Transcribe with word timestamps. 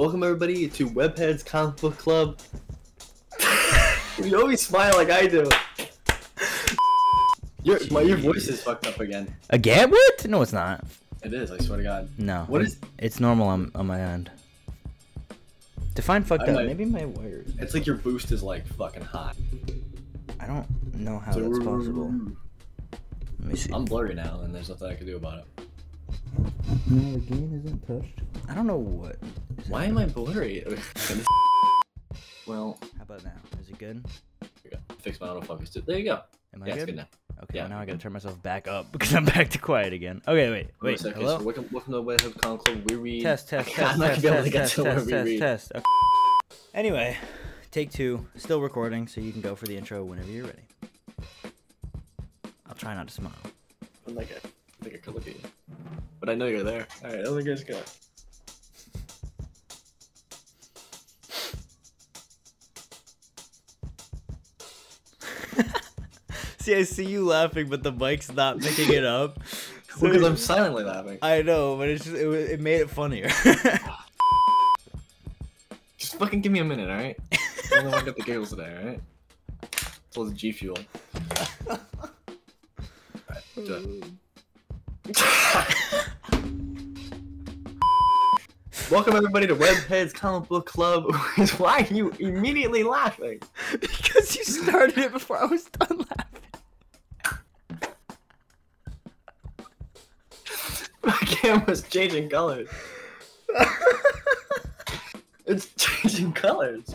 Welcome 0.00 0.22
everybody 0.22 0.66
to 0.66 0.88
Webheads 0.88 1.44
Comic 1.44 1.76
Book 1.76 1.98
Club. 1.98 2.38
you 4.24 4.40
always 4.40 4.62
smile 4.62 4.94
like 4.96 5.10
I 5.10 5.26
do. 5.26 5.46
Your 7.64 7.78
my 7.90 8.00
your 8.00 8.16
voice 8.16 8.48
is 8.48 8.62
fucked 8.62 8.86
up 8.86 8.98
again. 8.98 9.36
Again? 9.50 9.90
What? 9.90 10.26
No, 10.26 10.40
it's 10.40 10.54
not. 10.54 10.82
It 11.22 11.34
is. 11.34 11.50
I 11.50 11.58
swear 11.58 11.76
to 11.76 11.84
God. 11.84 12.08
No. 12.16 12.44
What 12.48 12.62
it's, 12.62 12.72
is- 12.76 12.80
It's 12.98 13.20
normal 13.20 13.46
on, 13.48 13.70
on 13.74 13.88
my 13.88 14.00
end. 14.00 14.30
Define 15.92 16.24
fucked 16.24 16.44
I 16.44 16.46
up. 16.46 16.54
might- 16.54 16.66
Maybe 16.68 16.86
my 16.86 17.04
wires. 17.04 17.52
It's 17.58 17.74
like 17.74 17.84
your 17.84 17.96
boost 17.96 18.32
is 18.32 18.42
like 18.42 18.66
fucking 18.78 19.02
hot. 19.04 19.36
I 20.40 20.46
don't 20.46 20.94
know 20.94 21.18
how 21.18 21.34
that's 21.34 21.58
possible. 21.58 22.10
Let 23.40 23.48
me 23.50 23.54
see. 23.54 23.70
I'm 23.70 23.84
blurry 23.84 24.14
now, 24.14 24.40
and 24.44 24.54
there's 24.54 24.70
nothing 24.70 24.88
I 24.88 24.94
can 24.94 25.04
do 25.04 25.16
about 25.16 25.40
it. 25.40 25.44
No, 26.88 27.12
the 27.12 27.18
gain 27.18 27.62
isn't 27.62 27.86
touched. 27.86 28.20
I 28.48 28.54
don't 28.54 28.66
know 28.66 28.78
what. 28.78 29.16
Why 29.68 29.84
am 29.84 29.98
I 29.98 30.06
blurry? 30.06 30.64
well, 32.46 32.78
How 32.96 33.02
about 33.02 33.24
now? 33.24 33.32
Is 33.60 33.68
it 33.68 33.78
good? 33.78 34.04
here 34.40 34.48
we 34.64 34.70
go. 34.70 34.76
Fix 35.00 35.20
my 35.20 35.28
autofocus. 35.28 35.72
too. 35.72 35.82
There 35.86 35.98
you 35.98 36.04
go. 36.04 36.20
Am 36.54 36.62
I 36.62 36.66
Yeah, 36.66 36.72
good? 36.74 36.82
it's 36.82 36.86
good 36.86 36.96
now. 36.96 37.06
Okay, 37.44 37.56
Yeah. 37.58 37.62
well, 37.62 37.70
now 37.70 37.78
I 37.80 37.86
gotta 37.86 37.98
turn 37.98 38.12
myself 38.12 38.40
back 38.42 38.68
up 38.68 38.90
because 38.92 39.14
I'm 39.14 39.24
back 39.24 39.50
to 39.50 39.58
quiet 39.58 39.92
again. 39.92 40.22
Okay, 40.26 40.50
wait, 40.50 40.50
Wait 40.50 40.66
a 40.66 40.84
wait. 40.84 41.00
second. 41.00 41.20
Hello? 41.22 41.38
So 41.38 41.44
welcome, 41.44 41.68
welcome 41.72 41.92
to 41.92 42.02
Webheads 42.02 42.40
Comic 42.40 42.60
Club. 42.62 42.90
We 42.90 42.96
read. 42.96 43.22
Test, 43.22 43.48
test, 43.48 43.68
I'm 43.70 43.74
test, 43.74 43.98
not 43.98 43.98
gonna 43.98 44.14
test, 44.14 44.22
be 44.22 44.28
able 44.28 44.36
to 44.36 44.42
test, 44.42 44.52
get 44.52 44.60
test, 44.60 44.74
to 44.74 44.82
where 44.84 44.94
test, 44.94 45.06
we 45.06 45.12
test, 45.12 45.26
read. 45.26 45.38
test. 45.40 45.72
Okay. 45.74 45.84
Anyway, 46.74 47.16
take 47.70 47.90
two. 47.90 48.26
Still 48.36 48.60
recording, 48.60 49.06
so 49.06 49.20
you 49.20 49.32
can 49.32 49.40
go 49.40 49.54
for 49.54 49.66
the 49.66 49.76
intro 49.76 50.04
whenever 50.04 50.30
you're 50.30 50.46
ready. 50.46 50.62
I'll 52.68 52.74
try 52.76 52.94
not 52.94 53.08
to 53.08 53.14
smile. 53.14 53.32
I'm 54.06 54.14
like, 54.14 54.30
I 54.32 54.84
think 54.84 54.96
I 54.96 54.98
could 54.98 55.14
look 55.14 55.26
at 55.26 55.34
you. 55.34 55.40
But 56.20 56.28
I 56.28 56.34
know 56.34 56.46
you're 56.46 56.62
there. 56.62 56.86
Alright, 57.04 57.24
let 57.24 57.34
me 57.34 57.42
guys 57.42 57.64
go. 57.64 57.80
See, 66.64 66.74
I 66.74 66.82
see 66.82 67.06
you 67.06 67.24
laughing, 67.24 67.70
but 67.70 67.82
the 67.82 67.90
mic's 67.90 68.30
not 68.30 68.60
picking 68.60 68.92
it 68.92 69.04
up. 69.04 69.38
So 69.96 70.06
Because 70.06 70.22
I'm 70.22 70.36
silently 70.52 70.84
laughing. 70.84 71.18
I 71.20 71.42
know, 71.42 71.76
but 71.76 71.88
it's 71.88 72.04
just 72.04 72.16
it, 72.16 72.28
it 72.28 72.60
made 72.60 72.80
it 72.80 72.88
funnier. 72.88 73.28
Just 75.98 76.14
fucking 76.14 76.42
give 76.42 76.52
me 76.52 76.60
a 76.60 76.64
minute, 76.64 76.88
alright? 76.88 77.18
I 77.32 77.38
don't 77.70 77.86
want 77.86 77.98
to 77.98 78.04
get 78.04 78.16
the 78.16 78.22
giggles 78.22 78.50
today, 78.50 78.72
alright? 78.78 79.00
It's 79.64 80.16
all 80.16 80.26
the 80.26 80.32
G 80.32 80.52
Fuel. 80.52 80.78
Alright, 81.68 81.80
do 83.56 84.00
it. 85.08 85.18
Welcome 88.92 89.16
everybody 89.16 89.48
to 89.48 89.56
Webheads 89.56 90.14
Comic 90.14 90.48
Book 90.48 90.66
Club. 90.66 91.12
Why 91.58 91.80
are 91.80 91.92
you 91.92 92.12
immediately 92.20 92.84
laughing? 92.84 93.40
because 93.80 94.36
you 94.36 94.44
started 94.44 94.98
it 94.98 95.12
before 95.12 95.36
I 95.42 95.46
was 95.46 95.64
done 95.64 95.98
laughing. 95.98 96.39
Camera's 101.40 101.80
changing 101.84 102.28
colors. 102.28 102.68
it's 105.46 105.72
changing 105.74 106.34
colors. 106.34 106.94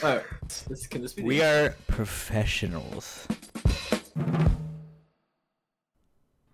Alright, 0.00 0.22
this 0.68 0.86
can 0.86 1.02
this 1.02 1.14
be 1.14 1.24
We 1.24 1.42
are 1.42 1.74
professionals. 1.88 3.26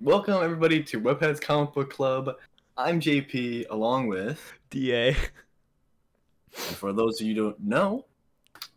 Welcome 0.00 0.42
everybody 0.42 0.82
to 0.84 0.98
Webheads 0.98 1.38
Comic 1.38 1.74
Book 1.74 1.90
Club. 1.90 2.30
I'm 2.78 2.98
JP 2.98 3.66
along 3.68 4.06
with 4.06 4.54
DA. 4.70 5.08
And 5.08 5.16
for 6.54 6.94
those 6.94 7.20
of 7.20 7.26
you 7.26 7.34
who 7.34 7.42
don't 7.42 7.60
know, 7.60 8.06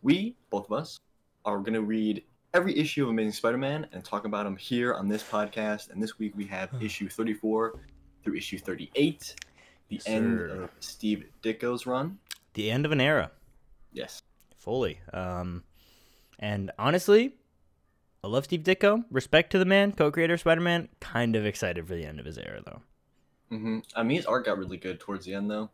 we, 0.02 0.36
both 0.50 0.66
of 0.66 0.74
us, 0.74 1.00
are 1.46 1.60
going 1.60 1.72
to 1.72 1.84
read 1.84 2.22
every 2.54 2.78
issue 2.78 3.04
of 3.04 3.10
Amazing 3.10 3.34
Spider 3.34 3.58
Man 3.58 3.88
and 3.92 4.04
talk 4.04 4.26
about 4.26 4.44
them 4.46 4.56
here 4.58 4.94
on 4.94 5.08
this 5.08 5.24
podcast. 5.24 5.92
And 5.92 6.02
this 6.02 6.18
week 6.20 6.34
we 6.36 6.46
have 6.46 6.70
issue 6.82 7.10
34 7.10 7.80
through 8.24 8.36
issue 8.36 8.58
38, 8.58 9.36
the 9.90 9.96
Yes, 9.96 10.04
end 10.08 10.40
sir. 10.40 10.64
of 10.64 10.70
Steve 10.80 11.26
Ditko's 11.44 11.86
run. 11.86 12.18
The 12.54 12.72
end 12.72 12.86
of 12.86 12.92
an 12.92 13.00
era. 13.02 13.32
Yes. 13.94 14.22
Fully. 14.58 15.00
Um, 15.14 15.64
and 16.40 16.72
honestly, 16.78 17.36
I 18.24 18.28
love 18.28 18.46
Steve 18.46 18.62
Ditko. 18.64 19.06
Respect 19.12 19.52
to 19.52 19.60
the 19.60 19.66
man, 19.66 19.92
co-creator 19.94 20.34
of 20.34 20.40
Spider-Man. 20.40 20.90
Kind 21.00 21.36
of 21.36 21.46
excited 21.46 21.88
for 21.88 21.96
the 21.96 22.06
end 22.06 22.20
of 22.20 22.26
his 22.26 22.38
era, 22.38 22.62
though. 22.66 22.82
hmm 23.50 23.80
I 23.96 24.04
mean, 24.04 24.18
his 24.18 24.26
art 24.26 24.46
got 24.46 24.58
really 24.58 24.78
good 24.78 25.00
towards 25.00 25.26
the 25.26 25.34
end, 25.36 25.50
though. 25.50 25.70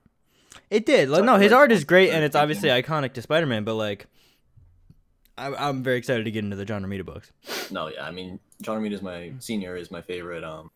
It 0.70 0.86
did. 0.86 1.10
Like, 1.10 1.24
no, 1.24 1.38
his 1.38 1.52
art 1.52 1.72
is 1.72 1.84
great, 1.84 2.12
and 2.12 2.24
it's 2.24 2.36
obviously 2.36 2.70
iconic 2.70 3.14
to 3.14 3.22
Spider-Man. 3.24 3.64
But 3.64 3.76
like, 3.76 4.06
I, 5.38 5.54
I'm 5.56 5.82
very 5.84 5.98
excited 5.98 6.26
to 6.26 6.32
get 6.32 6.44
into 6.44 6.56
the 6.56 6.66
John 6.66 6.84
Romita 6.84 7.04
books. 7.06 7.32
No, 7.72 7.88
yeah, 7.88 8.06
I 8.06 8.12
mean, 8.12 8.40
John 8.62 8.80
Romita 8.82 8.94
is 8.94 9.02
my 9.02 9.32
senior, 9.40 9.76
is 9.76 9.90
my 9.92 10.02
favorite 10.02 10.44
um 10.44 10.70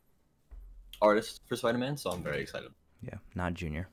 artist 1.01 1.41
for 1.47 1.55
Spider 1.55 1.77
Man, 1.77 1.95
so 1.97 2.09
I'm 2.11 2.23
very 2.23 2.41
excited. 2.41 2.71
Yeah, 3.03 3.15
not 3.35 3.53
Junior. 3.53 3.87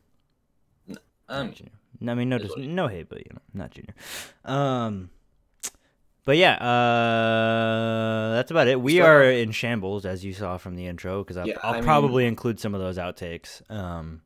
Um, 1.28 1.46
Not 1.46 1.54
Junior. 1.56 1.72
No, 2.00 2.12
I 2.12 2.14
mean, 2.16 2.28
no, 2.28 2.36
is 2.36 2.42
dis- 2.42 2.50
what 2.50 2.58
it 2.60 2.64
is. 2.64 2.68
no 2.68 2.86
hate, 2.88 3.08
but 3.08 3.18
you 3.18 3.30
know, 3.32 3.40
not 3.54 3.70
Junior. 3.70 3.94
Um, 4.44 5.10
but 6.26 6.36
yeah, 6.38 6.54
uh, 6.56 8.34
that's 8.34 8.50
about 8.50 8.68
it. 8.68 8.80
We 8.80 8.96
Start 8.96 9.08
are 9.26 9.30
in 9.30 9.52
shambles, 9.52 10.04
as 10.06 10.24
you 10.24 10.32
saw 10.34 10.56
from 10.58 10.76
the 10.76 10.86
intro, 10.86 11.22
because 11.22 11.36
I'll, 11.38 11.46
Yeah, 11.46 11.56
I'll 11.62 11.72
I 11.72 11.76
mean- 11.76 11.84
probably 11.84 12.26
include 12.26 12.58
some 12.60 12.74
of 12.74 12.80
those 12.80 12.98
outtakes. 12.98 13.62
Um, 13.70 14.22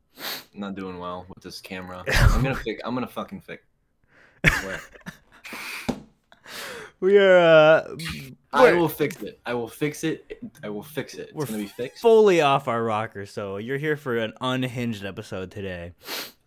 not 0.55 0.75
doing 0.75 0.99
well 0.99 1.27
with 1.29 1.43
this 1.45 1.61
camera. 1.61 2.03
I'm 2.15 2.43
gonna 2.43 2.55
fix. 2.57 2.81
I'm 2.85 2.95
gonna 2.95 3.07
fucking 3.07 3.43
fix. 3.43 3.63
We 7.01 7.17
are 7.19 7.39
uh, 7.39 7.97
I 8.53 8.73
will 8.73 8.89
fix 8.89 9.23
it. 9.23 9.41
I 9.47 9.55
will 9.55 9.69
fix 9.69 10.03
it. 10.03 10.43
I 10.65 10.69
will 10.69 10.83
fix 10.83 11.15
it. 11.15 11.29
It's 11.29 11.35
We're 11.35 11.47
gonna 11.47 11.59
be 11.59 11.67
fixed. 11.67 12.03
fully 12.03 12.41
off 12.41 12.67
our 12.67 12.83
rocker, 12.83 13.25
so 13.25 13.59
you're 13.59 13.79
here 13.79 13.97
for 13.97 14.17
an 14.17 14.33
unhinged 14.41 15.05
episode 15.05 15.51
today. 15.51 15.93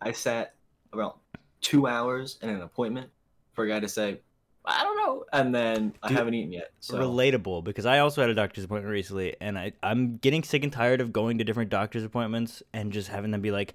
I 0.00 0.12
sat 0.12 0.54
about 0.92 1.20
two 1.62 1.86
hours 1.86 2.38
in 2.42 2.50
an 2.50 2.60
appointment 2.60 3.10
for 3.54 3.64
a 3.64 3.68
guy 3.68 3.80
to 3.80 3.88
say, 3.88 4.20
I 4.64 4.82
don't 4.82 4.96
know, 4.96 5.24
and 5.32 5.54
then 5.54 5.94
I 6.02 6.12
haven't 6.12 6.34
eaten 6.34 6.52
yet. 6.52 6.72
So 6.80 6.98
Relatable, 6.98 7.64
because 7.64 7.86
I 7.86 8.00
also 8.00 8.20
had 8.20 8.28
a 8.28 8.34
doctor's 8.34 8.64
appointment 8.64 8.92
recently, 8.92 9.36
and 9.40 9.58
I 9.58 9.72
I'm 9.82 10.18
getting 10.18 10.42
sick 10.42 10.62
and 10.64 10.72
tired 10.72 11.00
of 11.00 11.12
going 11.12 11.38
to 11.38 11.44
different 11.44 11.70
doctor's 11.70 12.04
appointments 12.04 12.62
and 12.74 12.92
just 12.92 13.08
having 13.08 13.30
them 13.30 13.40
be 13.40 13.50
like, 13.50 13.74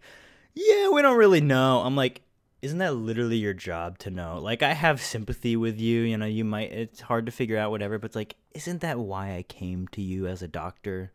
"Yeah, 0.53 0.89
we 0.89 1.01
don't 1.01 1.17
really 1.17 1.41
know." 1.41 1.81
I'm 1.81 1.95
like, 1.95 2.21
isn't 2.61 2.77
that 2.79 2.95
literally 2.95 3.37
your 3.37 3.53
job 3.53 3.97
to 3.99 4.09
know? 4.09 4.39
Like, 4.39 4.63
I 4.63 4.73
have 4.73 5.01
sympathy 5.01 5.55
with 5.55 5.79
you. 5.79 6.01
You 6.01 6.17
know, 6.17 6.25
you 6.25 6.43
might 6.43 6.71
it's 6.71 7.01
hard 7.01 7.25
to 7.27 7.31
figure 7.31 7.57
out 7.57 7.71
whatever, 7.71 7.97
but 7.97 8.05
it's 8.07 8.15
like, 8.15 8.35
isn't 8.53 8.81
that 8.81 8.99
why 8.99 9.35
I 9.35 9.43
came 9.43 9.87
to 9.89 10.01
you 10.01 10.27
as 10.27 10.41
a 10.41 10.47
doctor? 10.47 11.11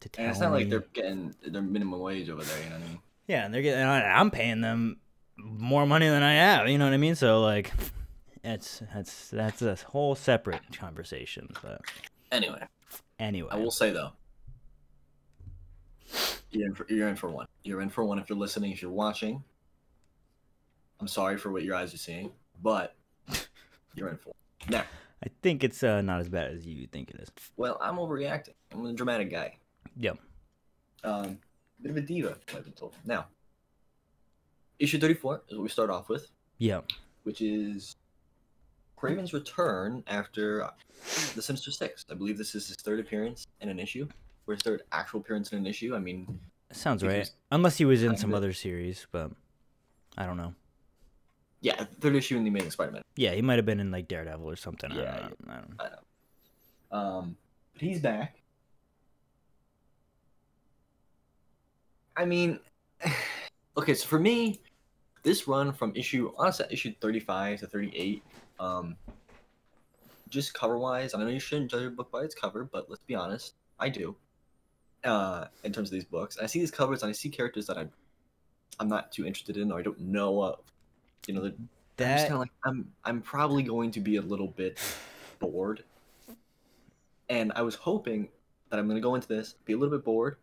To 0.00 0.08
tell 0.08 0.24
and 0.24 0.30
it's 0.32 0.40
not 0.40 0.52
like 0.52 0.68
they're 0.68 0.84
getting 0.92 1.34
their 1.46 1.62
minimum 1.62 2.00
wage 2.00 2.28
over 2.28 2.42
there. 2.42 2.62
You 2.62 2.70
know 2.70 2.76
what 2.76 2.84
I 2.84 2.88
mean? 2.88 2.98
Yeah, 3.26 3.44
and 3.44 3.54
they're 3.54 3.62
getting. 3.62 3.84
I'm 3.86 4.30
paying 4.30 4.60
them 4.60 4.98
more 5.36 5.86
money 5.86 6.08
than 6.08 6.22
I 6.22 6.34
have. 6.34 6.68
You 6.68 6.78
know 6.78 6.84
what 6.84 6.94
I 6.94 6.98
mean? 6.98 7.14
So 7.14 7.40
like, 7.40 7.72
it's 8.42 8.82
that's 8.92 9.30
that's 9.30 9.62
a 9.62 9.76
whole 9.76 10.14
separate 10.14 10.60
conversation. 10.78 11.48
But 11.62 11.80
Anyway, 12.34 12.66
anyway, 13.20 13.48
I 13.52 13.56
will 13.58 13.70
say 13.70 13.92
though, 13.92 14.10
you're 16.50 16.66
in 16.66 16.74
for 16.74 16.84
you're 16.88 17.08
in 17.08 17.14
for 17.14 17.30
one. 17.30 17.46
You're 17.62 17.80
in 17.80 17.90
for 17.90 18.04
one 18.04 18.18
if 18.18 18.28
you're 18.28 18.36
listening. 18.36 18.72
If 18.72 18.82
you're 18.82 18.90
watching, 18.90 19.44
I'm 21.00 21.08
sorry 21.08 21.36
for 21.36 21.50
what 21.50 21.62
your 21.64 21.74
eyes 21.74 21.92
are 21.94 21.98
seeing, 21.98 22.30
but 22.62 22.94
you're 23.94 24.08
in 24.08 24.16
for. 24.16 24.32
Now, 24.68 24.84
I 25.24 25.28
think 25.42 25.64
it's 25.64 25.82
uh, 25.82 26.00
not 26.02 26.20
as 26.20 26.28
bad 26.28 26.52
as 26.52 26.66
you 26.66 26.86
think 26.86 27.10
it 27.10 27.20
is. 27.20 27.30
well, 27.56 27.78
I'm 27.80 27.96
overreacting. 27.96 28.54
I'm 28.72 28.86
a 28.86 28.92
dramatic 28.92 29.30
guy. 29.30 29.56
Yep. 29.96 30.18
Um, 31.02 31.38
bit 31.82 31.90
of 31.90 31.96
a 31.96 32.00
diva, 32.00 32.36
I've 32.54 32.64
been 32.64 32.72
told. 32.72 32.94
Now, 33.04 33.26
issue 34.78 34.98
34 34.98 35.42
is 35.48 35.56
what 35.56 35.62
we 35.62 35.68
start 35.68 35.90
off 35.90 36.08
with, 36.08 36.30
Yeah. 36.58 36.80
which 37.24 37.40
is 37.40 37.96
Kraven's 38.96 39.32
return 39.34 40.02
after 40.06 40.68
the 41.34 41.42
Sinister 41.42 41.70
Six. 41.70 42.06
I 42.10 42.14
believe 42.14 42.38
this 42.38 42.54
is 42.54 42.68
his 42.68 42.76
third 42.76 43.00
appearance 43.00 43.46
in 43.60 43.68
an 43.68 43.78
issue, 43.78 44.08
or 44.46 44.54
his 44.54 44.62
third 44.62 44.82
actual 44.92 45.20
appearance 45.20 45.52
in 45.52 45.58
an 45.58 45.66
issue. 45.66 45.94
I 45.94 45.98
mean, 45.98 46.40
Sounds 46.72 47.04
right. 47.04 47.30
Unless 47.52 47.76
he 47.76 47.84
was 47.84 48.02
in 48.02 48.16
some 48.16 48.34
other 48.34 48.52
series, 48.52 49.06
but 49.12 49.30
I 50.16 50.26
don't 50.26 50.36
know. 50.36 50.54
Yeah, 51.64 51.82
third 52.00 52.14
issue 52.14 52.36
in 52.36 52.44
the 52.44 52.50
Amazing 52.50 52.72
Spider-Man. 52.72 53.02
Yeah, 53.16 53.32
he 53.32 53.40
might 53.40 53.56
have 53.56 53.64
been 53.64 53.80
in 53.80 53.90
like 53.90 54.06
Daredevil 54.06 54.48
or 54.50 54.54
something. 54.54 54.92
I 54.92 54.96
Yeah, 54.96 55.04
don't 55.04 55.46
know. 55.46 55.52
I 55.52 55.56
don't 55.56 55.70
know. 55.70 55.84
I 55.84 55.88
know. 55.88 56.98
Um, 56.98 57.36
but 57.72 57.80
he's 57.80 58.00
back. 58.00 58.36
I 62.18 62.26
mean, 62.26 62.60
okay, 63.78 63.94
so 63.94 64.06
for 64.06 64.18
me, 64.18 64.60
this 65.22 65.48
run 65.48 65.72
from 65.72 65.96
issue, 65.96 66.32
honestly, 66.36 66.66
issue 66.70 66.92
35 67.00 67.60
to 67.60 67.66
38, 67.66 68.22
um, 68.60 68.94
just 70.28 70.52
cover 70.52 70.76
wise, 70.76 71.14
I 71.14 71.18
know 71.18 71.28
you 71.28 71.40
shouldn't 71.40 71.70
judge 71.70 71.84
a 71.84 71.90
book 71.90 72.10
by 72.10 72.20
its 72.20 72.34
cover, 72.34 72.64
but 72.64 72.90
let's 72.90 73.02
be 73.06 73.14
honest, 73.14 73.54
I 73.80 73.88
do. 73.88 74.14
Uh, 75.02 75.46
in 75.64 75.72
terms 75.72 75.88
of 75.88 75.94
these 75.94 76.04
books, 76.04 76.36
I 76.38 76.44
see 76.44 76.60
these 76.60 76.70
covers 76.70 77.02
and 77.02 77.08
I 77.08 77.12
see 77.12 77.30
characters 77.30 77.66
that 77.68 77.78
I'm 77.78 77.90
I'm 78.78 78.88
not 78.88 79.12
too 79.12 79.24
interested 79.24 79.56
in 79.56 79.72
or 79.72 79.78
I 79.78 79.82
don't 79.82 80.00
know 80.00 80.42
of. 80.42 80.58
You 81.26 81.34
know, 81.34 81.40
the, 81.42 81.48
I'm 81.48 81.68
That 81.96 82.30
of 82.30 82.38
like 82.38 82.50
I'm 82.64 82.92
I'm 83.04 83.20
probably 83.20 83.62
going 83.62 83.90
to 83.92 84.00
be 84.00 84.16
a 84.16 84.22
little 84.22 84.48
bit 84.48 84.78
bored. 85.38 85.84
And 87.28 87.52
I 87.56 87.62
was 87.62 87.74
hoping 87.74 88.28
that 88.70 88.78
I'm 88.78 88.86
going 88.86 88.96
to 88.96 89.02
go 89.02 89.14
into 89.14 89.28
this, 89.28 89.54
be 89.64 89.72
a 89.72 89.76
little 89.78 89.96
bit 89.96 90.04
bored, 90.04 90.36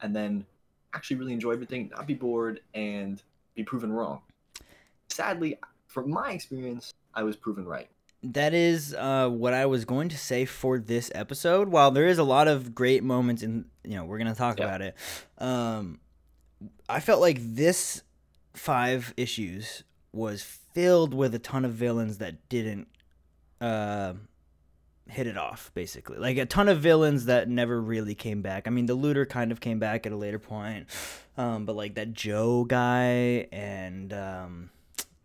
and 0.00 0.14
then 0.14 0.46
actually 0.94 1.16
really 1.16 1.32
enjoy 1.32 1.52
everything, 1.52 1.90
not 1.96 2.06
be 2.06 2.14
bored, 2.14 2.60
and 2.74 3.20
be 3.54 3.64
proven 3.64 3.92
wrong. 3.92 4.20
Sadly, 5.08 5.58
from 5.86 6.10
my 6.10 6.32
experience, 6.32 6.94
I 7.14 7.22
was 7.24 7.36
proven 7.36 7.64
right. 7.64 7.88
that 8.22 8.54
is 8.54 8.94
uh, 8.94 9.28
what 9.28 9.54
I 9.54 9.66
was 9.66 9.84
going 9.84 10.08
to 10.10 10.18
say 10.18 10.44
for 10.44 10.78
this 10.78 11.10
episode. 11.14 11.68
While 11.68 11.90
there 11.90 12.06
is 12.06 12.18
a 12.18 12.24
lot 12.24 12.46
of 12.48 12.74
great 12.74 13.02
moments, 13.02 13.42
and 13.42 13.64
you 13.84 13.96
know 13.96 14.04
we're 14.04 14.18
gonna 14.18 14.34
talk 14.34 14.58
Yeah. 14.58 14.66
about 14.66 14.82
it. 14.82 14.94
Um, 15.38 16.00
I 16.88 17.00
felt 17.00 17.20
like 17.20 17.38
this 17.40 18.02
five 18.54 19.14
issues 19.16 19.84
was 20.18 20.42
filled 20.42 21.14
with 21.14 21.34
a 21.34 21.38
ton 21.38 21.64
of 21.64 21.72
villains 21.72 22.18
that 22.18 22.48
didn't 22.48 22.88
uh, 23.60 24.12
hit 25.08 25.26
it 25.26 25.38
off. 25.38 25.70
Basically, 25.74 26.18
like 26.18 26.36
a 26.36 26.46
ton 26.46 26.68
of 26.68 26.80
villains 26.80 27.24
that 27.26 27.48
never 27.48 27.80
really 27.80 28.14
came 28.14 28.42
back. 28.42 28.66
I 28.66 28.70
mean, 28.70 28.86
the 28.86 28.94
looter 28.94 29.24
kind 29.24 29.52
of 29.52 29.60
came 29.60 29.78
back 29.78 30.04
at 30.04 30.12
a 30.12 30.16
later 30.16 30.38
point, 30.38 30.86
um, 31.36 31.64
but 31.64 31.76
like 31.76 31.94
that 31.94 32.12
Joe 32.12 32.64
guy 32.64 33.48
and. 33.52 34.12
Um, 34.12 34.70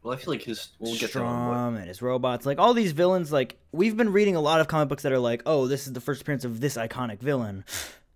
Well, 0.03 0.13
I 0.13 0.17
feel 0.17 0.33
like 0.33 0.43
his 0.43 0.69
we'll 0.79 0.97
get 0.97 1.11
to 1.13 1.19
that 1.19 1.23
one, 1.23 1.31
Stromm 1.31 1.77
and 1.77 1.87
his 1.87 2.01
robots, 2.01 2.45
like 2.45 2.59
all 2.59 2.73
these 2.73 2.91
villains, 2.91 3.31
like 3.31 3.57
we've 3.71 3.95
been 3.95 4.11
reading 4.11 4.35
a 4.35 4.41
lot 4.41 4.59
of 4.59 4.67
comic 4.67 4.89
books 4.89 5.03
that 5.03 5.13
are 5.13 5.19
like, 5.19 5.41
oh, 5.45 5.67
this 5.67 5.87
is 5.87 5.93
the 5.93 6.01
first 6.01 6.21
appearance 6.21 6.43
of 6.43 6.59
this 6.59 6.75
iconic 6.75 7.19
villain, 7.19 7.63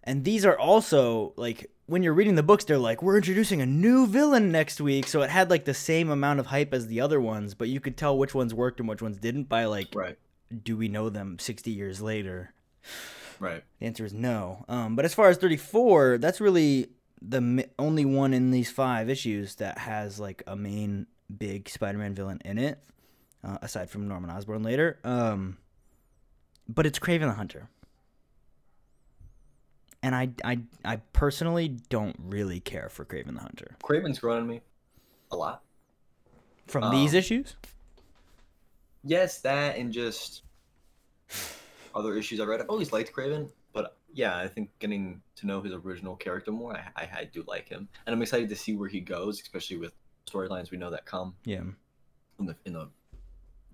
and 0.03 0.25
these 0.25 0.45
are 0.45 0.57
also 0.57 1.33
like 1.37 1.71
when 1.87 2.03
you're 2.03 2.13
reading 2.13 2.35
the 2.35 2.43
books, 2.43 2.65
they're 2.65 2.77
like, 2.77 3.01
we're 3.01 3.17
introducing 3.17 3.61
a 3.61 3.65
new 3.65 4.05
villain 4.07 4.51
next 4.51 4.79
week, 4.79 5.07
so 5.07 5.21
it 5.21 5.29
had 5.29 5.49
like 5.49 5.65
the 5.65 5.73
same 5.73 6.09
amount 6.09 6.39
of 6.39 6.47
hype 6.47 6.73
as 6.73 6.87
the 6.87 7.01
other 7.01 7.19
ones, 7.19 7.53
but 7.53 7.69
you 7.69 7.79
could 7.79 7.97
tell 7.97 8.17
which 8.17 8.35
ones 8.35 8.53
worked 8.53 8.79
and 8.79 8.87
which 8.87 9.01
ones 9.01 9.17
didn't 9.17 9.45
by 9.45 9.65
like, 9.65 9.87
right, 9.95 10.17
do 10.63 10.77
we 10.77 10.87
know 10.89 11.09
them 11.09 11.39
60 11.39 11.71
years 11.71 12.01
later? 12.01 12.53
right. 13.39 13.63
The 13.79 13.85
answer 13.85 14.05
is 14.05 14.13
no. 14.13 14.65
Um, 14.67 14.95
but 14.95 15.05
as 15.05 15.13
far 15.13 15.29
as 15.29 15.37
34, 15.37 16.17
that's 16.19 16.41
really 16.41 16.89
the 17.21 17.41
mi- 17.41 17.65
only 17.79 18.05
one 18.05 18.33
in 18.33 18.51
these 18.51 18.69
five 18.71 19.09
issues 19.09 19.55
that 19.55 19.77
has 19.79 20.19
like 20.19 20.43
a 20.45 20.55
main 20.55 21.07
big 21.35 21.69
Spider-Man 21.69 22.15
villain 22.15 22.39
in 22.45 22.57
it, 22.57 22.83
uh, 23.43 23.57
aside 23.61 23.89
from 23.89 24.07
Norman 24.07 24.29
Osborn 24.29 24.63
later. 24.63 24.99
Um, 25.03 25.57
but 26.67 26.85
it's 26.85 26.99
Kraven 26.99 27.21
the 27.27 27.33
Hunter, 27.33 27.69
and 30.03 30.15
I, 30.15 30.29
I, 30.43 30.59
I 30.85 30.97
personally 31.13 31.69
don't 31.89 32.15
really 32.19 32.59
care 32.59 32.89
for 32.89 33.05
Kraven 33.05 33.33
the 33.35 33.41
Hunter 33.41 33.75
Kraven's 33.83 34.19
grown 34.19 34.41
on 34.41 34.47
me 34.47 34.61
a 35.31 35.35
lot. 35.35 35.63
from 36.67 36.91
these 36.91 37.13
Um, 37.13 37.17
issues. 37.19 37.55
Yes, 39.03 39.39
that 39.41 39.77
and 39.77 39.91
just 39.91 40.43
other 41.95 42.15
issues 42.15 42.39
I 42.39 42.45
read. 42.45 42.61
I've 42.61 42.69
always 42.69 42.91
liked 42.91 43.13
Kraven, 43.13 43.49
but 43.73 43.97
yeah, 44.13 44.37
I 44.37 44.47
think 44.47 44.69
getting 44.79 45.21
to 45.37 45.47
know 45.47 45.61
his 45.61 45.73
original 45.73 46.15
character 46.15 46.51
more, 46.51 46.73
I, 46.75 46.89
I, 46.95 47.09
I 47.19 47.23
do 47.31 47.43
like 47.47 47.69
him, 47.69 47.87
and 48.05 48.13
I'm 48.13 48.21
excited 48.21 48.49
to 48.49 48.55
see 48.55 48.75
where 48.75 48.89
he 48.89 48.99
goes, 48.99 49.41
especially 49.41 49.77
with 49.77 49.93
storylines 50.29 50.71
we 50.71 50.77
know 50.77 50.89
that 50.89 51.05
come 51.05 51.35
Yeah. 51.45 51.61
in 52.39 52.45
the 52.45 52.55
in 52.65 52.73
the 52.73 52.89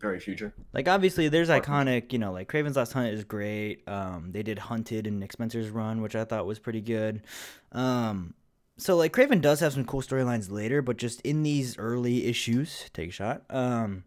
very 0.03 0.19
future. 0.19 0.53
Like 0.73 0.87
obviously 0.87 1.29
there's 1.29 1.49
iconic, 1.49 2.13
you 2.13 2.19
know, 2.19 2.31
like 2.31 2.51
Kraven's 2.51 2.75
Last 2.75 2.93
Hunt 2.93 3.11
is 3.11 3.23
great. 3.23 3.87
Um 3.87 4.31
they 4.31 4.43
did 4.43 4.59
Hunted 4.59 5.07
and 5.07 5.19
Nick 5.19 5.31
Spencer's 5.33 5.69
run, 5.69 6.01
which 6.01 6.15
I 6.15 6.25
thought 6.25 6.45
was 6.45 6.59
pretty 6.59 6.81
good. 6.81 7.23
Um 7.71 8.35
so 8.77 8.95
like 8.95 9.13
Kraven 9.13 9.41
does 9.41 9.59
have 9.61 9.73
some 9.73 9.85
cool 9.85 10.01
storylines 10.01 10.51
later, 10.51 10.81
but 10.81 10.97
just 10.97 11.21
in 11.21 11.41
these 11.41 11.77
early 11.79 12.25
issues, 12.25 12.89
take 12.93 13.09
a 13.09 13.11
shot. 13.11 13.43
Um 13.49 14.03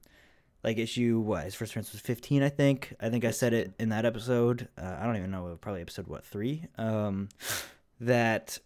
like 0.66 0.78
issue 0.78 1.20
what 1.20 1.44
his 1.44 1.54
first 1.54 1.72
appearance 1.72 1.92
was 1.92 2.00
15 2.00 2.42
i 2.42 2.48
think 2.48 2.92
i 3.00 3.08
think 3.08 3.24
i 3.24 3.30
said 3.30 3.54
it 3.54 3.72
in 3.78 3.90
that 3.90 4.04
episode 4.04 4.68
uh, 4.76 4.96
i 5.00 5.04
don't 5.04 5.16
even 5.16 5.30
know 5.30 5.56
probably 5.60 5.80
episode 5.80 6.08
what 6.08 6.24
three 6.24 6.64
um 6.76 7.28
that 8.00 8.58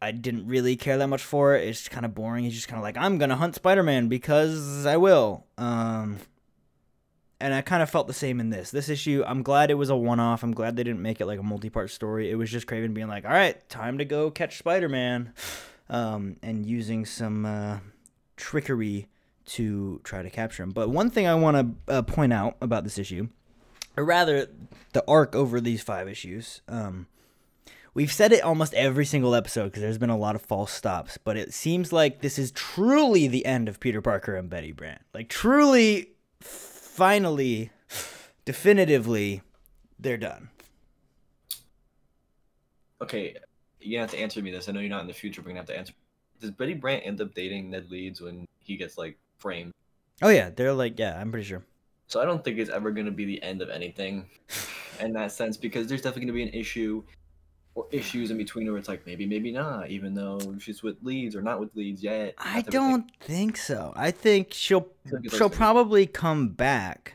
i 0.00 0.10
didn't 0.10 0.46
really 0.46 0.74
care 0.74 0.96
that 0.96 1.08
much 1.08 1.22
for 1.22 1.54
it's 1.54 1.86
kind 1.86 2.06
of 2.06 2.14
boring 2.14 2.44
he's 2.44 2.54
just 2.54 2.66
kind 2.66 2.78
of 2.78 2.82
like 2.82 2.96
i'm 2.96 3.18
gonna 3.18 3.36
hunt 3.36 3.54
spider-man 3.54 4.08
because 4.08 4.86
i 4.86 4.96
will 4.96 5.44
um 5.58 6.16
and 7.40 7.52
I 7.52 7.60
kind 7.62 7.82
of 7.82 7.90
felt 7.90 8.06
the 8.06 8.12
same 8.12 8.40
in 8.40 8.50
this. 8.50 8.70
This 8.70 8.88
issue, 8.88 9.22
I'm 9.26 9.42
glad 9.42 9.70
it 9.70 9.74
was 9.74 9.90
a 9.90 9.96
one 9.96 10.20
off. 10.20 10.42
I'm 10.42 10.52
glad 10.52 10.76
they 10.76 10.84
didn't 10.84 11.02
make 11.02 11.20
it 11.20 11.26
like 11.26 11.38
a 11.38 11.42
multi 11.42 11.70
part 11.70 11.90
story. 11.90 12.30
It 12.30 12.36
was 12.36 12.50
just 12.50 12.66
Kraven 12.66 12.94
being 12.94 13.08
like, 13.08 13.24
all 13.24 13.32
right, 13.32 13.68
time 13.68 13.98
to 13.98 14.04
go 14.04 14.30
catch 14.30 14.58
Spider 14.58 14.88
Man, 14.88 15.32
um, 15.88 16.36
and 16.42 16.64
using 16.66 17.04
some 17.04 17.44
uh, 17.44 17.78
trickery 18.36 19.08
to 19.46 20.00
try 20.04 20.22
to 20.22 20.30
capture 20.30 20.62
him. 20.62 20.70
But 20.70 20.88
one 20.88 21.10
thing 21.10 21.26
I 21.26 21.34
want 21.34 21.56
to 21.88 21.92
uh, 21.92 22.02
point 22.02 22.32
out 22.32 22.56
about 22.60 22.84
this 22.84 22.98
issue, 22.98 23.28
or 23.96 24.04
rather 24.04 24.48
the 24.92 25.04
arc 25.06 25.34
over 25.34 25.60
these 25.60 25.82
five 25.82 26.08
issues, 26.08 26.62
um, 26.68 27.06
We've 27.94 28.12
said 28.12 28.32
it 28.32 28.42
almost 28.42 28.74
every 28.74 29.06
single 29.06 29.36
episode 29.36 29.66
because 29.66 29.80
there's 29.80 29.98
been 29.98 30.10
a 30.10 30.18
lot 30.18 30.34
of 30.34 30.42
false 30.42 30.72
stops, 30.72 31.16
but 31.16 31.36
it 31.36 31.54
seems 31.54 31.92
like 31.92 32.22
this 32.22 32.40
is 32.40 32.50
truly 32.50 33.28
the 33.28 33.46
end 33.46 33.68
of 33.68 33.78
Peter 33.78 34.02
Parker 34.02 34.34
and 34.34 34.50
Betty 34.50 34.72
Brant. 34.72 35.00
Like, 35.14 35.28
truly, 35.28 36.13
finally, 36.94 37.70
definitively, 38.44 39.42
they're 39.98 40.16
done. 40.16 40.48
Okay, 43.02 43.36
you're 43.80 43.98
gonna 43.98 44.02
have 44.02 44.12
to 44.12 44.22
answer 44.22 44.40
me 44.40 44.52
this. 44.52 44.68
I 44.68 44.72
know 44.72 44.78
you're 44.78 44.88
not 44.88 45.00
in 45.00 45.08
the 45.08 45.12
future, 45.12 45.42
but 45.42 45.48
you're 45.48 45.54
gonna 45.54 45.62
have 45.62 45.74
to 45.74 45.78
answer. 45.78 45.92
Does 46.40 46.52
Betty 46.52 46.74
Brant 46.74 47.04
end 47.04 47.20
up 47.20 47.34
dating 47.34 47.70
Ned 47.70 47.90
Leeds 47.90 48.20
when 48.20 48.46
he 48.60 48.76
gets 48.76 48.96
like 48.96 49.18
framed? 49.38 49.72
Oh, 50.22 50.28
yeah, 50.28 50.50
they're 50.50 50.72
like, 50.72 50.96
yeah, 50.98 51.20
I'm 51.20 51.32
pretty 51.32 51.46
sure. 51.46 51.64
So 52.06 52.20
I 52.20 52.24
don't 52.24 52.44
think 52.44 52.58
it's 52.58 52.70
ever 52.70 52.92
gonna 52.92 53.10
be 53.10 53.24
the 53.24 53.42
end 53.42 53.60
of 53.60 53.70
anything 53.70 54.30
in 55.00 55.12
that 55.14 55.32
sense 55.32 55.56
because 55.56 55.88
there's 55.88 56.00
definitely 56.00 56.26
gonna 56.26 56.32
be 56.34 56.42
an 56.44 56.60
issue 56.60 57.02
or 57.74 57.86
issues 57.90 58.30
in 58.30 58.38
between 58.38 58.68
where 58.68 58.78
it's 58.78 58.88
like 58.88 59.04
maybe 59.06 59.26
maybe 59.26 59.50
not, 59.50 59.90
even 59.90 60.14
though 60.14 60.56
she's 60.58 60.82
with 60.82 60.96
Leeds 61.02 61.34
or 61.34 61.42
not 61.42 61.58
with 61.60 61.74
Leeds 61.74 62.02
yet. 62.02 62.34
I 62.38 62.42
that 62.42 62.44
type 62.44 62.58
of 62.58 62.64
thing. 62.64 62.72
don't 62.72 63.10
think 63.20 63.56
so. 63.56 63.92
I 63.96 64.10
think 64.10 64.52
she'll 64.52 64.88
like 65.10 65.30
she'll 65.30 65.50
probably 65.50 66.06
come 66.06 66.50
back, 66.50 67.14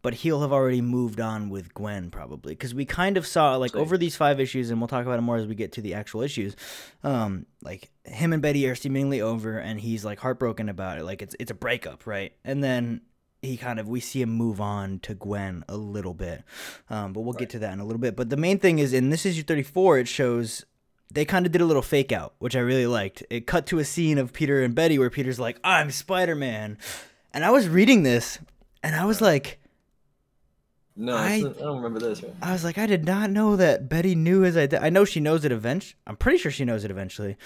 but 0.00 0.14
he'll 0.14 0.40
have 0.40 0.52
already 0.52 0.80
moved 0.80 1.20
on 1.20 1.50
with 1.50 1.74
Gwen 1.74 2.10
probably 2.10 2.54
because 2.54 2.74
we 2.74 2.86
kind 2.86 3.18
of 3.18 3.26
saw 3.26 3.56
like 3.56 3.76
over 3.76 3.98
these 3.98 4.16
five 4.16 4.40
issues, 4.40 4.70
and 4.70 4.80
we'll 4.80 4.88
talk 4.88 5.04
about 5.04 5.18
it 5.18 5.22
more 5.22 5.36
as 5.36 5.46
we 5.46 5.54
get 5.54 5.72
to 5.72 5.82
the 5.82 5.94
actual 5.94 6.22
issues. 6.22 6.56
Um, 7.04 7.44
like 7.62 7.90
him 8.04 8.32
and 8.32 8.40
Betty 8.40 8.66
are 8.68 8.74
seemingly 8.74 9.20
over, 9.20 9.58
and 9.58 9.78
he's 9.78 10.06
like 10.06 10.18
heartbroken 10.20 10.70
about 10.70 10.98
it. 10.98 11.04
Like 11.04 11.20
it's 11.20 11.36
it's 11.38 11.50
a 11.50 11.54
breakup, 11.54 12.06
right? 12.06 12.32
And 12.44 12.64
then 12.64 13.02
he 13.42 13.56
kind 13.56 13.78
of 13.78 13.88
we 13.88 14.00
see 14.00 14.20
him 14.22 14.30
move 14.30 14.60
on 14.60 14.98
to 15.00 15.14
Gwen 15.14 15.64
a 15.68 15.76
little 15.76 16.14
bit, 16.14 16.42
um, 16.90 17.12
but 17.12 17.20
we'll 17.20 17.34
get 17.34 17.50
to 17.50 17.58
that 17.60 17.72
in 17.72 17.80
a 17.80 17.84
little 17.84 18.00
bit. 18.00 18.16
But 18.16 18.30
the 18.30 18.36
main 18.36 18.58
thing 18.58 18.78
is 18.78 18.92
in 18.92 19.10
this 19.10 19.24
issue 19.26 19.42
thirty 19.42 19.62
four, 19.62 19.98
it 19.98 20.08
shows 20.08 20.64
they 21.12 21.24
kind 21.24 21.46
of 21.46 21.52
did 21.52 21.60
a 21.60 21.64
little 21.64 21.82
fake 21.82 22.12
out, 22.12 22.34
which 22.38 22.54
I 22.56 22.60
really 22.60 22.86
liked. 22.86 23.22
It 23.30 23.46
cut 23.46 23.66
to 23.68 23.78
a 23.78 23.84
scene 23.84 24.18
of 24.18 24.32
Peter 24.32 24.62
and 24.62 24.74
Betty 24.74 24.98
where 24.98 25.08
Peter's 25.10 25.38
like, 25.40 25.58
"I'm 25.62 25.90
Spider 25.90 26.34
Man," 26.34 26.78
and 27.32 27.44
I 27.44 27.50
was 27.50 27.68
reading 27.68 28.02
this, 28.02 28.38
and 28.82 28.94
I 28.96 29.04
was 29.04 29.20
like, 29.20 29.58
No, 30.96 31.16
I- 31.16 31.20
I, 31.22 31.34
I 31.36 31.40
don't 31.40 31.76
remember 31.76 32.00
this. 32.00 32.22
Right? 32.22 32.34
I 32.42 32.52
was 32.52 32.64
like, 32.64 32.76
I 32.76 32.86
did 32.86 33.04
not 33.04 33.30
know 33.30 33.54
that 33.56 33.88
Betty 33.88 34.14
knew 34.16 34.40
his 34.40 34.56
identity. 34.56 34.84
I 34.84 34.90
know 34.90 35.04
she 35.04 35.20
knows 35.20 35.44
it 35.44 35.52
eventually. 35.52 35.94
I'm 36.06 36.16
pretty 36.16 36.38
sure 36.38 36.50
she 36.50 36.64
knows 36.64 36.84
it 36.84 36.90
eventually. 36.90 37.36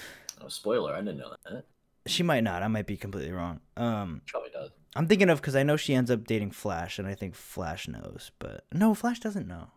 Oh, 0.41 0.47
spoiler! 0.47 0.93
I 0.93 0.99
didn't 1.01 1.17
know 1.19 1.35
that. 1.49 1.65
She 2.07 2.23
might 2.23 2.43
not. 2.43 2.63
I 2.63 2.67
might 2.67 2.87
be 2.87 2.97
completely 2.97 3.31
wrong. 3.31 3.61
Um, 3.77 4.21
Probably 4.27 4.49
does. 4.49 4.71
I'm 4.95 5.07
thinking 5.07 5.29
of 5.29 5.41
because 5.41 5.55
I 5.55 5.63
know 5.63 5.75
she 5.75 5.95
ends 5.95 6.11
up 6.11 6.25
dating 6.25 6.51
Flash, 6.51 6.99
and 6.99 7.07
I 7.07 7.15
think 7.15 7.35
Flash 7.35 7.87
knows, 7.87 8.31
but 8.39 8.65
no, 8.71 8.93
Flash 8.93 9.19
doesn't 9.19 9.47
know. 9.47 9.67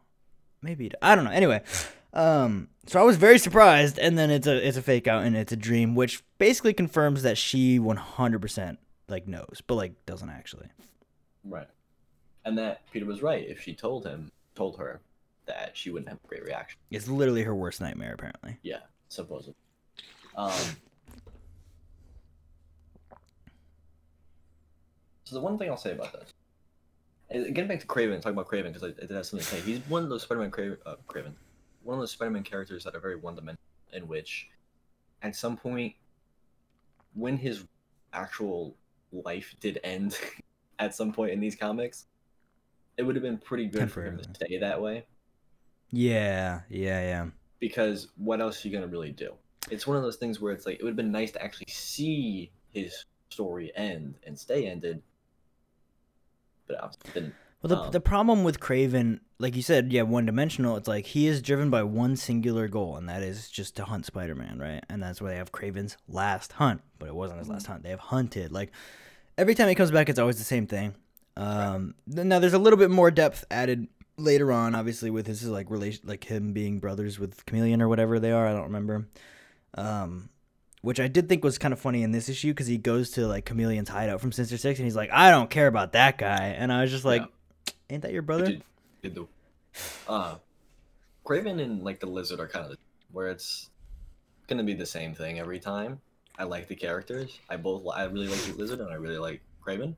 Maybe 0.62 0.90
I 1.00 1.14
don't 1.14 1.24
know. 1.24 1.30
Anyway, 1.30 1.62
um, 2.12 2.68
so 2.86 3.00
I 3.00 3.04
was 3.04 3.16
very 3.16 3.38
surprised, 3.38 3.98
and 3.98 4.18
then 4.18 4.30
it's 4.30 4.46
a 4.46 4.66
it's 4.66 4.76
a 4.76 4.82
fake 4.82 5.06
out 5.06 5.24
and 5.24 5.36
it's 5.36 5.52
a 5.52 5.56
dream, 5.56 5.94
which 5.94 6.22
basically 6.38 6.72
confirms 6.72 7.22
that 7.22 7.38
she 7.38 7.78
100% 7.78 8.76
like 9.08 9.28
knows, 9.28 9.62
but 9.66 9.74
like 9.76 10.06
doesn't 10.06 10.30
actually. 10.30 10.68
Right. 11.44 11.68
And 12.44 12.58
that 12.58 12.90
Peter 12.90 13.06
was 13.06 13.22
right. 13.22 13.46
If 13.48 13.60
she 13.60 13.74
told 13.74 14.04
him, 14.06 14.32
told 14.54 14.78
her, 14.78 15.00
that 15.46 15.72
she 15.74 15.90
wouldn't 15.90 16.08
have 16.08 16.18
a 16.24 16.26
great 16.26 16.44
reaction. 16.44 16.78
It's 16.90 17.08
literally 17.08 17.42
her 17.42 17.54
worst 17.54 17.80
nightmare, 17.80 18.14
apparently. 18.14 18.58
Yeah, 18.62 18.80
supposedly. 19.08 19.54
Um. 20.36 20.52
So 25.26 25.34
the 25.34 25.40
one 25.40 25.58
thing 25.58 25.68
I'll 25.68 25.76
say 25.76 25.90
about 25.90 26.12
this, 26.12 26.32
getting 27.30 27.66
back 27.66 27.80
to 27.80 27.86
Kraven, 27.86 28.20
talking 28.20 28.38
about 28.38 28.48
Kraven 28.48 28.72
because 28.72 28.84
I, 28.84 28.88
I 28.88 29.06
did 29.06 29.10
have 29.10 29.26
something 29.26 29.44
to 29.44 29.54
say. 29.56 29.60
He's 29.60 29.80
one 29.88 30.04
of 30.04 30.08
those 30.08 30.22
Spider-Man 30.22 30.52
Kraven, 30.52 30.78
uh, 30.86 30.94
Kraven, 31.08 31.32
one 31.82 31.94
of 31.94 32.00
those 32.00 32.12
Spider-Man 32.12 32.44
characters 32.44 32.84
that 32.84 32.94
are 32.94 33.00
very 33.00 33.16
one-dimensional, 33.16 33.58
in 33.92 34.06
which, 34.06 34.48
at 35.22 35.34
some 35.34 35.56
point, 35.56 35.94
when 37.14 37.36
his 37.36 37.64
actual 38.12 38.76
life 39.12 39.56
did 39.60 39.80
end, 39.82 40.16
at 40.78 40.94
some 40.94 41.12
point 41.12 41.32
in 41.32 41.40
these 41.40 41.56
comics, 41.56 42.06
it 42.96 43.02
would 43.02 43.16
have 43.16 43.22
been 43.22 43.38
pretty 43.38 43.66
good 43.66 43.90
for 43.90 44.04
him 44.04 44.16
to 44.18 44.24
stay 44.34 44.58
that 44.58 44.80
way 44.80 45.04
Yeah, 45.90 46.60
yeah, 46.70 47.00
yeah. 47.02 47.26
because 47.58 48.08
what 48.16 48.40
else 48.40 48.64
are 48.64 48.68
you 48.68 48.74
gonna 48.74 48.86
really 48.86 49.12
do? 49.12 49.34
it's 49.70 49.86
one 49.86 49.96
of 49.96 50.02
those 50.02 50.16
things 50.16 50.40
where 50.40 50.52
it's 50.52 50.66
like 50.66 50.78
it 50.78 50.82
would 50.82 50.90
have 50.90 50.96
been 50.96 51.10
nice 51.10 51.32
to 51.32 51.42
actually 51.42 51.66
see 51.68 52.50
his 52.72 53.04
story 53.30 53.72
end 53.74 54.14
and 54.24 54.38
stay 54.38 54.66
ended, 54.66 55.02
but 56.66 56.82
obviously 56.82 57.10
it 57.10 57.14
didn't. 57.14 57.34
Well, 57.62 57.68
the, 57.68 57.82
Um, 57.84 57.90
the 57.90 58.00
problem 58.00 58.44
with 58.44 58.60
Kraven, 58.60 59.20
like 59.38 59.56
you 59.56 59.62
said, 59.62 59.92
yeah, 59.92 60.02
one 60.02 60.26
dimensional. 60.26 60.76
It's 60.76 60.86
like 60.86 61.06
he 61.06 61.26
is 61.26 61.40
driven 61.40 61.70
by 61.70 61.82
one 61.82 62.14
singular 62.16 62.68
goal, 62.68 62.96
and 62.96 63.08
that 63.08 63.22
is 63.22 63.48
just 63.48 63.76
to 63.76 63.84
hunt 63.84 64.04
Spider 64.06 64.34
Man, 64.34 64.58
right? 64.58 64.84
And 64.88 65.02
that's 65.02 65.20
why 65.22 65.30
they 65.30 65.36
have 65.36 65.52
Kraven's 65.52 65.96
last 66.06 66.52
hunt, 66.52 66.82
but 66.98 67.08
it 67.08 67.14
wasn't 67.14 67.38
his 67.40 67.48
last 67.48 67.66
hunt. 67.66 67.82
They 67.82 67.90
have 67.90 68.00
hunted. 68.00 68.52
Like 68.52 68.72
every 69.38 69.54
time 69.54 69.68
he 69.68 69.74
comes 69.74 69.90
back, 69.90 70.08
it's 70.08 70.18
always 70.18 70.38
the 70.38 70.44
same 70.44 70.66
thing. 70.66 70.94
Um, 71.36 71.94
th- 72.12 72.26
now 72.26 72.38
there's 72.38 72.52
a 72.54 72.58
little 72.58 72.78
bit 72.78 72.90
more 72.90 73.10
depth 73.10 73.44
added 73.50 73.88
later 74.18 74.52
on, 74.52 74.74
obviously 74.74 75.10
with 75.10 75.26
his 75.26 75.44
like 75.44 75.70
relation, 75.70 76.02
like 76.06 76.24
him 76.24 76.52
being 76.52 76.78
brothers 76.78 77.18
with 77.18 77.44
Chameleon 77.46 77.82
or 77.82 77.88
whatever 77.88 78.18
they 78.20 78.32
are. 78.32 78.46
I 78.46 78.52
don't 78.52 78.64
remember. 78.64 79.08
Um, 79.74 80.28
which 80.86 81.00
I 81.00 81.08
did 81.08 81.28
think 81.28 81.42
was 81.42 81.58
kind 81.58 81.74
of 81.74 81.80
funny 81.80 82.04
in 82.04 82.12
this 82.12 82.28
issue 82.28 82.52
because 82.52 82.68
he 82.68 82.78
goes 82.78 83.10
to 83.10 83.26
like 83.26 83.44
Chameleon's 83.44 83.88
hideout 83.88 84.20
from 84.20 84.30
Sinister 84.30 84.56
Six, 84.56 84.78
and 84.78 84.86
he's 84.86 84.94
like, 84.94 85.10
"I 85.10 85.32
don't 85.32 85.50
care 85.50 85.66
about 85.66 85.94
that 85.94 86.16
guy," 86.16 86.54
and 86.56 86.72
I 86.72 86.82
was 86.82 86.92
just 86.92 87.04
like, 87.04 87.24
"Ain't 87.90 88.02
that 88.02 88.12
your 88.12 88.22
brother?" 88.22 88.46
Did, 88.46 88.62
did 89.02 89.14
the 89.16 89.26
uh, 90.08 90.36
Kraven 91.24 91.60
and 91.60 91.82
like 91.82 91.98
the 91.98 92.06
Lizard 92.06 92.38
are 92.38 92.46
kind 92.46 92.70
of 92.70 92.78
where 93.10 93.26
it's 93.26 93.68
gonna 94.46 94.62
be 94.62 94.74
the 94.74 94.86
same 94.86 95.12
thing 95.12 95.40
every 95.40 95.58
time. 95.58 96.00
I 96.38 96.44
like 96.44 96.68
the 96.68 96.76
characters. 96.76 97.36
I 97.50 97.56
both 97.56 97.82
I 97.92 98.04
really 98.04 98.28
like 98.28 98.42
the 98.42 98.52
Lizard 98.52 98.78
and 98.78 98.88
I 98.88 98.94
really 98.94 99.18
like 99.18 99.42
Kraven. 99.66 99.96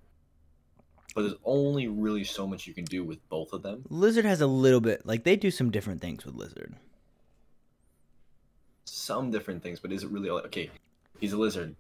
But 1.15 1.21
there's 1.21 1.35
only 1.45 1.89
really 1.89 2.25
so 2.25 2.47
much 2.47 2.67
you 2.67 2.73
can 2.73 2.87
do 2.87 3.05
with 3.05 3.19
both 3.29 3.53
of 3.53 3.63
them. 3.63 3.85
Lizard 3.91 4.25
has 4.25 4.41
a 4.41 4.47
little 4.47 4.81
bit 4.81 5.05
like 5.05 5.25
they 5.25 5.37
do 5.37 5.51
some 5.51 5.71
different 5.71 6.01
things 6.01 6.25
with 6.25 6.35
Lizard. 6.35 6.77
Some 8.89 9.31
different 9.31 9.63
things, 9.63 9.81
but 9.81 9.93
is 9.93 10.03
it 10.03 10.11
really 10.11 10.31
okay? 10.31 10.71
He's 11.21 11.33
a 11.33 11.37
lizard. 11.39 11.75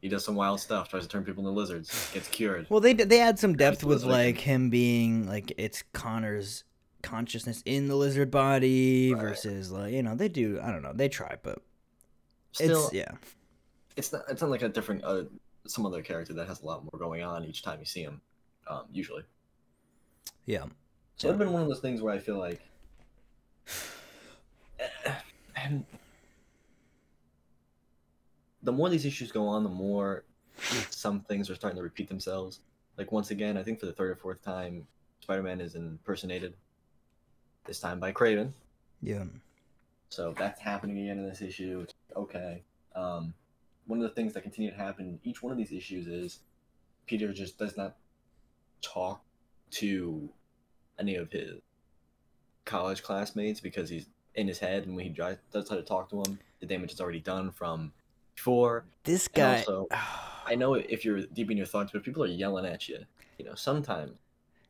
He 0.00 0.08
does 0.08 0.24
some 0.24 0.34
wild 0.36 0.60
stuff. 0.60 0.88
Tries 0.88 1.02
to 1.02 1.08
turn 1.08 1.24
people 1.24 1.46
into 1.46 1.58
lizards. 1.58 2.10
Gets 2.12 2.28
cured. 2.28 2.66
Well, 2.70 2.80
they 2.80 2.92
they 2.92 3.20
add 3.20 3.38
some 3.38 3.56
depth 3.56 3.82
with 3.84 4.04
like 4.04 4.38
him 4.38 4.70
being 4.70 5.26
like 5.26 5.52
it's 5.58 5.82
Connor's 5.92 6.64
consciousness 7.02 7.62
in 7.64 7.86
the 7.88 7.94
lizard 7.94 8.30
body 8.30 9.14
Right. 9.14 9.20
versus 9.20 9.70
like 9.70 9.92
you 9.92 10.02
know 10.02 10.14
they 10.16 10.28
do 10.28 10.58
I 10.60 10.72
don't 10.72 10.82
know 10.82 10.92
they 10.92 11.08
try 11.08 11.36
but 11.44 11.62
Still, 12.50 12.86
it's 12.86 12.92
yeah 12.92 13.12
it's 13.96 14.12
not 14.12 14.22
it's 14.28 14.40
not 14.42 14.50
like 14.50 14.62
a 14.62 14.68
different 14.68 15.04
uh, 15.04 15.22
some 15.66 15.86
other 15.86 16.02
character 16.02 16.32
that 16.34 16.48
has 16.48 16.60
a 16.62 16.66
lot 16.66 16.82
more 16.82 16.98
going 16.98 17.22
on 17.22 17.44
each 17.44 17.62
time 17.62 17.78
you 17.78 17.84
see 17.84 18.02
him. 18.02 18.20
Um, 18.66 18.82
usually. 18.92 19.22
yeah 20.46 20.64
So 21.16 21.28
it's 21.28 21.38
been 21.38 21.52
one 21.52 21.62
of 21.62 21.68
those 21.68 21.80
things 21.80 22.02
where 22.02 22.12
I 22.12 22.18
feel 22.18 22.36
like, 22.38 22.60
and 25.56 25.84
the 28.62 28.72
more 28.72 28.88
these 28.88 29.04
issues 29.04 29.32
go 29.32 29.46
on, 29.46 29.62
the 29.62 29.70
more 29.70 30.24
some 30.90 31.20
things 31.20 31.48
are 31.50 31.54
starting 31.54 31.76
to 31.76 31.82
repeat 31.82 32.08
themselves. 32.08 32.60
Like 32.96 33.12
once 33.12 33.30
again, 33.30 33.56
I 33.56 33.62
think 33.62 33.78
for 33.78 33.86
the 33.86 33.92
third 33.92 34.10
or 34.10 34.16
fourth 34.16 34.42
time, 34.42 34.86
Spider-Man 35.20 35.60
is 35.60 35.74
impersonated. 35.74 36.54
This 37.64 37.80
time 37.80 38.00
by 38.00 38.12
Kraven. 38.12 38.52
yeah 39.02 39.24
So 40.08 40.34
that's 40.36 40.60
happening 40.60 40.98
again 40.98 41.18
in 41.18 41.28
this 41.28 41.42
issue. 41.42 41.86
Okay. 42.16 42.62
Um, 42.94 43.34
one 43.86 43.98
of 43.98 44.02
the 44.02 44.14
things 44.14 44.32
that 44.34 44.42
continue 44.42 44.70
to 44.70 44.76
happen 44.76 45.20
each 45.22 45.42
one 45.42 45.52
of 45.52 45.58
these 45.58 45.72
issues 45.72 46.06
is 46.06 46.40
Peter 47.06 47.32
just 47.32 47.58
does 47.58 47.76
not 47.76 47.96
talk 48.82 49.22
to 49.70 50.28
any 50.98 51.16
of 51.16 51.30
his 51.30 51.60
college 52.64 53.02
classmates 53.02 53.60
because 53.60 53.88
he's 53.88 54.06
in 54.34 54.46
his 54.46 54.58
head, 54.58 54.86
and 54.86 54.94
when 54.94 55.04
he 55.04 55.12
tries, 55.12 55.36
does 55.52 55.68
try 55.68 55.76
to 55.76 55.82
talk 55.82 56.08
to 56.10 56.22
him, 56.22 56.38
the 56.60 56.66
damage 56.66 56.92
is 56.92 57.00
already 57.00 57.20
done 57.20 57.50
from 57.50 57.92
before. 58.38 58.84
this 59.04 59.28
guy 59.28 59.58
also, 59.58 59.88
I 60.46 60.54
know 60.54 60.74
if 60.74 61.04
you're 61.04 61.22
deep 61.22 61.50
in 61.50 61.56
your 61.56 61.66
thoughts, 61.66 61.92
but 61.92 62.02
people 62.02 62.24
are 62.24 62.28
yelling 62.28 62.64
at 62.64 62.88
you, 62.88 62.98
you 63.38 63.44
know, 63.44 63.54
sometimes, 63.54 64.18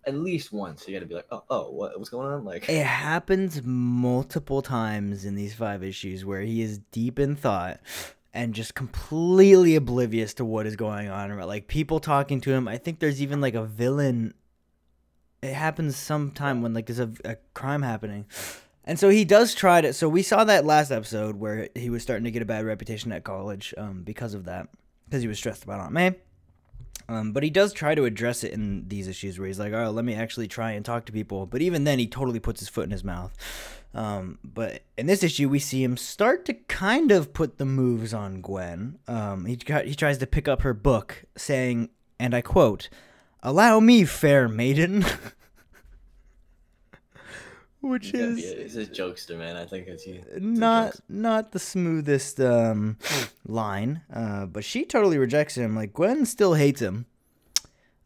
at 0.04 0.14
least 0.14 0.52
once, 0.52 0.88
you 0.88 0.94
got 0.94 1.00
to 1.00 1.06
be 1.06 1.14
like, 1.14 1.26
oh, 1.30 1.44
oh, 1.50 1.70
what, 1.70 1.96
what's 1.98 2.10
going 2.10 2.32
on? 2.32 2.44
Like, 2.44 2.68
It 2.68 2.87
happens 2.87 3.62
multiple 3.62 4.62
times 4.62 5.25
in 5.25 5.34
these 5.34 5.54
five 5.54 5.84
issues 5.84 6.25
where 6.25 6.40
he 6.40 6.62
is 6.62 6.78
deep 6.90 7.18
in 7.18 7.37
thought 7.37 7.80
and 8.32 8.54
just 8.54 8.75
completely 8.75 9.75
oblivious 9.75 10.34
to 10.34 10.44
what 10.44 10.66
is 10.66 10.76
going 10.76 11.08
on. 11.08 11.37
Like 11.38 11.66
people 11.66 12.00
talking 12.00 12.40
to 12.42 12.52
him. 12.52 12.68
I 12.68 12.78
think 12.78 12.98
there's 12.98 13.22
even 13.22 13.40
like 13.40 13.54
a 13.54 13.64
villain. 13.64 14.34
It 15.42 15.54
happens 15.54 15.96
sometime 15.96 16.62
when 16.62 16.75
like 16.75 16.87
there's 16.87 16.98
a, 16.98 17.10
a 17.25 17.37
crime 17.54 17.82
happening. 17.82 18.26
And 18.88 18.99
so 18.99 19.11
he 19.11 19.26
does 19.26 19.54
try 19.54 19.83
to. 19.83 19.92
So 19.92 20.09
we 20.09 20.23
saw 20.23 20.45
that 20.45 20.64
last 20.64 20.90
episode 20.90 21.37
where 21.37 21.68
he 21.75 21.90
was 21.90 22.02
starting 22.02 22.25
to 22.25 22.30
get 22.30 22.40
a 22.40 22.47
bad 22.47 22.64
reputation 22.64 23.12
at 23.12 23.23
college 23.23 23.75
um, 23.76 24.02
because 24.02 24.33
of 24.33 24.47
that, 24.47 24.71
because 25.04 25.21
he 25.21 25.28
was 25.28 25.37
stressed 25.37 25.62
about 25.62 25.80
Aunt 25.80 25.92
May. 25.92 26.14
Um, 27.07 27.33
but 27.33 27.42
he 27.42 27.50
does 27.50 27.75
try 27.75 27.95
to 27.95 28.07
address 28.07 28.45
it 28.45 28.52
in 28.52 28.88
these 28.88 29.07
issues 29.07 29.38
where 29.38 29.47
he's 29.47 29.59
like, 29.59 29.75
"Oh, 29.75 29.90
let 29.90 30.07
me 30.07 30.14
actually 30.14 30.49
try 30.49 30.71
and 30.73 30.87
talk 30.87 31.04
to 31.04 31.12
people." 31.12 31.45
But 31.45 31.61
even 31.61 31.85
then, 31.85 31.99
he 31.99 32.07
totally 32.07 32.40
puts 32.40 32.61
his 32.61 32.71
foot 32.71 32.85
in 32.85 32.90
his 32.90 33.04
mouth. 33.04 33.37
Um, 33.92 34.38
but 34.42 34.83
in 34.97 35.07
this 35.07 35.23
issue, 35.23 35.50
we 35.50 35.59
see 35.59 35.85
him 35.85 35.99
start 35.99 36.47
to 36.47 36.54
kind 36.54 37.11
of 37.11 37.35
put 37.35 37.59
the 37.59 37.66
moves 37.66 38.14
on 38.14 38.40
Gwen. 38.40 38.99
Um, 39.07 39.45
he 39.45 39.59
he 39.85 39.95
tries 39.95 40.16
to 40.16 40.26
pick 40.26 40.49
up 40.49 40.62
her 40.62 40.73
book, 40.73 41.25
saying, 41.37 41.90
and 42.18 42.35
I 42.35 42.40
quote, 42.40 42.88
"Allow 43.42 43.80
me, 43.80 44.07
fair 44.07 44.49
maiden," 44.49 45.04
which 47.80 48.12
is 48.14 48.38
a, 48.38 48.62
he's 48.62 48.76
a 48.76 48.87
jokester, 48.87 49.38
man. 49.38 49.56
I 49.56 49.66
think 49.66 49.87
it's 49.87 50.04
he. 50.04 50.20
not 50.38 51.00
not 51.08 51.52
the 51.52 51.58
smoothest 51.58 52.40
um, 52.40 52.99
line, 53.47 54.02
uh, 54.12 54.47
but 54.47 54.64
she 54.64 54.85
totally 54.85 55.18
rejects 55.18 55.56
him. 55.56 55.75
Like 55.76 55.92
Gwen 55.92 56.26
still 56.26 56.54
hates 56.54 56.80
him, 56.80 57.06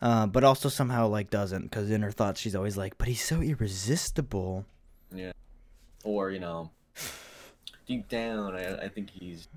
uh, 0.01 0.27
but 0.27 0.45
also 0.45 0.69
somehow 0.69 1.09
like 1.09 1.31
doesn't 1.31 1.65
because 1.65 1.91
in 1.91 2.03
her 2.03 2.13
thoughts 2.13 2.41
she's 2.41 2.55
always 2.55 2.77
like, 2.77 2.99
"But 2.99 3.09
he's 3.09 3.25
so 3.25 3.41
irresistible." 3.41 4.67
Yeah, 5.15 5.33
or 6.05 6.31
you 6.31 6.41
know 6.41 6.71
deep 7.87 8.09
down 8.09 8.55
I, 8.55 8.77
I 8.85 8.89
think 8.89 9.11
he's 9.11 9.49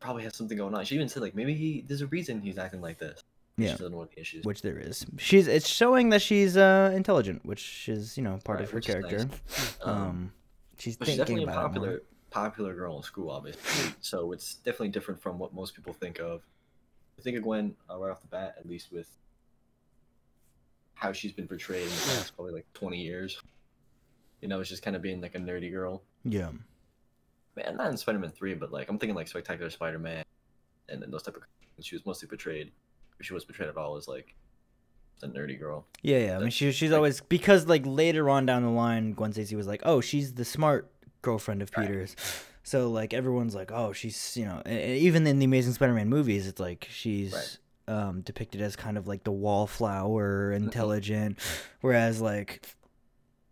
probably 0.00 0.24
has 0.24 0.36
something 0.36 0.58
going 0.58 0.74
on 0.74 0.84
she 0.84 0.94
even 0.94 1.08
said 1.08 1.22
like 1.22 1.34
maybe 1.34 1.54
he 1.54 1.84
there's 1.86 2.02
a 2.02 2.06
reason 2.08 2.40
he's 2.40 2.58
acting 2.58 2.80
like 2.80 2.98
this 2.98 3.23
Yeah. 3.56 3.72
she 3.72 3.78
doesn't 3.78 3.96
what 3.96 4.10
issues 4.16 4.44
Which 4.44 4.62
there 4.62 4.78
is. 4.78 5.06
She's 5.18 5.46
it's 5.46 5.68
showing 5.68 6.08
that 6.10 6.20
she's 6.22 6.56
uh, 6.56 6.92
intelligent, 6.94 7.44
which 7.46 7.88
is 7.88 8.16
you 8.16 8.22
know 8.24 8.38
part 8.44 8.58
Right, 8.58 8.64
of 8.64 8.70
her 8.72 8.80
character. 8.80 9.18
nice. 9.26 9.76
Um, 9.84 9.92
Um, 9.94 10.32
she's 10.78 10.96
but 10.96 11.06
she's 11.06 11.16
thinking 11.16 11.36
definitely 11.38 11.44
about 11.44 11.54
more. 11.56 11.68
popular 11.68 12.02
popular 12.30 12.74
girl 12.74 12.96
in 12.96 13.02
school 13.04 13.30
obviously 13.30 13.92
so 14.00 14.32
it's 14.32 14.54
definitely 14.56 14.88
different 14.88 15.22
from 15.22 15.38
what 15.38 15.54
most 15.54 15.72
people 15.76 15.92
think 15.92 16.18
of 16.18 16.42
I 17.16 17.22
think 17.22 17.36
of 17.36 17.44
Gwen 17.44 17.76
uh, 17.88 17.96
right 17.96 18.10
off 18.10 18.22
the 18.22 18.26
bat 18.26 18.56
at 18.58 18.66
least 18.68 18.90
with 18.90 19.08
how 20.94 21.12
she's 21.12 21.30
been 21.32 21.46
portrayed 21.46 21.82
in 21.84 21.88
the 21.88 21.94
past 22.16 22.34
probably 22.34 22.52
like 22.54 22.66
20 22.74 23.00
years 23.00 23.40
you 24.40 24.48
know 24.48 24.58
it's 24.58 24.68
just 24.68 24.82
kind 24.82 24.96
of 24.96 25.02
being 25.02 25.20
like 25.20 25.36
a 25.36 25.38
nerdy 25.38 25.70
girl 25.70 26.02
Yeah. 26.24 26.50
man, 27.56 27.76
not 27.76 27.90
in 27.90 27.96
Spider-Man 27.96 28.30
three, 28.30 28.54
but 28.54 28.72
like 28.72 28.88
I'm 28.88 28.98
thinking 28.98 29.14
like 29.14 29.28
Spectacular 29.28 29.70
Spider-Man, 29.70 30.24
and 30.88 31.00
then 31.00 31.10
those 31.12 31.22
type 31.22 31.36
of. 31.36 31.42
She 31.80 31.94
was 31.94 32.04
mostly 32.06 32.26
portrayed, 32.28 32.72
she 33.20 33.32
was 33.34 33.44
portrayed 33.44 33.68
at 33.68 33.76
all, 33.76 33.96
as 33.96 34.06
like 34.08 34.34
the 35.20 35.26
nerdy 35.28 35.58
girl. 35.58 35.86
Yeah, 36.02 36.18
yeah. 36.18 36.36
I 36.36 36.40
mean, 36.40 36.50
she, 36.50 36.72
she's 36.72 36.90
like- 36.90 36.96
always 36.96 37.20
because 37.20 37.66
like 37.66 37.82
later 37.84 38.28
on 38.28 38.46
down 38.46 38.62
the 38.62 38.70
line, 38.70 39.12
Gwen 39.12 39.32
Stacy 39.32 39.56
was 39.56 39.66
like, 39.66 39.82
"Oh, 39.84 40.00
she's 40.00 40.34
the 40.34 40.44
smart 40.44 40.90
girlfriend 41.22 41.62
of 41.62 41.70
Right. 41.76 41.86
Peter's." 41.88 42.16
So 42.66 42.88
like 42.88 43.12
everyone's 43.12 43.54
like, 43.54 43.70
"Oh, 43.72 43.92
she's 43.92 44.38
you 44.38 44.46
know," 44.46 44.62
even 44.66 45.26
in 45.26 45.38
the 45.38 45.44
Amazing 45.44 45.74
Spider-Man 45.74 46.08
movies, 46.08 46.46
it's 46.48 46.58
like 46.58 46.88
she's 46.90 47.34
Right. 47.34 47.94
um, 47.94 48.22
depicted 48.22 48.62
as 48.62 48.74
kind 48.74 48.96
of 48.96 49.06
like 49.06 49.22
the 49.22 49.32
wallflower, 49.32 50.50
intelligent, 50.50 51.38
whereas 51.82 52.22
like 52.22 52.66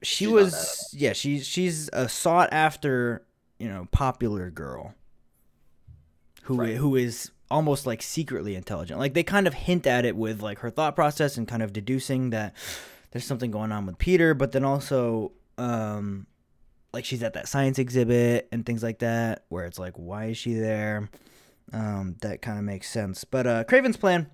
she 0.03 0.25
She's 0.25 0.29
was, 0.33 0.95
yeah, 0.97 1.13
she's 1.13 1.47
she's 1.47 1.91
a 1.93 2.09
sought 2.09 2.49
after, 2.53 3.27
you 3.59 3.69
know, 3.69 3.87
popular 3.93 4.51
girl 4.51 4.95
who 6.45 6.57
Right. 6.57 6.77
who 6.77 6.97
is 6.97 7.31
almost 7.53 7.87
like 7.87 8.03
secretly 8.03 8.57
intelligent. 8.57 8.99
Like 8.99 9.15
they 9.15 9.23
kind 9.23 9.47
of 9.47 9.55
hint 9.55 9.87
at 9.87 10.05
it 10.05 10.17
with 10.17 10.43
like 10.43 10.61
her 10.61 10.71
thought 10.71 10.97
process 10.97 11.37
and 11.37 11.47
kind 11.47 11.63
of 11.63 11.73
deducing 11.73 12.31
that 12.31 12.55
there's 13.11 13.27
something 13.27 13.51
going 13.51 13.71
on 13.71 13.85
with 13.87 13.99
Peter, 13.99 14.35
but 14.35 14.53
then 14.53 14.65
also 14.65 15.33
um 15.59 16.27
like 16.93 17.05
she's 17.05 17.23
at 17.23 17.35
that 17.35 17.47
science 17.47 17.79
exhibit 17.79 18.49
and 18.51 18.65
things 18.65 18.83
like 18.83 18.99
that 19.01 19.45
where 19.51 19.67
it's 19.67 19.79
like 19.79 19.93
why 19.97 20.27
is 20.27 20.39
she 20.39 20.55
there? 20.55 21.11
Um 21.73 22.17
that 22.23 22.43
kind 22.43 22.59
of 22.59 22.65
makes 22.65 22.89
sense. 22.89 23.25
But 23.25 23.47
uh 23.47 23.65
Kraven's 23.65 23.99
plan 23.99 24.29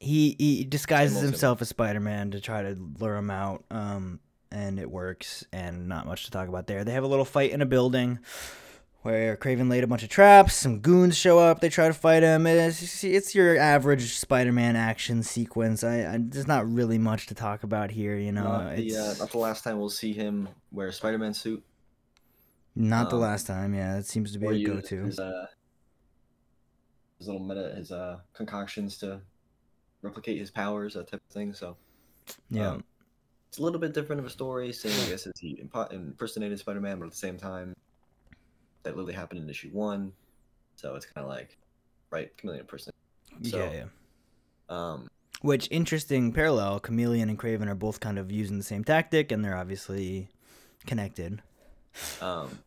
he 0.00 0.34
he 0.38 0.64
disguises 0.64 1.20
himself 1.20 1.62
as 1.62 1.68
Spider-Man 1.68 2.32
to 2.32 2.40
try 2.40 2.62
to 2.62 2.76
lure 2.98 3.16
him 3.16 3.30
out. 3.30 3.64
Um 3.70 4.18
and 4.50 4.78
it 4.78 4.90
works 4.90 5.46
and 5.52 5.88
not 5.88 6.04
much 6.04 6.24
to 6.24 6.30
talk 6.30 6.48
about 6.48 6.66
there. 6.66 6.84
They 6.84 6.92
have 6.92 7.04
a 7.04 7.08
little 7.08 7.24
fight 7.24 7.52
in 7.52 7.62
a 7.62 7.66
building 7.66 8.18
where 9.02 9.36
Kraven 9.36 9.68
laid 9.68 9.84
a 9.84 9.86
bunch 9.86 10.02
of 10.02 10.08
traps. 10.08 10.54
Some 10.54 10.78
goons 10.80 11.16
show 11.16 11.38
up. 11.38 11.60
They 11.60 11.68
try 11.68 11.88
to 11.88 11.94
fight 11.94 12.22
him. 12.22 12.46
It's, 12.46 13.02
it's 13.04 13.34
your 13.34 13.58
average 13.58 14.14
Spider-Man 14.14 14.76
action 14.76 15.22
sequence. 15.22 15.82
I, 15.84 16.14
I 16.14 16.18
there's 16.20 16.46
not 16.46 16.70
really 16.70 16.98
much 16.98 17.26
to 17.26 17.34
talk 17.34 17.64
about 17.64 17.90
here. 17.90 18.16
You 18.16 18.32
know, 18.32 18.44
not, 18.44 18.76
the, 18.76 18.96
uh, 18.96 19.14
not 19.18 19.30
the 19.30 19.38
last 19.38 19.64
time 19.64 19.78
we'll 19.78 19.90
see 19.90 20.12
him 20.12 20.48
wear 20.70 20.88
a 20.88 20.92
Spider-Man 20.92 21.34
suit. 21.34 21.62
Not 22.74 23.10
the 23.10 23.16
Um, 23.16 23.22
last 23.22 23.46
time. 23.46 23.74
Yeah, 23.74 23.96
that 23.96 24.06
seems 24.06 24.32
to 24.32 24.38
be 24.38 24.46
a 24.46 24.64
go-to. 24.64 25.04
His, 25.04 25.18
uh, 25.18 25.46
his 27.18 27.26
little 27.28 27.42
meta, 27.44 27.74
his 27.76 27.92
uh, 27.92 28.20
concoctions 28.32 28.96
to 28.98 29.20
replicate 30.00 30.38
his 30.38 30.50
powers, 30.50 30.94
that 30.94 31.10
type 31.10 31.20
of 31.28 31.34
thing. 31.34 31.52
So 31.52 31.76
Yeah. 32.50 32.70
um, 32.70 32.84
it's 33.48 33.58
a 33.58 33.62
little 33.62 33.78
bit 33.80 33.92
different 33.92 34.20
of 34.20 34.26
a 34.26 34.30
story. 34.30 34.72
Saying 34.72 34.94
I 35.06 35.10
guess 35.10 35.26
is 35.26 35.32
he 35.38 35.62
impo- 35.62 35.92
impersonated 35.92 36.58
Spider-Man, 36.60 36.98
but 36.98 37.06
at 37.06 37.10
the 37.10 37.18
same 37.18 37.36
time, 37.36 37.74
that 38.82 38.96
literally 38.96 39.14
happened 39.14 39.40
in 39.40 39.48
issue 39.48 39.70
one. 39.72 40.12
So 40.76 40.94
it's 40.94 41.06
kind 41.06 41.24
of 41.24 41.30
like, 41.30 41.56
right, 42.10 42.36
chameleon 42.36 42.66
person. 42.66 42.92
So, 43.42 43.58
yeah, 43.58 43.72
yeah. 43.72 43.84
Um, 44.68 45.08
Which 45.42 45.68
interesting 45.70 46.32
parallel. 46.32 46.80
Chameleon 46.80 47.28
and 47.28 47.38
Kraven 47.38 47.68
are 47.68 47.74
both 47.74 48.00
kind 48.00 48.18
of 48.18 48.30
using 48.32 48.58
the 48.58 48.64
same 48.64 48.84
tactic, 48.84 49.32
and 49.32 49.44
they're 49.44 49.56
obviously 49.56 50.28
connected. 50.86 51.42
um, 52.20 52.58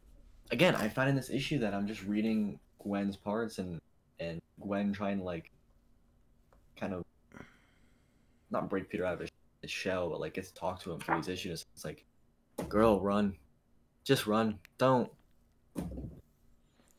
again, 0.51 0.75
I 0.75 0.87
find 0.87 1.09
in 1.09 1.15
this 1.15 1.29
issue 1.29 1.59
that 1.59 1.73
I'm 1.73 1.87
just 1.87 2.03
reading 2.03 2.59
Gwen's 2.79 3.17
parts 3.17 3.57
and 3.57 3.81
and 4.19 4.41
Gwen 4.61 4.93
trying 4.93 5.17
to 5.17 5.23
like, 5.23 5.51
kind 6.79 6.93
of, 6.93 7.03
not 8.51 8.69
break 8.69 8.89
Peter 8.89 9.05
out 9.05 9.15
of 9.15 9.19
his, 9.19 9.31
his 9.61 9.71
shell, 9.71 10.09
but 10.09 10.21
like 10.21 10.35
get 10.35 10.45
to 10.45 10.53
talk 10.53 10.79
to 10.81 10.91
him 10.91 10.99
through 10.99 11.17
these 11.17 11.27
issues. 11.27 11.65
It's 11.73 11.83
like, 11.83 12.05
girl, 12.69 13.01
run, 13.01 13.35
just 14.05 14.25
run, 14.25 14.59
don't. 14.77 15.11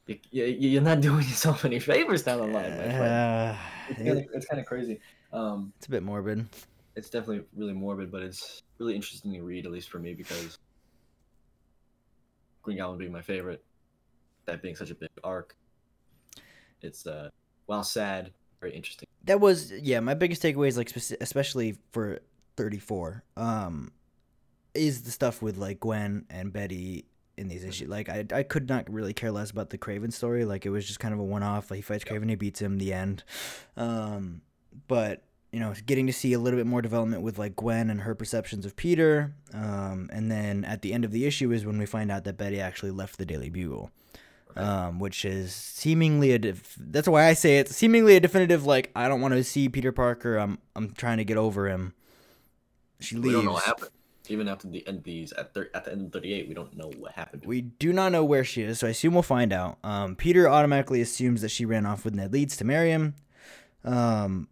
You, 0.07 0.45
you're 0.45 0.83
not 0.83 1.01
doing 1.01 1.19
yourself 1.29 1.65
any 1.65 1.81
favors 1.81 2.23
down 2.23 2.39
the 2.39 2.47
line. 2.47 2.73
Uh, 2.73 3.57
It's 3.89 3.99
kind 3.99 4.11
of 4.19 4.25
it's 4.35 4.47
kind 4.47 4.61
of 4.61 4.67
crazy. 4.67 5.01
Um, 5.33 5.73
it's 5.79 5.87
a 5.87 5.91
bit 5.91 6.03
morbid. 6.03 6.47
it's 6.95 7.11
definitely 7.11 7.45
really 7.57 7.73
morbid, 7.73 8.11
but 8.13 8.23
it's 8.23 8.63
really 8.79 8.95
interesting 8.95 9.33
to 9.33 9.43
read, 9.43 9.67
at 9.67 9.73
least 9.73 9.89
for 9.91 9.99
me, 9.99 10.15
because 10.15 10.59
Green 12.63 12.79
Goblin 12.79 12.99
being 12.99 13.13
my 13.13 13.23
favorite, 13.23 13.65
that 14.47 14.63
being 14.63 14.77
such 14.77 14.91
a 14.91 14.95
big 14.95 15.11
arc, 15.25 15.57
it's 16.83 17.07
uh, 17.07 17.29
while 17.67 17.83
sad, 17.83 18.33
very 18.61 18.75
interesting. 18.75 19.07
That 19.25 19.41
was 19.41 19.73
yeah. 19.73 19.99
My 20.01 20.15
biggest 20.15 20.41
takeaway 20.43 20.69
is 20.69 20.77
like 20.77 20.95
especially 21.21 21.79
for 21.91 22.21
thirty 22.57 22.79
four. 22.79 23.25
Um, 23.37 23.91
is 24.75 25.03
the 25.03 25.11
stuff 25.11 25.43
with 25.43 25.57
like 25.57 25.81
Gwen 25.81 26.27
and 26.31 26.53
Betty 26.53 27.07
in 27.37 27.49
these 27.49 27.65
issues. 27.65 27.89
Like 27.89 28.09
I 28.09 28.25
I 28.33 28.43
could 28.43 28.69
not 28.69 28.91
really 28.93 29.13
care 29.13 29.31
less 29.31 29.51
about 29.51 29.71
the 29.71 29.79
Kraven 29.79 30.13
story. 30.13 30.45
Like 30.45 30.67
it 30.67 30.71
was 30.71 30.87
just 30.87 31.01
kind 31.01 31.15
of 31.15 31.21
a 31.21 31.25
one 31.25 31.43
off. 31.43 31.71
Like 31.71 31.79
he 31.79 31.83
fights. 31.83 32.05
Kraven, 32.05 32.29
he 32.29 32.37
beats 32.37 32.61
him. 32.61 32.79
The 32.79 32.93
end. 32.93 33.25
Um, 33.77 34.43
but 34.89 35.23
you 35.53 35.61
know, 35.61 35.73
getting 35.87 36.07
to 36.07 36.13
see 36.13 36.33
a 36.33 36.39
little 36.39 36.59
bit 36.59 36.67
more 36.67 36.83
development 36.83 37.23
with 37.23 37.39
like 37.39 37.57
Gwen 37.57 37.89
and 37.89 38.03
her 38.03 38.15
perceptions 38.15 38.67
of 38.67 38.77
Peter. 38.77 39.35
Um, 39.55 40.11
and 40.13 40.31
then 40.31 40.65
at 40.65 40.83
the 40.83 40.93
end 40.93 41.05
of 41.05 41.13
the 41.13 41.25
issue 41.25 41.53
is 41.53 41.65
when 41.65 41.79
we 41.79 41.87
find 41.87 42.11
out 42.11 42.25
that 42.25 42.37
Betty 42.37 42.61
actually 42.61 42.91
left 42.91 43.17
the 43.17 43.25
Daily 43.25 43.49
Bugle 43.49 43.91
um, 44.57 44.99
which 44.99 45.25
is 45.25 45.55
seemingly 45.55 46.33
a 46.33 46.39
def- 46.39 46.77
that's 46.79 47.07
why 47.07 47.27
I 47.27 47.35
say 47.35 47.59
it's 47.59 47.77
seemingly 47.77 48.17
a 48.17 48.21
definitive 48.21 48.65
like 48.65 48.91
I 48.97 49.09
don't 49.09 49.21
want 49.21 49.35
to 49.35 49.45
see 49.45 49.69
Peter 49.69 49.93
Parker. 49.93 50.37
I'm 50.37 50.59
I'm 50.75 50.93
trying 50.93 51.19
to 51.19 51.25
get 51.25 51.37
over 51.37 51.69
him. 51.69 51.95
She 53.01 53.17
leaves. 53.17 53.27
We 53.27 53.33
don't 53.33 53.45
know 53.45 53.53
what 53.53 53.65
happened. 53.65 53.91
Even 54.31 54.49
after 54.49 54.69
the 54.69 54.87
end 54.87 55.05
these 55.05 55.33
at 55.33 55.55
thir- 55.55 55.71
at 55.75 55.85
the 55.85 55.93
end 55.93 56.07
of 56.07 56.13
thirty 56.13 56.33
eight, 56.33 56.49
we 56.49 56.55
don't 56.55 56.77
know 56.77 56.91
what 56.99 57.13
happened. 57.13 57.45
We 57.45 57.61
do 57.61 57.93
not 57.93 58.13
know 58.13 58.25
where 58.25 58.45
she 58.45 58.63
is, 58.63 58.79
so 58.79 58.87
I 58.87 58.91
assume 58.91 59.15
we'll 59.15 59.23
find 59.23 59.53
out. 59.53 59.79
Um, 59.85 60.17
Peter 60.17 60.49
automatically 60.49 61.01
assumes 61.01 61.43
that 61.43 61.51
she 61.51 61.65
ran 61.65 61.87
off 61.87 62.05
with 62.05 62.15
Ned 62.15 62.33
Leeds 62.33 62.57
to 62.59 62.65
marry 62.65 62.91
him, 62.91 63.15
um, 63.85 64.49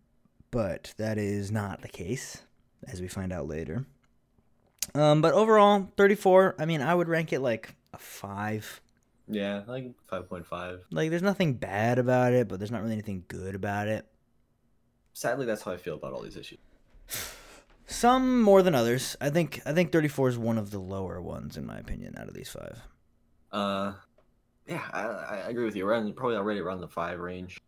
but 0.51 0.95
that 0.99 1.19
is 1.19 1.51
not 1.51 1.83
the 1.83 1.89
case, 1.89 2.43
as 2.87 3.01
we 3.01 3.09
find 3.09 3.33
out 3.33 3.47
later. 3.47 3.87
Um, 4.95 5.23
but 5.23 5.35
overall, 5.35 5.91
34. 5.97 6.57
I 6.59 6.67
mean, 6.67 6.81
I 6.83 6.95
would 6.95 7.09
rank 7.09 7.33
it 7.33 7.41
like 7.41 7.75
a 7.93 7.99
five. 7.99 8.81
Yeah, 9.27 9.63
like 9.67 9.93
five 10.07 10.29
point 10.29 10.47
five. 10.47 10.85
Like, 10.91 11.11
there's 11.11 11.23
nothing 11.23 11.55
bad 11.55 11.99
about 11.99 12.33
it, 12.33 12.49
but 12.49 12.59
there's 12.59 12.71
not 12.71 12.83
really 12.83 12.93
anything 12.93 13.25
good 13.29 13.55
about 13.55 13.89
it. 13.89 14.07
Sadly, 15.15 15.47
that's 15.47 15.63
how 15.63 15.73
I 15.73 15.79
feel 15.79 15.95
about 15.95 16.13
all 16.13 16.23
these 16.23 16.37
issues. 16.37 16.59
Some 17.87 18.41
more 18.43 18.63
than 18.63 18.75
others. 18.75 19.17
I 19.21 19.31
think 19.31 19.61
I 19.67 19.73
think 19.73 19.93
34 19.93 20.29
is 20.31 20.39
one 20.39 20.59
of 20.59 20.71
the 20.71 20.79
lower 20.79 21.21
ones 21.21 21.57
in 21.57 21.67
my 21.67 21.79
opinion 21.79 22.15
out 22.19 22.29
of 22.29 22.35
these 22.35 22.49
five. 22.49 22.81
Uh, 23.53 23.93
yeah, 24.67 24.83
I, 24.93 25.03
I 25.03 25.37
agree 25.49 25.65
with 25.65 25.77
you. 25.77 25.85
We're 25.85 25.95
on, 25.95 26.13
probably 26.15 26.37
already 26.37 26.61
around 26.61 26.81
the 26.81 26.89
five 26.89 27.19
range. 27.21 27.61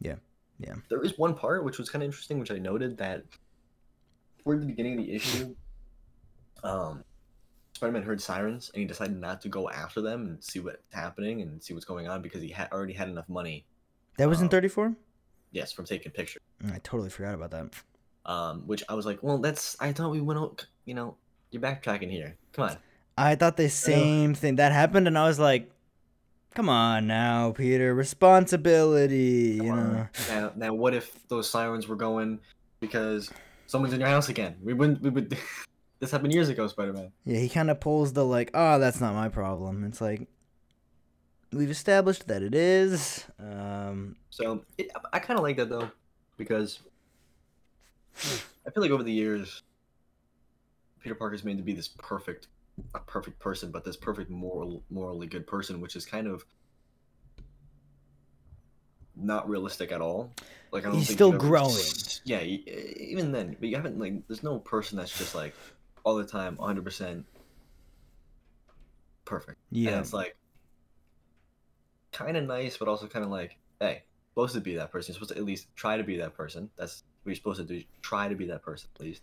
Yeah, 0.00 0.16
yeah. 0.58 0.74
There 0.90 1.02
is 1.02 1.16
one 1.18 1.34
part 1.34 1.64
which 1.64 1.78
was 1.78 1.88
kind 1.88 2.02
of 2.02 2.06
interesting, 2.06 2.38
which 2.38 2.50
I 2.50 2.58
noted 2.58 2.98
that 2.98 3.24
toward 4.42 4.60
the 4.60 4.66
beginning 4.66 4.98
of 5.00 5.06
the 5.06 5.12
issue, 5.14 5.56
um, 6.62 7.02
Spider-Man 7.72 8.02
heard 8.02 8.20
sirens 8.20 8.70
and 8.74 8.80
he 8.80 8.86
decided 8.86 9.18
not 9.18 9.40
to 9.40 9.48
go 9.48 9.70
after 9.70 10.02
them 10.02 10.26
and 10.26 10.44
see 10.44 10.60
what's 10.60 10.76
happening 10.92 11.40
and 11.40 11.62
see 11.62 11.72
what's 11.72 11.86
going 11.86 12.08
on 12.08 12.20
because 12.20 12.42
he 12.42 12.48
had 12.48 12.70
already 12.72 12.92
had 12.92 13.08
enough 13.08 13.28
money. 13.28 13.64
That 14.18 14.28
was 14.28 14.40
in 14.40 14.44
Um, 14.46 14.50
34? 14.50 14.94
Yes, 15.50 15.72
from 15.72 15.86
taking 15.86 16.12
pictures. 16.12 16.42
I 16.70 16.78
totally 16.82 17.10
forgot 17.10 17.34
about 17.34 17.50
that. 17.52 17.72
Um, 18.26 18.62
which 18.66 18.82
I 18.88 18.94
was 18.94 19.04
like, 19.04 19.22
well, 19.22 19.38
that's 19.38 19.76
I 19.80 19.92
thought 19.92 20.10
we 20.10 20.20
went 20.20 20.40
out. 20.40 20.66
You 20.86 20.94
know, 20.94 21.16
you're 21.50 21.62
backtracking 21.62 22.10
here. 22.10 22.36
Come 22.52 22.70
on. 22.70 22.76
I 23.16 23.36
thought 23.36 23.56
the 23.56 23.68
same 23.68 24.34
thing 24.34 24.56
that 24.56 24.72
happened 24.72 25.06
and 25.06 25.16
I 25.16 25.26
was 25.28 25.38
like 25.38 25.70
come 26.54 26.68
on 26.68 27.06
now, 27.06 27.52
Peter, 27.52 27.94
responsibility, 27.94 29.60
you 29.62 29.70
on. 29.70 29.92
know. 29.92 30.08
Now, 30.28 30.52
now, 30.56 30.72
what 30.72 30.94
if 30.94 31.26
those 31.28 31.50
sirens 31.50 31.88
were 31.88 31.96
going 31.96 32.40
because 32.80 33.30
someone's 33.66 33.92
in 33.92 34.00
your 34.00 34.08
house 34.08 34.28
again? 34.28 34.56
We 34.62 34.72
wouldn't. 34.72 35.02
We 35.02 35.10
would. 35.10 35.36
this 36.00 36.10
happened 36.10 36.32
years 36.32 36.48
ago, 36.48 36.66
Spider-Man. 36.66 37.10
Yeah, 37.24 37.38
he 37.38 37.48
kind 37.48 37.70
of 37.70 37.80
pulls 37.80 38.12
the 38.12 38.24
like, 38.24 38.50
"Oh, 38.54 38.78
that's 38.78 39.00
not 39.00 39.14
my 39.14 39.28
problem." 39.28 39.84
It's 39.84 40.00
like 40.00 40.28
we've 41.52 41.70
established 41.70 42.26
that 42.28 42.42
it 42.42 42.54
is. 42.54 43.24
Um 43.38 44.16
So 44.30 44.64
it, 44.78 44.90
I 45.12 45.18
kind 45.18 45.38
of 45.38 45.44
like 45.44 45.56
that 45.56 45.68
though, 45.68 45.90
because 46.36 46.80
I 48.66 48.70
feel 48.70 48.82
like 48.82 48.90
over 48.90 49.02
the 49.02 49.12
years, 49.12 49.62
Peter 51.00 51.14
Parker's 51.14 51.44
made 51.44 51.56
to 51.58 51.62
be 51.62 51.72
this 51.74 51.88
perfect, 51.88 52.48
a 52.94 53.00
perfect 53.00 53.38
person, 53.38 53.70
but 53.70 53.84
this 53.84 53.96
perfect 53.96 54.30
moral, 54.30 54.82
morally 54.90 55.26
good 55.26 55.46
person, 55.46 55.80
which 55.80 55.96
is 55.96 56.06
kind 56.06 56.26
of 56.26 56.44
not 59.16 59.48
realistic 59.48 59.92
at 59.92 60.00
all. 60.00 60.32
Like 60.72 60.84
I 60.84 60.88
don't 60.88 60.98
He's 60.98 61.08
still 61.08 61.28
ever- 61.28 61.38
growing. 61.38 61.84
Yeah, 62.24 62.40
even 62.42 63.32
then, 63.32 63.56
but 63.60 63.68
you 63.68 63.76
haven't 63.76 63.98
like. 63.98 64.26
There's 64.26 64.42
no 64.42 64.58
person 64.58 64.96
that's 64.96 65.16
just 65.16 65.34
like 65.34 65.54
all 66.04 66.16
the 66.16 66.24
time, 66.24 66.56
100 66.56 66.84
percent 66.84 67.26
perfect. 69.24 69.58
And 69.70 69.80
yeah. 69.80 69.98
it's 70.00 70.12
like 70.12 70.36
kind 72.12 72.36
of 72.36 72.44
nice, 72.44 72.76
but 72.76 72.88
also 72.88 73.06
kind 73.06 73.24
of 73.24 73.30
like, 73.30 73.56
hey, 73.80 74.02
supposed 74.30 74.54
to 74.54 74.60
be 74.60 74.76
that 74.76 74.90
person. 74.90 75.12
You're 75.12 75.14
supposed 75.14 75.32
to 75.32 75.38
at 75.38 75.44
least 75.44 75.68
try 75.76 75.96
to 75.96 76.04
be 76.04 76.16
that 76.18 76.34
person. 76.34 76.70
That's 76.76 77.02
you're 77.24 77.36
supposed 77.36 77.60
to 77.60 77.64
do. 77.64 77.82
Try 78.02 78.28
to 78.28 78.34
be 78.34 78.46
that 78.46 78.62
person, 78.62 78.88
at 78.94 79.00
least. 79.00 79.22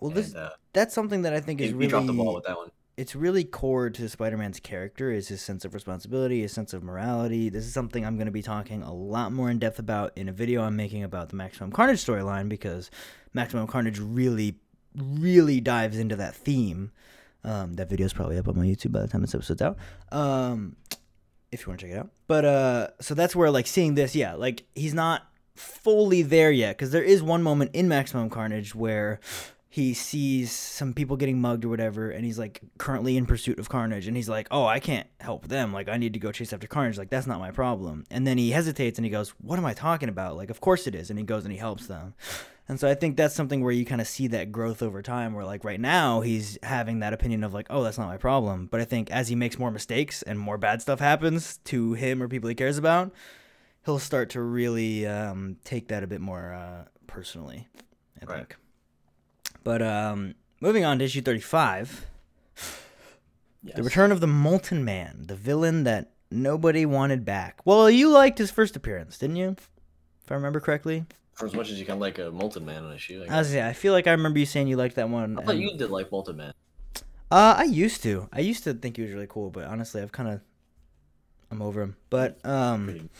Well, 0.00 0.10
this 0.10 0.28
and, 0.28 0.36
uh, 0.36 0.50
that's 0.72 0.94
something 0.94 1.22
that 1.22 1.32
I 1.32 1.40
think 1.40 1.60
is 1.60 1.66
he, 1.66 1.72
he 1.72 1.74
really 1.74 1.88
dropped 1.88 2.06
the 2.06 2.12
ball 2.12 2.34
with 2.34 2.44
that 2.44 2.56
one. 2.56 2.70
it's 2.96 3.14
really 3.14 3.44
core 3.44 3.90
to 3.90 4.08
Spider-Man's 4.08 4.60
character 4.60 5.10
is 5.10 5.28
his 5.28 5.40
sense 5.40 5.64
of 5.64 5.74
responsibility, 5.74 6.42
his 6.42 6.52
sense 6.52 6.72
of 6.72 6.82
morality. 6.82 7.48
This 7.48 7.64
is 7.64 7.72
something 7.72 8.04
I'm 8.04 8.16
going 8.16 8.26
to 8.26 8.32
be 8.32 8.42
talking 8.42 8.82
a 8.82 8.92
lot 8.92 9.32
more 9.32 9.50
in 9.50 9.58
depth 9.58 9.78
about 9.78 10.12
in 10.16 10.28
a 10.28 10.32
video 10.32 10.62
I'm 10.62 10.76
making 10.76 11.04
about 11.04 11.30
the 11.30 11.36
Maximum 11.36 11.72
Carnage 11.72 12.04
storyline 12.04 12.48
because 12.48 12.90
Maximum 13.34 13.66
Carnage 13.66 13.98
really, 13.98 14.58
really 14.94 15.60
dives 15.60 15.98
into 15.98 16.16
that 16.16 16.34
theme. 16.34 16.90
Um, 17.44 17.74
that 17.74 17.88
video 17.88 18.06
is 18.06 18.12
probably 18.12 18.36
up 18.36 18.48
on 18.48 18.56
my 18.56 18.64
YouTube 18.64 18.92
by 18.92 19.00
the 19.00 19.08
time 19.08 19.20
this 19.20 19.34
episode's 19.34 19.62
out. 19.62 19.78
Um, 20.10 20.76
if 21.50 21.62
you 21.62 21.68
want 21.68 21.80
to 21.80 21.86
check 21.86 21.94
it 21.94 21.98
out. 21.98 22.10
But 22.26 22.44
uh, 22.44 22.88
so 23.00 23.14
that's 23.14 23.34
where 23.34 23.50
like 23.50 23.66
seeing 23.66 23.94
this, 23.94 24.14
yeah, 24.14 24.34
like 24.34 24.64
he's 24.74 24.94
not 24.94 25.22
fully 25.58 26.22
there 26.22 26.50
yet 26.50 26.76
because 26.76 26.90
there 26.90 27.02
is 27.02 27.22
one 27.22 27.42
moment 27.42 27.70
in 27.74 27.88
Maximum 27.88 28.30
Carnage 28.30 28.74
where 28.74 29.20
he 29.70 29.92
sees 29.92 30.50
some 30.50 30.94
people 30.94 31.16
getting 31.16 31.40
mugged 31.40 31.64
or 31.64 31.68
whatever 31.68 32.10
and 32.10 32.24
he's 32.24 32.38
like 32.38 32.60
currently 32.78 33.16
in 33.16 33.26
pursuit 33.26 33.58
of 33.58 33.68
carnage 33.68 34.06
and 34.08 34.16
he's 34.16 34.28
like 34.28 34.48
oh 34.50 34.64
i 34.64 34.80
can't 34.80 35.06
help 35.20 35.46
them. 35.48 35.72
Like 35.72 35.88
i 35.88 35.96
need 35.98 36.14
to 36.14 36.18
go 36.18 36.32
chase 36.32 36.52
after 36.52 36.66
carnage. 36.66 36.96
Like 36.96 37.10
that's 37.10 37.26
not 37.26 37.38
my 37.38 37.50
problem. 37.50 38.04
And 38.10 38.26
then 38.26 38.38
he 38.38 38.50
hesitates 38.50 38.98
and 38.98 39.04
he 39.04 39.10
goes 39.10 39.30
what 39.40 39.58
am 39.58 39.66
i 39.66 39.74
talking 39.74 40.08
about? 40.08 40.36
Like 40.36 40.50
of 40.50 40.60
course 40.60 40.86
it 40.86 40.94
is. 40.94 41.10
And 41.10 41.18
he 41.18 41.24
goes 41.24 41.44
and 41.44 41.52
he 41.52 41.58
helps 41.58 41.86
them. 41.86 42.14
And 42.66 42.80
so 42.80 42.88
i 42.88 42.94
think 42.94 43.16
that's 43.16 43.34
something 43.34 43.62
where 43.62 43.72
you 43.72 43.84
kind 43.84 44.00
of 44.00 44.08
see 44.08 44.26
that 44.28 44.50
growth 44.50 44.82
over 44.82 45.02
time 45.02 45.34
where 45.34 45.44
like 45.44 45.64
right 45.64 45.80
now 45.80 46.22
he's 46.22 46.58
having 46.62 47.00
that 47.00 47.12
opinion 47.12 47.44
of 47.44 47.52
like 47.52 47.66
oh 47.68 47.84
that's 47.84 47.98
not 47.98 48.08
my 48.08 48.16
problem. 48.16 48.68
But 48.70 48.80
i 48.80 48.84
think 48.84 49.10
as 49.10 49.28
he 49.28 49.34
makes 49.34 49.58
more 49.58 49.70
mistakes 49.70 50.22
and 50.22 50.38
more 50.38 50.56
bad 50.56 50.80
stuff 50.80 50.98
happens 50.98 51.58
to 51.64 51.92
him 51.92 52.22
or 52.22 52.28
people 52.28 52.48
he 52.48 52.54
cares 52.54 52.78
about 52.78 53.12
he'll 53.88 53.98
start 53.98 54.28
to 54.30 54.40
really 54.42 55.06
um, 55.06 55.56
take 55.64 55.88
that 55.88 56.02
a 56.02 56.06
bit 56.06 56.20
more 56.20 56.52
uh, 56.52 56.84
personally 57.06 57.66
i 58.20 58.26
Right. 58.26 58.36
think 58.40 58.56
but 59.64 59.80
um, 59.80 60.34
moving 60.60 60.84
on 60.84 60.98
to 60.98 61.04
issue 61.04 61.22
35, 61.22 62.06
Yes. 63.62 63.76
the 63.76 63.82
return 63.82 64.12
of 64.12 64.20
the 64.20 64.26
Molten 64.26 64.84
Man, 64.84 65.24
the 65.26 65.34
villain 65.34 65.82
that 65.84 66.12
nobody 66.30 66.86
wanted 66.86 67.24
back. 67.24 67.60
Well, 67.64 67.90
you 67.90 68.08
liked 68.08 68.38
his 68.38 68.50
first 68.52 68.76
appearance, 68.76 69.18
didn't 69.18 69.36
you? 69.36 69.56
If 70.24 70.30
I 70.30 70.34
remember 70.36 70.60
correctly. 70.60 71.04
For 71.34 71.46
as 71.46 71.54
much 71.54 71.70
as 71.70 71.78
you 71.78 71.84
can 71.84 71.98
like 71.98 72.18
a 72.18 72.30
Molten 72.30 72.64
Man 72.64 72.84
on 72.84 72.92
a 72.92 72.98
shoe. 72.98 73.24
I, 73.28 73.34
I, 73.34 73.38
was, 73.38 73.52
yeah, 73.52 73.66
I 73.66 73.72
feel 73.72 73.92
like 73.92 74.06
I 74.06 74.12
remember 74.12 74.38
you 74.38 74.46
saying 74.46 74.68
you 74.68 74.76
liked 74.76 74.94
that 74.94 75.10
one. 75.10 75.38
I 75.38 75.42
thought 75.42 75.54
and 75.56 75.62
you 75.62 75.76
did 75.76 75.90
like 75.90 76.10
Molten 76.12 76.36
Man. 76.36 76.52
Uh, 77.30 77.56
I 77.58 77.64
used 77.64 78.02
to. 78.04 78.28
I 78.32 78.40
used 78.40 78.62
to 78.64 78.72
think 78.74 78.96
he 78.96 79.02
was 79.02 79.12
really 79.12 79.26
cool, 79.28 79.50
but 79.50 79.64
honestly, 79.64 80.00
I've 80.00 80.12
kind 80.12 80.28
of 80.30 80.40
I'm 81.50 81.60
over 81.60 81.82
him. 81.82 81.96
But 82.10 82.38
um, 82.46 83.10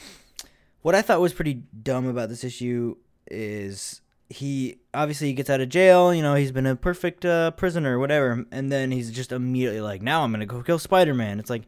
what 0.89 0.95
I 0.95 1.03
thought 1.03 1.21
was 1.21 1.35
pretty 1.35 1.53
dumb 1.83 2.07
about 2.07 2.31
this 2.31 2.43
issue 2.43 2.97
is 3.31 4.01
he 4.31 4.79
obviously 4.95 5.27
he 5.27 5.35
gets 5.35 5.51
out 5.51 5.61
of 5.61 5.69
jail. 5.69 6.15
You 6.15 6.23
know, 6.23 6.35
he's 6.35 6.51
been 6.51 6.65
a 6.65 6.77
perfect 6.77 7.27
uh, 7.27 7.51
prisoner, 7.51 7.97
or 7.97 7.99
whatever, 7.99 8.47
and 8.51 8.73
then 8.73 8.91
he's 8.91 9.11
just 9.11 9.31
immediately 9.31 9.83
like, 9.83 10.01
now 10.01 10.25
I'm 10.25 10.33
gonna 10.33 10.47
go 10.47 10.63
kill 10.63 10.79
Spider 10.79 11.13
Man. 11.13 11.41
It's 11.41 11.51
like 11.51 11.65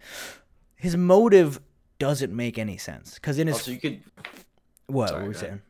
his 0.74 0.96
motive 0.96 1.61
doesn't 1.98 2.35
make 2.35 2.56
any 2.56 2.78
sense 2.78 3.16
because 3.16 3.38
in 3.38 3.46
his 3.46 3.56
Also, 3.56 3.72
you 3.72 3.78
could 3.78 4.00
what, 4.87 5.11
sorry, 5.11 5.20
what 5.20 5.24
were 5.24 5.33
we 5.33 5.35
saying? 5.35 5.61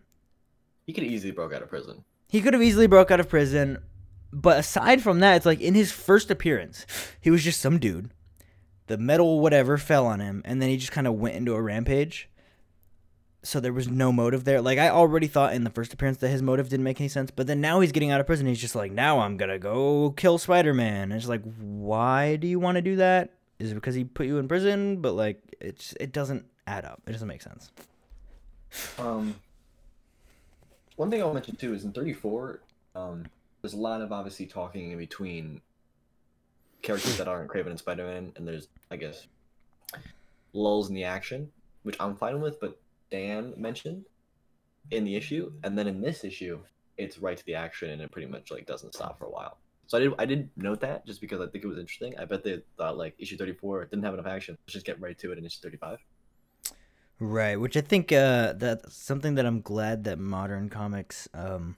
he 0.87 0.93
could 0.93 1.03
easily 1.03 1.33
broke 1.33 1.53
out 1.53 1.63
of 1.63 1.69
prison. 1.69 2.05
He 2.29 2.43
could 2.43 2.55
have 2.55 2.63
easily 2.63 2.87
broke 2.87 3.11
out 3.11 3.19
of 3.19 3.29
prison, 3.29 3.79
but 4.33 4.61
aside 4.61 5.03
from 5.03 5.19
that, 5.19 5.35
it's 5.35 5.47
like 5.47 5.61
in 5.61 5.75
his 5.75 5.91
first 5.91 6.31
appearance, 6.31 6.87
he 7.21 7.33
was 7.33 7.43
just 7.43 7.61
some 7.61 7.81
dude. 7.81 8.13
The 8.87 8.97
metal 8.97 9.41
whatever 9.41 9.77
fell 9.77 10.07
on 10.07 10.21
him, 10.21 10.41
and 10.45 10.63
then 10.63 10.69
he 10.69 10.77
just 10.77 10.93
kind 10.93 11.09
of 11.09 11.15
went 11.15 11.35
into 11.35 11.55
a 11.55 11.61
rampage. 11.61 12.29
So 13.43 13.59
there 13.59 13.73
was 13.73 13.89
no 13.89 14.13
motive 14.13 14.45
there. 14.45 14.61
Like 14.61 14.79
I 14.79 14.91
already 14.91 15.27
thought 15.27 15.55
in 15.55 15.65
the 15.65 15.71
first 15.71 15.95
appearance 15.95 16.19
that 16.19 16.29
his 16.29 16.43
motive 16.43 16.69
didn't 16.69 16.85
make 16.85 17.01
any 17.01 17.09
sense, 17.09 17.31
but 17.31 17.47
then 17.47 17.61
now 17.61 17.81
he's 17.81 17.93
getting 17.93 18.11
out 18.11 18.21
of 18.21 18.27
prison. 18.27 18.47
He's 18.47 18.61
just 18.61 18.75
like, 18.75 18.93
now 18.93 19.21
I'm 19.21 19.37
gonna 19.37 19.59
go 19.59 20.11
kill 20.17 20.37
Spider 20.39 20.75
Man. 20.75 21.05
And 21.05 21.13
it's 21.15 21.29
like, 21.29 21.43
why 21.59 22.37
do 22.37 22.47
you 22.47 22.61
want 22.61 22.77
to 22.77 22.83
do 22.83 22.97
that? 22.97 23.31
Is 23.59 23.73
it 23.73 23.75
because 23.75 23.95
he 23.95 24.05
put 24.05 24.27
you 24.27 24.39
in 24.39 24.49
prison? 24.49 25.01
But 25.01 25.13
like, 25.13 25.41
it's 25.61 25.95
it 25.99 26.13
doesn't 26.13 26.45
add 26.67 26.85
up. 26.85 27.01
It 27.07 27.13
doesn't 27.13 27.29
make 27.29 27.43
sense. 27.43 27.71
Um, 28.99 29.35
one 30.97 31.11
thing 31.11 31.23
I'll 31.23 31.35
mention 31.35 31.57
too 31.57 31.75
is 31.75 31.85
in 31.85 31.93
34, 31.93 32.61
um, 32.95 33.25
there's 33.63 33.75
a 33.75 33.79
lot 33.79 34.03
of 34.03 34.13
obviously 34.13 34.47
talking 34.47 34.93
in 34.93 34.99
between 34.99 35.61
characters 36.83 37.17
that 37.19 37.29
aren't 37.29 37.51
Kraven 37.51 37.69
and 37.69 37.79
Spider 37.79 38.05
Man, 38.05 38.33
and 38.37 38.47
there's, 38.47 38.69
I 38.91 38.97
guess, 38.97 39.27
lulls 40.53 40.89
in 40.89 40.95
the 40.95 41.05
action, 41.05 41.51
which 41.83 41.97
I'm 42.01 42.17
fine 42.17 42.41
with, 42.41 42.61
but 42.61 42.79
Dan 43.11 43.55
mentioned 43.57 44.05
in 44.91 45.05
the 45.05 45.17
issue, 45.17 45.53
and 45.65 45.77
then 45.77 45.87
in 45.87 46.01
this 46.01 46.25
issue, 46.25 46.61
it's 46.97 47.19
right 47.19 47.37
to 47.37 47.45
the 47.47 47.55
action, 47.55 47.91
and 47.91 48.03
it 48.03 48.11
pretty 48.11 48.29
much 48.29 48.51
like 48.51 48.67
doesn't 48.67 48.95
stop 48.95 49.19
for 49.19 49.27
a 49.27 49.31
while. 49.31 49.59
So 49.87 49.99
I 49.99 50.01
did, 50.01 50.13
I 50.21 50.25
did 50.25 50.51
note 50.57 50.81
that 50.81 51.05
just 51.05 51.21
because 51.21 51.41
I 51.41 51.47
think 51.49 51.65
it 51.65 51.67
was 51.67 51.79
interesting. 51.79 52.17
I 52.19 52.25
bet 52.25 52.45
they 52.45 52.63
thought 52.79 52.97
like 52.97 53.15
issue 53.19 53.37
34 53.37 53.87
didn't 53.87 54.05
have 54.05 54.15
enough 54.15 54.27
action. 54.27 54.57
Let's 54.65 54.75
just 54.75 54.87
get 54.87 55.01
right 55.01 55.19
to 55.19 55.33
it 55.33 55.39
in 55.39 55.45
issue 55.45 55.59
35. 55.63 55.99
Right, 57.19 57.61
which 57.61 57.77
I 57.77 57.83
think 57.83 58.13
uh, 58.13 58.55
that's 58.55 58.97
something 58.97 59.35
that 59.35 59.45
I'm 59.45 59.61
glad 59.61 60.05
that 60.05 60.19
modern 60.19 60.71
comics 60.71 61.29
um, 61.35 61.77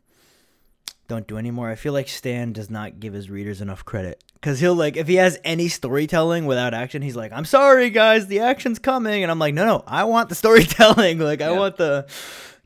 don't 1.09 1.27
do 1.27 1.37
anymore. 1.37 1.69
I 1.71 1.75
feel 1.75 1.93
like 1.93 2.09
Stan 2.09 2.53
does 2.53 2.71
not 2.71 3.01
give 3.01 3.13
his 3.13 3.29
readers 3.31 3.61
enough 3.61 3.85
credit 3.85 4.23
because 4.35 4.61
he'll 4.61 4.75
like 4.75 4.97
if 4.97 5.09
he 5.09 5.17
has 5.17 5.39
any 5.45 5.69
storytelling 5.69 6.47
without 6.47 6.75
action, 6.75 7.03
he's 7.03 7.17
like, 7.17 7.33
"I'm 7.33 7.45
sorry, 7.45 7.91
guys, 7.91 8.27
the 8.29 8.41
action's 8.41 8.79
coming," 8.79 9.23
and 9.23 9.31
I'm 9.31 9.39
like, 9.39 9.55
"No, 9.55 9.65
no, 9.67 9.85
I 9.87 10.05
want 10.05 10.29
the 10.29 10.35
storytelling. 10.45 11.19
like, 11.19 11.41
I 11.43 11.53
want 11.53 11.77
the 11.77 12.07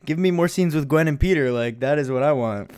give 0.05 0.17
me 0.17 0.31
more 0.31 0.47
scenes 0.47 0.75
with 0.75 0.87
Gwen 0.87 1.07
and 1.07 1.19
Peter. 1.19 1.51
Like, 1.51 1.79
that 1.81 1.99
is 1.99 2.09
what 2.09 2.23
I 2.23 2.31
want." 2.33 2.71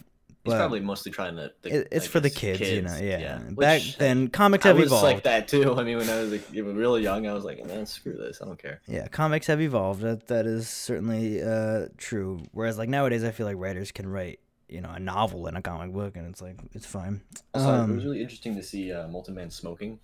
He's 0.46 0.54
probably 0.56 0.80
mostly 0.80 1.12
trying 1.12 1.36
to. 1.36 1.52
it, 1.64 1.90
it's 1.92 2.06
I 2.06 2.10
for 2.10 2.20
the 2.22 2.30
guess, 2.30 2.40
kids, 2.40 2.62
you 2.72 2.82
know. 2.82 2.98
Yeah, 2.98 3.40
Which, 3.40 3.58
back 3.58 3.82
then, 4.00 4.30
comics 4.30 4.66
I 4.66 4.70
have 4.70 4.78
was 4.78 4.88
evolved. 4.88 5.04
like 5.04 5.24
that 5.24 5.48
too. 5.48 5.76
I 5.78 5.84
mean, 5.84 5.98
when 5.98 6.10
I 6.10 6.22
was 6.22 6.32
like, 6.32 6.44
really 6.52 7.04
young, 7.04 7.28
I 7.28 7.34
was 7.34 7.44
like, 7.44 7.64
man, 7.68 7.86
screw 7.86 8.14
this. 8.14 8.42
I 8.42 8.46
don't 8.46 8.58
care. 8.58 8.82
Yeah, 8.88 9.08
comics 9.10 9.46
have 9.48 9.62
evolved. 9.62 10.02
That 10.02 10.28
that 10.28 10.48
is 10.48 10.68
certainly 10.68 11.44
uh, 11.44 11.88
true. 11.98 12.42
Whereas 12.54 12.78
like 12.80 12.90
nowadays, 12.90 13.24
I 13.24 13.32
feel 13.32 13.46
like 13.46 13.58
writers 13.58 13.92
can 13.92 14.08
write 14.08 14.40
you 14.70 14.82
know 14.82 14.90
a 14.92 15.00
novel 15.00 15.48
in 15.48 15.56
a 15.56 15.62
comic 15.62 15.94
book, 15.94 16.16
and 16.16 16.28
it's 16.28 16.42
like 16.42 16.58
it's 16.74 16.86
fine. 16.86 17.22
Also, 17.54 17.68
it 17.74 17.78
Um, 17.80 17.96
was 17.96 18.06
really 18.06 18.22
interesting 18.22 18.56
to 18.56 18.64
see 18.64 18.92
uh, 18.94 19.08
Molten 19.08 19.34
Man 19.36 19.50
smoking. 19.50 20.00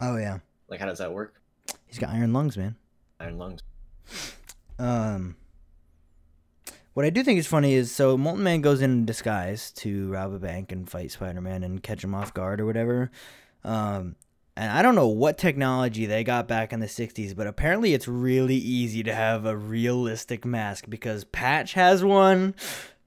Oh 0.00 0.16
yeah, 0.16 0.38
Like, 0.68 0.80
how 0.80 0.86
does 0.86 0.98
that 0.98 1.12
work? 1.12 1.40
he's 1.86 1.98
got 1.98 2.10
iron 2.10 2.32
lungs, 2.32 2.56
man. 2.56 2.76
Iron 3.20 3.38
lungs. 3.38 3.62
Um, 4.78 5.36
what 6.94 7.04
I 7.06 7.10
do 7.10 7.22
think 7.22 7.38
is 7.38 7.46
funny 7.46 7.74
is 7.74 7.90
so 7.94 8.16
Molten 8.16 8.42
Man 8.42 8.60
goes 8.60 8.80
in 8.80 9.04
disguise 9.04 9.70
to 9.72 10.08
rob 10.10 10.32
a 10.32 10.38
bank 10.38 10.72
and 10.72 10.88
fight 10.88 11.10
Spider 11.10 11.40
Man 11.40 11.62
and 11.62 11.82
catch 11.82 12.02
him 12.04 12.14
off 12.14 12.32
guard 12.34 12.60
or 12.60 12.66
whatever. 12.66 13.10
Um, 13.64 14.16
and 14.56 14.70
I 14.70 14.80
don't 14.80 14.94
know 14.94 15.08
what 15.08 15.36
technology 15.36 16.06
they 16.06 16.24
got 16.24 16.48
back 16.48 16.72
in 16.72 16.80
the 16.80 16.86
60s, 16.86 17.36
but 17.36 17.46
apparently 17.46 17.92
it's 17.92 18.08
really 18.08 18.54
easy 18.54 19.02
to 19.02 19.14
have 19.14 19.44
a 19.44 19.54
realistic 19.56 20.46
mask 20.46 20.86
because 20.88 21.24
Patch 21.24 21.74
has 21.74 22.02
one, 22.02 22.54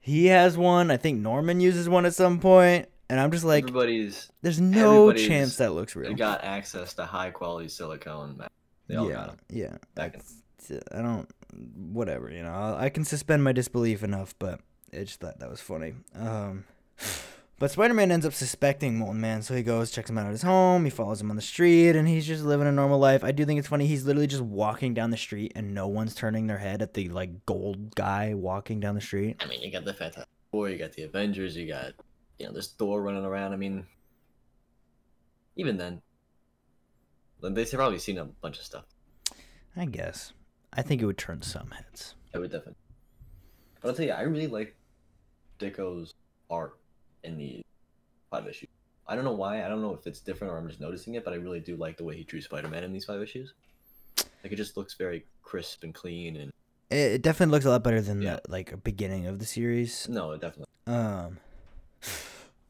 he 0.00 0.26
has 0.26 0.56
one, 0.56 0.90
I 0.90 0.96
think 0.96 1.20
Norman 1.20 1.60
uses 1.60 1.88
one 1.88 2.06
at 2.06 2.14
some 2.14 2.40
point, 2.40 2.88
and 3.08 3.20
I'm 3.20 3.30
just 3.30 3.44
like, 3.44 3.64
Everybody's 3.64 4.30
there's 4.42 4.60
no 4.60 5.08
everybody's 5.10 5.28
chance 5.28 5.56
that 5.56 5.72
looks 5.72 5.94
real. 5.94 6.08
They 6.10 6.14
got 6.14 6.42
access 6.42 6.94
to 6.94 7.04
high 7.04 7.30
quality 7.30 7.68
silicone. 7.68 8.42
They 8.88 8.96
all 8.96 9.08
yeah, 9.08 9.14
got 9.14 9.28
'em 9.30 9.36
yeah. 9.50 9.76
back 9.94 10.14
in. 10.14 10.80
I 10.92 11.02
don't, 11.02 11.28
whatever, 11.92 12.30
you 12.30 12.42
know. 12.42 12.52
I, 12.52 12.84
I 12.84 12.88
can 12.90 13.04
suspend 13.04 13.42
my 13.42 13.52
disbelief 13.52 14.02
enough, 14.02 14.34
but 14.38 14.60
I 14.92 14.98
just 14.98 15.20
thought 15.20 15.38
that 15.40 15.50
was 15.50 15.60
funny. 15.60 15.94
Um, 16.14 16.64
but 17.60 17.70
Spider 17.70 17.92
Man 17.92 18.10
ends 18.10 18.24
up 18.24 18.32
suspecting 18.32 18.98
Molten 18.98 19.20
Man, 19.20 19.42
so 19.42 19.54
he 19.54 19.62
goes, 19.62 19.90
checks 19.90 20.08
him 20.08 20.16
out 20.16 20.24
at 20.24 20.32
his 20.32 20.40
home, 20.40 20.82
he 20.82 20.90
follows 20.90 21.20
him 21.20 21.28
on 21.28 21.36
the 21.36 21.42
street, 21.42 21.94
and 21.94 22.08
he's 22.08 22.26
just 22.26 22.42
living 22.42 22.66
a 22.66 22.72
normal 22.72 22.98
life. 22.98 23.22
I 23.22 23.32
do 23.32 23.44
think 23.44 23.58
it's 23.58 23.68
funny. 23.68 23.86
He's 23.86 24.06
literally 24.06 24.26
just 24.26 24.42
walking 24.42 24.94
down 24.94 25.10
the 25.10 25.18
street, 25.18 25.52
and 25.54 25.74
no 25.74 25.86
one's 25.86 26.14
turning 26.14 26.46
their 26.46 26.56
head 26.56 26.80
at 26.80 26.94
the 26.94 27.10
like 27.10 27.44
gold 27.44 27.94
guy 27.94 28.32
walking 28.32 28.80
down 28.80 28.94
the 28.94 29.00
street. 29.02 29.36
I 29.40 29.46
mean, 29.46 29.60
you 29.60 29.70
got 29.70 29.84
the 29.84 29.92
Fantastic 29.92 30.26
Four, 30.50 30.70
you 30.70 30.78
got 30.78 30.94
the 30.94 31.02
Avengers, 31.02 31.54
you 31.54 31.68
got, 31.68 31.92
you 32.38 32.46
know, 32.46 32.52
there's 32.52 32.68
Thor 32.68 33.02
running 33.02 33.26
around. 33.26 33.52
I 33.52 33.56
mean, 33.56 33.84
even 35.56 35.76
then, 35.76 36.00
they've 37.42 37.70
probably 37.70 37.98
seen 37.98 38.16
a 38.16 38.24
bunch 38.24 38.58
of 38.58 38.64
stuff. 38.64 38.86
I 39.76 39.84
guess. 39.84 40.32
I 40.72 40.80
think 40.80 41.02
it 41.02 41.04
would 41.04 41.18
turn 41.18 41.42
some 41.42 41.72
heads. 41.72 42.14
I 42.34 42.38
would 42.38 42.50
definitely. 42.50 42.76
But 43.82 43.88
I'll 43.90 43.94
tell 43.94 44.06
you, 44.06 44.12
I 44.12 44.22
really 44.22 44.46
like 44.46 44.74
Ditko's 45.58 46.14
art 46.48 46.79
in 47.24 47.36
the 47.36 47.62
five 48.30 48.46
issues. 48.46 48.68
I 49.06 49.14
don't 49.16 49.24
know 49.24 49.32
why. 49.32 49.64
I 49.64 49.68
don't 49.68 49.82
know 49.82 49.94
if 49.94 50.06
it's 50.06 50.20
different 50.20 50.52
or 50.52 50.58
I'm 50.58 50.68
just 50.68 50.80
noticing 50.80 51.14
it, 51.14 51.24
but 51.24 51.32
I 51.32 51.36
really 51.36 51.60
do 51.60 51.76
like 51.76 51.96
the 51.96 52.04
way 52.04 52.16
he 52.16 52.22
drew 52.24 52.40
Spider-Man 52.40 52.84
in 52.84 52.92
these 52.92 53.04
five 53.04 53.20
issues. 53.20 53.54
Like 54.44 54.52
it 54.52 54.56
just 54.56 54.76
looks 54.76 54.94
very 54.94 55.24
crisp 55.42 55.82
and 55.82 55.92
clean, 55.94 56.36
and 56.36 56.52
It, 56.90 56.96
it 57.14 57.22
definitely 57.22 57.52
looks 57.52 57.64
a 57.66 57.70
lot 57.70 57.82
better 57.82 58.00
than 58.00 58.22
Yeah. 58.22 58.38
the 58.44 58.50
like 58.50 58.82
beginning 58.84 59.26
of 59.26 59.38
the 59.38 59.46
series. 59.46 60.08
no, 60.08 60.32
it 60.32 60.40
definitely. 60.40 60.66
Um, 60.86 61.38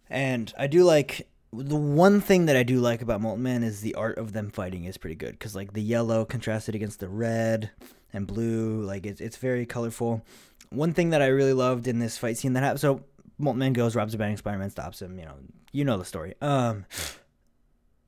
and 0.09 0.53
I 0.59 0.67
do 0.67 0.85
like 0.85 1.29
the 1.53 1.77
one 1.77 2.21
thing 2.21 2.47
that 2.47 2.57
I 2.57 2.63
do 2.63 2.79
like 2.81 3.03
about 3.03 3.21
Molten 3.21 3.43
Man 3.43 3.63
is 3.63 3.81
the 3.81 3.95
art 3.95 4.19
of 4.19 4.33
them 4.33 4.51
fighting 4.51 4.85
is 4.85 4.97
pretty 4.97 5.17
good 5.17 5.33
because 5.33 5.55
like 5.55 5.73
the 5.73 5.83
yellow 5.83 6.25
contrasted 6.25 6.75
against 6.75 7.01
the 7.01 7.09
red 7.09 7.71
and 8.13 8.27
blue, 8.27 8.83
like 8.83 9.07
it's 9.07 9.21
it's 9.21 9.37
very 9.37 9.67
colorful. 9.67 10.25
One 10.71 10.93
thing 10.95 11.11
that 11.11 11.21
I 11.23 11.27
really 11.27 11.53
loved 11.53 11.89
in 11.89 11.99
this 11.99 12.17
fight 12.17 12.37
scene 12.37 12.53
that 12.53 12.63
happened, 12.63 12.81
so 12.81 13.03
Man 13.41 13.73
goes, 13.73 13.97
robs 13.97 14.15
a 14.15 14.19
bank, 14.19 14.39
Spider 14.39 14.59
Man 14.59 14.71
stops 14.71 15.01
him. 15.03 15.19
You 15.19 15.25
know, 15.27 15.35
you 15.73 15.85
know 15.85 15.99
the 15.99 16.05
story. 16.05 16.35
Um, 16.41 16.85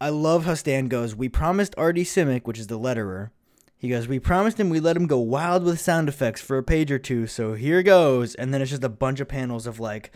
I 0.01 0.09
love 0.09 0.45
how 0.45 0.55
Stan 0.55 0.88
goes. 0.88 1.14
We 1.14 1.29
promised 1.29 1.75
Artie 1.79 2.05
Simek, 2.05 2.42
which 2.47 2.59
is 2.59 2.66
the 2.66 2.79
letterer. 2.79 3.31
He 3.77 3.88
goes, 3.88 4.07
We 4.09 4.18
promised 4.21 4.59
him 4.61 4.68
we 4.71 4.81
let 4.81 4.97
him 4.97 5.07
go 5.07 5.18
wild 5.18 5.64
with 5.64 5.81
sound 5.81 6.09
effects 6.09 6.40
for 6.40 6.57
a 6.59 6.62
page 6.62 6.90
or 6.92 6.99
two, 6.99 7.27
so 7.27 7.55
here 7.55 7.79
he 7.79 7.83
goes. 7.83 8.35
And 8.37 8.53
then 8.53 8.62
it's 8.62 8.71
just 8.71 8.85
a 8.85 8.88
bunch 8.88 9.18
of 9.21 9.29
panels 9.29 9.66
of 9.66 9.81
like, 9.81 10.12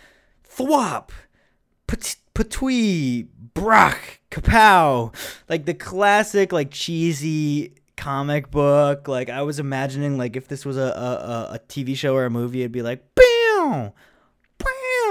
thwop, 0.48 1.10
pat- 1.86 2.16
patwee, 2.34 3.26
brock, 3.54 4.20
kapow. 4.30 5.12
Like 5.48 5.64
the 5.66 5.74
classic, 5.74 6.52
like 6.52 6.70
cheesy 6.70 7.74
comic 7.96 8.50
book. 8.50 9.08
Like 9.08 9.30
I 9.30 9.42
was 9.42 9.58
imagining, 9.58 10.16
like 10.18 10.36
if 10.36 10.46
this 10.48 10.64
was 10.64 10.76
a, 10.76 10.80
a- 11.50 11.54
a 11.54 11.60
TV 11.68 11.96
show 11.96 12.14
or 12.14 12.24
a 12.26 12.30
movie, 12.30 12.60
it'd 12.60 12.70
be 12.72 12.82
like, 12.82 13.02
bam, 13.14 13.92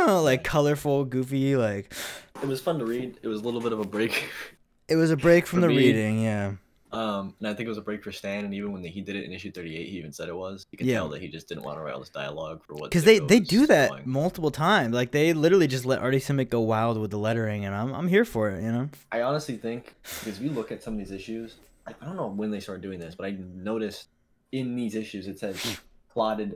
like 0.23 0.43
colorful, 0.43 1.05
goofy. 1.05 1.55
Like 1.55 1.93
It 2.41 2.47
was 2.47 2.61
fun 2.61 2.79
to 2.79 2.85
read. 2.85 3.19
It 3.21 3.27
was 3.27 3.41
a 3.41 3.43
little 3.43 3.61
bit 3.61 3.73
of 3.73 3.79
a 3.79 3.85
break. 3.85 4.29
it 4.87 4.95
was 4.95 5.11
a 5.11 5.17
break 5.17 5.45
from 5.47 5.61
the 5.61 5.67
me, 5.69 5.77
reading, 5.77 6.21
yeah. 6.23 6.53
Um, 6.91 7.33
and 7.39 7.47
I 7.49 7.53
think 7.53 7.65
it 7.65 7.69
was 7.69 7.77
a 7.77 7.81
break 7.81 8.03
for 8.05 8.13
Stan. 8.13 8.45
And 8.45 8.53
even 8.53 8.71
when 8.71 8.81
he 8.81 9.01
did 9.01 9.17
it 9.17 9.25
in 9.25 9.33
issue 9.33 9.51
38, 9.51 9.89
he 9.89 9.97
even 9.97 10.13
said 10.13 10.29
it 10.29 10.35
was. 10.35 10.65
You 10.71 10.77
could 10.77 10.87
Yeah. 10.87 10.95
tell 10.99 11.09
that 11.09 11.21
he 11.21 11.27
just 11.27 11.49
didn't 11.49 11.63
want 11.65 11.77
to 11.77 11.81
write 11.81 11.93
all 11.93 11.99
this 11.99 12.07
dialogue 12.09 12.63
for 12.65 12.73
what. 12.75 12.89
because 12.89 13.03
they 13.03 13.19
they 13.19 13.41
do 13.41 13.67
that 13.67 13.89
going. 13.89 14.03
multiple 14.05 14.49
times. 14.51 14.93
Like 14.95 15.11
they 15.11 15.33
literally 15.33 15.67
just 15.67 15.85
let 15.85 15.99
Artie 15.99 16.19
Simek 16.19 16.49
go 16.49 16.61
wild 16.61 16.97
with 16.97 17.11
the 17.11 17.17
lettering, 17.17 17.65
and 17.65 17.75
I'm 17.75 17.93
I'm 17.93 18.07
here 18.07 18.23
for 18.23 18.49
it. 18.51 18.63
You 18.63 18.71
know. 18.71 18.89
I 19.11 19.23
honestly 19.23 19.57
think 19.57 19.93
because 20.19 20.39
you 20.39 20.49
look 20.51 20.71
at 20.71 20.81
some 20.83 20.93
of 20.93 20.99
these 20.99 21.11
issues, 21.11 21.55
I, 21.85 21.93
I 22.01 22.05
don't 22.05 22.15
know 22.15 22.27
when 22.27 22.49
they 22.49 22.61
started 22.61 22.81
doing 22.81 22.99
this, 22.99 23.13
but 23.13 23.25
I 23.25 23.31
noticed 23.39 24.07
in 24.53 24.75
these 24.75 24.95
issues 24.95 25.27
it 25.27 25.37
says 25.37 25.79
plotted 26.13 26.55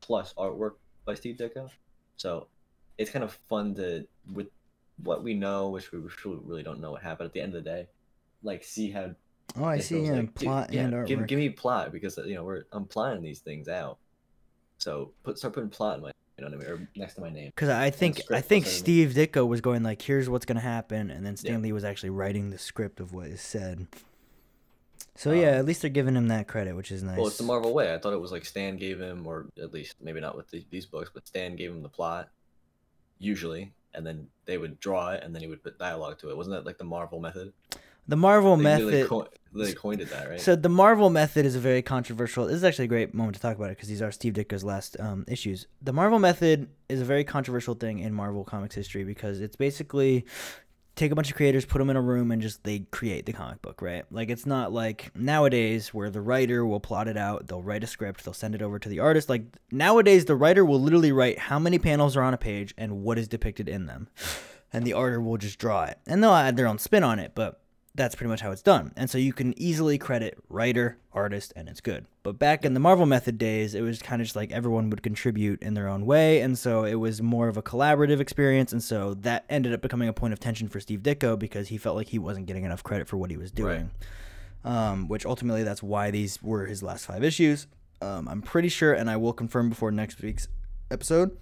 plus 0.00 0.34
artwork 0.34 0.72
by 1.04 1.14
Steve 1.14 1.36
Ditko. 1.36 1.68
So 2.16 2.46
it's 2.98 3.10
kind 3.10 3.24
of 3.24 3.32
fun 3.48 3.74
to 3.76 4.06
with 4.32 4.48
what 5.02 5.22
we 5.22 5.34
know, 5.34 5.70
which 5.70 5.90
we 5.92 6.00
really 6.24 6.62
don't 6.62 6.80
know 6.80 6.92
what 6.92 7.02
happened 7.02 7.26
at 7.26 7.32
the 7.32 7.40
end 7.40 7.54
of 7.54 7.64
the 7.64 7.70
day, 7.70 7.88
like 8.42 8.64
see 8.64 8.90
how 8.90 9.14
Oh, 9.56 9.64
I 9.64 9.78
see. 9.78 10.00
Yeah, 10.00 10.14
like, 10.14 10.34
plot 10.34 10.72
yeah, 10.72 10.82
and 10.82 10.94
artwork. 10.94 11.06
Give, 11.06 11.26
give 11.26 11.38
me 11.38 11.48
plot 11.50 11.92
because 11.92 12.16
you 12.18 12.34
know 12.34 12.44
we're 12.44 12.64
I'm 12.72 12.86
plotting 12.86 13.22
these 13.22 13.40
things 13.40 13.68
out. 13.68 13.98
So 14.78 15.12
put 15.22 15.38
start 15.38 15.54
putting 15.54 15.70
plot 15.70 15.96
in 15.98 16.02
my 16.02 16.12
You 16.38 16.44
know 16.44 16.56
what 16.56 16.66
I 16.66 16.70
mean? 16.70 16.82
Or 16.82 16.88
next 16.96 17.14
to 17.14 17.20
my 17.20 17.30
name. 17.30 17.52
Because 17.54 17.68
I 17.68 17.90
think 17.90 18.20
I 18.30 18.40
think 18.40 18.66
Steve 18.66 19.10
Ditko 19.10 19.46
was 19.46 19.60
going 19.60 19.82
like, 19.82 20.02
"Here's 20.02 20.28
what's 20.28 20.44
gonna 20.44 20.60
happen," 20.60 21.10
and 21.10 21.24
then 21.24 21.36
Stan 21.36 21.54
Yeah. 21.54 21.58
Lee 21.58 21.72
was 21.72 21.84
actually 21.84 22.10
writing 22.10 22.50
the 22.50 22.58
script 22.58 22.98
of 22.98 23.12
what 23.12 23.28
is 23.28 23.40
said. 23.40 23.86
So 25.14 25.30
Um, 25.30 25.36
yeah, 25.36 25.50
at 25.50 25.64
least 25.64 25.82
they're 25.82 25.90
giving 25.90 26.16
him 26.16 26.26
that 26.28 26.48
credit, 26.48 26.74
which 26.74 26.90
is 26.90 27.04
nice. 27.04 27.16
Well, 27.16 27.28
it's 27.28 27.38
the 27.38 27.44
Marvel 27.44 27.72
way. 27.72 27.94
I 27.94 27.98
thought 27.98 28.12
it 28.12 28.20
was 28.20 28.32
like 28.32 28.44
Stan 28.44 28.76
gave 28.76 29.00
him, 29.00 29.24
or 29.26 29.46
at 29.62 29.72
least 29.72 29.96
maybe 30.00 30.20
not 30.20 30.36
with 30.36 30.50
the, 30.50 30.64
these 30.70 30.86
books, 30.86 31.10
but 31.14 31.28
Stan 31.28 31.54
gave 31.54 31.70
him 31.70 31.82
the 31.82 31.88
plot, 31.88 32.30
usually, 33.18 33.72
and 33.94 34.06
then 34.06 34.28
they 34.46 34.58
would 34.58 34.80
draw 34.80 35.10
it, 35.10 35.22
and 35.22 35.34
then 35.34 35.42
he 35.42 35.48
would 35.48 35.62
put 35.62 35.78
dialogue 35.78 36.18
to 36.20 36.30
it. 36.30 36.36
Wasn't 36.36 36.54
that 36.54 36.66
like 36.66 36.78
the 36.78 36.84
Marvel 36.84 37.20
method? 37.20 37.52
the 38.06 38.16
Marvel 38.16 38.54
They 38.58 38.62
method. 38.64 38.84
literally 38.84 39.08
co- 39.08 39.28
literally 39.52 39.74
coined 39.74 40.00
it 40.02 40.10
that, 40.10 40.28
right? 40.28 40.38
So 40.40 40.54
the 40.56 40.68
Marvel 40.68 41.08
method 41.08 41.46
is 41.46 41.56
a 41.56 41.58
very 41.58 41.80
controversial. 41.80 42.44
This 42.46 42.56
is 42.56 42.64
actually 42.64 42.84
a 42.84 42.88
great 42.88 43.14
moment 43.14 43.36
to 43.36 43.40
talk 43.40 43.56
about 43.56 43.70
it 43.70 43.76
because 43.78 43.88
these 43.88 44.02
are 44.02 44.12
Steve 44.12 44.34
Ditko's 44.34 44.62
last 44.62 44.98
um, 45.00 45.24
issues. 45.26 45.66
The 45.80 45.94
Marvel 45.94 46.18
method 46.18 46.68
is 46.90 47.00
a 47.00 47.04
very 47.06 47.24
controversial 47.24 47.74
thing 47.74 48.00
in 48.00 48.12
Marvel 48.12 48.44
comics 48.44 48.74
history 48.74 49.04
because 49.04 49.40
it's 49.40 49.56
basically 49.56 50.26
take 50.96 51.10
a 51.10 51.14
bunch 51.14 51.30
of 51.30 51.36
creators, 51.36 51.64
put 51.64 51.78
them 51.78 51.90
in 51.90 51.96
a 51.96 52.02
room, 52.02 52.30
and 52.30 52.40
just 52.40 52.62
they 52.64 52.80
create 52.90 53.26
the 53.26 53.32
comic 53.32 53.60
book, 53.62 53.82
right? 53.82 54.04
Like 54.10 54.30
it's 54.30 54.46
not 54.46 54.72
like 54.72 55.10
nowadays 55.14 55.92
where 55.92 56.10
the 56.10 56.20
writer 56.20 56.64
will 56.64 56.80
plot 56.80 57.08
it 57.08 57.16
out, 57.16 57.46
they'll 57.46 57.62
write 57.62 57.84
a 57.84 57.86
script, 57.86 58.24
they'll 58.24 58.34
send 58.34 58.54
it 58.54 58.62
over 58.62 58.78
to 58.78 58.88
the 58.88 59.00
artist. 59.00 59.28
Like 59.28 59.44
nowadays, 59.70 60.24
the 60.24 60.36
writer 60.36 60.64
will 60.64 60.80
literally 60.80 61.12
write 61.12 61.38
how 61.38 61.58
many 61.58 61.78
panels 61.78 62.16
are 62.16 62.22
on 62.22 62.34
a 62.34 62.38
page 62.38 62.74
and 62.78 63.02
what 63.02 63.18
is 63.18 63.28
depicted 63.28 63.68
in 63.68 63.86
them, 63.86 64.08
and 64.72 64.86
the 64.86 64.92
artist 64.92 65.22
will 65.22 65.36
just 65.36 65.58
draw 65.58 65.84
it, 65.84 65.98
and 66.06 66.22
they'll 66.22 66.32
add 66.32 66.56
their 66.56 66.68
own 66.68 66.78
spin 66.78 67.02
on 67.02 67.18
it, 67.18 67.32
but 67.34 67.60
that's 67.94 68.16
pretty 68.16 68.28
much 68.28 68.40
how 68.40 68.50
it's 68.50 68.62
done. 68.62 68.92
And 68.96 69.08
so 69.08 69.18
you 69.18 69.32
can 69.32 69.56
easily 69.58 69.98
credit 69.98 70.36
writer, 70.48 70.98
artist, 71.12 71.52
and 71.54 71.68
it's 71.68 71.80
good. 71.80 72.06
But 72.24 72.38
back 72.38 72.64
in 72.64 72.74
the 72.74 72.80
Marvel 72.80 73.06
Method 73.06 73.38
days, 73.38 73.74
it 73.74 73.82
was 73.82 74.02
kind 74.02 74.20
of 74.20 74.26
just 74.26 74.34
like 74.34 74.50
everyone 74.50 74.90
would 74.90 75.02
contribute 75.02 75.62
in 75.62 75.74
their 75.74 75.86
own 75.86 76.04
way. 76.04 76.40
And 76.40 76.58
so 76.58 76.84
it 76.84 76.96
was 76.96 77.22
more 77.22 77.46
of 77.46 77.56
a 77.56 77.62
collaborative 77.62 78.18
experience. 78.18 78.72
And 78.72 78.82
so 78.82 79.14
that 79.14 79.44
ended 79.48 79.72
up 79.72 79.80
becoming 79.80 80.08
a 80.08 80.12
point 80.12 80.32
of 80.32 80.40
tension 80.40 80.68
for 80.68 80.80
Steve 80.80 81.00
Ditko 81.00 81.38
because 81.38 81.68
he 81.68 81.78
felt 81.78 81.94
like 81.94 82.08
he 82.08 82.18
wasn't 82.18 82.46
getting 82.46 82.64
enough 82.64 82.82
credit 82.82 83.06
for 83.06 83.16
what 83.16 83.30
he 83.30 83.36
was 83.36 83.52
doing. 83.52 83.92
Um, 84.64 85.08
which 85.08 85.24
ultimately, 85.26 85.62
that's 85.62 85.82
why 85.82 86.10
these 86.10 86.42
were 86.42 86.66
his 86.66 86.82
last 86.82 87.06
five 87.06 87.22
issues. 87.22 87.66
Um, 88.00 88.26
I'm 88.26 88.42
pretty 88.42 88.70
sure, 88.70 88.92
and 88.92 89.08
I 89.10 89.16
will 89.16 89.34
confirm 89.34 89.68
before 89.68 89.90
next 89.90 90.20
week's 90.22 90.48
episode. 90.90 91.36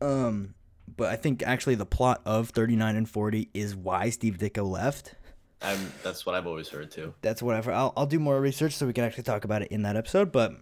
Um, 0.00 0.54
but 0.96 1.08
I 1.08 1.16
think 1.16 1.42
actually 1.42 1.74
the 1.74 1.86
plot 1.86 2.20
of 2.24 2.50
39 2.50 2.96
and 2.96 3.08
40 3.08 3.48
is 3.54 3.74
why 3.74 4.10
Steve 4.10 4.38
Ditko 4.38 4.70
left 4.70 5.14
I'm, 5.62 5.92
that's 6.02 6.24
what 6.24 6.34
I've 6.34 6.46
always 6.46 6.68
heard 6.68 6.90
too. 6.90 7.14
that's 7.20 7.42
whatever. 7.42 7.72
I'll 7.72 7.92
I'll 7.96 8.06
do 8.06 8.18
more 8.18 8.40
research 8.40 8.72
so 8.74 8.86
we 8.86 8.92
can 8.92 9.04
actually 9.04 9.24
talk 9.24 9.44
about 9.44 9.62
it 9.62 9.68
in 9.70 9.82
that 9.82 9.96
episode. 9.96 10.32
But 10.32 10.54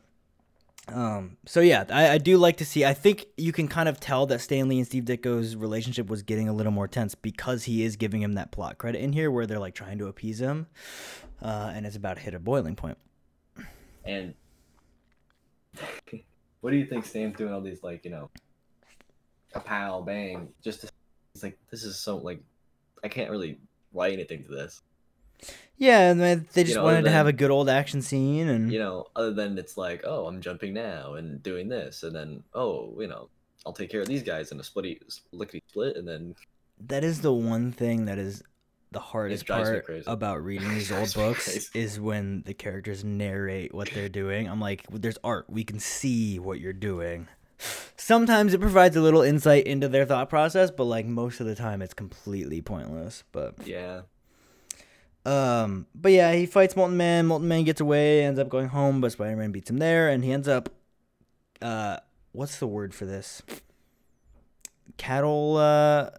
um, 0.89 1.37
so 1.47 1.61
yeah, 1.61 1.85
I, 1.91 2.11
I 2.11 2.19
do 2.19 2.37
like 2.39 2.57
to 2.59 2.65
see. 2.65 2.85
I 2.85 2.95
think 2.95 3.27
you 3.37 3.53
can 3.53 3.69
kind 3.69 3.89
of 3.89 4.01
tell 4.01 4.27
that 4.27 4.41
Stan 4.41 4.69
Lee 4.69 4.79
and 4.79 4.87
Steve 4.87 5.05
Ditko's 5.05 5.55
relationship 5.55 6.09
was 6.09 6.23
getting 6.23 6.49
a 6.49 6.53
little 6.53 6.73
more 6.73 6.89
tense 6.89 7.15
because 7.15 7.65
he 7.65 7.85
is 7.85 7.97
giving 7.97 8.23
him 8.23 8.35
that 8.35 8.51
plot 8.51 8.79
credit 8.79 9.01
in 9.01 9.13
here, 9.13 9.31
where 9.31 9.47
they're 9.47 9.59
like 9.59 9.75
trying 9.75 9.99
to 9.99 10.07
appease 10.07 10.41
him, 10.41 10.67
uh, 11.43 11.73
and 11.75 11.87
it's 11.87 11.97
about 11.97 12.17
to 12.17 12.23
hit 12.23 12.35
a 12.35 12.39
boiling 12.39 12.75
point. 12.75 12.99
And 14.05 14.35
what 16.61 16.71
do 16.71 16.77
you 16.77 16.87
think 16.87 17.05
Stan's 17.05 17.37
doing 17.37 17.53
all 17.53 17.61
these 17.61 17.83
like 17.83 18.05
you 18.05 18.11
know, 18.11 18.31
a 19.55 19.61
pow 19.61 20.01
bang 20.01 20.49
just 20.63 20.81
to, 20.81 20.89
it's 21.35 21.43
like 21.43 21.59
this 21.71 21.85
is 21.85 21.99
so 22.01 22.17
like 22.17 22.41
I 23.05 23.09
can't 23.09 23.31
really 23.31 23.59
write 23.93 24.13
anything 24.15 24.43
to 24.45 24.51
this. 24.51 24.83
Yeah, 25.79 26.11
and 26.11 26.21
they 26.21 26.35
they 26.35 26.65
just 26.65 26.77
know, 26.77 26.83
wanted 26.83 27.05
to 27.05 27.11
have 27.11 27.29
a 27.29 27.33
good 27.33 27.53
old 27.53 27.69
action 27.69 28.03
scene, 28.03 28.49
and 28.49 28.73
You 28.73 28.81
know, 28.81 29.07
other 29.15 29.33
than 29.33 29.57
it's 29.59 29.77
like 29.77 30.03
oh 30.05 30.27
I'm 30.27 30.41
jumping 30.41 30.75
now 30.75 31.15
and 31.15 31.43
doing 31.43 31.69
this 31.69 32.03
and 32.03 32.15
then 32.15 32.43
oh 32.53 32.95
you 33.01 33.07
know 33.07 33.29
I'll 33.65 33.73
take 33.73 33.91
care 33.91 34.01
of 34.01 34.09
these 34.09 34.23
guys 34.23 34.51
in 34.51 34.59
a 34.59 34.63
splitty 34.63 35.01
lickety 35.33 35.63
split 35.69 35.97
and 35.97 36.07
then 36.07 36.35
that 36.87 37.05
is 37.05 37.21
the 37.21 37.33
one 37.33 37.73
thing 37.73 38.07
that 38.07 38.19
is 38.19 38.43
the 38.91 39.01
hardest 39.01 39.47
part 39.47 39.85
about 40.07 40.43
reading 40.43 40.69
these 40.71 40.91
old 40.99 41.13
books 41.15 41.71
is 41.75 42.01
when 42.01 42.43
the 42.47 42.55
characters 42.55 43.05
narrate 43.05 43.75
what 43.75 43.91
they're 43.93 44.09
doing. 44.09 44.49
I'm 44.49 44.61
like, 44.61 44.87
there's 44.91 45.19
art. 45.23 45.45
We 45.51 45.63
can 45.63 45.79
see 45.79 46.39
what 46.39 46.59
you're 46.59 46.73
doing. 46.73 47.29
Sometimes 47.97 48.55
it 48.55 48.61
provides 48.61 48.97
a 48.97 49.03
little 49.03 49.21
insight 49.21 49.67
into 49.67 49.89
their 49.89 50.07
thought 50.07 50.31
process, 50.31 50.71
but 50.71 50.85
like 50.85 51.05
most 51.05 51.41
of 51.41 51.47
the 51.47 51.55
time 51.55 51.83
it's 51.83 51.93
completely 51.93 52.63
pointless. 52.63 53.25
But 53.31 53.55
yeah 53.67 54.03
um 55.29 55.87
but 55.95 56.13
yeah, 56.13 56.33
he 56.33 56.47
fights 56.47 56.75
Molten 56.77 56.97
Man, 56.97 57.27
Molten 57.27 57.49
Man 57.49 57.65
gets 57.65 57.81
away, 57.81 58.25
ends 58.25 58.39
up 58.41 58.49
going 58.49 58.69
home, 58.69 59.01
but 59.01 59.13
Spider-Man 59.13 59.53
beats 59.53 59.69
him 59.71 59.79
there 59.79 60.09
and 60.09 60.25
he 60.25 60.33
ends 60.33 60.49
up 60.49 60.71
uh 61.61 61.99
what's 62.33 62.59
the 62.59 62.67
word 62.67 62.95
for 62.95 63.05
this? 63.05 63.43
Cattle 64.97 65.57
uh 65.57 66.11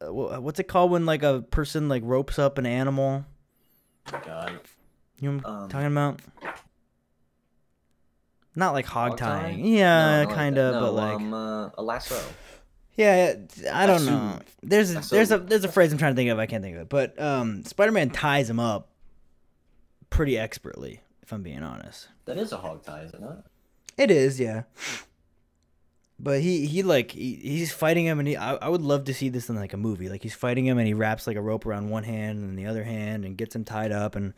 what's 0.00 0.58
it 0.60 0.68
called 0.68 0.90
when 0.90 1.06
like 1.06 1.22
a 1.22 1.42
person 1.50 1.88
like 1.88 2.02
ropes 2.04 2.38
up 2.38 2.58
an 2.58 2.66
animal? 2.66 3.24
God 4.24 4.60
You 5.20 5.32
know 5.32 5.36
what 5.38 5.46
I'm 5.46 5.62
Um, 5.64 5.68
talking 5.68 5.86
about? 5.92 6.20
Not 8.54 8.72
like 8.72 8.86
hog 8.86 9.10
Hog 9.10 9.18
tying. 9.18 9.60
tie? 9.62 9.68
Yeah, 9.68 10.24
No, 10.24 10.34
kind 10.34 10.56
of, 10.58 10.72
No, 10.74 10.80
but 10.80 10.92
like 10.92 11.16
um, 11.16 11.34
uh, 11.34 11.68
a 11.76 11.82
lasso 11.82 12.18
yeah, 12.96 13.34
I 13.72 13.86
don't 13.86 14.04
know. 14.06 14.38
There's 14.62 14.94
a, 14.94 15.00
there's 15.10 15.30
a 15.30 15.38
there's 15.38 15.64
a 15.64 15.68
phrase 15.68 15.92
I'm 15.92 15.98
trying 15.98 16.12
to 16.12 16.16
think 16.16 16.30
of. 16.30 16.38
I 16.38 16.46
can't 16.46 16.62
think 16.62 16.76
of 16.76 16.82
it. 16.82 16.88
But 16.88 17.20
um, 17.20 17.64
Spider-Man 17.64 18.10
ties 18.10 18.48
him 18.50 18.58
up 18.58 18.88
pretty 20.10 20.38
expertly, 20.38 21.00
if 21.22 21.32
I'm 21.32 21.42
being 21.42 21.62
honest. 21.62 22.08
that 22.24 22.38
is 22.38 22.52
a 22.52 22.56
hog 22.56 22.82
tie 22.84 23.02
is 23.02 23.12
it 23.12 23.20
not 23.20 23.44
It 23.98 24.10
is, 24.10 24.40
yeah. 24.40 24.62
But 26.18 26.40
he 26.40 26.66
he 26.66 26.82
like 26.82 27.10
he, 27.10 27.34
he's 27.34 27.72
fighting 27.72 28.06
him, 28.06 28.18
and 28.18 28.26
he 28.26 28.36
I, 28.36 28.54
I 28.54 28.68
would 28.68 28.80
love 28.80 29.04
to 29.04 29.14
see 29.14 29.28
this 29.28 29.50
in 29.50 29.56
like 29.56 29.74
a 29.74 29.76
movie. 29.76 30.08
Like 30.08 30.22
he's 30.22 30.34
fighting 30.34 30.66
him, 30.66 30.78
and 30.78 30.86
he 30.86 30.94
wraps 30.94 31.26
like 31.26 31.36
a 31.36 31.42
rope 31.42 31.66
around 31.66 31.90
one 31.90 32.04
hand 32.04 32.42
and 32.42 32.58
the 32.58 32.66
other 32.66 32.84
hand, 32.84 33.24
and 33.24 33.36
gets 33.36 33.54
him 33.54 33.64
tied 33.64 33.92
up, 33.92 34.16
and 34.16 34.32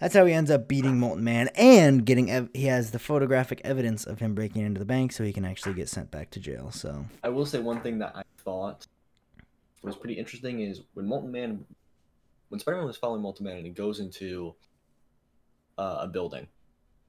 that's 0.00 0.14
how 0.14 0.26
he 0.26 0.32
ends 0.32 0.50
up 0.50 0.66
beating 0.66 0.98
Molten 0.98 1.22
Man 1.22 1.48
and 1.54 2.04
getting. 2.04 2.30
Ev- 2.30 2.50
he 2.52 2.64
has 2.64 2.90
the 2.90 2.98
photographic 2.98 3.60
evidence 3.62 4.04
of 4.04 4.18
him 4.18 4.34
breaking 4.34 4.66
into 4.66 4.80
the 4.80 4.84
bank, 4.84 5.12
so 5.12 5.22
he 5.22 5.32
can 5.32 5.44
actually 5.44 5.74
get 5.74 5.88
sent 5.88 6.10
back 6.10 6.30
to 6.30 6.40
jail. 6.40 6.72
So 6.72 7.06
I 7.22 7.28
will 7.28 7.46
say 7.46 7.60
one 7.60 7.80
thing 7.80 7.98
that 8.00 8.16
I 8.16 8.22
thought 8.38 8.88
was 9.82 9.96
pretty 9.96 10.14
interesting 10.14 10.60
is 10.60 10.82
when 10.94 11.06
Molten 11.06 11.30
Man, 11.30 11.64
when 12.48 12.58
Spider-Man 12.58 12.86
was 12.86 12.96
following 12.96 13.22
Molten 13.22 13.44
Man 13.44 13.56
and 13.56 13.66
he 13.66 13.72
goes 13.72 14.00
into 14.00 14.54
uh, 15.78 15.98
a 16.00 16.08
building, 16.08 16.48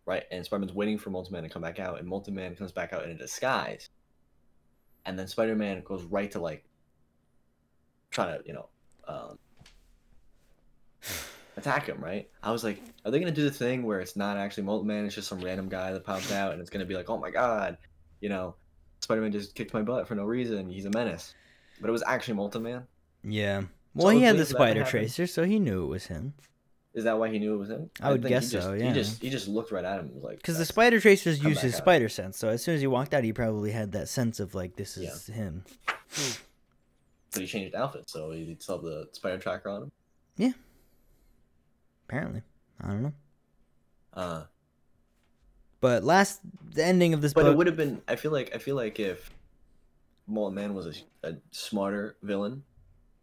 right, 0.05 0.23
and 0.31 0.45
Spider-Man's 0.45 0.73
waiting 0.73 0.99
for 0.99 1.09
Molten 1.09 1.33
Man 1.33 1.43
to 1.43 1.49
come 1.49 1.63
back 1.63 1.79
out, 1.79 1.97
and 1.99 2.07
Molten 2.07 2.35
Man 2.35 2.55
comes 2.55 2.71
back 2.71 2.93
out 2.93 3.03
in 3.03 3.09
a 3.09 3.17
disguise, 3.17 3.89
and 5.05 5.17
then 5.17 5.27
Spider-Man 5.27 5.83
goes 5.83 6.03
right 6.03 6.31
to 6.31 6.39
like 6.39 6.63
try 8.09 8.25
to 8.25 8.41
you 8.45 8.53
know 8.53 8.69
um, 9.07 9.39
attack 11.57 11.87
him, 11.87 11.99
right? 11.99 12.29
I 12.43 12.51
was 12.51 12.63
like, 12.63 12.81
are 13.05 13.11
they 13.11 13.19
gonna 13.19 13.31
do 13.31 13.43
the 13.43 13.51
thing 13.51 13.83
where 13.83 13.99
it's 13.99 14.15
not 14.15 14.37
actually 14.37 14.63
Molten 14.63 14.87
Man, 14.87 15.05
it's 15.05 15.15
just 15.15 15.27
some 15.27 15.41
random 15.41 15.69
guy 15.69 15.91
that 15.91 16.05
pops 16.05 16.31
out, 16.31 16.53
and 16.53 16.61
it's 16.61 16.69
gonna 16.69 16.85
be 16.85 16.95
like, 16.95 17.09
oh 17.09 17.17
my 17.17 17.31
god, 17.31 17.77
you 18.19 18.29
know, 18.29 18.55
Spider-Man 19.01 19.31
just 19.31 19.55
kicked 19.55 19.73
my 19.73 19.81
butt 19.81 20.07
for 20.07 20.15
no 20.15 20.25
reason. 20.25 20.69
He's 20.69 20.85
a 20.85 20.91
menace, 20.91 21.33
but 21.79 21.89
it 21.89 21.93
was 21.93 22.03
actually 22.05 22.35
Molten 22.35 22.63
Man. 22.63 22.83
yeah. 23.23 23.63
Well, 23.93 24.07
I 24.07 24.15
he 24.15 24.21
had 24.21 24.37
the 24.37 24.39
waiting 24.39 24.45
for 24.45 24.57
that 24.59 24.73
to 24.73 24.85
spider 24.85 24.85
tracer, 24.85 25.27
so 25.27 25.43
he 25.43 25.59
knew 25.59 25.83
it 25.83 25.87
was 25.87 26.05
him. 26.07 26.33
Is 26.93 27.05
that 27.05 27.17
why 27.17 27.29
he 27.29 27.39
knew 27.39 27.53
it 27.53 27.57
was 27.57 27.69
him? 27.69 27.89
I 28.01 28.11
would 28.11 28.21
think 28.21 28.25
he 28.25 28.29
guess 28.41 28.51
just- 28.51 28.67
so, 28.67 28.73
He 28.73 28.91
just 28.91 29.21
he 29.21 29.29
just 29.29 29.47
looked 29.47 29.71
right 29.71 29.85
at 29.85 29.99
him 29.99 30.13
was 30.13 30.23
like, 30.23 30.37
Because 30.37 30.57
the 30.57 30.65
spider 30.65 30.99
tracers 30.99 31.41
use 31.41 31.61
his 31.61 31.73
out. 31.73 31.77
spider 31.77 32.09
sense, 32.09 32.37
so 32.37 32.49
as 32.49 32.61
soon 32.63 32.75
as 32.75 32.81
he 32.81 32.87
walked 32.87 33.13
out, 33.13 33.23
he 33.23 33.31
probably 33.31 33.71
had 33.71 33.93
that 33.93 34.09
sense 34.09 34.39
of 34.41 34.53
like 34.55 34.75
this 34.75 34.97
is 34.97 35.27
him. 35.27 35.63
But 37.31 37.41
he 37.41 37.47
changed 37.47 37.75
outfit, 37.75 38.09
so 38.09 38.31
he 38.31 38.57
saw 38.59 38.77
the 38.77 39.07
spider 39.13 39.37
tracer 39.37 39.69
on 39.69 39.83
him. 39.83 39.91
Yeah. 40.35 40.51
Apparently, 42.09 42.41
I 42.81 42.87
don't 42.87 43.03
know. 43.03 43.13
Uh, 44.13 44.43
But 45.79 46.03
last, 46.03 46.41
the 46.73 46.83
ending 46.83 47.13
of 47.13 47.21
this 47.21 47.33
but 47.33 47.43
book. 47.43 47.53
it 47.53 47.57
would 47.57 47.67
have 47.67 47.77
been. 47.77 48.01
I 48.07 48.17
feel 48.17 48.31
like 48.31 48.53
I 48.53 48.57
feel 48.57 48.75
like 48.75 48.99
if 48.99 49.31
Molten 50.27 50.55
Man 50.55 50.73
was 50.73 50.87
a, 51.23 51.29
a 51.29 51.37
smarter 51.51 52.17
villain, 52.21 52.63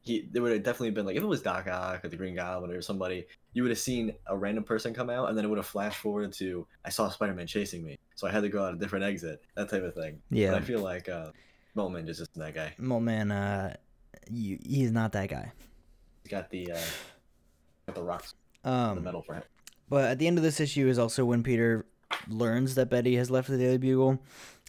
he 0.03 0.29
there 0.33 0.43
would 0.43 0.53
have 0.53 0.63
definitely 0.63 0.91
been 0.93 1.05
like 1.07 1.17
if 1.17 1.23
it 1.23 1.27
was 1.27 1.43
Doc 1.43 1.67
Ock 1.67 2.05
or 2.05 2.09
the 2.09 2.17
Green 2.17 2.35
Goblin 2.35 2.71
or 2.71 2.81
somebody, 2.83 3.27
you 3.53 3.63
would 3.63 3.71
have 3.71 3.79
seen 3.79 4.15
a 4.27 4.37
random 4.37 4.65
person 4.65 4.95
come 4.95 5.11
out 5.11 5.29
and 5.29 5.37
then 5.37 5.45
it 5.45 5.49
would 5.49 5.59
have 5.59 5.67
flashed 5.67 5.99
forward 5.99 6.33
to 6.35 6.67
I 6.85 6.89
saw 6.91 7.09
Spider 7.09 7.35
Man 7.35 7.47
chasing 7.47 7.85
me, 7.85 7.99
so 8.15 8.27
I 8.27 8.31
had 8.31 8.43
to 8.43 8.49
go 8.49 8.65
out 8.65 8.75
a 8.75 8.77
different 8.79 9.05
exit, 9.05 9.43
that 9.55 9.69
type 9.69 9.83
of 9.83 9.95
thing. 9.95 10.21
Yeah. 10.31 10.53
But 10.53 10.63
I 10.63 10.65
feel 10.65 10.81
like 10.81 11.09
uh, 11.09 11.31
Molten 11.75 11.95
Man 11.95 12.07
just 12.07 12.21
isn't 12.21 12.37
that 12.39 12.55
guy. 12.55 12.73
Well, 12.79 13.01
man, 13.01 13.31
uh, 13.31 13.77
you, 14.31 14.59
he's 14.65 14.93
not 14.93 15.13
that 15.13 15.29
guy. 15.29 15.53
He's 16.23 16.31
got 16.31 16.51
the 16.51 16.73
uh, 16.73 16.79
got 17.87 17.95
the 17.97 18.03
rocks, 18.03 18.35
the 18.63 18.71
Um, 18.71 19.03
metal 19.03 19.23
for 19.23 19.35
him. 19.35 19.43
but 19.89 20.05
at 20.05 20.19
the 20.19 20.27
end 20.27 20.39
of 20.39 20.45
this 20.45 20.61
issue 20.61 20.89
is 20.89 20.99
also 20.99 21.25
when 21.25 21.43
Peter 21.43 21.87
learns 22.29 22.75
that 22.77 22.89
Betty 22.91 23.17
has 23.17 23.31
left 23.31 23.49
the 23.49 23.59
Daily 23.59 23.79
Bugle, 23.79 24.19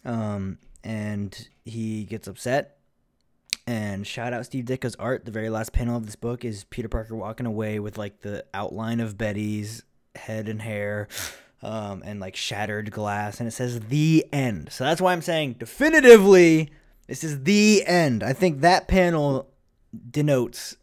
um, 0.04 0.58
and 0.84 1.48
he 1.64 2.04
gets 2.04 2.26
upset. 2.28 2.78
And 3.70 4.04
shout 4.04 4.32
out 4.32 4.44
Steve 4.46 4.64
Ditko's 4.64 4.96
art. 4.96 5.26
The 5.26 5.30
very 5.30 5.48
last 5.48 5.72
panel 5.72 5.96
of 5.96 6.04
this 6.04 6.16
book 6.16 6.44
is 6.44 6.64
Peter 6.64 6.88
Parker 6.88 7.14
walking 7.14 7.46
away 7.46 7.78
with 7.78 7.96
like 7.96 8.22
the 8.22 8.44
outline 8.52 8.98
of 8.98 9.16
Betty's 9.16 9.84
head 10.16 10.48
and 10.48 10.60
hair, 10.60 11.06
um, 11.62 12.02
and 12.04 12.18
like 12.18 12.34
shattered 12.34 12.90
glass, 12.90 13.38
and 13.38 13.46
it 13.46 13.52
says 13.52 13.78
the 13.78 14.26
end. 14.32 14.72
So 14.72 14.82
that's 14.82 15.00
why 15.00 15.12
I'm 15.12 15.22
saying 15.22 15.54
definitively 15.60 16.72
This 17.06 17.22
is 17.22 17.44
the 17.44 17.84
end. 17.86 18.24
I 18.24 18.32
think 18.32 18.62
that 18.62 18.88
panel 18.88 19.48
denotes 20.10 20.76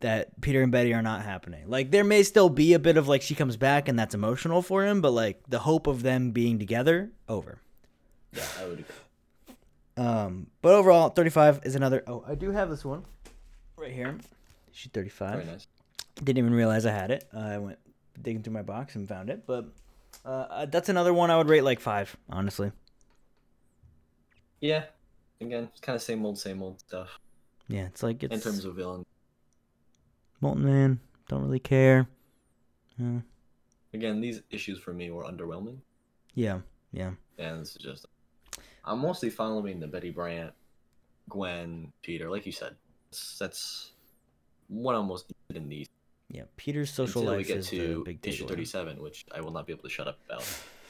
that 0.00 0.40
Peter 0.40 0.62
and 0.62 0.72
Betty 0.72 0.94
are 0.94 1.02
not 1.02 1.22
happening. 1.22 1.68
Like 1.68 1.90
there 1.90 2.02
may 2.02 2.22
still 2.22 2.48
be 2.48 2.72
a 2.72 2.78
bit 2.78 2.96
of 2.96 3.08
like 3.08 3.20
she 3.20 3.34
comes 3.34 3.58
back 3.58 3.88
and 3.88 3.98
that's 3.98 4.14
emotional 4.14 4.62
for 4.62 4.86
him, 4.86 5.02
but 5.02 5.10
like 5.10 5.42
the 5.48 5.58
hope 5.58 5.86
of 5.86 6.02
them 6.02 6.30
being 6.30 6.58
together 6.58 7.10
over. 7.28 7.60
Yeah, 8.32 8.42
I 8.58 8.64
would 8.64 8.78
agree. 8.80 8.94
Um, 9.96 10.48
but 10.62 10.74
overall, 10.74 11.08
35 11.08 11.60
is 11.64 11.74
another. 11.74 12.02
Oh, 12.06 12.24
I 12.26 12.34
do 12.34 12.50
have 12.50 12.68
this 12.70 12.84
one 12.84 13.04
right 13.76 13.92
here. 13.92 14.18
She's 14.72 14.92
35. 14.92 15.32
Very 15.32 15.44
nice. 15.44 15.66
Didn't 16.16 16.38
even 16.38 16.54
realize 16.54 16.86
I 16.86 16.92
had 16.92 17.10
it. 17.10 17.24
Uh, 17.34 17.38
I 17.38 17.58
went 17.58 17.78
digging 18.20 18.42
through 18.42 18.52
my 18.52 18.62
box 18.62 18.94
and 18.94 19.08
found 19.08 19.30
it. 19.30 19.46
But 19.46 19.66
uh, 20.24 20.28
uh, 20.28 20.66
that's 20.66 20.88
another 20.88 21.14
one 21.14 21.30
I 21.30 21.36
would 21.36 21.48
rate 21.48 21.64
like 21.64 21.80
five, 21.80 22.16
honestly. 22.28 22.72
Yeah. 24.60 24.84
Again, 25.40 25.68
it's 25.70 25.80
kind 25.80 25.96
of 25.96 26.02
same 26.02 26.24
old, 26.24 26.38
same 26.38 26.62
old 26.62 26.80
stuff 26.80 27.18
Yeah, 27.68 27.84
it's 27.86 28.02
like 28.02 28.22
it's 28.22 28.34
in 28.34 28.40
terms 28.40 28.64
of 28.64 28.74
villain. 28.74 29.04
Molten 30.40 30.64
Man. 30.64 31.00
Don't 31.28 31.42
really 31.42 31.58
care. 31.58 32.08
Uh, 33.00 33.20
Again, 33.92 34.20
these 34.20 34.42
issues 34.50 34.78
for 34.78 34.92
me 34.92 35.10
were 35.10 35.24
underwhelming, 35.24 35.78
yeah, 36.34 36.60
yeah. 36.92 37.12
and 37.38 37.60
this 37.60 37.70
is 37.70 37.76
just. 37.76 38.06
I'm 38.86 39.00
mostly 39.00 39.30
following 39.30 39.80
the 39.80 39.86
Betty 39.86 40.10
Brant, 40.10 40.52
Gwen, 41.28 41.92
Peter, 42.02 42.30
like 42.30 42.46
you 42.46 42.52
said. 42.52 42.76
That's, 43.38 43.90
what 44.68 44.94
I'm 44.94 45.06
most 45.08 45.32
in 45.54 45.68
these 45.68 45.88
Yeah, 46.30 46.42
Peter's 46.56 46.90
social 46.90 47.22
until 47.22 47.36
we 47.36 47.44
get 47.44 47.58
is 47.58 47.70
the 47.70 47.78
to 47.78 48.04
big 48.04 48.26
issue 48.26 48.44
takeaway. 48.44 48.48
37, 48.48 49.02
which 49.02 49.26
I 49.34 49.40
will 49.40 49.52
not 49.52 49.66
be 49.66 49.72
able 49.72 49.84
to 49.84 49.88
shut 49.88 50.08
up 50.08 50.18
about 50.26 50.44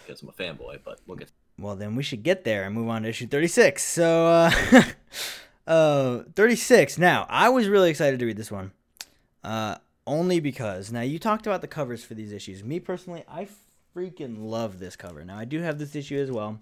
because 0.07 0.23
I'm 0.23 0.29
a 0.29 0.33
fanboy. 0.33 0.81
But 0.85 1.01
we'll 1.07 1.17
get. 1.17 1.31
Well, 1.59 1.77
then 1.77 1.97
we 1.97 2.03
should 2.03 2.23
get 2.23 2.45
there 2.45 2.65
and 2.65 2.75
move 2.75 2.89
on 2.89 3.03
to 3.03 3.09
issue 3.09 3.27
36. 3.27 3.83
So, 3.83 4.27
uh, 4.27 4.83
uh, 5.67 6.23
36. 6.35 6.99
Now, 6.99 7.27
I 7.29 7.49
was 7.49 7.69
really 7.69 7.91
excited 7.91 8.19
to 8.21 8.27
read 8.27 8.37
this 8.37 8.51
one. 8.51 8.73
Uh, 9.43 9.77
only 10.07 10.39
because, 10.39 10.93
now 10.93 11.01
you 11.01 11.19
talked 11.19 11.47
about 11.47 11.63
the 11.63 11.69
covers 11.69 12.05
for 12.05 12.15
these 12.15 12.33
issues. 12.33 12.63
Me 12.63 12.79
personally, 12.79 13.25
I 13.29 13.49
freaking 13.95 14.37
love 14.41 14.79
this 14.79 14.97
cover. 14.97 15.25
Now, 15.25 15.39
I 15.39 15.47
do 15.47 15.61
have 15.61 15.79
this 15.79 15.97
issue 15.97 16.19
as 16.19 16.31
well. 16.31 16.59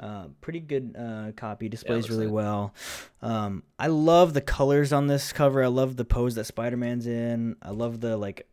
Uh, 0.00 0.26
pretty 0.40 0.58
good 0.60 0.96
uh, 0.98 1.32
copy, 1.36 1.68
displays 1.68 2.04
looks 2.04 2.10
really 2.10 2.26
like- 2.26 2.34
well. 2.34 2.74
Um, 3.20 3.62
I 3.78 3.86
love 3.88 4.32
the 4.34 4.40
colors 4.40 4.92
on 4.92 5.06
this 5.06 5.32
cover. 5.32 5.62
I 5.62 5.68
love 5.68 5.96
the 5.96 6.04
pose 6.04 6.34
that 6.36 6.44
Spider 6.44 6.76
Man's 6.76 7.06
in. 7.06 7.56
I 7.62 7.70
love 7.70 8.00
the, 8.00 8.16
like, 8.16 8.48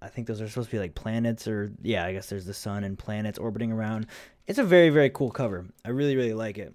I 0.00 0.08
think 0.08 0.26
those 0.26 0.40
are 0.40 0.48
supposed 0.48 0.70
to 0.70 0.76
be 0.76 0.80
like 0.80 0.94
planets, 0.94 1.48
or 1.48 1.72
yeah, 1.82 2.04
I 2.04 2.12
guess 2.12 2.28
there's 2.28 2.44
the 2.44 2.54
sun 2.54 2.84
and 2.84 2.98
planets 2.98 3.38
orbiting 3.38 3.72
around. 3.72 4.06
It's 4.46 4.58
a 4.58 4.64
very, 4.64 4.90
very 4.90 5.10
cool 5.10 5.30
cover. 5.30 5.66
I 5.84 5.90
really, 5.90 6.16
really 6.16 6.34
like 6.34 6.58
it. 6.58 6.74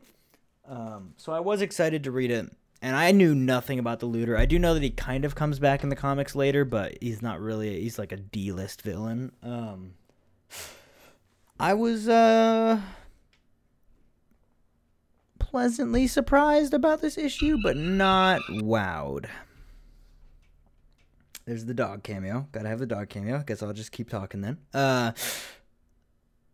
Um, 0.68 1.14
so 1.18 1.32
I 1.32 1.40
was 1.40 1.62
excited 1.62 2.04
to 2.06 2.12
read 2.12 2.32
it, 2.32 2.50
and 2.82 2.96
I 2.96 3.12
knew 3.12 3.36
nothing 3.36 3.80
about 3.80 4.00
the 4.00 4.06
looter. 4.06 4.38
I 4.38 4.46
do 4.46 4.58
know 4.58 4.74
that 4.74 4.84
he 4.84 4.90
kind 4.90 5.26
of 5.26 5.36
comes 5.36 5.60
back 5.60 5.84
in 5.84 5.90
the 5.90 5.96
comics 5.96 6.36
later, 6.36 6.66
but 6.66 6.98
he's 7.02 7.22
not 7.22 7.40
really. 7.40 7.82
He's 7.82 8.00
like 8.00 8.12
a 8.12 8.18
D-list 8.18 8.82
villain. 8.82 9.32
Um, 9.44 9.94
I 11.60 11.74
was 11.74 12.08
uh 12.08 12.82
pleasantly 15.50 16.08
surprised 16.08 16.74
about 16.74 17.02
this 17.02 17.18
issue, 17.18 17.58
but 17.64 17.78
not 17.78 18.42
wowed. 18.50 19.28
There's 21.46 21.66
the 21.66 21.74
dog 21.74 22.04
cameo. 22.04 22.48
Gotta 22.52 22.68
have 22.68 22.80
the 22.80 22.86
dog 22.86 23.08
cameo. 23.10 23.42
Guess 23.46 23.64
I'll 23.64 23.72
just 23.72 23.94
keep 23.94 24.10
talking 24.10 24.42
then. 24.42 24.58
Uh, 24.74 25.14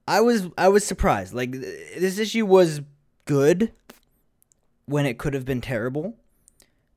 I 0.07 0.21
was 0.21 0.49
I 0.57 0.69
was 0.69 0.85
surprised. 0.85 1.33
Like 1.33 1.53
th- 1.53 1.97
this 1.97 2.19
issue 2.19 2.45
was 2.45 2.81
good 3.25 3.71
when 4.85 5.07
it 5.07 5.17
could 5.17 5.33
have 5.33 5.45
been 5.45 5.61
terrible, 5.61 6.15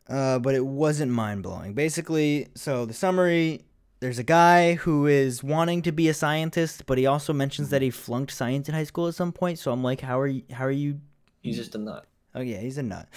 uh, 0.09 0.39
but 0.39 0.55
it 0.55 0.67
wasn't 0.67 1.13
mind 1.13 1.43
blowing. 1.43 1.73
Basically, 1.73 2.49
so 2.55 2.85
the 2.85 2.93
summary: 2.93 3.65
there's 4.01 4.19
a 4.19 4.25
guy 4.25 4.75
who 4.75 5.07
is 5.07 5.43
wanting 5.43 5.81
to 5.83 5.93
be 5.93 6.09
a 6.09 6.15
scientist, 6.15 6.85
but 6.85 6.99
he 6.99 7.07
also 7.07 7.33
mentions 7.33 7.71
that 7.71 7.81
he 7.81 7.89
flunked 7.89 8.33
science 8.33 8.69
in 8.69 8.75
high 8.75 8.85
school 8.85 9.09
at 9.09 9.15
some 9.15 9.33
point. 9.33 9.59
So 9.59 9.73
I'm 9.73 9.83
like, 9.83 10.03
how 10.03 10.21
are 10.21 10.27
you? 10.27 10.43
How 10.53 10.67
are 10.67 10.71
you 10.71 11.01
He's 11.47 11.57
just 11.57 11.75
a 11.75 11.79
nut. 11.79 12.07
Oh 12.35 12.41
yeah, 12.41 12.59
he's 12.59 12.79
a 12.79 12.83
nut. 12.83 13.09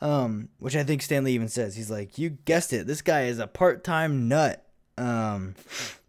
Um, 0.00 0.48
which 0.58 0.76
I 0.76 0.84
think 0.84 1.00
Stan 1.00 1.24
Lee 1.24 1.32
even 1.32 1.48
says. 1.48 1.76
He's 1.76 1.90
like, 1.90 2.18
you 2.18 2.30
guessed 2.30 2.72
it. 2.72 2.86
This 2.86 3.02
guy 3.02 3.22
is 3.22 3.38
a 3.38 3.46
part-time 3.46 4.28
nut. 4.28 4.66
Um, 4.98 5.54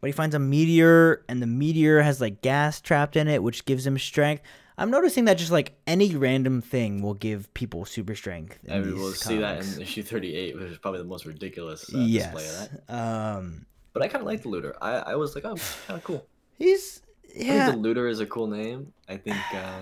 but 0.01 0.07
he 0.07 0.11
finds 0.11 0.35
a 0.35 0.39
meteor, 0.39 1.23
and 1.29 1.41
the 1.41 1.47
meteor 1.47 2.01
has 2.01 2.19
like 2.19 2.41
gas 2.41 2.81
trapped 2.81 3.15
in 3.15 3.27
it, 3.27 3.41
which 3.41 3.65
gives 3.65 3.85
him 3.85 3.97
strength. 3.97 4.43
I'm 4.77 4.91
noticing 4.91 5.25
that 5.25 5.37
just 5.37 5.51
like 5.51 5.77
any 5.87 6.15
random 6.15 6.61
thing 6.61 7.01
will 7.01 7.13
give 7.13 7.51
people 7.53 7.85
super 7.85 8.15
strength. 8.15 8.59
I 8.69 8.79
mean, 8.79 8.95
we'll 8.95 9.13
see 9.13 9.37
that 9.37 9.63
in 9.63 9.81
issue 9.81 10.03
38, 10.03 10.55
which 10.55 10.71
is 10.71 10.77
probably 10.77 10.99
the 10.99 11.07
most 11.07 11.25
ridiculous 11.25 11.89
uh, 11.93 12.05
display 12.05 12.47
of 12.47 12.69
that. 12.87 12.93
Um, 12.93 13.65
But 13.93 14.03
I 14.03 14.07
kind 14.07 14.21
of 14.21 14.27
like 14.27 14.41
the 14.41 14.49
looter. 14.49 14.75
I, 14.81 14.97
I 14.97 15.15
was 15.15 15.33
like, 15.35 15.45
oh, 15.45 15.55
kind 15.87 15.97
of 15.97 16.03
cool. 16.03 16.25
he's 16.57 17.01
I 17.29 17.37
think 17.37 17.47
yeah. 17.47 17.71
the 17.71 17.77
looter 17.77 18.07
is 18.07 18.19
a 18.19 18.25
cool 18.25 18.47
name. 18.47 18.93
I 19.07 19.17
think 19.17 19.37
uh, 19.53 19.81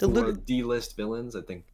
The 0.00 0.08
looter, 0.08 0.32
D-list 0.32 0.96
villains, 0.96 1.34
I 1.36 1.42
think 1.42 1.64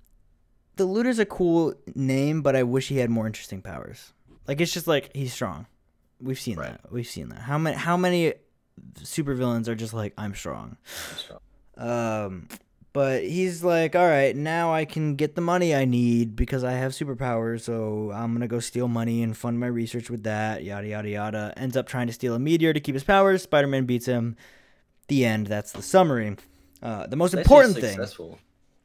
the 0.77 0.85
looter's 0.85 1.19
a 1.19 1.25
cool 1.27 1.75
name, 1.95 2.43
but 2.43 2.55
I 2.55 2.63
wish 2.63 2.89
he 2.89 2.99
had 2.99 3.09
more 3.11 3.27
interesting 3.27 3.63
powers. 3.63 4.13
Like 4.47 4.61
it's 4.61 4.73
just 4.73 4.87
like 4.87 5.11
he's 5.17 5.33
strong. 5.33 5.67
We've 6.21 6.39
seen 6.39 6.59
Right. 6.59 6.71
that. 6.83 6.93
We've 6.93 7.07
seen 7.07 7.29
that. 7.31 7.41
How 7.41 7.59
many 7.59 7.77
how 7.77 7.97
many 7.97 8.35
supervillains 9.01 9.69
are 9.69 9.75
just 9.75 9.95
like 9.95 10.13
I'm 10.19 10.35
strong? 10.35 10.77
he's 11.11 11.19
strong. 11.19 11.41
Um 11.77 12.49
but 12.93 13.25
he's 13.25 13.63
like, 13.63 13.95
"All 13.95 14.07
right, 14.09 14.35
now 14.35 14.73
I 14.73 14.87
can 14.87 15.17
get 15.17 15.35
the 15.35 15.43
money 15.43 15.75
I 15.75 15.85
need 15.85 16.35
because 16.35 16.65
I 16.65 16.73
have 16.73 16.93
superpowers, 16.93 17.61
so 17.61 18.11
I'm 18.11 18.31
going 18.31 18.41
to 18.41 18.49
go 18.49 18.59
steal 18.59 18.89
money 18.89 19.23
and 19.23 19.37
fund 19.37 19.61
my 19.61 19.67
research 19.67 20.09
with 20.09 20.23
that." 20.23 20.65
Yada 20.65 20.87
yada 20.89 21.09
yada. 21.11 21.53
Ends 21.59 21.77
up 21.77 21.87
trying 21.87 22.07
to 22.07 22.15
steal 22.15 22.33
a 22.35 22.39
meteor 22.39 22.73
to 22.73 22.81
keep 22.81 22.95
his 22.95 23.05
powers. 23.05 23.43
Spider-Man 23.43 23.85
beats 23.85 24.07
him. 24.07 24.35
The 25.09 25.27
end. 25.27 25.47
That's 25.47 25.73
the 25.73 25.83
summary. 25.83 26.37
Uh, 26.83 27.07
the 27.07 27.17
most 27.17 27.35
actually 27.35 27.43
important 27.43 27.75
thing. 27.75 27.95
Successful. 27.95 28.39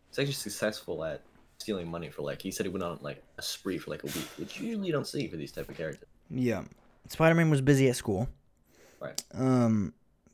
He's 0.10 0.20
actually 0.20 0.34
successful 0.34 1.04
at 1.04 1.22
stealing 1.58 1.90
money 1.90 2.10
for 2.10 2.24
like 2.24 2.42
he 2.42 2.52
said 2.52 2.66
he 2.66 2.72
went 2.72 2.84
on 2.84 2.98
like 3.02 3.24
a 3.38 3.42
spree 3.42 3.78
for 3.78 3.92
like 3.92 4.04
a 4.04 4.08
week, 4.08 4.28
which 4.38 4.56
usually 4.56 4.68
you 4.68 4.72
usually 4.72 4.92
don't 4.92 5.08
see 5.08 5.28
for 5.28 5.38
these 5.38 5.52
type 5.52 5.70
of 5.70 5.78
characters. 5.78 6.10
Yeah. 6.30 6.64
Spider-Man 7.08 7.50
was 7.50 7.62
busy 7.62 7.90
at 7.90 7.96
school. 7.96 8.28
Right. 9.00 9.22
Um, 9.34 9.94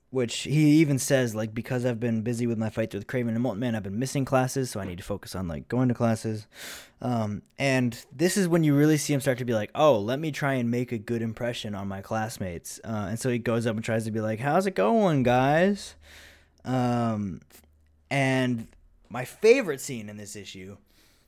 which 0.10 0.40
he 0.40 0.78
even 0.78 1.00
says 1.00 1.36
like 1.36 1.54
because 1.54 1.86
I've 1.86 2.00
been 2.00 2.22
busy 2.22 2.48
with 2.48 2.58
my 2.58 2.70
fights 2.70 2.96
with 2.96 3.08
Kraven 3.08 3.30
and 3.30 3.42
Molten 3.42 3.60
Man, 3.60 3.76
I've 3.76 3.84
been 3.84 4.00
missing 4.00 4.24
classes, 4.24 4.72
so 4.72 4.80
I 4.80 4.86
need 4.86 4.98
to 5.00 5.04
focus 5.04 5.36
on 5.36 5.48
like 5.48 5.68
going 5.68 5.90
to 5.90 5.94
classes. 5.94 6.48
Um, 7.02 7.42
and 7.60 8.06
this 8.12 8.38
is 8.38 8.48
when 8.48 8.64
you 8.64 8.76
really 8.76 8.98
see 8.98 9.14
him 9.14 9.20
start 9.20 9.38
to 9.40 9.46
be 9.46 9.54
like, 9.54 9.70
oh, 9.76 10.00
let 10.00 10.20
me 10.20 10.32
try 10.32 10.54
and 10.54 10.72
make 10.72 10.92
a 10.92 10.98
good 10.98 11.22
impression 11.22 11.76
on 11.76 11.88
my 11.88 12.02
classmates. 12.02 12.80
Uh, 12.84 13.08
and 13.10 13.20
so 13.20 13.30
he 13.30 13.38
goes 13.38 13.68
up 13.68 13.76
and 13.76 13.84
tries 13.84 14.06
to 14.06 14.12
be 14.12 14.22
like, 14.22 14.40
how's 14.40 14.66
it 14.66 14.76
going, 14.76 15.24
guys? 15.24 15.96
Um, 16.68 17.42
and 18.12 18.68
my 19.10 19.26
favorite 19.26 19.82
scene 19.82 20.10
in 20.10 20.18
this 20.18 20.36
issue 20.36 20.78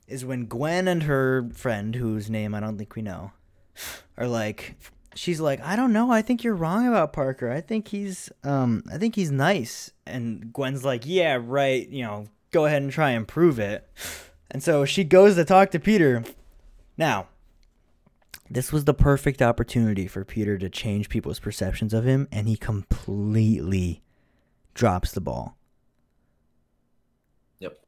is 0.06 0.24
when 0.24 0.46
Gwen 0.46 0.86
and 0.86 1.04
her 1.04 1.48
friend, 1.54 1.94
whose 1.94 2.28
name 2.28 2.54
I 2.54 2.60
don't 2.60 2.76
think 2.76 2.94
we 2.94 3.02
know, 3.02 3.32
are 4.16 4.28
like 4.28 4.76
she's 5.14 5.40
like, 5.40 5.60
I 5.62 5.76
don't 5.76 5.92
know, 5.92 6.10
I 6.10 6.22
think 6.22 6.44
you're 6.44 6.54
wrong 6.54 6.86
about 6.86 7.12
Parker. 7.12 7.50
I 7.50 7.60
think 7.60 7.88
he's 7.88 8.30
um 8.44 8.82
I 8.92 8.98
think 8.98 9.16
he's 9.16 9.30
nice. 9.30 9.92
And 10.06 10.52
Gwen's 10.52 10.84
like, 10.84 11.04
Yeah, 11.06 11.38
right, 11.42 11.88
you 11.88 12.04
know, 12.04 12.26
go 12.50 12.66
ahead 12.66 12.82
and 12.82 12.92
try 12.92 13.10
and 13.10 13.26
prove 13.26 13.58
it. 13.58 13.88
And 14.50 14.62
so 14.62 14.84
she 14.84 15.04
goes 15.04 15.36
to 15.36 15.44
talk 15.44 15.70
to 15.70 15.78
Peter. 15.78 16.24
Now, 16.98 17.28
this 18.50 18.72
was 18.72 18.84
the 18.84 18.94
perfect 18.94 19.40
opportunity 19.40 20.08
for 20.08 20.24
Peter 20.24 20.58
to 20.58 20.68
change 20.68 21.08
people's 21.08 21.38
perceptions 21.38 21.94
of 21.94 22.04
him, 22.04 22.26
and 22.32 22.48
he 22.48 22.56
completely 22.56 24.02
drops 24.74 25.12
the 25.12 25.20
ball. 25.20 25.56
Yep. 27.60 27.78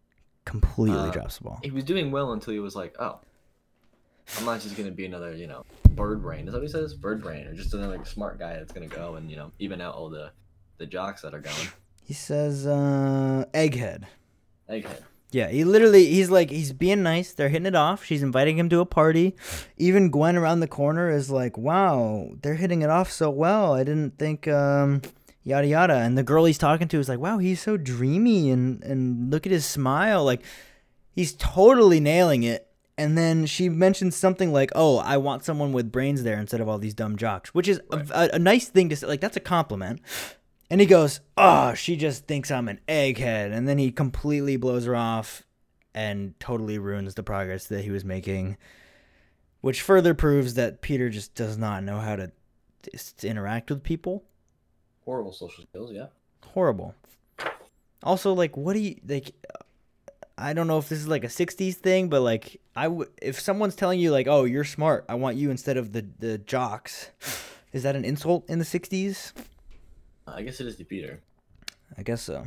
Completely 0.45 0.99
Uh, 1.09 1.11
drops 1.11 1.39
the 1.39 1.45
ball. 1.45 1.61
He 1.63 1.71
was 1.71 1.85
doing 1.85 2.11
well 2.11 2.33
until 2.33 2.53
he 2.53 2.61
was 2.61 2.75
like, 2.77 2.95
oh, 2.99 3.19
I'm 4.39 4.45
not 4.45 4.61
just 4.61 4.77
gonna 4.77 4.91
be 4.91 5.07
another, 5.07 5.35
you 5.35 5.47
know, 5.47 5.65
bird 5.91 6.23
brain. 6.23 6.47
Is 6.47 6.53
that 6.53 6.59
what 6.61 6.67
he 6.67 6.73
says? 6.73 6.95
Bird 6.95 7.23
brain, 7.23 7.47
or 7.47 7.55
just 7.55 7.75
another 7.75 8.05
smart 8.05 8.39
guy 8.39 8.55
that's 8.55 8.73
gonna 8.73 8.87
go 8.87 9.17
and 9.17 9.31
you 9.31 9.37
know 9.37 9.51
even 9.59 9.81
out 9.81 9.95
all 9.95 10.09
the 10.09 10.31
the 10.79 10.87
jocks 10.87 11.23
that 11.23 11.35
are 11.35 11.41
going. 11.41 11.69
He 12.05 12.15
says, 12.15 12.67
uh, 12.67 13.45
egghead. 13.55 14.05
Egghead. 14.69 15.03
Yeah, 15.31 15.49
he 15.49 15.65
literally 15.65 16.07
he's 16.07 16.31
like 16.31 16.51
he's 16.51 16.73
being 16.73 17.03
nice. 17.03 17.33
They're 17.33 17.49
hitting 17.49 17.67
it 17.67 17.75
off. 17.75 18.05
She's 18.05 18.23
inviting 18.23 18.59
him 18.59 18.69
to 18.69 18.81
a 18.81 18.87
party. 18.87 19.35
Even 19.79 20.11
Gwen 20.11 20.37
around 20.37 20.61
the 20.61 20.69
corner 20.69 21.11
is 21.11 21.31
like, 21.31 21.57
"Wow, 21.57 22.33
they're 22.43 22.57
hitting 22.57 22.83
it 22.83 22.91
off 22.91 23.11
so 23.11 23.31
well. 23.31 23.73
I 23.75 23.83
didn't 23.83 24.19
think 24.19 24.47
um 24.47 25.01
yada 25.45 25.67
yada." 25.67 25.95
And 25.95 26.17
the 26.17 26.23
girl 26.23 26.45
he's 26.45 26.59
talking 26.59 26.89
to 26.89 26.99
is 26.99 27.09
like, 27.09 27.19
"Wow, 27.19 27.39
he's 27.39 27.61
so 27.61 27.77
dreamy 27.77 28.51
and 28.51 28.83
and 28.85 29.31
look 29.31 29.47
at 29.47 29.53
his 29.53 29.65
smile. 29.67 30.25
Like 30.25 30.43
he's 31.11 31.33
totally 31.35 32.01
nailing 32.01 32.43
it." 32.43 32.69
And 32.99 33.17
then 33.17 33.47
she 33.47 33.69
mentions 33.69 34.17
something 34.17 34.53
like, 34.53 34.71
"Oh, 34.75 34.99
I 34.99 35.17
want 35.17 35.45
someone 35.45 35.73
with 35.73 35.91
brains 35.91 36.23
there 36.23 36.39
instead 36.39 36.61
of 36.61 36.69
all 36.69 36.79
these 36.79 36.95
dumb 36.95 37.17
jocks," 37.17 37.55
which 37.55 37.69
is 37.69 37.81
a, 37.91 38.07
a, 38.15 38.31
a 38.35 38.39
nice 38.39 38.69
thing 38.69 38.89
to 38.91 38.97
say. 38.97 39.07
Like 39.07 39.21
that's 39.21 39.37
a 39.37 39.41
compliment. 39.41 40.01
And 40.71 40.81
he 40.81 40.87
goes, 40.87 41.21
"Oh, 41.37 41.75
she 41.75 41.97
just 41.97 42.27
thinks 42.27 42.51
I'm 42.51 42.69
an 42.69 42.81
egghead." 42.89 43.53
And 43.53 43.67
then 43.69 43.79
he 43.79 43.91
completely 43.91 44.57
blows 44.57 44.85
her 44.87 44.97
off. 44.97 45.43
and 45.95 46.39
totally 46.41 46.79
ruins 46.79 47.15
the 47.15 47.23
progress 47.23 47.67
that 47.67 47.85
he 47.85 47.91
was 47.91 48.05
making, 48.05 48.57
which 49.61 49.83
further 49.83 50.15
proves 50.15 50.55
that 50.55 50.81
Peter 50.81 51.11
just 51.11 51.35
does 51.35 51.59
not 51.59 51.85
know 51.85 51.99
how 51.99 52.17
to 52.17 52.33
interact 53.23 53.71
with 53.71 53.83
people. 53.83 54.25
Horrible 55.05 55.33
social 55.33 55.65
skills, 55.65 55.91
yeah. 55.93 56.07
Horrible. 56.45 56.95
Also, 58.03 58.33
like, 58.33 58.57
what 58.57 58.75
do 58.75 58.81
you 58.81 58.97
like? 59.07 59.35
I 60.39 60.55
don't 60.55 60.67
know 60.67 60.79
if 60.79 60.89
this 60.89 60.99
is 60.99 61.09
like 61.09 61.25
a 61.25 61.29
'60s 61.29 61.75
thing, 61.75 62.09
but 62.09 62.23
like, 62.23 62.61
I 62.75 62.91
if 63.21 63.41
someone's 63.41 63.77
telling 63.77 64.01
you 64.01 64.11
like, 64.11 64.27
"Oh, 64.27 64.45
you're 64.45 64.65
smart. 64.65 65.05
I 65.09 65.15
want 65.15 65.37
you 65.37 65.51
instead 65.51 65.77
of 65.77 65.93
the 65.93 66.07
the 66.19 66.39
jocks," 66.39 67.11
is 67.73 67.83
that 67.85 67.97
an 67.97 68.05
insult 68.05 68.49
in 68.49 68.59
the 68.59 68.65
'60s? 68.65 69.33
I 70.27 70.43
guess 70.43 70.61
it 70.61 70.67
is 70.67 70.77
to 70.77 70.85
Peter. 70.85 71.21
I 71.97 72.03
guess 72.03 72.23
so. 72.23 72.47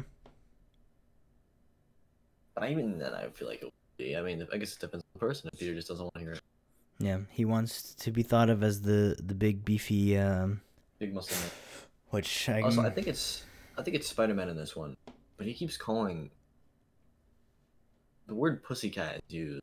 But 2.56 2.70
even 2.70 2.98
then, 2.98 3.14
I 3.14 3.28
feel 3.30 3.48
like 3.48 3.62
it 3.62 3.66
would 3.66 3.74
be. 3.98 4.16
I 4.16 4.22
mean, 4.22 4.48
I 4.52 4.58
guess 4.58 4.74
it 4.74 4.80
depends 4.80 5.04
on 5.04 5.10
the 5.14 5.20
person. 5.20 5.50
If 5.54 5.60
Peter 5.60 5.76
just 5.76 5.90
doesn't 5.90 6.04
want 6.04 6.14
to 6.16 6.22
hear 6.22 6.32
it. 6.34 6.42
Yeah, 7.00 7.20
he 7.30 7.44
wants 7.44 7.94
to 7.96 8.12
be 8.12 8.24
thought 8.24 8.50
of 8.50 8.64
as 8.64 8.82
the 8.82 9.18
the 9.22 9.36
big 9.36 9.66
beefy, 9.66 10.18
um, 10.18 10.62
Big 11.00 11.14
muscle 11.14 11.36
man. 11.38 11.52
Which 12.10 12.50
I, 12.50 12.62
Also, 12.62 12.82
I 12.82 12.90
think 12.90 13.08
it's 13.08 13.44
I 13.78 13.84
think 13.84 13.96
it's 13.96 14.08
Spider 14.08 14.34
Man 14.34 14.50
in 14.50 14.56
this 14.56 14.76
one, 14.76 14.96
but 15.38 15.46
he 15.48 15.54
keeps 15.54 15.78
calling 15.78 16.30
the 18.28 18.34
word 18.34 18.64
pussycat 18.64 19.22
is 19.28 19.34
used 19.34 19.62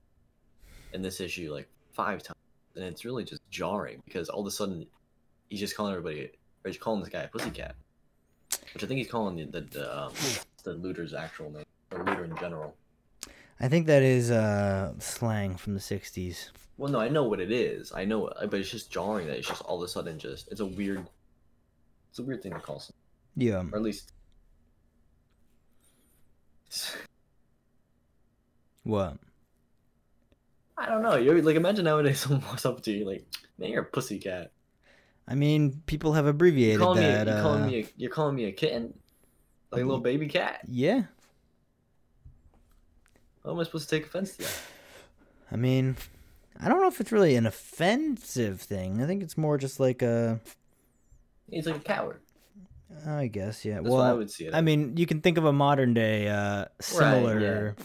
in 0.92 1.02
this 1.02 1.20
issue 1.20 1.52
like 1.52 1.68
five 1.92 2.22
times, 2.22 2.38
and 2.76 2.84
it's 2.84 3.04
really 3.04 3.24
just 3.24 3.40
jarring 3.50 4.02
because 4.04 4.28
all 4.28 4.40
of 4.40 4.46
a 4.46 4.50
sudden 4.50 4.86
he's 5.48 5.60
just 5.60 5.76
calling 5.76 5.92
everybody 5.92 6.24
or 6.64 6.68
he's 6.70 6.78
calling 6.78 7.00
this 7.00 7.08
guy 7.08 7.22
a 7.22 7.28
pussycat, 7.28 7.74
which 8.74 8.84
I 8.84 8.86
think 8.86 8.98
he's 8.98 9.10
calling 9.10 9.36
the 9.36 9.44
the 9.44 9.60
the, 9.62 9.98
um, 10.04 10.12
the 10.64 10.74
looter's 10.74 11.14
actual 11.14 11.50
name 11.50 11.64
or 11.90 12.04
looter 12.04 12.24
in 12.24 12.36
general. 12.36 12.76
I 13.60 13.68
think 13.68 13.86
that 13.86 14.02
is 14.02 14.30
uh 14.30 14.92
slang 14.98 15.56
from 15.56 15.74
the 15.74 15.80
'60s. 15.80 16.50
Well, 16.78 16.90
no, 16.90 17.00
I 17.00 17.08
know 17.08 17.24
what 17.24 17.38
it 17.40 17.52
is. 17.52 17.92
I 17.92 18.04
know, 18.04 18.28
it, 18.28 18.50
but 18.50 18.58
it's 18.58 18.70
just 18.70 18.90
jarring 18.90 19.26
that 19.28 19.36
it's 19.38 19.46
just 19.46 19.62
all 19.62 19.76
of 19.76 19.82
a 19.82 19.88
sudden 19.88 20.18
just 20.18 20.50
it's 20.50 20.60
a 20.60 20.66
weird, 20.66 21.06
it's 22.12 22.18
a 22.18 22.22
weird 22.22 22.42
thing 22.42 22.52
to 22.52 22.60
call 22.60 22.78
someone, 22.78 23.00
Yeah, 23.36 23.64
or 23.72 23.76
at 23.78 23.82
least. 23.82 24.12
what? 28.82 29.16
I 30.76 30.86
don't 30.86 31.02
know. 31.02 31.16
You're 31.16 31.40
like 31.42 31.56
imagine 31.56 31.84
nowadays 31.86 32.20
someone 32.20 32.42
walks 32.46 32.66
up 32.66 32.82
to 32.82 32.92
you 32.92 33.06
like, 33.06 33.24
"Man, 33.58 33.70
you're 33.70 33.82
a 33.82 33.86
pussycat." 33.86 34.52
I 35.26 35.34
mean, 35.34 35.82
people 35.86 36.12
have 36.12 36.24
You're 36.24 36.32
abbreviated 36.32 36.80
me. 36.80 36.94
that. 36.96 37.28
A, 37.28 37.30
you're 37.30 37.38
uh, 37.38 37.42
calling 37.42 37.66
me. 37.66 37.80
A, 37.80 37.88
you're 37.96 38.10
calling 38.10 38.34
me 38.36 38.44
a 38.44 38.52
kitten, 38.52 38.92
like 39.70 39.80
a 39.82 39.84
little 39.86 40.00
baby 40.00 40.26
cat. 40.28 40.60
yeah, 40.68 41.04
How 43.44 43.52
am 43.52 43.58
I 43.60 43.62
supposed 43.64 43.88
to 43.88 43.96
take 43.96 44.06
offense 44.06 44.32
to 44.36 44.42
that? 44.42 44.58
I 45.50 45.56
mean, 45.56 45.96
I 46.60 46.68
don't 46.68 46.80
know 46.80 46.88
if 46.88 47.00
it's 47.00 47.12
really 47.12 47.36
an 47.36 47.46
offensive 47.46 48.60
thing. 48.60 49.02
I 49.02 49.06
think 49.06 49.22
it's 49.22 49.38
more 49.38 49.56
just 49.56 49.80
like 49.80 50.02
a. 50.02 50.40
He's 51.52 51.66
like 51.66 51.76
a 51.76 51.80
coward. 51.80 52.20
I 53.06 53.26
guess 53.26 53.64
yeah. 53.64 53.74
That's 53.74 53.88
well, 53.88 53.98
what 53.98 54.06
I 54.06 54.12
would 54.12 54.30
see 54.30 54.46
it. 54.46 54.54
I 54.54 54.58
as. 54.58 54.64
mean, 54.64 54.96
you 54.96 55.06
can 55.06 55.20
think 55.20 55.38
of 55.38 55.44
a 55.44 55.52
modern 55.52 55.94
day 55.94 56.28
uh, 56.28 56.66
similar. 56.80 57.76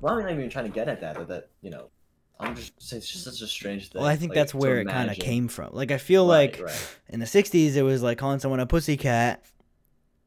well, 0.00 0.14
I'm 0.14 0.22
not 0.22 0.32
even 0.32 0.50
trying 0.50 0.64
to 0.66 0.70
get 0.70 0.88
at 0.88 1.00
that, 1.00 1.16
but 1.16 1.28
that 1.28 1.48
you 1.60 1.70
know, 1.70 1.90
I'm 2.40 2.54
just 2.56 2.80
saying 2.82 2.98
it's 2.98 3.10
just 3.10 3.24
such 3.24 3.40
a 3.40 3.46
strange 3.46 3.90
thing. 3.90 4.00
Well, 4.02 4.10
I 4.10 4.16
think 4.16 4.30
like, 4.30 4.36
that's 4.36 4.54
where 4.54 4.80
it 4.80 4.88
kind 4.88 5.10
of 5.10 5.16
came 5.16 5.48
from. 5.48 5.70
Like, 5.72 5.90
I 5.90 5.98
feel 5.98 6.26
Right, 6.28 6.52
like 6.52 6.64
right. 6.64 6.96
in 7.08 7.20
the 7.20 7.26
'60s 7.26 7.76
it 7.76 7.82
was 7.82 8.02
like 8.02 8.18
calling 8.18 8.40
someone 8.40 8.60
a 8.60 8.66
pussycat, 8.66 9.44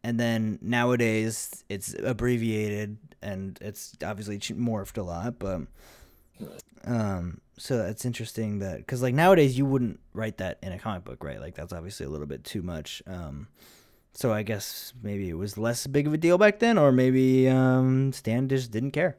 and 0.03 0.19
then 0.19 0.59
nowadays 0.61 1.63
it's 1.69 1.93
abbreviated 2.01 2.97
and 3.21 3.57
it's 3.61 3.95
obviously 4.05 4.37
morphed 4.39 4.97
a 4.97 5.03
lot. 5.03 5.39
But 5.39 5.61
um, 6.85 7.41
so 7.57 7.77
that's 7.77 8.05
interesting 8.05 8.59
that 8.59 8.77
because 8.77 9.01
like 9.01 9.13
nowadays 9.13 9.57
you 9.57 9.65
wouldn't 9.65 9.99
write 10.13 10.37
that 10.37 10.59
in 10.61 10.71
a 10.71 10.79
comic 10.79 11.03
book, 11.05 11.23
right? 11.23 11.39
Like 11.39 11.55
that's 11.55 11.73
obviously 11.73 12.05
a 12.05 12.09
little 12.09 12.27
bit 12.27 12.43
too 12.43 12.61
much. 12.61 13.01
Um, 13.07 13.47
so 14.13 14.31
I 14.31 14.43
guess 14.43 14.93
maybe 15.01 15.29
it 15.29 15.37
was 15.37 15.57
less 15.57 15.87
big 15.87 16.07
of 16.07 16.13
a 16.13 16.17
deal 16.17 16.37
back 16.37 16.59
then, 16.59 16.77
or 16.77 16.91
maybe 16.91 17.49
um, 17.49 18.13
Stan 18.13 18.47
just 18.47 18.71
didn't 18.71 18.91
care. 18.91 19.17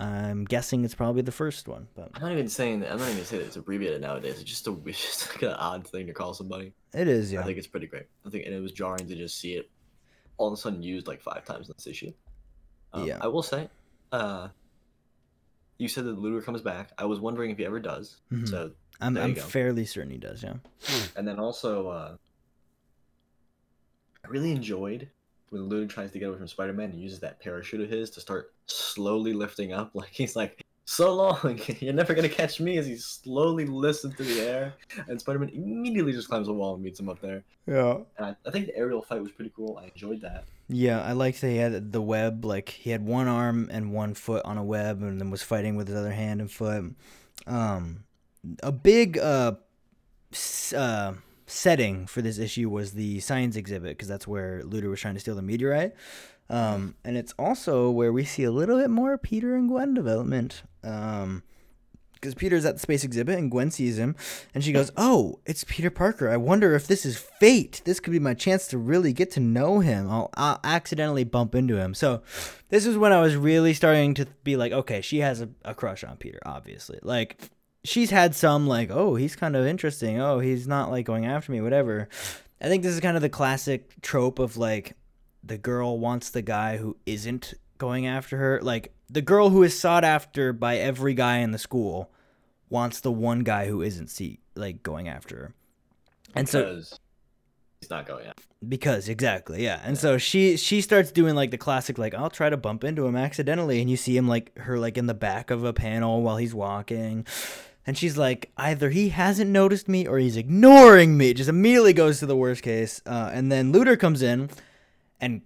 I'm 0.00 0.44
guessing 0.44 0.84
it's 0.84 0.94
probably 0.94 1.22
the 1.22 1.32
first 1.32 1.68
one, 1.68 1.86
but 1.94 2.10
I'm 2.14 2.22
not 2.22 2.32
even 2.32 2.48
saying 2.48 2.80
that. 2.80 2.90
I'm 2.92 2.98
not 2.98 3.08
even 3.08 3.24
saying 3.24 3.42
that 3.42 3.46
it's 3.46 3.56
abbreviated 3.56 4.00
nowadays. 4.00 4.40
It's 4.40 4.42
just 4.42 4.66
a 4.66 4.76
it's 4.86 5.00
just 5.00 5.28
like 5.32 5.42
an 5.42 5.52
odd 5.52 5.86
thing 5.86 6.06
to 6.08 6.12
call 6.12 6.34
somebody. 6.34 6.72
it 6.92 7.08
is, 7.08 7.32
Yeah. 7.32 7.40
I 7.40 7.44
think 7.44 7.58
it's 7.58 7.66
pretty 7.66 7.86
great. 7.86 8.06
I 8.26 8.30
think, 8.30 8.46
and 8.46 8.54
it 8.54 8.60
was 8.60 8.72
jarring 8.72 9.06
to 9.06 9.14
just 9.14 9.38
see 9.38 9.54
it 9.54 9.70
all 10.38 10.48
of 10.48 10.52
a 10.52 10.56
sudden 10.56 10.82
used 10.82 11.06
like 11.06 11.20
five 11.22 11.44
times 11.44 11.68
in 11.68 11.74
this 11.76 11.86
issue. 11.86 12.12
Um, 12.92 13.06
Yeah. 13.06 13.18
I 13.20 13.28
will 13.28 13.42
say, 13.42 13.68
uh, 14.12 14.48
you 15.78 15.88
said 15.88 16.04
that 16.04 16.18
Looter 16.18 16.40
comes 16.42 16.62
back. 16.62 16.90
I 16.98 17.04
was 17.04 17.20
wondering 17.20 17.50
if 17.50 17.58
he 17.58 17.64
ever 17.66 17.80
does. 17.80 18.16
Mhm. 18.32 18.48
So, 18.48 18.70
I'm, 19.00 19.16
I'm 19.16 19.34
fairly 19.34 19.84
certain 19.84 20.10
he 20.10 20.18
does, 20.18 20.42
yeah. 20.42 20.54
and 21.16 21.28
then 21.28 21.38
also, 21.38 21.88
uh, 21.88 22.16
I 24.24 24.28
really 24.28 24.52
enjoyed 24.52 25.08
when 25.50 25.64
Looter 25.64 25.86
tries 25.86 26.10
to 26.12 26.18
get 26.18 26.28
away 26.28 26.38
from 26.38 26.48
Spider-Man 26.48 26.90
and 26.90 27.00
uses 27.00 27.20
that 27.20 27.40
parachute 27.40 27.80
of 27.80 27.88
his 27.90 28.10
to 28.10 28.20
start 28.20 28.52
slowly 28.66 29.32
lifting 29.32 29.72
up. 29.72 29.90
Like 29.94 30.08
he's 30.10 30.34
like, 30.34 30.62
"So 30.86 31.14
long, 31.14 31.60
you're 31.80 31.92
never 31.92 32.14
gonna 32.14 32.28
catch 32.28 32.58
me." 32.58 32.78
As 32.78 32.86
he 32.86 32.96
slowly 32.96 33.66
lifts 33.66 34.04
into 34.04 34.24
the 34.24 34.40
air, 34.40 34.74
and 35.08 35.20
Spider-Man 35.20 35.50
immediately 35.50 36.12
just 36.12 36.28
climbs 36.28 36.48
a 36.48 36.52
wall 36.52 36.74
and 36.74 36.82
meets 36.82 36.98
him 36.98 37.08
up 37.08 37.20
there. 37.20 37.44
Yeah. 37.66 37.98
And 38.16 38.26
I, 38.26 38.36
I 38.46 38.50
think 38.50 38.66
the 38.66 38.76
aerial 38.76 39.02
fight 39.02 39.22
was 39.22 39.30
pretty 39.32 39.52
cool. 39.54 39.78
I 39.80 39.88
enjoyed 39.88 40.20
that. 40.22 40.44
Yeah, 40.68 41.00
I 41.00 41.12
liked 41.12 41.40
that 41.40 41.48
he 41.48 41.56
had 41.56 41.92
the 41.92 42.02
web. 42.02 42.44
Like 42.44 42.70
he 42.70 42.90
had 42.90 43.04
one 43.04 43.28
arm 43.28 43.68
and 43.70 43.92
one 43.92 44.14
foot 44.14 44.44
on 44.44 44.58
a 44.58 44.64
web, 44.64 45.02
and 45.02 45.20
then 45.20 45.30
was 45.30 45.42
fighting 45.42 45.76
with 45.76 45.88
his 45.88 45.96
other 45.96 46.12
hand 46.12 46.40
and 46.40 46.50
foot. 46.50 46.94
Um, 47.46 48.04
a 48.62 48.72
big 48.72 49.18
uh, 49.18 49.52
uh 50.74 51.12
setting 51.46 52.06
for 52.06 52.22
this 52.22 52.38
issue 52.38 52.68
was 52.68 52.92
the 52.92 53.20
science 53.20 53.54
exhibit 53.56 53.90
because 53.90 54.08
that's 54.08 54.26
where 54.26 54.62
Looter 54.64 54.90
was 54.90 55.00
trying 55.00 55.14
to 55.14 55.20
steal 55.20 55.36
the 55.36 55.42
meteorite. 55.42 55.94
Um, 56.48 56.94
and 57.04 57.16
it's 57.16 57.34
also 57.38 57.90
where 57.90 58.12
we 58.12 58.24
see 58.24 58.44
a 58.44 58.50
little 58.50 58.78
bit 58.78 58.90
more 58.90 59.16
Peter 59.18 59.56
and 59.56 59.68
Gwen 59.68 59.94
development. 59.94 60.62
Um, 60.84 61.42
because 62.26 62.34
Peter's 62.34 62.64
at 62.64 62.74
the 62.74 62.80
space 62.80 63.04
exhibit 63.04 63.38
and 63.38 63.50
Gwen 63.50 63.70
sees 63.70 63.98
him 63.98 64.16
and 64.52 64.64
she 64.64 64.72
goes, 64.72 64.90
"Oh, 64.96 65.38
it's 65.46 65.62
Peter 65.62 65.90
Parker. 65.90 66.28
I 66.28 66.36
wonder 66.36 66.74
if 66.74 66.88
this 66.88 67.06
is 67.06 67.16
fate. 67.16 67.82
This 67.84 68.00
could 68.00 68.10
be 68.10 68.18
my 68.18 68.34
chance 68.34 68.66
to 68.68 68.78
really 68.78 69.12
get 69.12 69.30
to 69.32 69.40
know 69.40 69.78
him. 69.78 70.10
I'll, 70.10 70.30
I'll 70.34 70.58
accidentally 70.64 71.22
bump 71.22 71.54
into 71.54 71.76
him." 71.76 71.94
So, 71.94 72.22
this 72.68 72.84
is 72.84 72.98
when 72.98 73.12
I 73.12 73.20
was 73.20 73.36
really 73.36 73.74
starting 73.74 74.14
to 74.14 74.26
be 74.42 74.56
like, 74.56 74.72
"Okay, 74.72 75.00
she 75.00 75.18
has 75.18 75.40
a, 75.40 75.48
a 75.64 75.74
crush 75.74 76.02
on 76.02 76.16
Peter, 76.16 76.40
obviously. 76.44 76.98
Like 77.02 77.38
she's 77.84 78.10
had 78.10 78.34
some 78.34 78.66
like, 78.66 78.90
"Oh, 78.90 79.14
he's 79.14 79.36
kind 79.36 79.54
of 79.54 79.64
interesting. 79.64 80.20
Oh, 80.20 80.40
he's 80.40 80.66
not 80.66 80.90
like 80.90 81.06
going 81.06 81.26
after 81.26 81.52
me, 81.52 81.60
whatever." 81.60 82.08
I 82.60 82.68
think 82.68 82.82
this 82.82 82.94
is 82.94 83.00
kind 83.00 83.16
of 83.16 83.22
the 83.22 83.28
classic 83.28 84.00
trope 84.02 84.40
of 84.40 84.56
like 84.56 84.96
the 85.44 85.58
girl 85.58 85.98
wants 85.98 86.30
the 86.30 86.42
guy 86.42 86.78
who 86.78 86.96
isn't 87.06 87.54
going 87.78 88.06
after 88.06 88.36
her. 88.38 88.60
Like 88.62 88.92
the 89.08 89.22
girl 89.22 89.50
who 89.50 89.62
is 89.62 89.78
sought 89.78 90.04
after 90.04 90.52
by 90.52 90.78
every 90.78 91.14
guy 91.14 91.38
in 91.38 91.52
the 91.52 91.58
school 91.58 92.10
wants 92.68 93.00
the 93.00 93.12
one 93.12 93.40
guy 93.40 93.66
who 93.66 93.82
isn't 93.82 94.08
see 94.08 94.40
like 94.54 94.82
going 94.82 95.08
after 95.08 95.36
her. 95.36 95.54
And 96.34 96.48
so 96.48 96.62
because 96.62 97.00
he's 97.80 97.90
not 97.90 98.06
going 98.06 98.26
out. 98.26 98.40
because 98.68 99.08
exactly, 99.08 99.62
yeah. 99.64 99.80
And 99.84 99.96
so 99.96 100.18
she 100.18 100.56
she 100.56 100.80
starts 100.80 101.12
doing 101.12 101.34
like 101.34 101.50
the 101.50 101.58
classic 101.58 101.98
like 101.98 102.14
I'll 102.14 102.30
try 102.30 102.50
to 102.50 102.56
bump 102.56 102.84
into 102.84 103.06
him 103.06 103.16
accidentally 103.16 103.80
and 103.80 103.90
you 103.90 103.96
see 103.96 104.16
him 104.16 104.28
like 104.28 104.56
her 104.58 104.78
like 104.78 104.98
in 104.98 105.06
the 105.06 105.14
back 105.14 105.50
of 105.50 105.64
a 105.64 105.72
panel 105.72 106.22
while 106.22 106.36
he's 106.36 106.54
walking. 106.54 107.26
And 107.86 107.96
she's 107.96 108.18
like, 108.18 108.50
either 108.56 108.90
he 108.90 109.10
hasn't 109.10 109.48
noticed 109.48 109.88
me 109.88 110.08
or 110.08 110.18
he's 110.18 110.36
ignoring 110.36 111.16
me. 111.16 111.32
Just 111.32 111.48
immediately 111.48 111.92
goes 111.92 112.18
to 112.18 112.26
the 112.26 112.36
worst 112.36 112.62
case. 112.64 113.00
Uh, 113.06 113.30
and 113.32 113.52
then 113.52 113.70
Looter 113.70 113.96
comes 113.96 114.22
in, 114.22 114.50
and 115.20 115.42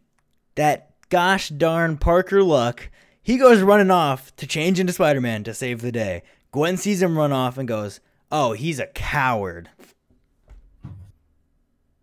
that 0.54 0.94
gosh 1.10 1.50
darn 1.50 1.98
Parker 1.98 2.42
Luck, 2.42 2.88
he 3.22 3.36
goes 3.36 3.60
running 3.60 3.90
off 3.90 4.34
to 4.36 4.46
change 4.46 4.80
into 4.80 4.94
Spider 4.94 5.20
Man 5.20 5.44
to 5.44 5.52
save 5.52 5.82
the 5.82 5.92
day. 5.92 6.22
Gwen 6.52 6.76
sees 6.76 7.02
him 7.02 7.16
run 7.16 7.32
off 7.32 7.58
and 7.58 7.68
goes, 7.68 8.00
Oh, 8.32 8.52
he's 8.52 8.78
a 8.78 8.86
coward. 8.86 9.68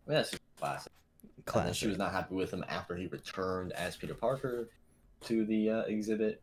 That's 0.06 0.38
classic. 0.58 0.92
And 1.54 1.76
she 1.76 1.88
was 1.88 1.98
not 1.98 2.12
happy 2.12 2.36
with 2.36 2.52
him 2.52 2.66
after 2.68 2.96
he 2.96 3.08
returned 3.08 3.72
as 3.74 3.96
Peter 3.96 4.14
Parker 4.14 4.68
to 5.22 5.46
the 5.46 5.70
uh, 5.70 5.82
exhibit. 5.82 6.42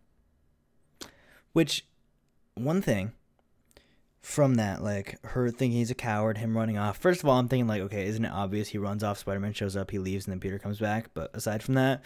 Which, 1.53 1.87
one 2.55 2.81
thing 2.81 3.13
from 4.23 4.55
that, 4.55 4.83
like 4.83 5.23
her 5.27 5.51
thinking 5.51 5.79
he's 5.79 5.91
a 5.91 5.95
coward, 5.95 6.39
him 6.39 6.57
running 6.57 6.79
off. 6.79 6.97
First 6.97 7.23
of 7.23 7.29
all, 7.29 7.39
I'm 7.39 7.49
thinking 7.49 7.67
like, 7.67 7.83
okay, 7.83 8.07
isn't 8.07 8.25
it 8.25 8.33
obvious? 8.33 8.69
He 8.69 8.79
runs 8.79 9.05
off, 9.05 9.19
Spider 9.19 9.41
Man 9.41 9.53
shows 9.53 9.77
up, 9.77 9.91
he 9.91 9.99
leaves, 9.99 10.27
and 10.27 10.33
then 10.33 10.41
Peter 10.41 10.59
comes 10.59 10.79
back. 10.79 11.11
But 11.13 11.31
aside 11.35 11.63
from 11.63 11.75
that, 11.75 12.03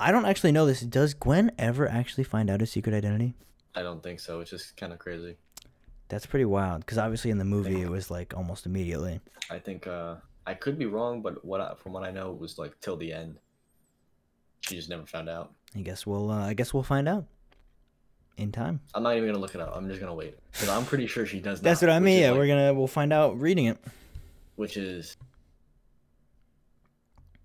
I 0.00 0.10
don't 0.10 0.24
actually 0.24 0.52
know 0.52 0.64
this. 0.64 0.80
Does 0.80 1.12
Gwen 1.14 1.52
ever 1.58 1.86
actually 1.86 2.24
find 2.24 2.48
out 2.48 2.60
his 2.60 2.72
secret 2.72 2.94
identity? 2.94 3.34
I 3.74 3.82
don't 3.82 4.02
think 4.02 4.20
so. 4.20 4.40
It's 4.40 4.50
just 4.50 4.76
kind 4.76 4.92
of 4.92 4.98
crazy. 4.98 5.36
That's 6.08 6.26
pretty 6.26 6.44
wild. 6.44 6.80
Because 6.80 6.98
obviously 6.98 7.30
in 7.30 7.38
the 7.38 7.44
movie 7.44 7.80
it 7.80 7.88
was 7.88 8.10
like 8.10 8.34
almost 8.36 8.66
immediately. 8.66 9.20
I 9.50 9.58
think 9.58 9.86
uh, 9.86 10.16
I 10.46 10.54
could 10.54 10.78
be 10.78 10.86
wrong, 10.86 11.22
but 11.22 11.44
what 11.44 11.60
I, 11.60 11.74
from 11.74 11.92
what 11.92 12.04
I 12.04 12.10
know 12.10 12.32
it 12.32 12.38
was 12.38 12.58
like 12.58 12.78
till 12.80 12.96
the 12.96 13.12
end. 13.12 13.38
She 14.60 14.76
just 14.76 14.88
never 14.88 15.06
found 15.06 15.28
out. 15.28 15.52
I 15.74 15.80
guess 15.80 16.06
we'll. 16.06 16.30
Uh, 16.30 16.46
I 16.46 16.54
guess 16.54 16.72
we'll 16.74 16.82
find 16.82 17.08
out. 17.08 17.24
in 18.36 18.52
time. 18.52 18.80
I'm 18.94 19.02
not 19.02 19.16
even 19.16 19.28
gonna 19.28 19.38
look 19.38 19.54
it 19.54 19.60
up. 19.60 19.72
I'm 19.74 19.88
just 19.88 20.00
gonna 20.00 20.14
wait 20.14 20.36
because 20.52 20.68
I'm 20.68 20.84
pretty 20.84 21.06
sure 21.06 21.26
she 21.26 21.40
does. 21.40 21.60
That. 21.60 21.64
That's 21.70 21.82
not, 21.82 21.88
what 21.88 21.96
I 21.96 22.00
mean. 22.00 22.20
Yeah, 22.20 22.30
like- 22.30 22.38
we're 22.38 22.46
gonna 22.46 22.74
we'll 22.74 22.86
find 22.86 23.12
out 23.12 23.40
reading 23.40 23.66
it. 23.66 23.78
which 24.56 24.76
is 24.76 25.16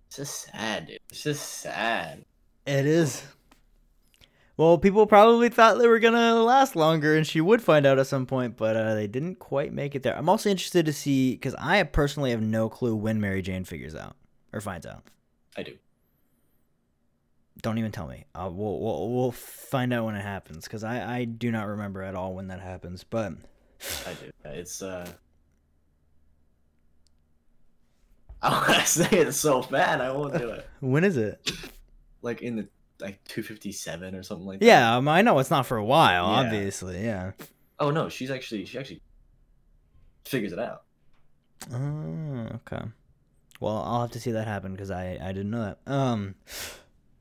it's 0.08 0.18
just 0.18 0.42
sad, 0.52 0.88
dude. 0.88 1.00
It's 1.10 1.24
just 1.24 1.44
sad. 1.44 2.26
It 2.66 2.86
is. 2.86 3.24
Well, 4.58 4.80
people 4.80 5.06
probably 5.06 5.50
thought 5.50 5.78
they 5.78 5.88
were 5.88 6.00
gonna 6.00 6.34
last 6.42 6.76
longer, 6.76 7.16
and 7.16 7.28
she 7.28 7.40
would 7.40 7.62
find 7.62 7.86
out 7.86 8.00
at 8.00 8.08
some 8.08 8.26
point, 8.26 8.58
but 8.58 8.76
uh, 8.76 8.96
they 8.96 9.06
didn't 9.06 9.36
quite 9.36 9.72
make 9.72 9.94
it 9.94 10.02
there. 10.02 10.18
I'm 10.18 10.28
also 10.30 10.50
interested 10.50 10.88
to 10.88 10.94
see 10.94 11.34
because 11.34 11.54
I 11.60 11.84
personally 11.84 12.32
have 12.32 12.42
no 12.42 12.68
clue 12.68 12.96
when 12.96 13.22
Mary 13.22 13.44
Jane 13.44 13.66
figures 13.66 13.94
out 13.94 14.16
or 14.52 14.60
finds 14.60 14.88
out. 14.88 15.04
I 15.56 15.62
do. 15.62 15.78
Don't 17.62 17.78
even 17.78 17.92
tell 17.92 18.08
me. 18.08 18.26
Uh, 18.34 18.50
we'll, 18.52 18.80
we'll 18.80 19.10
we'll 19.10 19.32
find 19.32 19.94
out 19.94 20.06
when 20.06 20.16
it 20.16 20.24
happens 20.24 20.64
because 20.64 20.84
I 20.84 21.20
I 21.20 21.26
do 21.26 21.52
not 21.52 21.68
remember 21.68 22.02
at 22.02 22.16
all 22.16 22.34
when 22.34 22.48
that 22.48 22.60
happens. 22.60 23.04
But 23.04 23.34
I 24.08 24.14
do. 24.14 24.32
It's 24.46 24.82
uh. 24.82 25.08
I 28.42 28.50
want 28.50 28.82
to 28.82 28.88
say 28.88 29.10
it 29.20 29.34
so 29.34 29.62
bad. 29.64 30.02
I 30.02 30.12
won't 30.12 30.36
do 30.36 30.50
it. 30.50 30.68
when 30.80 31.04
is 31.04 31.18
it? 31.18 31.52
Like 32.24 32.42
in 32.42 32.56
the 32.56 32.68
like 33.00 33.24
257 33.26 34.16
or 34.16 34.24
something 34.24 34.48
like 34.48 34.60
that. 34.60 34.66
Yeah, 34.66 34.98
um, 34.98 35.08
I 35.08 35.22
know 35.22 35.40
it's 35.40 35.52
not 35.52 35.66
for 35.66 35.78
a 35.78 35.86
while. 35.86 36.26
Yeah. 36.26 36.40
Obviously, 36.40 37.04
yeah. 37.04 37.32
Oh 37.80 37.92
no, 37.92 38.10
she's 38.10 38.32
actually 38.32 38.66
she 38.66 38.78
actually 38.78 39.02
figures 40.26 40.54
it 40.54 40.60
out. 40.60 40.84
Oh, 41.72 42.48
okay. 42.56 42.86
Well, 43.60 43.78
I'll 43.78 44.02
have 44.02 44.12
to 44.12 44.20
see 44.20 44.32
that 44.32 44.48
happen 44.48 44.72
because 44.72 44.92
I 44.92 45.18
I 45.22 45.28
didn't 45.28 45.52
know 45.52 45.64
that. 45.64 45.92
Um, 45.92 46.36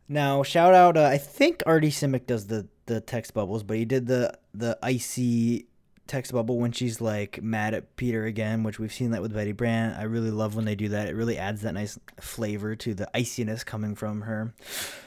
now 0.09 0.43
shout 0.43 0.74
out. 0.74 0.97
Uh, 0.97 1.05
I 1.05 1.18
think 1.18 1.62
Artie 1.66 1.91
Simek 1.91 2.27
does 2.27 2.47
the 2.47 2.68
the 2.87 3.01
text 3.01 3.35
bubbles, 3.35 3.62
but 3.62 3.77
he 3.77 3.85
did 3.85 4.07
the 4.07 4.37
the 4.55 4.79
icy 4.83 5.66
text 6.07 6.33
bubble 6.33 6.59
when 6.59 6.73
she's 6.73 7.01
like 7.01 7.43
mad 7.43 7.75
at 7.75 7.97
Peter 7.97 8.25
again, 8.25 8.63
which 8.63 8.79
we've 8.79 8.93
seen 8.93 9.11
that 9.13 9.23
with 9.23 9.35
Betty 9.35 9.53
Brant. 9.53 9.97
I 9.99 10.03
really 10.05 10.31
love 10.31 10.55
when 10.57 10.65
they 10.65 10.75
do 10.75 10.89
that. 10.91 11.09
It 11.09 11.15
really 11.15 11.39
adds 11.39 11.63
that 11.63 11.73
nice 11.75 11.99
flavor 12.21 12.75
to 12.77 12.95
the 12.95 13.09
iciness 13.15 13.65
coming 13.65 13.95
from 13.95 14.23
her. 14.23 14.55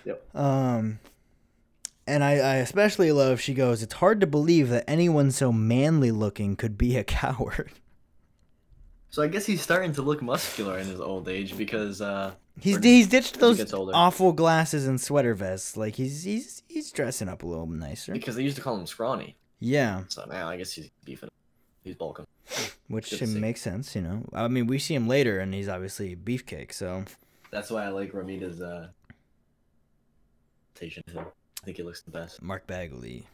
Yep. 0.06 0.36
Um. 0.36 1.00
And 2.08 2.24
I, 2.24 2.32
I 2.40 2.56
especially 2.56 3.12
love 3.12 3.40
she 3.40 3.54
goes, 3.54 3.84
It's 3.84 3.94
hard 3.94 4.20
to 4.22 4.28
believe 4.28 4.70
that 4.70 4.84
anyone 4.88 5.30
so 5.30 5.52
manly 5.52 6.10
looking 6.10 6.56
could 6.56 6.76
be 6.78 6.98
a 6.98 7.04
coward. 7.22 7.72
So 9.12 9.22
I 9.24 9.28
guess 9.28 9.46
he's 9.46 9.62
starting 9.62 9.94
to 9.94 10.02
look 10.02 10.22
muscular 10.22 10.78
in 10.80 10.88
his 10.88 11.00
old 11.00 11.28
age 11.30 11.58
because 11.58 12.02
uh 12.02 12.34
He's 12.60 12.84
he's 12.84 13.08
ditched 13.08 13.40
those 13.40 13.74
older. 13.74 13.94
awful 13.96 14.34
glasses 14.34 14.86
and 14.88 15.00
sweater 15.00 15.34
vests. 15.34 15.78
Like 15.78 15.96
he's 15.96 16.24
he's 16.24 16.64
he's 16.68 16.92
dressing 16.92 17.30
up 17.30 17.44
a 17.44 17.48
little 17.48 17.68
nicer. 17.68 18.12
because 18.12 18.36
they 18.36 18.44
used 18.44 18.58
to 18.58 18.62
call 18.62 18.76
him 18.76 18.86
scrawny. 18.86 19.38
Yeah, 19.60 20.04
So 20.08 20.24
now 20.26 20.48
I 20.48 20.58
guess 20.58 20.72
he's 20.72 20.90
beefing. 21.04 21.30
He's 21.84 21.96
bulking. 21.96 22.26
which 22.88 23.10
Good 23.10 23.20
to 23.20 23.28
see. 23.28 23.40
make 23.40 23.58
sense, 23.58 23.96
you 23.96 24.02
know. 24.02 24.24
I 24.34 24.48
mean, 24.48 24.68
we 24.68 24.80
see 24.80 24.96
him 24.96 25.08
later, 25.08 25.40
and 25.40 25.54
he's 25.54 25.68
obviously 25.70 26.16
beefcake. 26.16 26.74
So 26.74 27.04
That's 27.52 27.70
why 27.70 27.86
I 27.86 27.90
like 27.90 28.14
Romita's 28.14 28.62
uh 28.62 28.88
presentation 30.74 31.04
of 31.08 31.14
him. 31.14 31.26
I 31.62 31.66
think 31.66 31.78
he 31.78 31.84
looks 31.84 32.02
the 32.02 32.12
best. 32.12 32.42
Mark 32.42 32.66
Bagley 32.68 33.26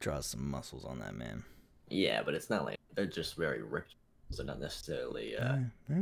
draws 0.00 0.26
some 0.26 0.50
muscles 0.50 0.84
on 0.84 0.98
that 0.98 1.14
man. 1.14 1.44
Yeah, 1.88 2.22
but 2.24 2.34
it's 2.34 2.50
not 2.50 2.64
like 2.64 2.78
they're 2.94 3.06
just 3.06 3.36
very 3.36 3.62
ripped. 3.62 3.94
They're 4.30 4.46
not 4.46 4.60
necessarily 4.60 5.36
uh, 5.36 5.56
uh, 5.92 5.96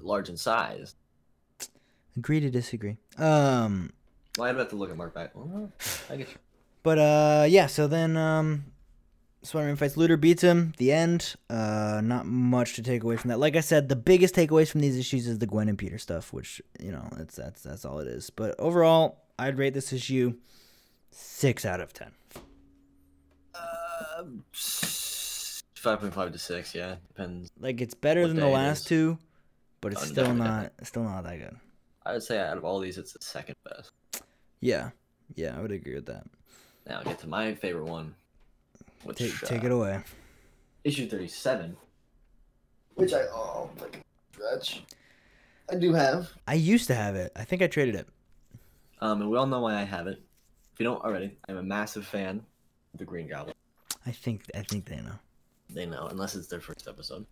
large 0.00 0.28
in 0.28 0.36
size. 0.36 0.94
Agree 2.16 2.40
to 2.40 2.50
disagree. 2.50 2.96
Um, 3.18 3.92
Well, 4.36 4.48
I'd 4.48 4.56
have 4.56 4.68
to 4.70 4.76
look 4.76 4.90
at 4.90 4.96
Mark. 4.96 5.14
Well, 5.14 5.70
I 6.10 6.16
get 6.16 6.28
you. 6.28 6.34
But 6.82 6.98
uh, 6.98 7.46
yeah. 7.48 7.66
So 7.66 7.86
then 7.86 8.16
um. 8.16 8.64
Spider-Man 9.44 9.74
fights 9.74 9.96
Looter, 9.96 10.16
beats 10.16 10.40
him. 10.40 10.72
The 10.78 10.92
end. 10.92 11.34
Uh, 11.50 12.00
not 12.04 12.26
much 12.26 12.74
to 12.74 12.82
take 12.82 13.02
away 13.02 13.16
from 13.16 13.30
that. 13.30 13.40
Like 13.40 13.56
I 13.56 13.60
said, 13.60 13.88
the 13.88 13.96
biggest 13.96 14.36
takeaways 14.36 14.70
from 14.70 14.82
these 14.82 14.96
issues 14.96 15.26
is 15.26 15.40
the 15.40 15.48
Gwen 15.48 15.68
and 15.68 15.76
Peter 15.76 15.98
stuff, 15.98 16.32
which 16.32 16.62
you 16.78 16.92
know, 16.92 17.08
that's 17.16 17.34
that's 17.34 17.60
that's 17.60 17.84
all 17.84 17.98
it 17.98 18.06
is. 18.06 18.30
But 18.30 18.54
overall, 18.60 19.24
I'd 19.40 19.58
rate 19.58 19.74
this 19.74 19.92
issue 19.92 20.34
six 21.10 21.64
out 21.64 21.80
of 21.80 21.92
ten. 21.92 22.12
Uh, 23.52 24.22
five 24.52 25.98
point 25.98 26.14
five 26.14 26.30
to 26.30 26.38
six. 26.38 26.72
Yeah, 26.72 26.94
depends. 27.08 27.50
Like 27.58 27.80
it's 27.80 27.94
better 27.94 28.28
than 28.28 28.36
the 28.36 28.46
last 28.46 28.86
two, 28.86 29.18
but 29.80 29.90
it's 29.92 30.02
Oh, 30.02 30.06
still 30.06 30.24
definitely, 30.26 30.48
not 30.48 30.72
still 30.84 31.02
not 31.02 31.24
that 31.24 31.38
good. 31.38 31.56
I 32.06 32.12
would 32.12 32.22
say 32.22 32.38
out 32.38 32.56
of 32.58 32.64
all 32.64 32.78
these, 32.78 32.96
it's 32.96 33.12
the 33.12 33.18
second 33.20 33.56
best. 33.64 33.90
Yeah, 34.60 34.90
yeah, 35.34 35.56
I 35.58 35.60
would 35.60 35.72
agree 35.72 35.96
with 35.96 36.06
that. 36.06 36.26
Now 36.88 37.00
I 37.00 37.04
get 37.04 37.18
to 37.20 37.26
my 37.26 37.54
favorite 37.54 37.84
one, 37.84 38.14
which 39.04 39.18
Take 39.18 39.38
take 39.40 39.62
uh, 39.62 39.66
it 39.66 39.72
away. 39.72 40.00
issue 40.84 41.08
thirty-seven, 41.08 41.76
which 42.94 43.12
I 43.12 43.22
oh 43.32 43.70
like 43.80 44.02
stretch. 44.32 44.82
I 45.70 45.76
do 45.76 45.92
have. 45.92 46.30
I 46.46 46.54
used 46.54 46.88
to 46.88 46.94
have 46.94 47.14
it. 47.14 47.32
I 47.36 47.44
think 47.44 47.62
I 47.62 47.66
traded 47.66 47.94
it. 47.94 48.08
Um, 49.00 49.20
and 49.20 49.30
we 49.30 49.36
all 49.38 49.46
know 49.46 49.60
why 49.60 49.74
I 49.80 49.84
have 49.84 50.06
it. 50.06 50.20
If 50.72 50.80
you 50.80 50.84
don't 50.84 51.02
already, 51.02 51.36
I'm 51.48 51.56
a 51.56 51.62
massive 51.62 52.06
fan 52.06 52.42
of 52.92 52.98
the 52.98 53.04
Green 53.04 53.28
Goblin. 53.28 53.54
I 54.06 54.10
think 54.10 54.42
I 54.54 54.62
think 54.62 54.86
they 54.86 54.96
know. 54.96 55.18
They 55.70 55.86
know, 55.86 56.08
unless 56.10 56.34
it's 56.34 56.48
their 56.48 56.60
first 56.60 56.88
episode. 56.88 57.24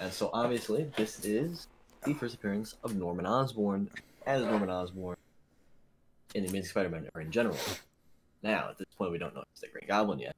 And 0.00 0.12
so 0.12 0.30
obviously, 0.32 0.90
this 0.96 1.24
is 1.24 1.68
the 2.04 2.14
first 2.14 2.34
appearance 2.34 2.74
of 2.82 2.96
Norman 2.96 3.26
Osborn 3.26 3.90
as 4.26 4.42
Norman 4.42 4.70
Osborn 4.70 5.16
in 6.34 6.42
the 6.42 6.48
Amazing 6.48 6.70
Spider-Man 6.70 7.08
or 7.14 7.20
in 7.20 7.30
general. 7.30 7.56
Now, 8.42 8.68
at 8.70 8.78
this 8.78 8.86
point, 8.96 9.10
we 9.12 9.18
don't 9.18 9.34
know 9.34 9.40
if 9.40 9.48
it's 9.52 9.60
the 9.60 9.68
Green 9.68 9.86
Goblin 9.88 10.18
yet. 10.18 10.36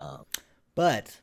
Um, 0.00 0.24
But 0.74 1.20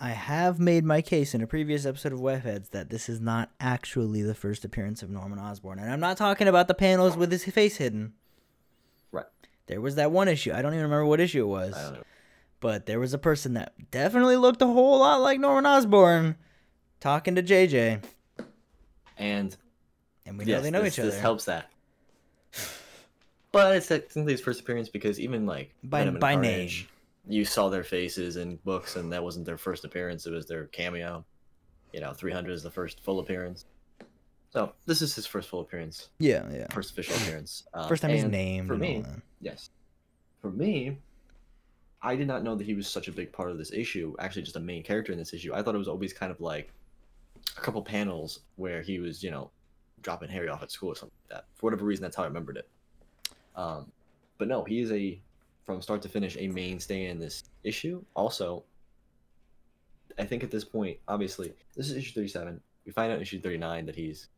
I 0.00 0.10
have 0.10 0.58
made 0.58 0.84
my 0.84 1.00
case 1.02 1.34
in 1.34 1.40
a 1.42 1.46
previous 1.46 1.86
episode 1.86 2.12
of 2.12 2.18
Webheads 2.18 2.70
that 2.70 2.90
this 2.90 3.08
is 3.08 3.20
not 3.20 3.50
actually 3.60 4.22
the 4.22 4.34
first 4.34 4.64
appearance 4.64 5.02
of 5.02 5.10
Norman 5.10 5.38
Osborn. 5.38 5.78
And 5.78 5.90
I'm 5.90 6.00
not 6.00 6.16
talking 6.16 6.48
about 6.48 6.66
the 6.68 6.74
panels 6.74 7.16
with 7.16 7.30
his 7.30 7.44
face 7.44 7.76
hidden. 7.76 8.14
Right. 9.12 9.26
There 9.66 9.80
was 9.80 9.94
that 9.94 10.10
one 10.10 10.26
issue. 10.28 10.52
I 10.52 10.62
don't 10.62 10.72
even 10.72 10.82
remember 10.84 11.06
what 11.06 11.20
issue 11.20 11.42
it 11.42 11.48
was. 11.48 11.74
I 11.74 11.82
don't 11.84 11.94
know. 11.94 12.02
But 12.60 12.86
there 12.86 12.98
was 12.98 13.14
a 13.14 13.18
person 13.18 13.54
that 13.54 13.74
definitely 13.90 14.36
looked 14.36 14.62
a 14.62 14.66
whole 14.66 14.98
lot 14.98 15.20
like 15.20 15.38
Norman 15.38 15.66
Osborn 15.66 16.36
talking 16.98 17.34
to 17.36 17.42
JJ. 17.42 18.02
And 19.16 19.56
And 20.26 20.38
we 20.38 20.44
know 20.46 20.60
they 20.60 20.70
know 20.70 20.82
this, 20.82 20.94
each 20.94 21.00
other. 21.00 21.10
this 21.10 21.20
helps 21.20 21.44
that. 21.44 21.70
But 23.54 23.76
it's 23.76 23.86
technically 23.88 24.32
his 24.32 24.40
first 24.42 24.60
appearance 24.60 24.88
because 24.90 25.18
even 25.18 25.46
like 25.46 25.72
By- 25.84 26.10
by 26.10 26.34
Carnage, 26.34 26.88
you 27.26 27.44
saw 27.46 27.68
their 27.70 27.84
faces 27.84 28.36
in 28.36 28.56
books, 28.64 28.96
and 28.96 29.10
that 29.12 29.22
wasn't 29.24 29.46
their 29.46 29.56
first 29.56 29.84
appearance; 29.84 30.26
it 30.26 30.32
was 30.32 30.46
their 30.46 30.66
cameo. 30.66 31.24
You 31.92 32.00
know, 32.00 32.12
300 32.12 32.52
is 32.52 32.62
the 32.62 32.70
first 32.70 33.00
full 33.04 33.20
appearance. 33.20 33.64
So 34.50 34.72
this 34.86 35.00
is 35.02 35.14
his 35.14 35.26
first 35.26 35.48
full 35.48 35.60
appearance, 35.60 36.10
Yeah, 36.18 36.44
yeah. 36.52 36.66
first 36.72 36.90
official 36.92 37.16
appearance. 37.16 37.64
Um, 37.74 37.88
First 37.88 38.02
time 38.02 38.10
he's 38.12 38.24
named. 38.24 38.68
For 38.68 38.76
me, 38.76 39.04
yes. 39.40 39.70
For 40.42 40.50
me, 40.50 40.98
I 42.02 42.14
did 42.16 42.26
not 42.28 42.42
know 42.44 42.54
that 42.54 42.64
he 42.64 42.74
was 42.74 42.86
such 42.86 43.08
a 43.08 43.12
big 43.12 43.32
part 43.32 43.50
of 43.50 43.58
this 43.58 43.72
issue. 43.72 44.14
Actually, 44.18 44.42
just 44.42 44.56
a 44.56 44.60
main 44.60 44.82
character 44.82 45.10
in 45.12 45.18
this 45.18 45.32
issue. 45.32 45.52
I 45.54 45.62
thought 45.62 45.74
it 45.74 45.78
was 45.78 45.88
always 45.88 46.12
kind 46.12 46.30
of 46.30 46.40
like 46.40 46.70
a 47.56 47.60
couple 47.60 47.82
panels 47.82 48.40
where 48.56 48.82
he 48.82 48.98
was, 49.00 49.22
you 49.24 49.30
know, 49.30 49.50
dropping 50.02 50.28
Harry 50.28 50.48
off 50.48 50.62
at 50.62 50.70
school 50.70 50.90
or 50.90 50.94
something 50.96 51.16
like 51.24 51.38
that. 51.38 51.44
For 51.54 51.66
whatever 51.66 51.84
reason, 51.84 52.02
that's 52.02 52.14
how 52.16 52.22
I 52.24 52.26
remembered 52.26 52.56
it. 52.56 52.68
Um, 53.56 53.90
but 54.38 54.48
no, 54.48 54.64
he 54.64 54.80
is 54.80 54.90
a 54.92 55.20
from 55.64 55.80
start 55.80 56.02
to 56.02 56.08
finish 56.08 56.36
a 56.38 56.48
mainstay 56.48 57.06
in 57.06 57.18
this 57.18 57.44
issue. 57.62 58.04
Also, 58.14 58.64
I 60.18 60.24
think 60.24 60.44
at 60.44 60.50
this 60.50 60.64
point, 60.64 60.98
obviously, 61.08 61.52
this 61.76 61.90
is 61.90 61.96
issue 61.96 62.12
thirty-seven. 62.12 62.60
We 62.86 62.92
find 62.92 63.10
out 63.10 63.16
in 63.16 63.22
issue 63.22 63.40
thirty-nine 63.40 63.86
that 63.86 63.96
he's 63.96 64.28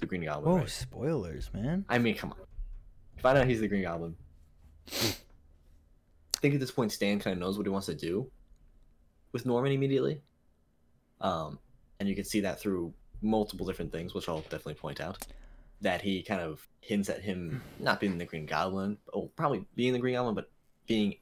the 0.00 0.06
Green 0.06 0.24
Goblin. 0.24 0.52
Oh, 0.52 0.58
right? 0.58 0.68
spoilers, 0.68 1.50
man. 1.54 1.84
I 1.88 1.98
mean, 1.98 2.16
come 2.16 2.32
on. 2.32 2.38
We 3.16 3.22
find 3.22 3.38
out 3.38 3.46
he's 3.46 3.60
the 3.60 3.68
Green 3.68 3.82
Goblin. 3.82 4.16
I 4.92 5.16
think 6.40 6.54
at 6.54 6.60
this 6.60 6.70
point, 6.70 6.92
Stan 6.92 7.20
kind 7.20 7.32
of 7.32 7.40
knows 7.40 7.56
what 7.56 7.66
he 7.66 7.70
wants 7.70 7.86
to 7.86 7.94
do 7.94 8.30
with 9.32 9.46
Norman 9.46 9.72
immediately. 9.72 10.20
Um, 11.20 11.58
and 12.00 12.08
you 12.08 12.14
can 12.14 12.24
see 12.24 12.40
that 12.40 12.60
through 12.60 12.92
multiple 13.22 13.64
different 13.66 13.92
things, 13.92 14.12
which 14.14 14.28
I'll 14.28 14.40
definitely 14.40 14.74
point 14.74 15.00
out. 15.00 15.26
That 15.80 16.02
he 16.02 16.22
kind 16.22 16.40
of 16.40 16.66
hints 16.80 17.08
at 17.08 17.22
him 17.22 17.62
hmm. 17.78 17.84
not 17.84 18.00
being 18.00 18.18
the 18.18 18.24
Green 18.24 18.46
Goblin, 18.46 18.98
oh, 19.12 19.30
probably 19.36 19.64
being 19.74 19.92
the 19.92 19.98
Green 19.98 20.14
Goblin, 20.14 20.34
but 20.34 20.50
being 20.86 21.16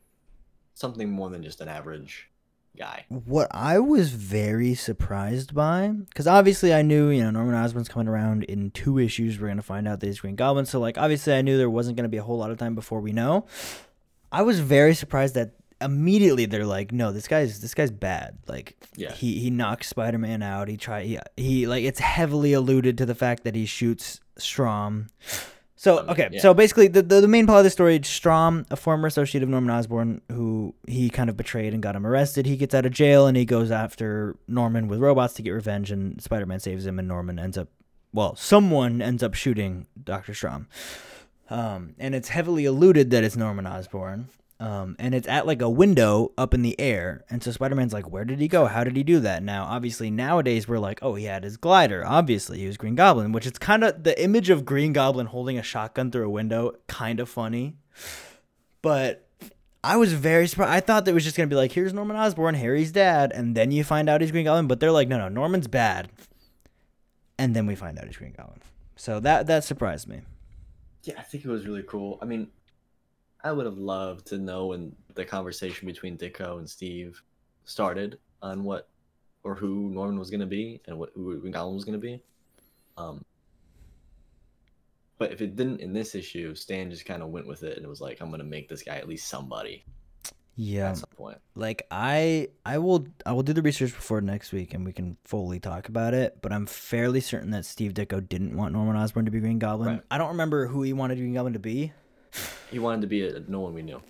something 0.74 1.10
more 1.10 1.30
than 1.30 1.42
just 1.42 1.60
an 1.60 1.68
average 1.68 2.30
guy. 2.76 3.04
What 3.08 3.48
I 3.50 3.78
was 3.78 4.10
very 4.10 4.74
surprised 4.74 5.54
by, 5.54 5.88
because 5.88 6.26
obviously 6.26 6.72
I 6.72 6.82
knew, 6.82 7.10
you 7.10 7.22
know, 7.22 7.30
Norman 7.30 7.54
Osborn's 7.54 7.88
coming 7.88 8.08
around 8.08 8.44
in 8.44 8.70
two 8.70 8.98
issues. 8.98 9.38
We're 9.38 9.48
gonna 9.48 9.62
find 9.62 9.86
out 9.86 10.00
that 10.00 10.06
he's 10.06 10.20
Green 10.20 10.36
Goblin. 10.36 10.66
So, 10.66 10.80
like, 10.80 10.98
obviously 10.98 11.34
I 11.34 11.42
knew 11.42 11.58
there 11.58 11.70
wasn't 11.70 11.96
gonna 11.96 12.08
be 12.08 12.16
a 12.16 12.22
whole 12.22 12.38
lot 12.38 12.50
of 12.50 12.58
time 12.58 12.74
before 12.74 13.00
we 13.00 13.12
know. 13.12 13.46
I 14.30 14.42
was 14.42 14.60
very 14.60 14.94
surprised 14.94 15.34
that 15.34 15.52
immediately 15.84 16.46
they're 16.46 16.66
like, 16.66 16.92
no, 16.92 17.12
this 17.12 17.28
guy's 17.28 17.60
this 17.60 17.74
guy's 17.74 17.90
bad. 17.90 18.38
Like, 18.46 18.76
Yeah. 18.96 19.12
he 19.12 19.38
he 19.38 19.50
knocks 19.50 19.88
Spider 19.88 20.18
Man 20.18 20.42
out. 20.42 20.68
He 20.68 20.76
try 20.76 21.02
he, 21.04 21.18
he 21.36 21.66
like 21.66 21.84
it's 21.84 22.00
heavily 22.00 22.52
alluded 22.52 22.98
to 22.98 23.06
the 23.06 23.14
fact 23.14 23.44
that 23.44 23.54
he 23.54 23.66
shoots 23.66 24.20
Stromm. 24.38 25.08
So 25.76 25.98
I 25.98 26.12
okay, 26.12 26.28
yeah. 26.30 26.40
so 26.40 26.54
basically 26.54 26.86
the, 26.86 27.02
the 27.02 27.20
the 27.22 27.28
main 27.28 27.44
plot 27.44 27.58
of 27.58 27.64
the 27.64 27.70
story, 27.70 27.98
Stromm, 28.00 28.64
a 28.70 28.76
former 28.76 29.08
associate 29.08 29.42
of 29.42 29.48
Norman 29.48 29.70
Osborn, 29.70 30.20
who 30.30 30.74
he 30.86 31.10
kind 31.10 31.28
of 31.28 31.36
betrayed 31.36 31.74
and 31.74 31.82
got 31.82 31.96
him 31.96 32.06
arrested, 32.06 32.46
he 32.46 32.56
gets 32.56 32.72
out 32.72 32.86
of 32.86 32.92
jail 32.92 33.26
and 33.26 33.36
he 33.36 33.44
goes 33.44 33.72
after 33.72 34.36
Norman 34.46 34.86
with 34.86 35.00
robots 35.00 35.34
to 35.34 35.42
get 35.42 35.50
revenge, 35.50 35.90
and 35.90 36.22
Spider 36.22 36.46
Man 36.46 36.60
saves 36.60 36.86
him, 36.86 37.00
and 37.00 37.08
Norman 37.08 37.36
ends 37.40 37.58
up, 37.58 37.66
well, 38.12 38.36
someone 38.36 39.02
ends 39.02 39.24
up 39.24 39.34
shooting 39.34 39.88
Doctor 40.04 40.32
Stromm, 40.34 40.66
um, 41.50 41.94
and 41.98 42.14
it's 42.14 42.28
heavily 42.28 42.64
alluded 42.64 43.10
that 43.10 43.24
it's 43.24 43.36
Norman 43.36 43.66
Osborn. 43.66 44.28
Um, 44.62 44.94
and 45.00 45.12
it's 45.12 45.26
at 45.26 45.44
like 45.44 45.60
a 45.60 45.68
window 45.68 46.30
up 46.38 46.54
in 46.54 46.62
the 46.62 46.78
air. 46.78 47.24
And 47.28 47.42
so 47.42 47.50
Spider 47.50 47.74
Man's 47.74 47.92
like, 47.92 48.08
where 48.08 48.24
did 48.24 48.38
he 48.38 48.46
go? 48.46 48.66
How 48.66 48.84
did 48.84 48.94
he 48.94 49.02
do 49.02 49.18
that? 49.18 49.42
Now, 49.42 49.64
obviously, 49.64 50.08
nowadays 50.08 50.68
we're 50.68 50.78
like, 50.78 51.00
oh, 51.02 51.16
he 51.16 51.24
had 51.24 51.42
his 51.42 51.56
glider. 51.56 52.06
Obviously, 52.06 52.60
he 52.60 52.68
was 52.68 52.76
Green 52.76 52.94
Goblin, 52.94 53.32
which 53.32 53.44
is 53.44 53.58
kind 53.58 53.82
of 53.82 54.04
the 54.04 54.22
image 54.22 54.50
of 54.50 54.64
Green 54.64 54.92
Goblin 54.92 55.26
holding 55.26 55.58
a 55.58 55.64
shotgun 55.64 56.12
through 56.12 56.26
a 56.26 56.30
window, 56.30 56.74
kind 56.86 57.18
of 57.18 57.28
funny. 57.28 57.74
But 58.82 59.28
I 59.82 59.96
was 59.96 60.12
very 60.12 60.46
surprised. 60.46 60.70
I 60.70 60.78
thought 60.78 61.06
that 61.06 61.10
it 61.10 61.14
was 61.14 61.24
just 61.24 61.36
going 61.36 61.48
to 61.48 61.52
be 61.52 61.58
like, 61.58 61.72
here's 61.72 61.92
Norman 61.92 62.16
Osborn, 62.16 62.54
Harry's 62.54 62.92
dad. 62.92 63.32
And 63.34 63.56
then 63.56 63.72
you 63.72 63.82
find 63.82 64.08
out 64.08 64.20
he's 64.20 64.30
Green 64.30 64.44
Goblin. 64.44 64.68
But 64.68 64.78
they're 64.78 64.92
like, 64.92 65.08
no, 65.08 65.18
no, 65.18 65.28
Norman's 65.28 65.66
bad. 65.66 66.08
And 67.36 67.56
then 67.56 67.66
we 67.66 67.74
find 67.74 67.98
out 67.98 68.06
he's 68.06 68.16
Green 68.16 68.34
Goblin. 68.36 68.60
So 68.94 69.18
that, 69.18 69.48
that 69.48 69.64
surprised 69.64 70.06
me. 70.06 70.20
Yeah, 71.02 71.14
I 71.18 71.22
think 71.22 71.44
it 71.44 71.50
was 71.50 71.66
really 71.66 71.82
cool. 71.82 72.20
I 72.22 72.26
mean, 72.26 72.52
I 73.44 73.52
would 73.52 73.66
have 73.66 73.78
loved 73.78 74.26
to 74.28 74.38
know 74.38 74.66
when 74.66 74.94
the 75.14 75.24
conversation 75.24 75.86
between 75.86 76.16
Ditko 76.16 76.58
and 76.58 76.68
Steve 76.68 77.22
started 77.64 78.18
on 78.40 78.64
what 78.64 78.88
or 79.44 79.54
who 79.54 79.90
Norman 79.90 80.18
was 80.18 80.30
going 80.30 80.40
to 80.40 80.46
be 80.46 80.80
and 80.86 80.98
what 80.98 81.10
who 81.14 81.36
Green 81.40 81.52
Goblin 81.52 81.74
was 81.74 81.84
going 81.84 82.00
to 82.00 82.06
be. 82.06 82.22
Um, 82.96 83.24
but 85.18 85.32
if 85.32 85.40
it 85.40 85.56
didn't 85.56 85.80
in 85.80 85.92
this 85.92 86.14
issue, 86.14 86.54
Stan 86.54 86.90
just 86.90 87.04
kind 87.06 87.22
of 87.22 87.28
went 87.30 87.46
with 87.46 87.62
it 87.62 87.76
and 87.76 87.84
it 87.84 87.88
was 87.88 88.00
like, 88.00 88.20
I'm 88.20 88.28
going 88.28 88.38
to 88.40 88.44
make 88.44 88.68
this 88.68 88.82
guy 88.82 88.96
at 88.96 89.08
least 89.08 89.28
somebody 89.28 89.84
Yeah. 90.56 90.90
at 90.90 90.98
some 90.98 91.08
point. 91.16 91.38
like 91.54 91.86
i 91.90 92.48
i 92.66 92.76
will 92.78 93.06
i 93.24 93.32
will 93.32 93.42
do 93.42 93.52
the 93.54 93.62
research 93.62 93.92
before 93.94 94.20
next 94.20 94.52
week 94.52 94.74
and 94.74 94.84
we 94.84 94.92
can 94.92 95.16
fully 95.24 95.58
talk 95.60 95.88
about 95.88 96.12
it 96.12 96.38
but 96.42 96.52
i'm 96.52 96.66
fairly 96.66 97.20
certain 97.20 97.50
that 97.50 97.64
steve 97.64 97.94
ditko 97.94 98.28
didn't 98.28 98.54
want 98.56 98.72
norman 98.74 98.94
osborn 98.96 99.24
to 99.24 99.30
be 99.30 99.40
green 99.40 99.58
goblin 99.58 99.88
Right. 99.94 100.02
i 100.10 100.18
don't 100.18 100.28
remember 100.28 100.66
who 100.66 100.82
he 100.82 100.92
wanted 100.92 101.16
green 101.16 101.32
goblin 101.34 101.54
to 101.54 101.58
be 101.58 101.92
He 102.72 102.78
wanted 102.78 103.02
to 103.02 103.06
be 103.06 103.26
a, 103.28 103.40
no 103.48 103.60
one 103.60 103.74
we 103.74 103.82
knew. 103.82 104.00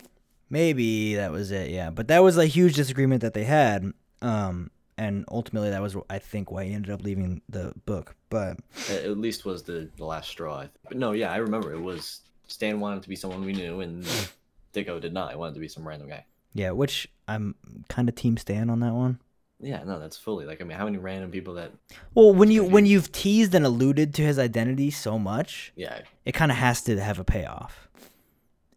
maybe 0.51 1.15
that 1.17 1.33
was 1.33 1.51
it 1.51 1.71
yeah 1.71 1.91
but 1.91 2.09
that 2.09 2.21
was 2.23 2.37
a 2.37 2.47
huge 2.47 2.75
disagreement 2.75 3.21
that 3.23 3.35
they 3.35 3.45
had 3.45 3.93
um 4.21 4.71
and 4.99 5.25
ultimately 5.31 5.71
that 5.71 5.81
was 5.83 5.97
i 6.11 6.19
think 6.19 6.51
why 6.51 6.65
he 6.65 6.73
ended 6.75 6.91
up 6.91 7.03
leaving 7.03 7.41
the 7.49 7.73
book 7.87 8.15
but 8.31 8.59
At 8.91 9.19
least 9.19 9.45
was 9.45 9.63
the, 9.65 9.89
the 9.99 10.05
last 10.07 10.29
straw. 10.31 10.57
I 10.59 10.61
think. 10.63 10.73
But 10.89 10.97
no, 10.97 11.13
yeah, 11.13 11.31
I 11.33 11.37
remember 11.37 11.73
it 11.75 11.81
was 11.81 12.21
Stan 12.47 12.81
wanted 12.81 13.03
to 13.03 13.09
be 13.11 13.17
someone 13.17 13.45
we 13.45 13.53
knew 13.53 13.81
and 13.81 14.05
Ditko 14.75 15.01
did 15.03 15.13
not. 15.13 15.31
He 15.33 15.37
wanted 15.37 15.55
to 15.55 15.61
be 15.61 15.69
some 15.69 15.87
random 15.87 16.09
guy. 16.09 16.25
yeah 16.55 16.71
which 16.71 17.09
i'm 17.29 17.55
kind 17.89 18.09
of 18.09 18.15
team 18.15 18.37
stan 18.37 18.69
on 18.71 18.81
that 18.81 18.93
one 18.93 19.19
Yeah, 19.61 19.83
no, 19.85 19.99
that's 19.99 20.17
fully 20.19 20.45
like 20.47 20.61
I 20.61 20.65
mean, 20.65 20.77
how 20.79 20.85
many 20.87 20.99
random 20.99 21.31
people 21.31 21.55
that 21.55 21.71
well 22.15 22.33
when 22.35 22.51
you 22.51 22.63
when 22.65 22.85
you've 22.87 23.11
teased 23.13 23.55
and 23.55 23.65
alluded 23.67 24.13
to 24.15 24.23
his 24.23 24.39
identity 24.39 24.91
so 24.91 25.19
much 25.19 25.73
yeah, 25.77 26.01
it 26.29 26.33
kind 26.33 26.51
of 26.51 26.59
has 26.59 26.83
to 26.85 26.99
have 27.01 27.19
a 27.19 27.25
payoff. 27.25 27.89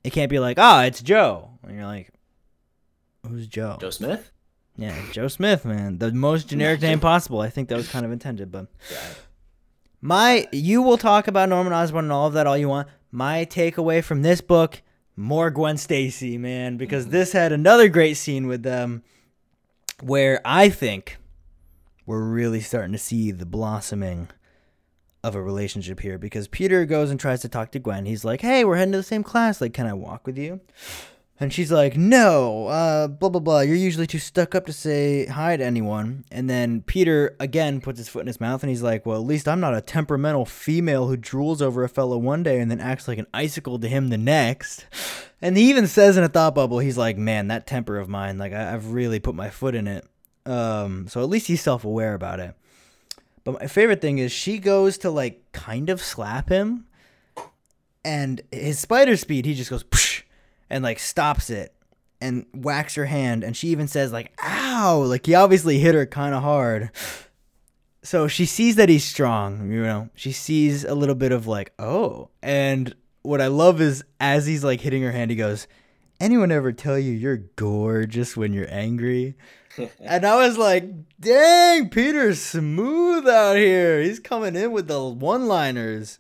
It 0.06 0.14
can't 0.14 0.30
be 0.30 0.38
like, 0.38 0.60
ah, 0.60 0.84
it's 0.84 1.02
Joe. 1.02 1.50
And 1.64 1.76
you're 1.76 1.86
like, 1.88 2.12
who's 3.28 3.48
Joe? 3.48 3.78
Joe 3.82 3.90
Smith? 3.90 4.32
Yeah, 4.78 4.96
Joe 5.12 5.28
Smith, 5.28 5.66
man. 5.66 5.98
The 5.98 6.12
most 6.12 6.48
generic 6.48 6.82
name 6.82 7.00
possible. 7.00 7.42
I 7.42 7.50
think 7.50 7.70
that 7.70 7.76
was 7.76 7.90
kind 7.90 8.06
of 8.06 8.12
intended, 8.12 8.52
but 8.52 8.68
Yeah. 8.92 9.00
my 10.02 10.48
you 10.52 10.84
will 10.84 10.98
talk 11.00 11.28
about 11.28 11.50
Norman 11.50 11.74
Osborn 11.74 12.06
and 12.06 12.12
all 12.12 12.28
of 12.28 12.34
that 12.34 12.46
all 12.46 12.56
you 12.58 12.70
want. 12.70 12.88
My 13.12 13.46
takeaway 13.46 14.04
from 14.04 14.22
this 14.22 14.42
book, 14.42 14.84
more 15.16 15.50
Gwen 15.50 15.78
Stacy, 15.78 16.38
man, 16.38 16.78
because 16.78 17.08
this 17.08 17.32
had 17.32 17.52
another 17.52 17.88
great 17.90 18.14
scene 18.16 18.46
with 18.46 18.62
them 18.62 19.02
where 20.04 20.40
I 20.46 20.70
think 20.70 21.18
we're 22.06 22.24
really 22.24 22.60
starting 22.62 22.92
to 22.92 23.00
see 23.00 23.32
the 23.32 23.46
blossoming 23.48 24.28
of 25.26 25.34
a 25.34 25.42
relationship 25.42 26.00
here 26.02 26.20
because 26.20 26.48
Peter 26.48 26.86
goes 26.86 27.10
and 27.10 27.20
tries 27.20 27.42
to 27.42 27.50
talk 27.50 27.72
to 27.72 27.80
Gwen. 27.80 28.06
He's 28.06 28.24
like, 28.24 28.42
"Hey, 28.42 28.64
we're 28.64 28.76
heading 28.76 28.92
to 28.92 29.00
the 29.00 29.04
same 29.04 29.24
class. 29.24 29.60
Like, 29.60 29.74
can 29.74 29.88
I 29.88 29.94
walk 29.94 30.28
with 30.28 30.38
you?" 30.38 30.62
And 31.40 31.52
she's 31.52 31.72
like, 31.72 31.98
"No, 31.98 32.68
uh, 32.68 33.08
blah 33.08 33.30
blah 33.30 33.42
blah. 33.42 33.60
You're 33.62 33.76
usually 33.76 34.06
too 34.06 34.20
stuck 34.20 34.54
up 34.54 34.68
to 34.68 34.74
say 34.74 35.26
hi 35.26 35.58
to 35.58 35.66
anyone." 35.66 36.26
And 36.32 36.48
then 36.48 36.82
Peter 36.84 37.36
again 37.40 37.82
puts 37.82 37.98
his 37.98 38.08
foot 38.08 38.22
in 38.22 38.28
his 38.28 38.40
mouth, 38.40 38.62
and 38.62 38.70
he's 38.70 38.84
like, 38.84 39.04
"Well, 39.06 39.20
at 39.20 39.28
least 39.28 39.48
I'm 39.48 39.60
not 39.60 39.76
a 39.76 39.82
temperamental 39.82 40.46
female 40.46 41.08
who 41.08 41.18
drools 41.18 41.62
over 41.62 41.84
a 41.84 41.90
fellow 41.90 42.18
one 42.20 42.44
day 42.44 42.60
and 42.60 42.70
then 42.70 42.80
acts 42.80 43.08
like 43.08 43.18
an 43.18 43.28
icicle 43.34 43.80
to 43.80 43.90
him 43.90 44.10
the 44.10 44.18
next." 44.18 44.86
And 45.42 45.58
he 45.58 45.70
even 45.70 45.88
says 45.88 46.18
in 46.18 46.24
a 46.24 46.30
thought 46.30 46.56
bubble, 46.56 46.80
he's 46.80 46.98
like, 46.98 47.18
"Man, 47.18 47.48
that 47.48 47.66
temper 47.68 47.98
of 47.98 48.08
mine, 48.08 48.38
like 48.38 48.54
I, 48.54 48.74
I've 48.74 48.92
really 48.92 49.20
put 49.20 49.34
my 49.34 49.50
foot 49.50 49.74
in 49.74 49.88
it." 49.88 50.08
Um, 50.46 51.08
so 51.08 51.22
at 51.24 51.30
least 51.30 51.48
he's 51.48 51.62
self 51.62 51.84
aware 51.84 52.14
about 52.14 52.40
it. 52.40 52.56
But 53.46 53.62
my 53.62 53.68
favorite 53.68 54.02
thing 54.02 54.18
is 54.18 54.34
she 54.34 54.58
goes 54.58 54.98
to 54.98 55.10
like 55.10 55.52
kind 55.54 55.90
of 55.90 56.02
slap 56.02 56.50
him, 56.50 56.88
and 58.04 58.42
his 58.52 58.80
spider 58.80 59.16
speed, 59.16 59.46
he 59.46 59.54
just 59.54 59.70
goes 59.70 59.84
Psh, 59.86 60.24
and 60.70 60.84
like 60.84 61.00
stops 61.00 61.50
it 61.50 61.74
and 62.20 62.46
whacks 62.54 62.96
her 62.96 63.06
hand, 63.06 63.44
and 63.44 63.56
she 63.56 63.70
even 63.70 63.88
says 63.88 64.12
like 64.12 64.34
"ow," 64.44 65.04
like 65.04 65.26
he 65.26 65.36
obviously 65.36 65.78
hit 65.78 65.96
her 65.96 66.08
kind 66.08 66.36
of 66.36 66.42
hard. 66.42 66.90
So 68.02 68.28
she 68.28 68.46
sees 68.46 68.76
that 68.76 68.90
he's 68.90 69.04
strong, 69.04 69.72
you 69.72 69.82
know. 69.82 70.10
She 70.16 70.32
sees 70.32 70.84
a 70.84 70.94
little 70.94 71.16
bit 71.16 71.32
of 71.32 71.48
like, 71.48 71.72
oh, 71.80 72.30
and 72.42 72.96
what 73.22 73.42
I 73.42 73.48
love 73.48 73.80
is 73.82 74.04
as 74.20 74.46
he's 74.46 74.64
like 74.64 74.82
hitting 74.82 75.04
her 75.04 75.12
hand, 75.12 75.30
he 75.30 75.38
goes, 75.38 75.68
"Anyone 76.20 76.52
ever 76.52 76.72
tell 76.72 76.98
you 76.98 77.12
you're 77.12 77.44
gorgeous 77.56 78.36
when 78.36 78.54
you're 78.54 78.72
angry?" 78.72 79.36
And 80.00 80.26
I 80.26 80.36
was 80.48 80.58
like, 80.58 80.86
dang, 81.20 81.90
Peter's 81.90 82.42
smooth 82.42 83.28
out 83.28 83.58
here. 83.58 84.02
He's 84.02 84.20
coming 84.20 84.56
in 84.56 84.72
with 84.72 84.88
the 84.88 85.04
one 85.04 85.48
liners. 85.48 86.20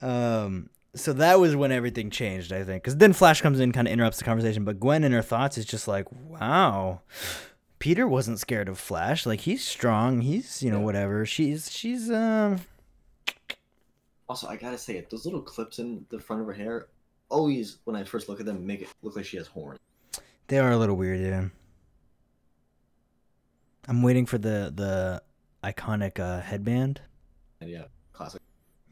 Um, 0.00 0.68
so 0.94 1.12
that 1.14 1.38
was 1.40 1.54
when 1.56 1.72
everything 1.72 2.10
changed, 2.10 2.52
I 2.52 2.64
think. 2.64 2.82
Because 2.82 2.96
then 2.96 3.12
Flash 3.12 3.40
comes 3.40 3.60
in, 3.60 3.72
kind 3.72 3.86
of 3.86 3.92
interrupts 3.92 4.18
the 4.18 4.24
conversation. 4.24 4.64
But 4.64 4.80
Gwen, 4.80 5.04
in 5.04 5.12
her 5.12 5.22
thoughts, 5.22 5.56
is 5.56 5.64
just 5.64 5.86
like, 5.88 6.06
wow. 6.28 7.00
Peter 7.78 8.06
wasn't 8.06 8.38
scared 8.38 8.68
of 8.68 8.78
Flash. 8.78 9.26
Like 9.26 9.40
he's 9.40 9.64
strong. 9.64 10.20
He's 10.20 10.62
you 10.62 10.70
know 10.70 10.78
Yeah. 10.78 10.84
whatever. 10.84 11.26
She's 11.26 11.70
she's 11.70 12.10
um 12.12 12.60
Also, 14.28 14.46
I 14.46 14.54
gotta 14.56 14.78
say 14.78 14.96
it. 14.96 15.10
Those 15.10 15.24
little 15.24 15.42
clips 15.42 15.78
in 15.80 16.06
the 16.08 16.20
front 16.20 16.42
of 16.42 16.46
her 16.46 16.52
hair, 16.52 16.86
always 17.28 17.78
when 17.84 17.96
I 17.96 18.04
first 18.04 18.28
look 18.28 18.38
at 18.38 18.46
them, 18.46 18.64
make 18.64 18.82
it 18.82 18.88
look 19.02 19.16
like 19.16 19.24
she 19.24 19.36
has 19.36 19.48
horns. 19.48 19.80
they 20.46 20.58
are 20.60 20.70
a 20.70 20.76
little 20.76 20.94
weird, 20.96 21.20
yeah. 21.20 21.46
I'm 23.88 24.02
waiting 24.02 24.26
for 24.26 24.38
the 24.38 24.72
the 24.74 25.22
iconic 25.64 26.18
uh, 26.18 26.40
headband. 26.40 27.00
Yeah, 27.60 27.84
classic. 28.12 28.42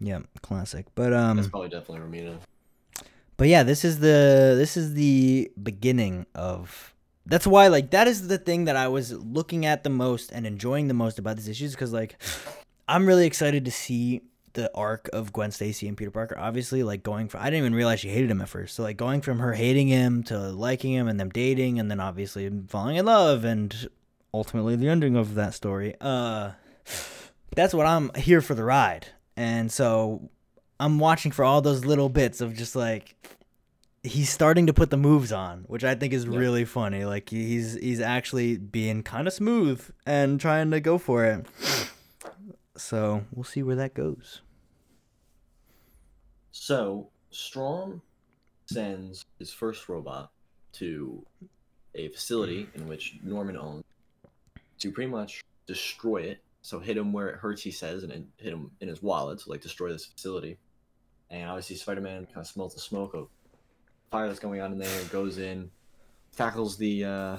Yeah, 0.00 0.20
classic. 0.42 0.86
But 0.94 1.12
um, 1.12 1.36
That's 1.36 1.48
probably 1.48 1.68
definitely 1.68 2.20
Romita. 2.20 2.38
But 3.36 3.48
yeah, 3.48 3.62
this 3.62 3.84
is 3.84 4.00
the 4.00 4.54
this 4.58 4.76
is 4.76 4.94
the 4.94 5.50
beginning 5.62 6.26
of 6.34 6.94
that's 7.26 7.46
why 7.46 7.68
like 7.68 7.90
that 7.90 8.08
is 8.08 8.28
the 8.28 8.38
thing 8.38 8.64
that 8.64 8.76
I 8.76 8.88
was 8.88 9.12
looking 9.12 9.64
at 9.66 9.84
the 9.84 9.90
most 9.90 10.32
and 10.32 10.46
enjoying 10.46 10.88
the 10.88 10.94
most 10.94 11.18
about 11.18 11.36
these 11.36 11.48
issues 11.48 11.72
because 11.72 11.92
like 11.92 12.20
I'm 12.88 13.06
really 13.06 13.26
excited 13.26 13.64
to 13.66 13.70
see 13.70 14.22
the 14.54 14.70
arc 14.74 15.08
of 15.12 15.32
Gwen 15.32 15.52
Stacy 15.52 15.86
and 15.86 15.96
Peter 15.96 16.10
Parker. 16.10 16.36
Obviously, 16.38 16.82
like 16.82 17.02
going 17.02 17.28
from 17.28 17.40
I 17.40 17.44
didn't 17.44 17.60
even 17.60 17.74
realize 17.74 18.00
she 18.00 18.08
hated 18.08 18.30
him 18.30 18.40
at 18.40 18.48
first. 18.48 18.74
So 18.74 18.82
like 18.82 18.96
going 18.96 19.20
from 19.20 19.38
her 19.38 19.52
hating 19.52 19.88
him 19.88 20.22
to 20.24 20.50
liking 20.50 20.92
him 20.92 21.08
and 21.08 21.20
them 21.20 21.30
dating 21.30 21.78
and 21.78 21.90
then 21.90 22.00
obviously 22.00 22.50
falling 22.68 22.96
in 22.96 23.06
love 23.06 23.44
and 23.44 23.88
ultimately 24.32 24.76
the 24.76 24.88
ending 24.88 25.16
of 25.16 25.34
that 25.34 25.54
story. 25.54 25.94
Uh 26.00 26.52
that's 27.56 27.74
what 27.74 27.86
I'm 27.86 28.10
here 28.14 28.40
for 28.40 28.54
the 28.54 28.64
ride. 28.64 29.08
And 29.36 29.70
so 29.72 30.30
I'm 30.78 30.98
watching 30.98 31.32
for 31.32 31.44
all 31.44 31.60
those 31.60 31.84
little 31.84 32.08
bits 32.08 32.40
of 32.40 32.54
just 32.54 32.76
like 32.76 33.16
he's 34.02 34.30
starting 34.30 34.66
to 34.66 34.72
put 34.72 34.90
the 34.90 34.96
moves 34.96 35.30
on, 35.32 35.64
which 35.66 35.84
I 35.84 35.94
think 35.94 36.12
is 36.12 36.24
Yeah. 36.24 36.38
really 36.38 36.64
funny. 36.64 37.04
Like 37.04 37.28
he's 37.28 37.74
he's 37.74 38.00
actually 38.00 38.56
being 38.56 39.02
kind 39.02 39.26
of 39.26 39.32
smooth 39.32 39.82
and 40.06 40.40
trying 40.40 40.70
to 40.70 40.80
go 40.80 40.96
for 40.98 41.24
it. 41.24 41.46
So 42.76 43.24
we'll 43.34 43.44
see 43.44 43.62
where 43.62 43.76
that 43.76 43.92
goes. 43.94 44.40
So 46.52 47.10
Stromm 47.32 48.00
sends 48.66 49.24
his 49.38 49.52
first 49.52 49.88
robot 49.88 50.30
to 50.74 51.24
a 51.94 52.08
facility 52.08 52.68
in 52.74 52.86
which 52.88 53.18
Norman 53.22 53.56
owns 53.56 53.84
to 54.80 54.90
pretty 54.92 55.10
much 55.10 55.42
destroy 55.66 56.22
it. 56.22 56.42
So 56.62 56.78
hit 56.78 56.96
him 56.96 57.12
where 57.12 57.28
it 57.28 57.36
hurts, 57.36 57.62
he 57.62 57.70
says, 57.70 58.02
and 58.02 58.12
hit 58.36 58.52
him 58.52 58.70
in 58.80 58.88
his 58.88 59.02
wallet 59.02 59.38
to 59.40 59.50
like 59.50 59.62
destroy 59.62 59.90
this 59.90 60.04
facility. 60.04 60.58
And 61.30 61.48
obviously 61.48 61.76
Spider-Man 61.76 62.26
kind 62.26 62.38
of 62.38 62.46
smells 62.46 62.74
the 62.74 62.80
smoke 62.80 63.14
of 63.14 63.28
fire 64.10 64.26
that's 64.26 64.40
going 64.40 64.60
on 64.60 64.72
in 64.72 64.78
there, 64.78 65.04
goes 65.04 65.38
in, 65.38 65.70
tackles 66.36 66.76
the 66.76 67.04
uh, 67.04 67.36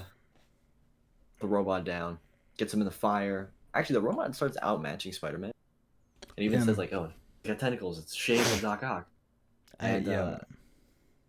the 1.40 1.46
robot 1.46 1.84
down, 1.84 2.18
gets 2.56 2.72
him 2.72 2.80
in 2.80 2.84
the 2.86 2.90
fire. 2.90 3.50
Actually, 3.74 3.94
the 3.94 4.00
robot 4.02 4.34
starts 4.34 4.56
outmatching 4.62 5.14
Spider-Man, 5.14 5.52
and 6.36 6.44
even 6.44 6.58
Yeah. 6.58 6.66
says 6.66 6.78
like, 6.78 6.92
"Oh, 6.92 7.04
it's 7.40 7.48
got 7.48 7.58
tentacles. 7.58 7.98
It's 7.98 8.14
shaped 8.14 8.50
like 8.50 8.60
Doc 8.60 8.82
Ock." 8.82 9.08
And 9.80 10.06
yeah. 10.06 10.22
uh, 10.22 10.38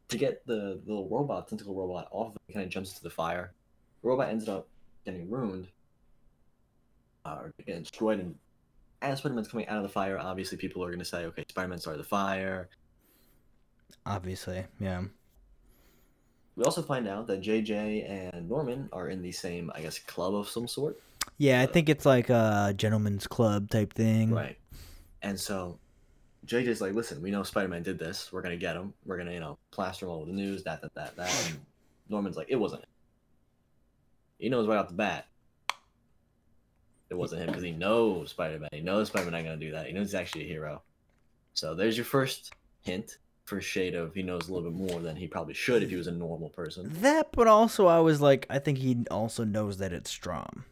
to 0.09 0.17
get 0.17 0.45
the 0.45 0.81
little 0.85 1.07
robot, 1.09 1.47
tentacle 1.47 1.75
robot, 1.75 2.07
off, 2.11 2.35
of 2.35 2.41
he 2.47 2.53
kind 2.53 2.65
of 2.65 2.71
jumps 2.71 2.91
into 2.91 3.03
the 3.03 3.09
fire. 3.09 3.53
The 4.01 4.09
robot 4.09 4.29
ends 4.29 4.47
up 4.47 4.67
getting 5.05 5.29
ruined, 5.29 5.67
or 7.25 7.53
getting 7.65 7.83
destroyed. 7.83 8.19
And 8.19 8.35
as 9.01 9.19
Spider-Man's 9.19 9.47
coming 9.47 9.67
out 9.67 9.77
of 9.77 9.83
the 9.83 9.89
fire, 9.89 10.17
obviously 10.17 10.57
people 10.57 10.83
are 10.83 10.87
going 10.87 10.99
to 10.99 11.05
say, 11.05 11.25
"Okay, 11.25 11.45
Spider-Man 11.49 11.79
started 11.79 11.99
the 11.99 12.07
fire." 12.07 12.69
Obviously, 14.05 14.65
yeah. 14.79 15.03
We 16.55 16.63
also 16.63 16.83
find 16.83 17.07
out 17.07 17.27
that 17.27 17.41
JJ 17.41 18.09
and 18.09 18.47
Norman 18.47 18.89
are 18.93 19.09
in 19.09 19.21
the 19.21 19.31
same, 19.31 19.71
I 19.73 19.81
guess, 19.81 19.97
club 19.99 20.35
of 20.35 20.47
some 20.47 20.67
sort. 20.67 20.99
Yeah, 21.37 21.61
I 21.61 21.65
think 21.65 21.89
it's 21.89 22.05
like 22.05 22.29
a 22.29 22.73
gentleman's 22.77 23.25
club 23.25 23.69
type 23.69 23.93
thing. 23.93 24.31
Right. 24.31 24.57
And 25.23 25.39
so 25.39 25.79
JJ's 26.45 26.81
like, 26.81 26.93
listen, 26.93 27.21
we 27.21 27.31
know 27.31 27.43
Spider 27.43 27.69
Man 27.69 27.81
did 27.81 27.97
this. 27.97 28.31
We're 28.31 28.41
going 28.41 28.57
to 28.57 28.63
get 28.63 28.75
him. 28.75 28.93
We're 29.05 29.15
going 29.15 29.27
to, 29.27 29.33
you 29.33 29.39
know, 29.39 29.57
plaster 29.71 30.05
him 30.05 30.11
all 30.11 30.17
over 30.17 30.25
the 30.27 30.33
news, 30.33 30.63
that, 30.63 30.81
that, 30.81 30.93
that, 30.93 31.15
that. 31.15 31.47
And 31.47 31.59
Norman's 32.09 32.37
like, 32.37 32.47
it 32.49 32.55
wasn't. 32.55 32.85
He 34.37 34.49
knows 34.49 34.67
right 34.67 34.77
off 34.77 34.89
the 34.89 34.93
bat 34.93 35.25
it 37.13 37.17
wasn't 37.17 37.41
him 37.41 37.47
because 37.47 37.63
he 37.63 37.71
knows 37.71 38.31
Spider 38.31 38.59
Man. 38.59 38.69
He 38.71 38.81
knows 38.81 39.07
Spider 39.07 39.25
Man 39.29 39.33
not 39.33 39.47
going 39.47 39.59
to 39.59 39.65
do 39.65 39.71
that. 39.71 39.85
He 39.85 39.93
knows 39.93 40.07
he's 40.07 40.15
actually 40.15 40.45
a 40.45 40.47
hero. 40.47 40.81
So 41.53 41.75
there's 41.75 41.95
your 41.95 42.05
first 42.05 42.53
hint, 42.81 43.19
first 43.45 43.67
shade 43.67 43.93
of 43.93 44.15
he 44.15 44.23
knows 44.23 44.49
a 44.49 44.53
little 44.53 44.69
bit 44.69 44.77
more 44.77 44.99
than 44.99 45.15
he 45.15 45.27
probably 45.27 45.53
should 45.53 45.83
if 45.83 45.89
he 45.89 45.95
was 45.95 46.07
a 46.07 46.11
normal 46.11 46.49
person. 46.49 46.89
That, 47.01 47.31
but 47.31 47.47
also 47.47 47.85
I 47.85 47.99
was 47.99 48.19
like, 48.19 48.47
I 48.49 48.57
think 48.57 48.79
he 48.79 49.05
also 49.11 49.43
knows 49.43 49.77
that 49.77 49.93
it's 49.93 50.11
Stromm. 50.11 50.63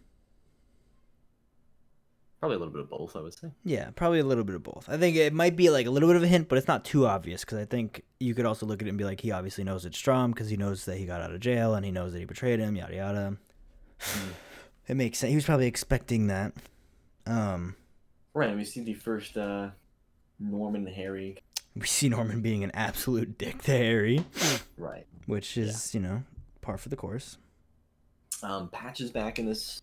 Probably 2.39 2.55
a 2.55 2.59
little 2.59 2.73
bit 2.73 2.81
of 2.81 2.89
both, 2.89 3.15
I 3.15 3.21
would 3.21 3.35
say. 3.35 3.51
Yeah, 3.63 3.91
probably 3.95 4.17
a 4.17 4.23
little 4.23 4.43
bit 4.43 4.55
of 4.55 4.63
both. 4.63 4.89
I 4.89 4.97
think 4.97 5.15
it 5.15 5.31
might 5.31 5.55
be 5.55 5.69
like 5.69 5.85
a 5.85 5.91
little 5.91 6.09
bit 6.09 6.15
of 6.15 6.23
a 6.23 6.27
hint, 6.27 6.49
but 6.49 6.57
it's 6.57 6.67
not 6.67 6.83
too 6.83 7.05
obvious 7.05 7.41
because 7.41 7.59
I 7.59 7.65
think 7.65 8.01
you 8.19 8.33
could 8.33 8.47
also 8.47 8.65
look 8.65 8.81
at 8.81 8.87
it 8.87 8.89
and 8.89 8.97
be 8.97 9.03
like, 9.03 9.21
he 9.21 9.31
obviously 9.31 9.63
knows 9.63 9.85
it's 9.85 10.01
Stromm 10.01 10.33
because 10.33 10.49
he 10.49 10.57
knows 10.57 10.85
that 10.85 10.97
he 10.97 11.05
got 11.05 11.21
out 11.21 11.35
of 11.35 11.39
jail 11.39 11.75
and 11.75 11.85
he 11.85 11.91
knows 11.91 12.13
that 12.13 12.19
he 12.19 12.25
betrayed 12.25 12.59
him, 12.59 12.75
yada 12.75 12.95
yada. 12.95 13.37
Hmm. 13.99 14.29
It 14.91 14.97
makes 14.97 15.19
sense. 15.19 15.29
He 15.29 15.35
was 15.35 15.45
probably 15.45 15.67
expecting 15.67 16.27
that. 16.27 16.51
Um, 17.25 17.77
Right, 18.33 18.53
we 18.53 18.65
see 18.65 18.81
the 18.83 18.93
first 18.93 19.37
uh, 19.37 19.69
Norman 20.37 20.85
and 20.85 20.93
Harry. 20.93 21.37
we 21.77 21.87
see 21.87 22.09
Norman 22.09 22.41
being 22.41 22.65
an 22.65 22.71
absolute 22.73 23.37
dick 23.37 23.61
to 23.63 23.71
Harry, 23.71 24.25
Right. 24.77 25.05
which 25.27 25.57
is 25.57 25.93
you 25.95 26.01
know 26.01 26.23
par 26.59 26.77
for 26.77 26.89
the 26.89 26.97
course. 26.97 27.37
Um, 28.43 28.67
Patch 28.67 28.99
is 28.99 29.11
back 29.11 29.39
in 29.39 29.45
this 29.45 29.81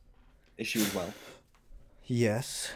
issue 0.58 0.80
as 0.80 0.94
well. 0.94 1.14
Yes, 2.04 2.70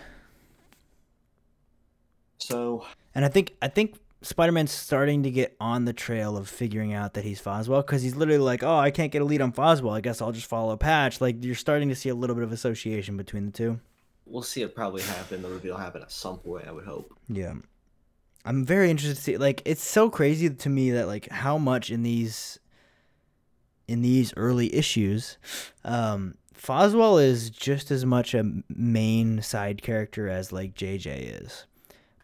So 2.39 2.87
and 3.15 3.27
I 3.27 3.29
think 3.29 3.55
I 3.61 3.69
think 3.69 3.97
Spider-Man's 4.23 4.71
starting 4.71 5.23
to 5.25 5.31
get 5.31 5.57
on 5.61 5.85
the 5.85 5.93
trail 5.93 6.37
of 6.37 6.49
figuring 6.49 6.93
out 6.95 7.15
that 7.15 7.25
he's 7.25 7.41
Foswell 7.41 7.85
because 7.85 8.03
he's 8.03 8.15
literally 8.17 8.41
like, 8.41 8.63
oh, 8.63 8.77
I 8.77 8.91
can't 8.91 9.11
get 9.13 9.23
a 9.23 9.25
lead 9.25 9.41
on 9.41 9.53
Foswell. 9.53 9.93
I 9.97 10.01
guess 10.01 10.23
I'll 10.23 10.33
just 10.33 10.47
follow 10.47 10.77
Patch. 10.77 11.21
Like 11.21 11.43
you're 11.45 11.55
starting 11.55 11.89
to 11.89 11.95
see 11.95 12.09
a 12.09 12.15
little 12.15 12.35
bit 12.37 12.45
of 12.45 12.53
association 12.53 13.17
between 13.17 13.47
the 13.47 13.53
two. 13.53 13.81
we'll 14.27 14.43
see 14.43 14.63
it 14.63 14.75
probably 14.75 15.03
happen. 15.03 15.43
The 15.43 15.49
reveal 15.49 15.77
happen 15.77 16.03
at 16.03 16.13
some 16.13 16.39
point, 16.39 16.67
I 16.69 16.73
would 16.73 16.85
hope. 16.85 17.13
Yeah. 17.29 17.55
I'm 18.45 18.65
very 18.65 18.91
interested 18.91 19.17
to 19.17 19.23
see 19.23 19.37
like 19.37 19.63
it's 19.65 19.83
so 19.85 20.11
crazy 20.11 20.51
to 20.51 20.69
me 20.69 20.91
that 20.93 21.07
like 21.07 21.29
how 21.31 21.59
much 21.59 21.91
in 21.91 22.03
these 22.03 22.59
in 23.87 24.03
these 24.03 24.33
early 24.37 24.75
issues 24.75 25.39
um 25.85 26.35
Foswell 26.57 27.23
is 27.23 27.51
just 27.51 27.91
as 27.91 28.05
much 28.07 28.35
a 28.35 28.45
main 28.69 29.43
side 29.43 29.83
character 29.83 30.29
as 30.29 30.53
like 30.53 30.75
JJ 30.75 31.43
is. 31.43 31.67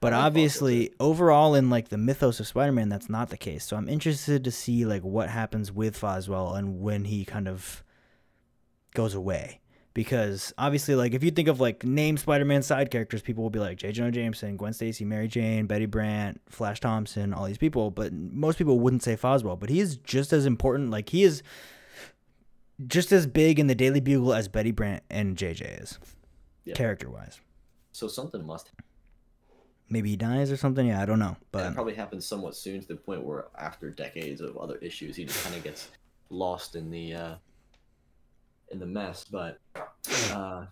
But 0.01 0.13
obviously 0.13 0.93
overall 1.01 1.55
in 1.55 1.71
like 1.71 1.89
the 1.89 1.99
mythos 1.99 2.39
of 2.41 2.47
Spider-Man 2.47 2.89
that's 2.89 3.09
not 3.09 3.31
the 3.31 3.37
case. 3.37 3.65
So 3.65 3.77
I'm 3.77 3.89
interested 3.89 4.45
to 4.45 4.51
see 4.51 4.85
like 4.85 5.03
what 5.03 5.29
happens 5.29 5.73
with 5.73 5.99
Foswell 6.01 6.57
and 6.57 6.81
when 6.81 7.05
he 7.05 7.25
kind 7.25 7.49
of 7.49 7.83
goes 8.95 9.15
away 9.15 9.61
because 9.95 10.53
obviously 10.57 10.95
like 10.95 11.15
if 11.15 11.23
you 11.25 11.31
think 11.31 11.49
of 11.49 11.61
like 11.61 11.85
name 11.85 12.17
spider-man 12.17 12.63
side 12.63 12.91
characters 12.91 13.21
people 13.21 13.43
will 13.43 13.51
be 13.51 13.59
like 13.59 13.77
j 13.79 13.93
jonah 13.93 14.11
jameson 14.11 14.57
gwen 14.57 14.73
stacy 14.73 15.05
mary 15.05 15.29
jane 15.29 15.67
betty 15.67 15.87
brant 15.87 16.41
flash 16.49 16.81
thompson 16.81 17.35
all 17.35 17.45
these 17.45 17.59
people 17.59 17.91
but 17.91 18.13
most 18.13 18.57
people 18.59 18.79
wouldn't 18.81 19.03
say 19.03 19.15
foswell 19.17 19.57
but 19.59 19.69
he 19.69 19.79
is 19.81 19.97
just 19.99 20.33
as 20.33 20.47
important 20.47 20.91
like 20.91 21.11
he 21.11 21.23
is 21.23 21.43
just 22.87 23.13
as 23.13 23.27
big 23.27 23.59
in 23.59 23.67
the 23.67 23.75
daily 23.75 24.01
bugle 24.01 24.33
as 24.33 24.49
betty 24.49 24.71
brant 24.71 25.03
and 25.11 25.37
jj 25.37 25.83
is 25.83 25.99
Yeah. 26.65 26.75
character 26.75 27.11
wise 27.11 27.41
So 27.93 28.09
something 28.09 28.45
must. 28.45 28.71
Maybe 29.91 30.11
he 30.11 30.17
dies 30.17 30.51
or 30.53 30.57
something 30.57 30.87
yeah 30.87 31.03
i 31.03 31.07
don't 31.07 31.19
know 31.19 31.37
But 31.53 31.67
it 31.67 31.75
probably 31.75 31.95
happens 31.95 32.27
somewhat 32.27 32.55
soon 32.57 32.81
to 32.81 32.87
the 32.89 32.97
point 32.97 33.25
where 33.25 33.47
after 33.59 33.91
decades 33.91 34.41
of 34.41 34.57
other 34.57 34.77
issues, 34.77 35.17
he 35.17 35.25
just 35.25 35.43
kind 35.45 35.57
of 35.57 35.65
gets 35.65 35.89
lost 36.31 36.75
in 36.77 36.91
the 36.91 37.15
uh, 37.15 37.35
in 38.71 38.79
the 38.79 38.87
mess. 38.87 39.25
But 39.25 39.59
uh, 40.33 40.67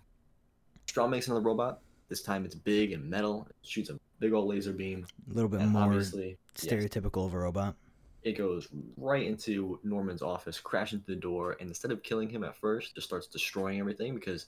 Stromm 0.86 1.10
makes 1.10 1.26
another 1.28 1.40
robot. 1.42 1.80
This 2.08 2.22
time 2.22 2.44
it's 2.44 2.54
big 2.54 2.92
and 2.92 3.08
metal. 3.08 3.46
It 3.48 3.56
shoots 3.62 3.90
a 3.90 3.98
big 4.20 4.32
old 4.32 4.48
laser 4.48 4.72
beam. 4.72 5.06
a 5.30 5.34
little 5.34 5.48
bit 5.48 5.60
And 5.60 5.70
more 5.70 5.82
obviously, 5.82 6.36
yes, 6.62 6.72
stereotypical 6.72 7.26
of 7.26 7.34
a 7.34 7.38
robot 7.38 7.74
it 8.22 8.36
goes 8.36 8.66
right 8.96 9.24
into 9.24 9.78
Norman's 9.84 10.20
office, 10.20 10.58
crashes 10.58 10.94
into 10.98 11.12
the 11.12 11.20
door, 11.20 11.56
and 11.60 11.68
instead 11.68 11.92
of 11.92 12.02
killing 12.02 12.28
him 12.28 12.42
at 12.42 12.56
first, 12.56 12.96
just 12.96 13.06
starts 13.06 13.28
destroying 13.28 13.78
everything 13.78 14.16
because 14.16 14.46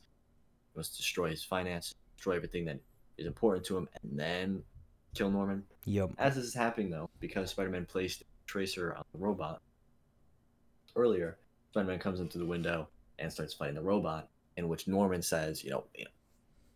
he 0.72 0.76
wants 0.78 0.90
to 0.90 0.96
destroy 0.96 1.30
his 1.30 1.44
finance, 1.44 1.94
destroy 2.16 2.34
everything 2.34 2.64
that 2.64 2.80
is 3.18 3.26
important 3.26 3.66
to 3.66 3.76
him, 3.76 3.88
and 4.02 4.18
then 4.18 4.62
kill 5.14 5.30
Norman. 5.30 5.64
yep 5.84 6.10
As 6.18 6.36
this 6.36 6.44
is 6.44 6.54
happening, 6.54 6.90
though, 6.90 7.10
because 7.20 7.50
Spider-Man 7.50 7.86
placed 7.86 8.22
Tracer 8.46 8.94
on 8.94 9.04
the 9.12 9.18
robot 9.18 9.60
earlier, 10.96 11.38
Spider-Man 11.70 11.98
comes 11.98 12.20
into 12.20 12.38
the 12.38 12.46
window 12.46 12.88
and 13.18 13.32
starts 13.32 13.52
fighting 13.52 13.74
the 13.74 13.82
robot, 13.82 14.28
in 14.56 14.68
which 14.68 14.88
Norman 14.88 15.22
says, 15.22 15.62
"You 15.62 15.70
know, 15.70 15.84
you 15.94 16.04
know 16.04 16.10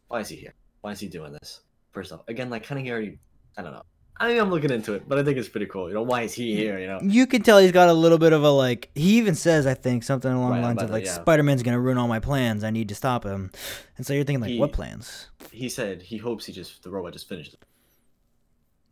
why 0.09 0.21
is 0.21 0.29
he 0.29 0.37
here? 0.37 0.55
Why 0.81 0.93
is 0.93 1.01
he 1.01 1.09
doing 1.09 1.33
this?" 1.33 1.63
First 1.93 2.13
off, 2.13 2.23
again, 2.29 2.51
like 2.51 2.65
kind 2.65 2.81
of 2.81 2.91
already, 2.91 3.19
I 3.57 3.63
don't 3.63 3.73
know. 3.73 3.83
I 4.21 4.29
mean, 4.29 4.39
I'm 4.41 4.51
looking 4.51 4.71
into 4.71 4.93
it, 4.95 5.09
but 5.09 5.19
I 5.19 5.25
think 5.25 5.37
it's 5.39 5.49
pretty 5.49 5.67
cool. 5.67 5.89
You 5.89 5.95
know, 5.95 6.03
why 6.03 6.23
is 6.23 6.33
he 6.35 6.55
here? 6.55 6.79
You 6.79 6.87
know, 6.87 7.01
you 7.03 7.27
can 7.27 7.43
tell 7.43 7.59
he's 7.59 7.73
got 7.73 7.89
a 7.89 7.93
little 7.93 8.19
bit 8.19 8.33
of 8.33 8.45
a 8.45 8.51
like 8.51 8.91
he 8.95 9.17
even 9.19 9.35
says 9.35 9.67
i 9.67 9.75
think 9.75 10.03
something 10.05 10.31
along 10.31 10.51
Right, 10.53 10.61
the 10.61 10.67
lines 10.67 10.83
of 10.83 10.91
like 10.91 11.05
yeah. 11.07 11.13
spider-man's 11.15 11.63
gonna 11.63 11.81
ruin 11.81 11.99
all 11.99 12.07
my 12.09 12.21
plans 12.21 12.63
i 12.63 12.71
need 12.71 12.89
to 12.91 12.95
stop 12.95 13.25
him 13.25 13.51
and 13.97 14.07
so 14.07 14.13
you're 14.15 14.23
thinking 14.25 14.41
like 14.43 14.51
He- 14.51 14.59
what 14.61 14.73
plans 14.73 15.29
he 15.51 15.69
said 15.69 16.03
he 16.03 16.19
hopes 16.19 16.47
he 16.47 16.53
just 16.53 16.83
the 16.85 16.91
robot 16.91 17.13
just 17.15 17.29
finishes, 17.29 17.57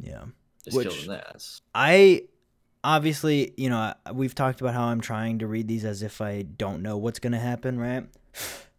yeah 0.01 0.25
just 0.65 0.77
Which- 0.77 0.89
kills 0.89 1.03
him. 1.03 1.09
That's 1.09 1.61
i 1.75 2.23
obviously 2.83 3.53
you 3.57 3.69
know 3.71 3.93
we've 4.13 4.35
talked 4.35 4.61
about 4.61 4.75
how 4.75 4.85
i'm 4.85 5.01
trying 5.01 5.39
to 5.41 5.47
read 5.47 5.69
these 5.69 5.85
as 5.85 6.03
if 6.03 6.21
i 6.21 6.43
don't 6.43 6.83
know 6.83 6.97
what's 6.97 7.19
gonna 7.19 7.39
happen 7.39 7.79
right 7.79 8.05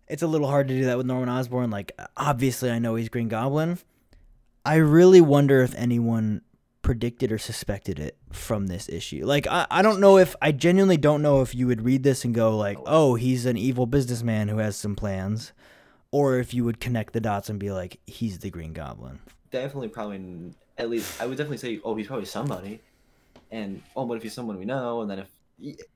it's 0.08 0.24
a 0.24 0.28
little 0.28 0.48
hard 0.48 0.68
to 0.68 0.74
do 0.74 0.86
that 0.86 0.98
with 0.98 1.06
norman 1.06 1.30
osborn 1.30 1.70
like 1.70 1.92
obviously 2.18 2.72
i 2.72 2.80
know 2.80 2.96
he's 2.96 3.10
green 3.10 3.28
goblin 3.30 3.78
i 4.66 4.76
really 4.76 5.22
wonder 5.22 5.62
if 5.62 5.76
anyone 5.76 6.42
predicted 6.82 7.32
or 7.32 7.38
suspected 7.38 8.00
it 8.00 8.18
from 8.32 8.66
this 8.66 8.90
issue. 8.90 9.24
Like 9.24 9.46
i, 9.48 9.68
I 9.70 9.82
don't 9.82 10.00
know 10.00 10.18
if 10.18 10.36
i 10.42 10.52
genuinely 10.52 10.98
don't 10.98 11.22
know 11.22 11.42
if 11.42 11.54
you 11.54 11.68
would 11.68 11.84
read 11.84 12.04
this 12.04 12.26
and 12.26 12.34
go 12.34 12.58
like 12.58 12.78
oh 12.86 13.16
he's 13.16 13.46
an 13.46 13.58
evil 13.58 13.86
businessman 13.86 14.48
who 14.48 14.58
has 14.58 14.76
some 14.76 14.96
plans 14.96 15.54
or 16.12 16.38
if 16.38 16.54
you 16.54 16.64
would 16.64 16.80
connect 16.80 17.14
the 17.14 17.22
dots 17.22 17.50
and 17.50 17.60
be 17.60 17.72
like 17.72 18.00
he's 18.06 18.40
the 18.40 18.50
green 18.50 18.74
goblin. 18.74 19.20
Definitely 19.50 19.90
probably 19.90 20.54
at 20.78 20.90
least 20.90 21.22
I 21.22 21.26
would 21.26 21.38
definitely 21.38 21.58
say, 21.58 21.80
oh, 21.84 21.96
he's 21.96 22.08
probably 22.08 22.26
somebody, 22.26 22.82
and 23.52 23.82
oh, 23.96 24.06
but 24.06 24.18
if 24.18 24.24
he's 24.24 24.34
someone 24.34 24.58
we 24.58 24.66
know, 24.66 25.02
and 25.02 25.10
then 25.10 25.20
if 25.20 25.30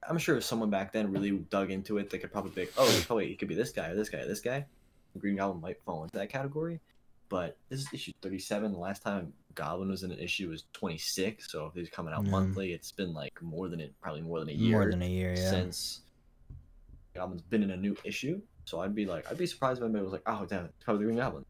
I'm 0.07 0.17
sure 0.17 0.37
if 0.37 0.43
someone 0.43 0.69
back 0.69 0.93
then 0.93 1.11
really 1.11 1.31
dug 1.31 1.71
into 1.71 1.97
it, 1.97 2.09
they 2.09 2.17
could 2.17 2.31
probably 2.31 2.51
pick, 2.51 2.73
oh, 2.77 2.85
oh 2.87 3.03
probably 3.05 3.27
he 3.27 3.35
could 3.35 3.47
be 3.47 3.55
this 3.55 3.71
guy 3.71 3.89
or 3.89 3.95
this 3.95 4.09
guy 4.09 4.19
or 4.19 4.27
this 4.27 4.41
guy. 4.41 4.65
Green 5.17 5.37
Goblin 5.37 5.61
might 5.61 5.81
fall 5.85 6.03
into 6.03 6.17
that 6.17 6.29
category, 6.29 6.81
but 7.29 7.57
this 7.69 7.81
is 7.81 7.87
issue 7.93 8.11
37. 8.21 8.71
The 8.71 8.77
last 8.77 9.01
time 9.03 9.33
Goblin 9.55 9.89
was 9.89 10.03
in 10.03 10.11
an 10.11 10.19
issue 10.19 10.49
was 10.49 10.65
26, 10.73 11.51
so 11.51 11.65
if 11.67 11.73
he's 11.73 11.89
coming 11.89 12.13
out 12.13 12.23
Yeah. 12.25 12.31
monthly, 12.31 12.73
it's 12.73 12.91
been 12.91 13.13
like 13.13 13.41
more 13.41 13.67
than 13.69 13.79
it, 13.79 13.93
probably 14.01 14.21
more 14.21 14.39
than 14.39 14.49
a 14.49 14.53
year 14.53 14.71
more 14.71 14.89
than 14.89 15.01
a 15.01 15.09
year 15.09 15.33
yeah 15.35 15.49
since 15.49 16.01
Goblin's 17.13 17.41
been 17.43 17.63
in 17.63 17.71
a 17.71 17.77
new 17.77 17.95
issue. 18.03 18.41
So 18.65 18.81
I'd 18.81 18.93
be 18.95 19.05
like, 19.05 19.29
I'd 19.31 19.37
be 19.37 19.45
surprised 19.45 19.79
if 19.79 19.83
anybody 19.85 20.03
was 20.03 20.11
like, 20.11 20.23
oh, 20.25 20.45
damn, 20.45 20.65
it's 20.65 20.83
probably 20.83 21.03
the 21.05 21.11
Green 21.11 21.17
Goblin. 21.17 21.45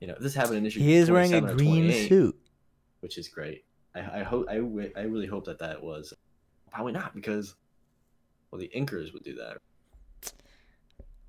You 0.00 0.06
know, 0.08 0.16
this 0.20 0.34
happened 0.34 0.58
in 0.58 0.66
issue. 0.66 0.80
he 0.80 0.94
is 0.94 1.10
wearing 1.10 1.32
a 1.34 1.40
green 1.54 1.90
suit 2.08 2.38
which 3.00 3.18
is 3.18 3.28
great. 3.28 3.64
I, 3.94 4.20
I 4.20 4.22
hope 4.22 4.46
I, 4.48 4.54
I 4.54 5.02
really 5.02 5.26
hope 5.26 5.44
that 5.44 5.58
that 5.58 5.82
was 5.82 6.14
probably 6.72 6.92
not 6.92 7.14
because 7.14 7.54
well 8.50 8.58
the 8.58 8.70
inkers 8.74 9.12
would 9.12 9.22
do 9.24 9.34
that. 9.34 9.58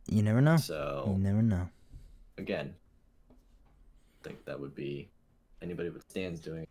you 0.08 0.22
never 0.24 0.40
know 0.42 0.56
So 0.58 1.04
you 1.08 1.18
never 1.22 1.42
know 1.42 1.68
again, 2.38 2.76
think 4.26 4.46
that 4.46 4.60
would 4.60 4.76
be 4.76 5.10
anybody 5.62 5.90
with 5.90 6.04
stands 6.10 6.40
doing. 6.40 6.68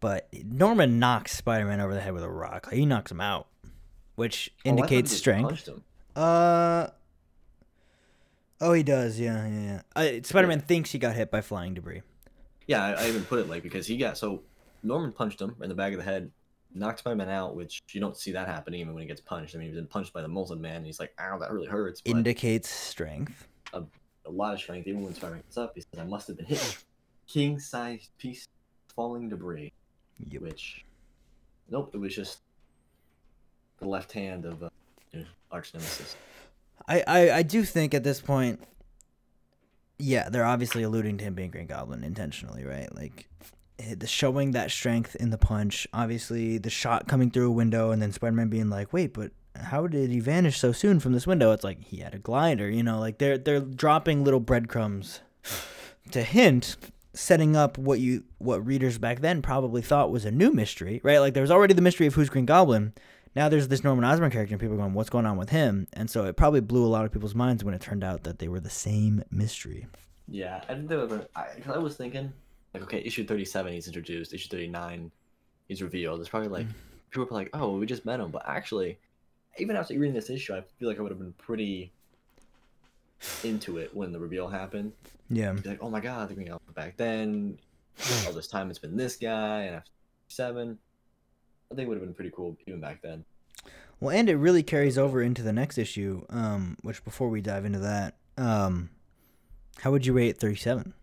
But 0.00 0.28
Norman 0.44 0.98
knocks 0.98 1.36
Spider 1.36 1.64
Man 1.66 1.80
over 1.80 1.94
the 1.94 2.00
head 2.00 2.12
with 2.12 2.22
a 2.22 2.30
rock. 2.30 2.66
Like, 2.66 2.76
he 2.76 2.86
knocks 2.86 3.10
him 3.10 3.20
out, 3.20 3.48
which 4.16 4.50
Oh, 4.64 4.68
indicates 4.70 5.12
strength. 5.12 5.68
Uh. 6.14 6.88
Oh, 8.60 8.72
he 8.72 8.82
does. 8.82 9.18
Yeah, 9.18 9.46
yeah, 9.48 9.82
yeah. 9.96 10.18
Uh, 10.18 10.22
Spider 10.22 10.46
Man 10.46 10.60
thinks 10.60 10.92
he 10.92 10.98
got 10.98 11.16
hit 11.16 11.30
by 11.30 11.40
flying 11.40 11.74
debris. 11.74 12.02
Yeah, 12.66 12.84
I, 12.84 12.92
I 12.92 13.08
even 13.08 13.24
put 13.24 13.40
it 13.40 13.48
like 13.48 13.62
because 13.62 13.86
he 13.86 13.96
got 13.96 14.16
so 14.16 14.42
Norman 14.82 15.12
punched 15.12 15.40
him 15.40 15.56
in 15.60 15.68
the 15.68 15.74
back 15.74 15.92
of 15.92 15.98
the 15.98 16.04
head, 16.04 16.30
knocked 16.74 17.00
Spider-Man 17.00 17.28
out, 17.28 17.56
which 17.56 17.80
you 17.90 18.00
don't 18.00 18.16
see 18.16 18.32
that 18.32 18.46
happening 18.46 18.80
even 18.80 18.94
when 18.94 19.02
he 19.02 19.08
gets 19.08 19.20
punched. 19.20 19.54
I 19.54 19.58
mean, 19.58 19.68
he's 19.68 19.76
been 19.76 19.86
punched 19.86 20.12
by 20.12 20.22
the 20.22 20.28
Molten 20.28 20.60
Man, 20.60 20.76
and 20.76 20.86
he's 20.86 21.00
like, 21.00 21.12
"Ow, 21.20 21.38
that 21.38 21.50
really 21.52 21.66
hurts." 21.66 22.02
Indicates 22.04 22.68
strength. 22.68 23.48
a 23.72 23.82
lot 24.30 24.54
of 24.54 24.60
strength. 24.60 24.86
Even 24.86 25.02
when 25.02 25.14
Spider-Man 25.14 25.42
gets 25.42 25.56
up, 25.56 25.72
he 25.74 25.80
says, 25.80 26.00
"I 26.00 26.04
must 26.04 26.28
have 26.28 26.36
been 26.36 26.46
hit." 26.46 26.78
King-sized 27.26 28.10
piece 28.18 28.46
falling 28.94 29.28
debris, 29.28 29.72
Yep. 30.30 30.42
which, 30.42 30.84
nope, 31.70 31.90
it 31.94 31.98
was 31.98 32.14
just 32.14 32.40
the 33.78 33.88
left 33.88 34.12
hand 34.12 34.44
of 34.44 34.62
uh, 34.62 34.68
arch 35.50 35.72
nemesis. 35.72 36.16
I, 36.86 37.02
I, 37.06 37.30
I 37.30 37.42
do 37.42 37.62
think 37.64 37.94
at 37.94 38.04
this 38.04 38.20
point, 38.20 38.60
yeah, 39.98 40.28
they're 40.28 40.44
obviously 40.44 40.82
alluding 40.82 41.18
to 41.18 41.24
him 41.24 41.34
being 41.34 41.50
Green 41.50 41.66
Goblin 41.66 42.02
intentionally, 42.04 42.64
right? 42.64 42.94
Like 42.94 43.28
eh, 43.78 43.94
the 43.96 44.06
showing 44.06 44.50
that 44.50 44.70
strength 44.70 45.14
in 45.16 45.30
the 45.30 45.38
punch, 45.38 45.86
obviously 45.92 46.58
the 46.58 46.70
shot 46.70 47.06
coming 47.06 47.30
through 47.30 47.48
a 47.48 47.52
window, 47.52 47.92
and 47.92 48.02
then 48.02 48.12
Spider 48.12 48.32
Man 48.36 48.48
being 48.48 48.68
like, 48.68 48.92
"Wait, 48.92 49.14
but 49.14 49.30
how 49.56 49.86
did 49.86 50.10
he 50.10 50.20
vanish 50.20 50.58
so 50.58 50.72
soon 50.72 51.00
from 51.00 51.12
this 51.12 51.26
window?" 51.26 51.52
It's 51.52 51.64
like 51.64 51.82
he 51.84 51.98
had 51.98 52.14
a 52.14 52.18
glider, 52.18 52.70
you 52.70 52.82
know. 52.82 52.98
Like 52.98 53.18
they're 53.18 53.38
they're 53.38 53.60
dropping 53.60 54.24
little 54.24 54.40
breadcrumbs 54.40 55.20
to 56.10 56.22
hint, 56.22 56.76
setting 57.14 57.56
up 57.56 57.78
what 57.78 58.00
you 58.00 58.24
what 58.38 58.66
readers 58.66 58.98
back 58.98 59.20
then 59.20 59.42
probably 59.42 59.82
thought 59.82 60.10
was 60.10 60.24
a 60.24 60.30
new 60.30 60.52
mystery, 60.52 61.00
right? 61.02 61.18
Like 61.18 61.34
there 61.34 61.42
was 61.42 61.50
already 61.50 61.74
the 61.74 61.82
mystery 61.82 62.06
of 62.06 62.14
who's 62.14 62.30
Green 62.30 62.46
Goblin. 62.46 62.92
Now 63.34 63.48
there's 63.48 63.68
this 63.68 63.82
Norman 63.82 64.04
Osborn 64.04 64.30
character, 64.30 64.52
and 64.52 64.60
people 64.60 64.74
are 64.74 64.78
going, 64.78 64.94
"What's 64.94 65.10
going 65.10 65.26
on 65.26 65.38
with 65.38 65.48
him?" 65.48 65.86
And 65.94 66.10
so 66.10 66.24
it 66.26 66.36
probably 66.36 66.60
blew 66.60 66.84
a 66.84 66.88
lot 66.88 67.06
of 67.06 67.12
people's 67.12 67.34
minds 67.34 67.64
when 67.64 67.74
it 67.74 67.80
turned 67.80 68.04
out 68.04 68.24
that 68.24 68.38
they 68.38 68.48
were 68.48 68.60
the 68.60 68.68
same 68.68 69.24
mystery. 69.30 69.86
Yeah, 70.28 70.62
I 70.68 70.74
think 70.74 70.88
they 70.88 70.96
were. 70.96 71.26
I, 71.34 71.46
I 71.66 71.78
was 71.78 71.96
thinking, 71.96 72.32
like, 72.74 72.82
okay, 72.82 73.02
issue 73.04 73.24
thirty-seven, 73.24 73.72
he's 73.72 73.86
introduced. 73.86 74.34
Issue 74.34 74.48
thirty-nine, 74.48 75.10
he's 75.66 75.82
revealed. 75.82 76.20
It's 76.20 76.28
probably 76.28 76.50
like 76.50 76.66
mm. 76.66 76.74
people 77.10 77.26
are 77.30 77.40
like, 77.40 77.50
oh, 77.54 77.78
we 77.78 77.86
just 77.86 78.04
met 78.04 78.20
him, 78.20 78.30
but 78.30 78.42
actually, 78.46 78.98
even 79.58 79.76
after 79.76 79.98
reading 79.98 80.14
this 80.14 80.30
issue, 80.30 80.54
I 80.54 80.62
feel 80.78 80.88
like 80.88 80.98
I 80.98 81.02
would 81.02 81.12
have 81.12 81.18
been 81.18 81.34
pretty 81.34 81.92
into 83.44 83.78
it 83.78 83.94
when 83.94 84.12
the 84.12 84.18
reveal 84.18 84.48
happened. 84.48 84.92
Yeah, 85.30 85.52
Be 85.52 85.70
like, 85.70 85.82
oh 85.82 85.90
my 85.90 86.00
god, 86.00 86.28
the 86.28 86.34
Green 86.34 86.48
Goblin 86.48 86.72
back 86.74 86.96
then. 86.96 87.58
All 88.26 88.32
this 88.32 88.48
time 88.48 88.70
it's 88.70 88.78
been 88.78 88.96
this 88.96 89.16
guy, 89.16 89.62
and 89.62 89.76
after 89.76 89.90
seven, 90.28 90.78
I 91.70 91.74
think 91.74 91.86
it 91.86 91.88
would 91.88 91.98
have 91.98 92.04
been 92.06 92.14
pretty 92.14 92.32
cool 92.34 92.56
even 92.66 92.80
back 92.80 93.02
then. 93.02 93.24
Well, 94.00 94.16
and 94.16 94.28
it 94.28 94.36
really 94.36 94.62
carries 94.62 94.98
over 94.98 95.22
into 95.22 95.42
the 95.42 95.52
next 95.52 95.78
issue. 95.78 96.24
Um, 96.28 96.76
which 96.82 97.04
before 97.04 97.28
we 97.28 97.40
dive 97.40 97.64
into 97.64 97.78
that, 97.80 98.16
um, 98.36 98.90
how 99.78 99.90
would 99.92 100.04
you 100.06 100.12
rate 100.12 100.38
thirty 100.38 100.56
seven? 100.56 100.94
Yeah, 100.94 101.01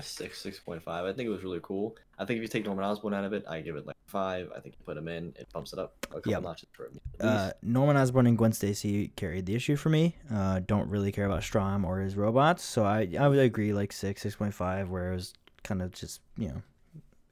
six, 0.00 0.40
six 0.40 0.58
point 0.58 0.82
five. 0.82 1.04
I 1.04 1.12
think 1.12 1.26
it 1.26 1.30
was 1.30 1.42
really 1.42 1.60
cool. 1.62 1.96
I 2.18 2.24
think 2.24 2.38
if 2.38 2.42
you 2.42 2.48
take 2.48 2.64
Norman 2.64 2.84
Osborn 2.84 3.14
out 3.14 3.24
of 3.24 3.32
it, 3.32 3.44
I 3.48 3.60
give 3.60 3.76
it 3.76 3.86
like 3.86 3.96
five. 4.06 4.50
I 4.56 4.60
think 4.60 4.74
you 4.78 4.84
put 4.84 4.96
him 4.96 5.08
in, 5.08 5.34
it 5.38 5.46
bumps 5.52 5.72
it 5.72 5.78
up 5.78 5.94
a 6.10 6.14
couple 6.14 6.32
Yep. 6.32 6.42
notches 6.42 6.68
for 6.72 6.90
me. 6.90 7.00
Uh. 7.20 7.50
Norman 7.62 7.96
Osborn 7.96 8.26
and 8.26 8.36
Gwen 8.38 8.52
Stacy 8.52 9.08
carried 9.08 9.46
the 9.46 9.54
issue 9.54 9.76
for 9.76 9.88
me. 9.90 10.16
Uh, 10.32 10.60
don't 10.66 10.88
really 10.88 11.12
care 11.12 11.26
about 11.26 11.42
Stromm 11.42 11.84
or 11.84 12.00
his 12.00 12.16
robots, 12.16 12.64
so 12.64 12.84
I 12.84 13.08
I 13.18 13.28
would 13.28 13.38
agree 13.38 13.72
like 13.72 13.92
six, 13.92 14.22
six 14.22 14.34
point 14.36 14.54
five, 14.54 14.90
where 14.90 15.12
it 15.12 15.14
was 15.16 15.34
kind 15.62 15.82
of 15.82 15.92
just 15.92 16.20
you 16.36 16.48
know, 16.48 16.62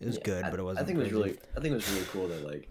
it 0.01 0.07
was 0.07 0.17
Yeah, 0.17 0.23
good, 0.25 0.45
I, 0.45 0.51
but 0.51 0.61
it 0.61 0.63
wasn't. 0.63 0.85
I 0.85 0.87
think 0.87 0.99
it 0.99 1.03
was 1.03 1.13
really. 1.13 1.39
I 1.57 1.61
think 1.61 1.73
it 1.73 1.77
was 1.77 1.91
really 1.93 2.07
cool 2.13 2.29
that 2.29 2.45
like. 2.47 2.69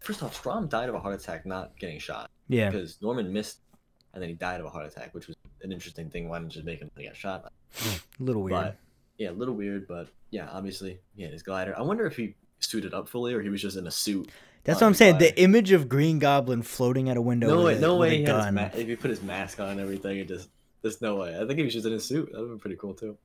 First 0.00 0.22
off, 0.22 0.40
Stromm 0.42 0.68
died 0.68 0.88
of 0.88 0.94
a 0.94 0.98
heart 0.98 1.14
attack, 1.14 1.44
not 1.44 1.78
getting 1.78 1.98
shot, 1.98 2.30
yeah, 2.48 2.70
because 2.70 2.96
Norman 3.02 3.30
missed, 3.30 3.58
and 4.14 4.22
then 4.22 4.30
he 4.30 4.34
died 4.34 4.58
of 4.60 4.64
a 4.66 4.70
heart 4.70 4.86
attack, 4.86 5.12
which 5.14 5.26
was 5.26 5.36
an 5.62 5.72
interesting 5.72 6.10
thing. 6.10 6.28
Why 6.28 6.38
didn't 6.38 6.52
you 6.52 6.62
just 6.62 6.66
make 6.66 6.80
him 6.80 6.90
get 6.98 7.16
shot? 7.16 7.52
a 7.84 8.22
little 8.22 8.42
weird. 8.42 8.52
But 8.52 8.76
yeah, 9.18 9.30
a 9.30 9.32
little 9.32 9.54
weird, 9.54 9.86
but 9.86 10.08
yeah, 10.30 10.48
obviously, 10.50 11.00
yeah, 11.16 11.28
his 11.28 11.42
glider. 11.42 11.74
I 11.76 11.82
wonder 11.82 12.06
if 12.06 12.16
he 12.16 12.34
suited 12.60 12.94
up 12.94 13.08
fully 13.08 13.34
or 13.34 13.40
he 13.40 13.48
was 13.48 13.62
just 13.62 13.76
in 13.76 13.86
a 13.86 13.90
suit. 13.90 14.30
That's 14.64 14.80
what 14.80 14.88
I'm 14.88 14.94
saying. 14.94 15.18
The 15.18 15.38
image 15.40 15.72
of 15.72 15.88
Green 15.88 16.18
Goblin 16.18 16.62
floating 16.62 17.08
out 17.08 17.16
a 17.16 17.22
window. 17.22 17.48
No 17.48 17.64
way, 17.64 17.76
a, 17.76 17.80
no 17.80 17.96
way. 17.96 18.18
He 18.18 18.24
gun. 18.24 18.54
ma- 18.54 18.70
if 18.74 18.86
he 18.86 18.94
put 18.94 19.10
his 19.10 19.22
mask 19.22 19.58
on 19.58 19.70
and 19.70 19.80
everything, 19.80 20.18
it 20.18 20.28
just 20.28 20.50
there's 20.82 21.00
no 21.00 21.16
way. 21.16 21.34
I 21.34 21.46
think 21.46 21.58
he 21.58 21.64
was 21.64 21.72
just 21.72 21.86
in 21.86 21.94
a 21.94 22.00
suit. 22.00 22.30
That 22.32 22.40
would 22.40 22.58
be 22.58 22.60
pretty 22.60 22.76
cool 22.76 22.94
too. 22.94 23.16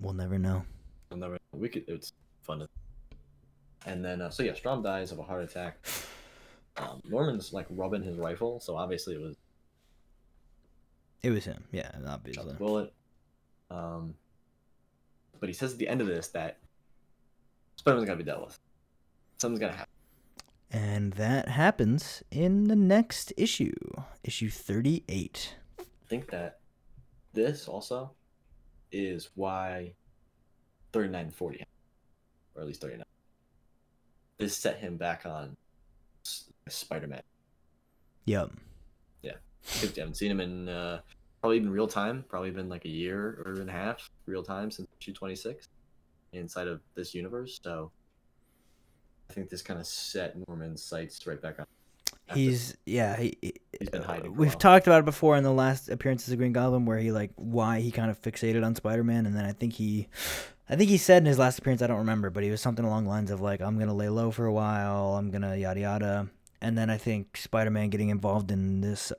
We'll 0.00 0.14
never 0.14 0.38
know. 0.38 0.64
I'll 1.10 1.18
never. 1.18 1.38
We 1.52 1.68
could. 1.68 1.84
It's 1.86 2.12
fun. 2.42 2.60
To, 2.60 2.68
and 3.86 4.04
then 4.04 4.22
uh, 4.22 4.30
so 4.30 4.42
yeah, 4.42 4.52
Stromm 4.52 4.82
dies 4.82 5.12
of 5.12 5.18
a 5.18 5.22
heart 5.22 5.42
attack. 5.42 5.86
Um, 6.78 7.02
Norman's 7.08 7.52
like 7.52 7.66
rubbing 7.70 8.02
his 8.02 8.16
rifle, 8.16 8.60
so 8.60 8.76
obviously 8.76 9.14
it 9.14 9.20
was 9.20 9.36
It 11.22 11.30
was 11.30 11.44
him. 11.44 11.64
Yeah, 11.72 11.90
shot 11.92 12.02
obviously. 12.06 12.52
the 12.52 12.54
bullet. 12.54 12.92
Um, 13.70 14.14
but 15.40 15.48
he 15.48 15.52
says 15.52 15.72
at 15.72 15.78
the 15.78 15.88
end 15.88 16.00
of 16.00 16.06
this 16.06 16.28
that 16.28 16.58
Spider-Man's 17.76 18.06
gotta 18.06 18.18
be 18.18 18.24
dealt 18.24 18.44
with. 18.46 18.58
Something's 19.38 19.60
gonna 19.60 19.72
happen. 19.72 19.92
And 20.70 21.12
that 21.14 21.48
happens 21.48 22.22
in 22.30 22.64
the 22.64 22.76
next 22.76 23.32
issue, 23.36 23.72
issue 24.22 24.50
38. 24.50 25.54
I 25.78 25.84
think 26.08 26.30
that 26.30 26.60
this 27.32 27.68
also 27.68 28.12
is 28.92 29.30
why 29.34 29.92
39 30.92 31.26
and 31.26 31.34
40 31.34 31.64
or 32.54 32.60
at 32.62 32.66
least 32.66 32.80
39. 32.80 33.04
This 34.38 34.56
set 34.56 34.78
him 34.78 34.96
back 34.96 35.24
on 35.26 35.56
S- 36.24 36.50
Spider-Man. 36.68 37.22
Yep. 38.26 38.52
You 39.82 39.88
haven't 39.96 40.16
seen 40.16 40.30
him 40.30 40.40
in 40.40 40.68
uh, 40.68 41.00
probably 41.40 41.60
been 41.60 41.70
real 41.70 41.86
time, 41.86 42.24
probably 42.28 42.50
been 42.50 42.68
like 42.68 42.84
a 42.84 42.90
year 42.90 43.42
or 43.44 43.60
and 43.60 43.68
a 43.68 43.72
half 43.72 44.10
real 44.26 44.42
time 44.42 44.70
since 44.70 44.88
issue 45.00 45.12
26 45.12 45.68
inside 46.32 46.68
of 46.68 46.80
this 46.94 47.14
universe. 47.14 47.60
So 47.62 47.90
I 49.30 49.32
think 49.32 49.50
this 49.50 49.62
kind 49.62 49.78
of 49.78 49.86
set 49.86 50.36
Norman's 50.48 50.82
sights 50.82 51.26
right 51.26 51.40
back 51.40 51.60
on. 51.60 51.66
He's 52.34 52.76
yeah. 52.84 53.16
He, 53.16 53.36
He's 53.78 53.88
been 53.90 54.02
hiding 54.02 54.34
We've 54.34 54.58
talked 54.58 54.86
about 54.86 55.00
it 55.00 55.04
before 55.04 55.36
in 55.36 55.44
the 55.44 55.52
last 55.52 55.88
appearances 55.88 56.32
of 56.32 56.38
Green 56.38 56.52
Goblin, 56.52 56.84
where 56.84 56.98
he 56.98 57.12
like 57.12 57.30
why 57.36 57.80
he 57.80 57.90
kind 57.90 58.10
of 58.10 58.20
fixated 58.20 58.64
on 58.64 58.74
Spider 58.74 59.04
Man, 59.04 59.24
and 59.24 59.36
then 59.36 59.44
I 59.44 59.52
think 59.52 59.74
he, 59.74 60.08
I 60.68 60.76
think 60.76 60.90
he 60.90 60.98
said 60.98 61.22
in 61.22 61.26
his 61.26 61.38
last 61.38 61.58
appearance, 61.58 61.80
I 61.80 61.86
don't 61.86 61.98
remember, 61.98 62.28
but 62.28 62.42
he 62.42 62.50
was 62.50 62.60
something 62.60 62.84
along 62.84 63.04
the 63.04 63.10
lines 63.10 63.30
of 63.30 63.40
like 63.40 63.60
I'm 63.60 63.78
gonna 63.78 63.94
lay 63.94 64.08
low 64.08 64.30
for 64.30 64.46
a 64.46 64.52
while, 64.52 65.16
I'm 65.16 65.30
gonna 65.30 65.56
yada 65.56 65.80
yada, 65.80 66.28
and 66.60 66.76
then 66.76 66.90
I 66.90 66.98
think 66.98 67.36
Spider 67.36 67.70
Man 67.70 67.88
getting 67.88 68.08
involved 68.10 68.50
in 68.50 68.80
this 68.80 69.12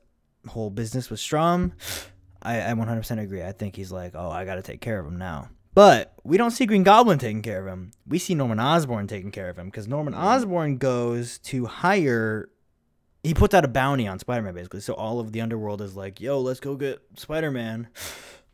whole 0.47 0.69
business 0.69 1.09
with 1.09 1.19
Stromm, 1.19 1.73
I, 2.41 2.71
I 2.71 2.73
100% 2.73 3.19
agree. 3.19 3.43
I 3.43 3.51
think 3.51 3.75
he's 3.75 3.91
like, 3.91 4.13
oh, 4.15 4.29
I 4.29 4.45
gotta 4.45 4.61
take 4.61 4.81
care 4.81 4.99
of 4.99 5.05
him 5.05 5.17
now. 5.17 5.49
But 5.73 6.13
we 6.23 6.37
don't 6.37 6.51
see 6.51 6.65
Green 6.65 6.83
Goblin 6.83 7.19
taking 7.19 7.41
care 7.41 7.61
of 7.61 7.67
him. 7.67 7.91
We 8.07 8.19
see 8.19 8.35
Norman 8.35 8.59
Osborn 8.59 9.07
taking 9.07 9.31
care 9.31 9.49
of 9.49 9.57
him 9.57 9.67
because 9.67 9.87
Norman 9.87 10.13
Osborn 10.13 10.77
goes 10.77 11.37
to 11.39 11.67
hire 11.67 12.49
he 13.23 13.33
puts 13.33 13.53
out 13.53 13.65
a 13.65 13.67
bounty 13.67 14.07
on 14.07 14.19
Spider-Man 14.19 14.53
basically. 14.53 14.81
So 14.81 14.93
all 14.93 15.19
of 15.19 15.31
the 15.31 15.41
underworld 15.41 15.81
is 15.81 15.95
like, 15.95 16.21
"Yo, 16.21 16.39
let's 16.39 16.59
go 16.59 16.75
get 16.75 16.99
Spider-Man." 17.15 17.87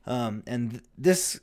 Um, 0.07 0.43
and 0.47 0.71
th- 0.71 0.83
this 0.97 1.39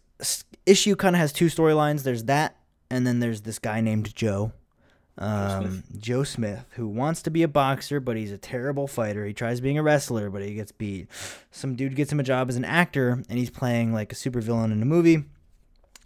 issue 0.66 0.96
kind 0.96 1.16
of 1.16 1.20
has 1.20 1.32
two 1.32 1.46
storylines. 1.46 2.02
There's 2.02 2.24
that, 2.24 2.56
and 2.90 3.06
then 3.06 3.20
there's 3.20 3.42
this 3.42 3.58
guy 3.58 3.80
named 3.80 4.14
Joe, 4.14 4.52
um, 5.18 5.84
Joe 5.98 6.24
Smith, 6.24 6.64
who 6.76 6.88
wants 6.88 7.22
to 7.22 7.30
be 7.30 7.42
a 7.42 7.48
boxer, 7.48 8.00
but 8.00 8.16
he's 8.16 8.32
a 8.32 8.38
terrible 8.38 8.86
fighter. 8.86 9.26
He 9.26 9.34
tries 9.34 9.60
being 9.60 9.78
a 9.78 9.82
wrestler, 9.82 10.30
but 10.30 10.42
he 10.42 10.54
gets 10.54 10.72
beat. 10.72 11.08
Some 11.50 11.74
dude 11.76 11.96
gets 11.96 12.10
him 12.10 12.20
a 12.20 12.24
job 12.24 12.48
as 12.48 12.56
an 12.56 12.64
actor, 12.64 13.22
and 13.28 13.38
he's 13.38 13.50
playing 13.50 13.92
like 13.92 14.12
a 14.12 14.16
supervillain 14.16 14.72
in 14.72 14.80
a 14.82 14.86
movie. 14.86 15.24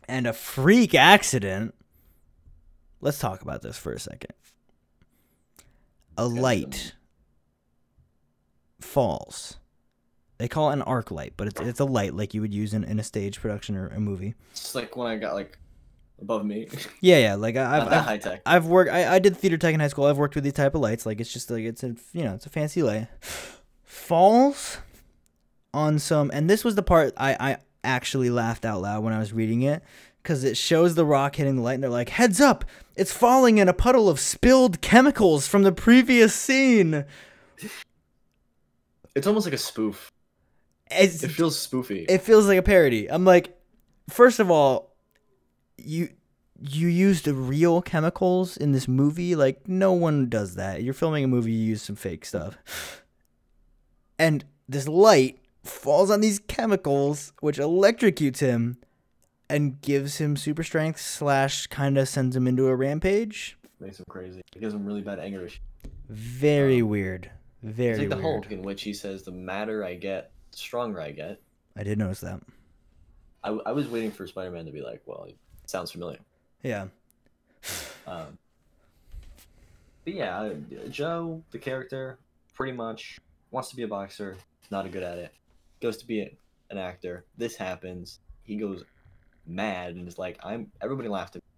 And 0.08 0.26
a 0.26 0.32
freak 0.32 0.94
accident. 0.94 1.74
Let's 3.00 3.18
talk 3.18 3.42
about 3.42 3.62
this 3.62 3.76
for 3.76 3.92
a 3.92 4.00
second. 4.00 4.32
A 6.16 6.26
light 6.26 6.94
falls. 8.80 9.58
They 10.38 10.48
call 10.48 10.70
it 10.70 10.74
an 10.74 10.82
arc 10.82 11.10
light, 11.10 11.34
but 11.36 11.48
it's 11.48 11.60
it's 11.60 11.80
a 11.80 11.84
light 11.84 12.14
like 12.14 12.34
you 12.34 12.40
would 12.40 12.54
use 12.54 12.74
in, 12.74 12.84
in 12.84 12.98
a 12.98 13.02
stage 13.02 13.40
production 13.40 13.76
or 13.76 13.88
a 13.88 14.00
movie. 14.00 14.34
It's 14.52 14.74
like 14.74 14.96
when 14.96 15.06
I 15.06 15.16
got 15.16 15.34
like 15.34 15.58
above 16.20 16.44
me. 16.44 16.68
Yeah, 17.00 17.18
yeah. 17.18 17.34
Like 17.34 17.56
I, 17.56 17.76
I've, 17.76 17.88
I've, 17.92 18.04
high 18.04 18.18
tech. 18.18 18.42
I've 18.46 18.66
worked. 18.66 18.90
I, 18.90 19.14
I 19.14 19.18
did 19.18 19.36
theater 19.36 19.58
tech 19.58 19.74
in 19.74 19.80
high 19.80 19.88
school. 19.88 20.04
I've 20.06 20.18
worked 20.18 20.34
with 20.34 20.44
these 20.44 20.52
type 20.54 20.74
of 20.74 20.80
lights. 20.80 21.06
Like 21.06 21.20
it's 21.20 21.32
just 21.32 21.50
like 21.50 21.64
it's 21.64 21.82
a 21.82 21.94
you 22.12 22.24
know 22.24 22.34
it's 22.34 22.46
a 22.46 22.50
fancy 22.50 22.82
light. 22.82 23.08
Falls 23.84 24.78
on 25.74 25.98
some, 25.98 26.30
and 26.32 26.48
this 26.48 26.64
was 26.64 26.74
the 26.74 26.82
part 26.82 27.12
I 27.16 27.36
I 27.38 27.56
actually 27.84 28.30
laughed 28.30 28.64
out 28.64 28.80
loud 28.82 29.04
when 29.04 29.12
I 29.12 29.18
was 29.18 29.32
reading 29.32 29.62
it 29.62 29.82
because 30.22 30.42
it 30.42 30.56
shows 30.56 30.94
the 30.94 31.04
rock 31.04 31.36
hitting 31.36 31.56
the 31.56 31.62
light, 31.62 31.74
and 31.74 31.82
they're 31.82 31.90
like, 31.90 32.08
"Heads 32.08 32.40
up! 32.40 32.64
It's 32.96 33.12
falling 33.12 33.58
in 33.58 33.68
a 33.68 33.72
puddle 33.72 34.08
of 34.08 34.18
spilled 34.18 34.80
chemicals 34.80 35.46
from 35.46 35.62
the 35.62 35.72
previous 35.72 36.34
scene." 36.34 37.04
It's 39.14 39.26
almost 39.26 39.46
like 39.46 39.54
a 39.54 39.58
spoof. 39.58 40.10
It's, 40.90 41.22
It 41.22 41.30
feels 41.30 41.66
spoofy. 41.66 42.04
it 42.08 42.22
feels 42.22 42.46
like 42.46 42.58
a 42.58 42.62
parody. 42.62 43.10
I'm 43.10 43.24
like, 43.24 43.58
first 44.10 44.38
of 44.38 44.50
all, 44.50 44.85
you 45.78 46.10
you 46.60 46.88
used 46.88 47.24
the 47.26 47.34
real 47.34 47.82
chemicals 47.82 48.56
in 48.56 48.72
this 48.72 48.88
movie. 48.88 49.34
Like 49.36 49.68
no 49.68 49.92
one 49.92 50.28
does 50.28 50.54
that. 50.54 50.82
You're 50.82 50.94
filming 50.94 51.24
a 51.24 51.28
movie. 51.28 51.52
You 51.52 51.64
use 51.70 51.82
some 51.82 51.96
fake 51.96 52.24
stuff, 52.24 53.02
and 54.18 54.44
this 54.68 54.88
light 54.88 55.38
falls 55.64 56.10
on 56.10 56.20
these 56.20 56.38
chemicals, 56.38 57.32
which 57.40 57.58
electrocutes 57.58 58.38
him, 58.38 58.78
and 59.50 59.80
gives 59.82 60.18
him 60.18 60.36
super 60.36 60.62
strength 60.62 61.00
slash 61.00 61.66
kind 61.66 61.98
of 61.98 62.08
sends 62.08 62.34
him 62.36 62.46
into 62.46 62.66
a 62.68 62.74
rampage. 62.76 63.56
Makes 63.80 63.98
him 63.98 64.06
crazy. 64.08 64.40
It 64.54 64.60
gives 64.60 64.72
him 64.74 64.84
really 64.86 65.02
bad 65.02 65.18
anger 65.18 65.44
issues. 65.46 65.60
Very 66.08 66.80
Um, 66.80 66.88
weird. 66.88 67.30
It's 67.62 67.76
Very 67.76 67.98
like 67.98 68.08
the 68.10 68.16
weird. 68.16 68.24
Hulk, 68.24 68.50
in 68.52 68.62
which 68.62 68.82
he 68.82 68.92
says, 68.94 69.22
"The 69.24 69.32
madder 69.32 69.84
I 69.84 69.94
get, 69.94 70.30
the 70.52 70.58
stronger 70.58 71.00
I 71.00 71.10
get." 71.10 71.40
I 71.76 71.82
did 71.82 71.98
notice 71.98 72.20
that. 72.20 72.40
I, 73.44 73.50
I 73.66 73.72
was 73.72 73.86
waiting 73.88 74.10
for 74.10 74.26
Spider-Man 74.26 74.64
to 74.66 74.72
be 74.72 74.80
like, 74.82 75.02
"Well, 75.04 75.28
sounds 75.66 75.90
familiar." 75.90 76.18
Yeah. 76.62 76.88
Um, 78.06 78.38
but 80.04 80.14
yeah, 80.14 80.52
Joe, 80.88 81.42
the 81.50 81.58
character, 81.58 82.18
pretty 82.54 82.72
much 82.72 83.18
wants 83.50 83.68
to 83.70 83.76
be 83.76 83.82
a 83.82 83.88
boxer, 83.88 84.36
not 84.70 84.86
a 84.86 84.88
good 84.88 85.02
at 85.02 85.18
it. 85.18 85.34
Goes 85.80 85.96
to 85.98 86.06
be 86.06 86.20
a, 86.20 86.36
an 86.70 86.78
actor. 86.78 87.24
This 87.36 87.56
happens. 87.56 88.20
He 88.44 88.56
goes 88.56 88.84
mad 89.46 89.94
and 89.94 90.06
is 90.06 90.18
like, 90.18 90.38
"I'm." 90.42 90.70
Everybody 90.80 91.08
laughed 91.08 91.36
at 91.36 91.42
me. 91.42 91.48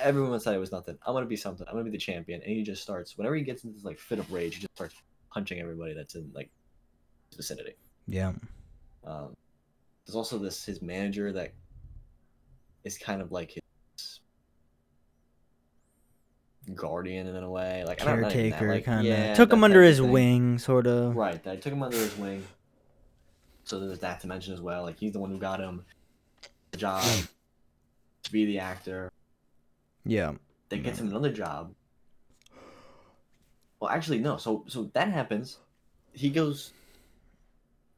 Everyone 0.00 0.38
said 0.40 0.54
it 0.54 0.58
was 0.58 0.72
nothing. 0.72 0.98
I'm 1.06 1.14
gonna 1.14 1.26
be 1.26 1.36
something. 1.36 1.66
I'm 1.68 1.74
gonna 1.74 1.84
be 1.84 1.90
the 1.90 1.98
champion. 1.98 2.42
And 2.42 2.50
he 2.50 2.62
just 2.62 2.82
starts. 2.82 3.16
Whenever 3.16 3.36
he 3.36 3.42
gets 3.42 3.64
into 3.64 3.76
this 3.76 3.84
like 3.84 3.98
fit 3.98 4.18
of 4.18 4.32
rage, 4.32 4.56
he 4.56 4.60
just 4.60 4.74
starts 4.74 4.94
punching 5.32 5.60
everybody 5.60 5.94
that's 5.94 6.14
in 6.14 6.30
like 6.34 6.50
his 7.30 7.36
vicinity. 7.36 7.74
Yeah. 8.06 8.32
Um, 9.04 9.36
there's 10.06 10.16
also 10.16 10.38
this 10.38 10.64
his 10.64 10.82
manager 10.82 11.32
that 11.32 11.52
is 12.84 12.98
kind 12.98 13.20
of 13.22 13.32
like 13.32 13.52
his 13.52 14.20
guardian 16.74 17.26
in 17.26 17.42
a 17.42 17.50
way, 17.50 17.84
like 17.86 18.02
I 18.02 18.04
don't 18.04 18.16
know, 18.16 18.22
not 18.22 18.36
even 18.36 18.50
that, 18.50 18.58
Caretaker 18.58 18.74
like, 18.74 18.84
kind 18.84 19.00
of. 19.00 19.06
yeah, 19.06 19.34
Took 19.34 19.50
that 19.50 19.56
him 19.56 19.64
under 19.64 19.82
his 19.82 19.98
thing. 19.98 20.10
wing, 20.10 20.58
sort 20.58 20.86
of. 20.86 21.16
Right, 21.16 21.42
that 21.44 21.62
took 21.62 21.72
him 21.72 21.82
under 21.82 21.96
his 21.96 22.16
wing. 22.16 22.44
So 23.64 23.78
there's 23.80 23.98
that 23.98 24.20
to 24.20 24.26
mention 24.26 24.54
as 24.54 24.60
well. 24.60 24.82
Like 24.82 24.98
he's 24.98 25.12
the 25.12 25.18
one 25.18 25.30
who 25.30 25.38
got 25.38 25.60
him 25.60 25.84
the 26.70 26.78
job 26.78 27.04
to 28.22 28.32
be 28.32 28.46
the 28.46 28.58
actor. 28.58 29.12
Yeah. 30.04 30.32
That 30.70 30.82
gets 30.82 30.98
him 30.98 31.06
mm-hmm. 31.06 31.16
another 31.16 31.32
job. 31.32 31.74
Well, 33.80 33.90
actually, 33.90 34.18
no. 34.18 34.36
So 34.36 34.64
so 34.68 34.90
that 34.94 35.08
happens. 35.08 35.58
He 36.12 36.30
goes 36.30 36.72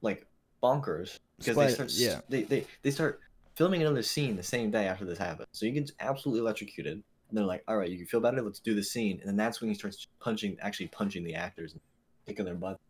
like 0.03 0.27
bonkers 0.63 1.19
because 1.39 1.57
they 1.57 1.71
start 1.71 1.91
yeah. 1.93 2.21
they, 2.29 2.43
they 2.43 2.67
they 2.83 2.91
start 2.91 3.21
filming 3.57 3.83
another 3.83 4.03
scene 4.03 4.37
the 4.37 4.43
same 4.43 4.71
day 4.71 4.87
after 4.87 5.05
this 5.05 5.19
happens. 5.19 5.49
So 5.53 5.67
he 5.67 5.73
gets 5.73 5.93
absolutely 6.01 6.41
electrocuted. 6.41 7.03
And 7.29 7.39
they're 7.39 7.45
like, 7.45 7.63
"All 7.69 7.77
right, 7.77 7.89
you 7.89 7.97
can 7.97 8.07
feel 8.07 8.21
better. 8.21 8.43
Let's 8.43 8.59
do 8.59 8.75
the 8.75 8.83
scene." 8.83 9.19
And 9.21 9.29
then 9.29 9.37
that's 9.37 9.61
when 9.61 9.71
he 9.71 9.75
starts 9.75 10.09
punching, 10.19 10.57
actually 10.61 10.89
punching 10.89 11.23
the 11.23 11.35
actors 11.35 11.73
and 11.73 11.81
kicking 12.27 12.45
their 12.45 12.55
butt, 12.55 12.81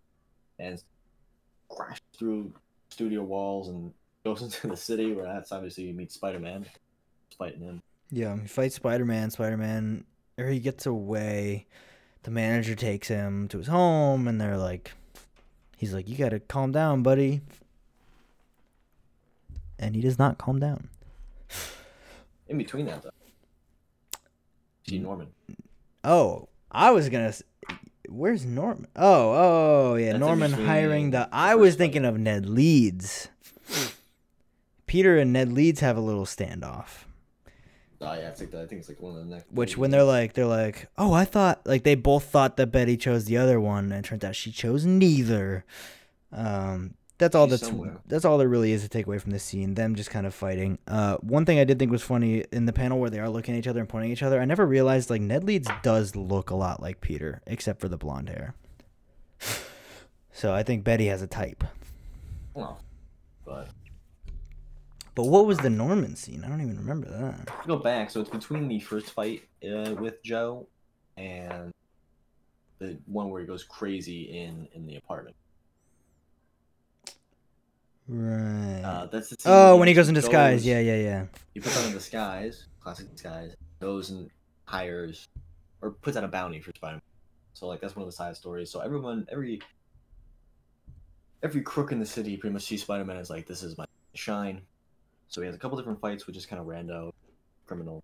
and 0.58 0.82
crash 1.68 2.00
through 2.18 2.52
studio 2.88 3.22
walls 3.22 3.68
and 3.68 3.92
goes 4.24 4.42
into 4.42 4.68
the 4.68 4.76
city 4.76 5.12
where 5.12 5.26
that's 5.26 5.52
obviously 5.52 5.84
you 5.84 5.94
meet 5.94 6.11
Spider 6.11 6.38
Man, 6.38 6.64
fighting 7.36 7.61
him. 7.61 7.82
Yeah. 8.11 8.38
He 8.40 8.48
fights 8.48 8.76
Spider 8.76 9.04
Man. 9.04 9.30
Spider 9.30 9.56
Man, 9.56 10.04
or 10.38 10.46
he 10.46 10.58
gets 10.58 10.86
away. 10.86 11.66
The 12.22 12.30
manager 12.30 12.74
takes 12.74 13.08
him 13.08 13.48
to 13.48 13.58
his 13.58 13.66
home, 13.66 14.28
and 14.28 14.40
they're 14.40 14.58
like, 14.58 14.92
he's 15.76 15.94
like, 15.94 16.08
you 16.08 16.16
gotta 16.16 16.40
calm 16.40 16.72
down, 16.72 17.02
buddy. 17.02 17.40
And 19.81 19.97
he 19.97 20.01
does 20.03 20.18
not 20.18 20.37
calm 20.39 20.61
down. 20.61 20.89
In 22.49 22.59
between 22.59 22.87
that, 22.87 23.03
though, 23.03 23.11
see. 24.87 24.99
Norman. 24.99 25.28
Oh, 26.05 26.49
I 26.70 26.91
was 26.91 27.09
gonna. 27.09 27.28
s- 27.28 27.43
Where's 28.09 28.45
Norman? 28.45 28.89
Oh, 28.97 29.93
oh, 29.93 29.95
yeah, 29.95 30.07
That's 30.07 30.14
in 30.16 30.20
Norman 30.20 30.53
hiring 30.53 31.11
the. 31.12 31.18
the 31.20 31.28
I 31.33 31.55
was 31.55 31.76
thinking 31.76 32.05
of 32.05 32.18
Ned 32.18 32.45
Leeds. 32.47 33.28
Peter 34.87 35.16
and 35.18 35.33
Ned 35.33 35.53
Leeds 35.53 35.81
have 35.81 35.97
a 35.97 36.01
little 36.01 36.24
standoff. 36.26 37.05
Oh 38.03 38.12
yeah, 38.14 38.28
it's 38.31 38.41
like 38.41 38.51
the, 38.51 38.62
I 38.62 38.66
think 38.66 38.81
it's 38.81 38.89
like 38.89 39.01
one 39.01 39.12
of 39.16 39.18
the 39.28 39.35
next. 39.37 39.53
Which 39.53 39.76
when 39.78 39.91
they're 39.91 40.03
like, 40.05 40.33
they're 40.33 40.47
like, 40.47 40.89
oh, 40.99 41.12
I 41.12 41.24
thought 41.24 41.61
like 41.66 41.85
they 41.85 41.95
both 41.95 42.24
thought 42.24 42.57
that 42.57 42.68
Betty 42.68 42.97
chose 42.97 43.26
the 43.26 43.37
other 43.37 43.61
one, 43.61 43.93
and 43.93 44.05
it 44.05 44.09
turns 44.09 44.24
out 44.24 44.35
she 44.35 44.51
chose 44.51 44.85
neither. 44.85 45.64
Um, 46.33 46.95
that's 47.20 47.34
all 47.36 47.46
that's 47.46 47.66
somewhere. 47.66 48.00
that's 48.06 48.24
all 48.24 48.38
there 48.38 48.48
really 48.48 48.72
is 48.72 48.82
to 48.82 48.88
take 48.88 49.06
away 49.06 49.18
from 49.18 49.30
this 49.30 49.44
scene. 49.44 49.74
Them 49.74 49.94
just 49.94 50.10
kind 50.10 50.26
of 50.26 50.34
fighting. 50.34 50.78
Uh, 50.88 51.18
one 51.18 51.44
thing 51.44 51.60
I 51.60 51.64
did 51.64 51.78
think 51.78 51.92
was 51.92 52.02
funny 52.02 52.44
in 52.50 52.64
the 52.66 52.72
panel 52.72 52.98
where 52.98 53.10
they 53.10 53.20
are 53.20 53.28
looking 53.28 53.54
at 53.54 53.58
each 53.58 53.68
other 53.68 53.78
and 53.78 53.88
pointing 53.88 54.10
at 54.10 54.14
each 54.14 54.22
other. 54.22 54.40
I 54.40 54.44
never 54.46 54.66
realized 54.66 55.10
like 55.10 55.20
Ned 55.20 55.44
Leeds 55.44 55.68
does 55.82 56.16
look 56.16 56.50
a 56.50 56.56
lot 56.56 56.82
like 56.82 57.00
Peter, 57.00 57.42
except 57.46 57.80
for 57.80 57.88
the 57.88 57.96
blonde 57.96 58.28
hair. 58.28 58.54
So 60.32 60.54
I 60.54 60.62
think 60.62 60.84
Betty 60.84 61.06
has 61.06 61.20
a 61.22 61.26
type. 61.26 61.64
well, 62.54 62.80
but 63.44 63.68
But 65.14 65.26
what 65.26 65.44
was 65.44 65.58
the 65.58 65.68
Norman 65.68 66.16
scene? 66.16 66.44
I 66.44 66.48
don't 66.48 66.62
even 66.62 66.78
remember 66.78 67.10
that. 67.10 67.66
go 67.66 67.76
back, 67.76 68.10
so 68.10 68.20
it's 68.20 68.30
between 68.30 68.68
the 68.68 68.78
first 68.80 69.10
fight 69.10 69.42
uh, 69.64 69.94
with 69.96 70.22
Joe 70.22 70.66
and 71.18 71.72
the 72.78 72.96
one 73.06 73.28
where 73.28 73.40
he 73.42 73.46
goes 73.46 73.64
crazy 73.64 74.22
in 74.40 74.66
in 74.72 74.86
the 74.86 74.96
apartment. 74.96 75.36
Right. 78.12 78.82
Uh, 78.82 79.06
that's 79.06 79.30
the 79.30 79.36
oh, 79.46 79.76
when 79.76 79.86
he 79.86 79.94
goes 79.94 80.08
in 80.08 80.14
disguise. 80.14 80.66
Yeah, 80.66 80.80
yeah, 80.80 80.96
yeah. 80.96 81.26
He 81.54 81.61
puts 81.61 81.80
on 81.80 81.90
a 81.90 81.92
disguise, 81.92 82.66
classic 82.80 83.08
disguise, 83.12 83.54
goes 83.80 84.11
and 84.11 84.28
hires 84.64 85.28
or 85.80 85.92
puts 85.92 86.16
out 86.16 86.24
a 86.24 86.28
bounty 86.28 86.61
for 86.61 86.72
Spider-Man. 86.74 87.02
So 87.54 87.68
like 87.68 87.80
that's 87.80 87.94
one 87.94 88.02
of 88.02 88.08
the 88.08 88.16
side 88.16 88.36
stories. 88.36 88.68
So 88.68 88.80
everyone, 88.80 89.28
every 89.30 89.61
every 91.44 91.62
crook 91.62 91.92
in 91.92 92.00
the 92.00 92.06
city 92.06 92.36
pretty 92.36 92.52
much 92.52 92.64
sees 92.64 92.82
Spider-Man 92.82 93.16
as 93.16 93.30
like 93.30 93.46
this 93.46 93.62
is 93.62 93.78
my 93.78 93.86
shine. 94.14 94.62
So 95.28 95.40
he 95.40 95.46
has 95.46 95.54
a 95.54 95.58
couple 95.58 95.78
different 95.78 96.00
fights, 96.00 96.26
which 96.26 96.36
is 96.36 96.46
kind 96.46 96.61
of 96.61 96.66
rando, 96.66 97.12
criminal. 97.64 98.02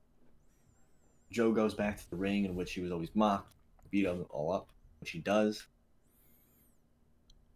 Joe 1.33 1.51
goes 1.51 1.75
back 1.75 1.97
to 1.97 2.09
the 2.11 2.17
ring 2.17 2.45
in 2.45 2.55
which 2.55 2.75
he 2.75 2.81
was 2.81 2.93
always 2.93 3.11
mocked, 3.17 3.51
beat 3.91 4.07
him 4.07 4.25
all 4.31 4.53
up, 4.53 4.69
which 5.01 5.11
he 5.11 5.19
does. 5.19 5.67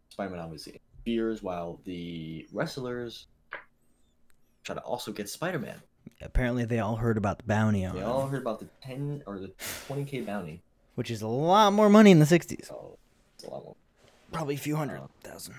Spider-Man 0.08 0.40
obviously 0.40 0.80
fears, 1.04 1.42
while 1.42 1.80
the 1.84 2.46
wrestlers 2.52 3.26
try 4.64 4.74
to 4.74 4.80
also 4.82 5.12
get 5.12 5.28
Spider-Man. 5.28 5.80
Apparently, 6.22 6.64
they 6.64 6.78
all 6.80 6.96
heard 6.96 7.16
about 7.16 7.38
the 7.38 7.44
bounty 7.44 7.84
on 7.84 7.96
They 7.96 8.02
all 8.02 8.26
heard 8.28 8.42
about 8.42 8.60
the 8.60 8.68
ten 8.82 9.22
or 9.26 9.38
the 9.38 9.52
twenty 9.86 10.04
k 10.04 10.20
bounty. 10.20 10.62
which 10.94 11.10
is 11.10 11.22
a 11.22 11.28
lot 11.28 11.72
more 11.72 11.88
money 11.88 12.10
in 12.10 12.18
the 12.18 12.24
'60s. 12.26 12.66
So 12.66 12.98
it's 13.34 13.44
a 13.44 13.50
lot 13.50 13.64
more. 13.64 13.76
Probably 14.32 14.54
a 14.54 14.58
few 14.58 14.76
hundred 14.76 15.00
thousand. 15.22 15.54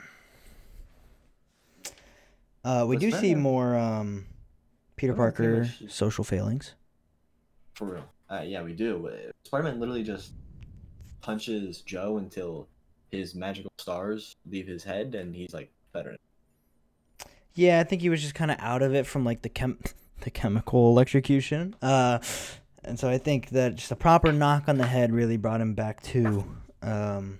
Uh, 2.64 2.86
we 2.88 2.98
do 2.98 3.12
see 3.12 3.34
more 3.36 3.76
um, 3.76 4.26
Peter 4.96 5.14
Oh, 5.14 5.16
Parker 5.16 5.68
social 5.88 6.24
failings. 6.24 6.76
For 7.74 7.86
real. 7.86 8.04
Uh, 8.30 8.44
yeah, 8.46 8.62
we 8.62 8.74
do. 8.74 9.10
Spider 9.44 9.64
Man 9.64 9.80
literally 9.80 10.04
just 10.04 10.34
punches 11.22 11.82
Joe 11.82 12.18
until 12.18 12.68
his 13.12 13.36
magical 13.36 13.72
stars 13.78 14.36
leave 14.50 14.68
his 14.68 14.84
head 14.84 15.16
and 15.16 15.36
he's 15.36 15.54
like 15.54 15.72
better. 15.94 16.16
Yeah, 17.54 17.80
I 17.80 17.84
think 17.84 18.02
he 18.02 18.10
was 18.10 18.22
just 18.22 18.34
kind 18.34 18.50
of 18.50 18.58
out 18.60 18.82
of 18.82 18.96
it 18.96 19.06
from 19.06 19.26
like 19.26 19.42
the 19.42 19.50
chem 19.50 19.80
the 20.22 20.32
chemical 20.32 20.90
electrocution. 20.90 21.76
Uh, 21.82 22.20
and 22.84 23.00
so 23.00 23.10
I 23.10 23.18
think 23.18 23.50
that 23.50 23.76
just 23.76 23.92
a 23.92 23.96
proper 23.96 24.32
knock 24.32 24.68
on 24.68 24.78
the 24.78 24.88
head 24.88 25.12
really 25.12 25.38
brought 25.38 25.62
him 25.62 25.74
back 25.74 26.02
to 26.04 26.46
um, 26.82 27.40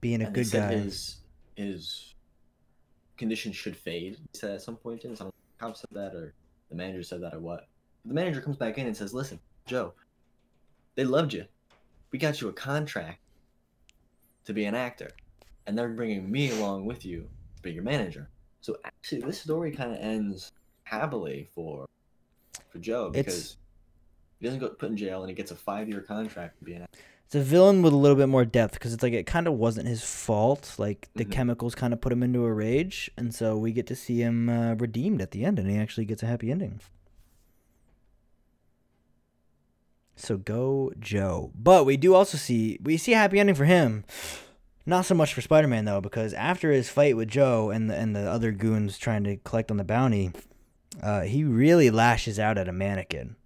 being 0.00 0.22
a 0.22 0.26
and 0.26 0.34
good 0.34 0.50
guy. 0.50 0.74
his 0.74 1.18
his 1.56 2.14
condition 3.16 3.52
should 3.52 3.76
fade. 3.76 4.16
He 4.32 4.38
said 4.38 4.52
at 4.52 4.62
some 4.62 4.76
point 4.76 5.04
in. 5.04 5.12
I 5.12 5.14
don't 5.14 5.26
know 5.26 5.28
if 5.28 5.58
the 5.58 5.64
cop 5.64 5.76
said 5.76 5.90
that 5.92 6.14
or 6.14 6.34
the 6.70 6.76
manager 6.76 7.02
said 7.02 7.22
that 7.22 7.34
or 7.34 7.40
what. 7.40 7.66
The 8.04 8.14
manager 8.14 8.40
comes 8.40 8.56
back 8.56 8.78
in 8.78 8.86
and 8.86 8.96
says, 8.96 9.12
"Listen, 9.12 9.38
Joe, 9.66 9.92
they 10.94 11.04
loved 11.04 11.34
you. 11.34 11.44
We 12.10 12.18
got 12.18 12.40
you 12.40 12.48
a 12.48 12.52
contract 12.52 13.20
to 14.48 14.54
be 14.54 14.64
an 14.64 14.74
actor, 14.74 15.10
and 15.66 15.76
they're 15.78 15.88
bringing 15.90 16.30
me 16.30 16.50
along 16.50 16.84
with 16.86 17.04
you 17.04 17.28
to 17.56 17.62
be 17.62 17.70
your 17.72 17.84
manager." 17.84 18.28
So 18.60 18.76
actually, 18.84 19.20
this 19.20 19.40
story 19.40 19.70
kind 19.70 19.92
of 19.92 19.98
ends 19.98 20.52
happily 20.84 21.48
for 21.54 21.86
for 22.70 22.78
Joe 22.78 23.08
It's- 23.14 23.24
because 23.24 23.56
he 24.40 24.46
doesn't 24.46 24.60
get 24.60 24.78
put 24.78 24.90
in 24.90 24.96
jail 24.96 25.22
and 25.22 25.30
he 25.30 25.34
gets 25.34 25.50
a 25.50 25.56
five 25.56 25.88
year 25.88 26.00
contract 26.00 26.58
to 26.58 26.64
be 26.64 26.72
an 26.74 26.82
actor. 26.82 26.98
It's 27.26 27.34
a 27.34 27.42
villain 27.42 27.82
with 27.82 27.92
a 27.92 27.96
little 27.96 28.16
bit 28.16 28.28
more 28.28 28.46
depth 28.46 28.72
because 28.74 28.94
it's 28.94 29.02
like 29.02 29.12
it 29.12 29.26
kind 29.26 29.46
of 29.46 29.54
wasn't 29.54 29.86
his 29.86 30.02
fault. 30.02 30.74
Like 30.78 31.08
the 31.14 31.26
Mhm. 31.26 31.30
chemicals 31.30 31.74
kind 31.74 31.92
of 31.92 32.00
put 32.00 32.10
him 32.12 32.22
into 32.22 32.44
a 32.44 32.52
rage, 32.52 33.10
and 33.18 33.34
so 33.34 33.56
we 33.58 33.72
get 33.72 33.86
to 33.88 33.94
see 33.96 34.20
him 34.22 34.48
uh, 34.48 34.74
redeemed 34.74 35.20
at 35.20 35.32
the 35.32 35.44
end, 35.44 35.58
and 35.58 35.70
he 35.70 35.76
actually 35.76 36.06
gets 36.06 36.22
a 36.22 36.26
happy 36.26 36.50
ending. 36.50 36.80
So 40.18 40.36
go 40.36 40.92
Joe. 40.98 41.52
But 41.54 41.86
we 41.86 41.96
do 41.96 42.14
also 42.14 42.36
see 42.36 42.78
we 42.82 42.96
see 42.96 43.12
a 43.14 43.18
happy 43.18 43.40
ending 43.40 43.54
for 43.54 43.64
him. 43.64 44.04
Not 44.86 45.04
so 45.04 45.14
much 45.14 45.34
for 45.34 45.42
Spider-Man 45.42 45.84
though, 45.84 46.00
because 46.00 46.32
after 46.32 46.72
his 46.72 46.88
fight 46.88 47.16
with 47.16 47.28
Joe 47.28 47.70
and 47.70 47.90
the 47.90 47.94
and 47.94 48.16
the 48.16 48.28
other 48.30 48.52
goons 48.52 48.98
trying 48.98 49.24
to 49.24 49.36
collect 49.36 49.70
on 49.70 49.76
the 49.76 49.84
bounty, 49.84 50.32
uh, 51.02 51.22
he 51.22 51.44
really 51.44 51.90
lashes 51.90 52.38
out 52.38 52.58
at 52.58 52.68
a 52.68 52.72
mannequin. 52.72 53.36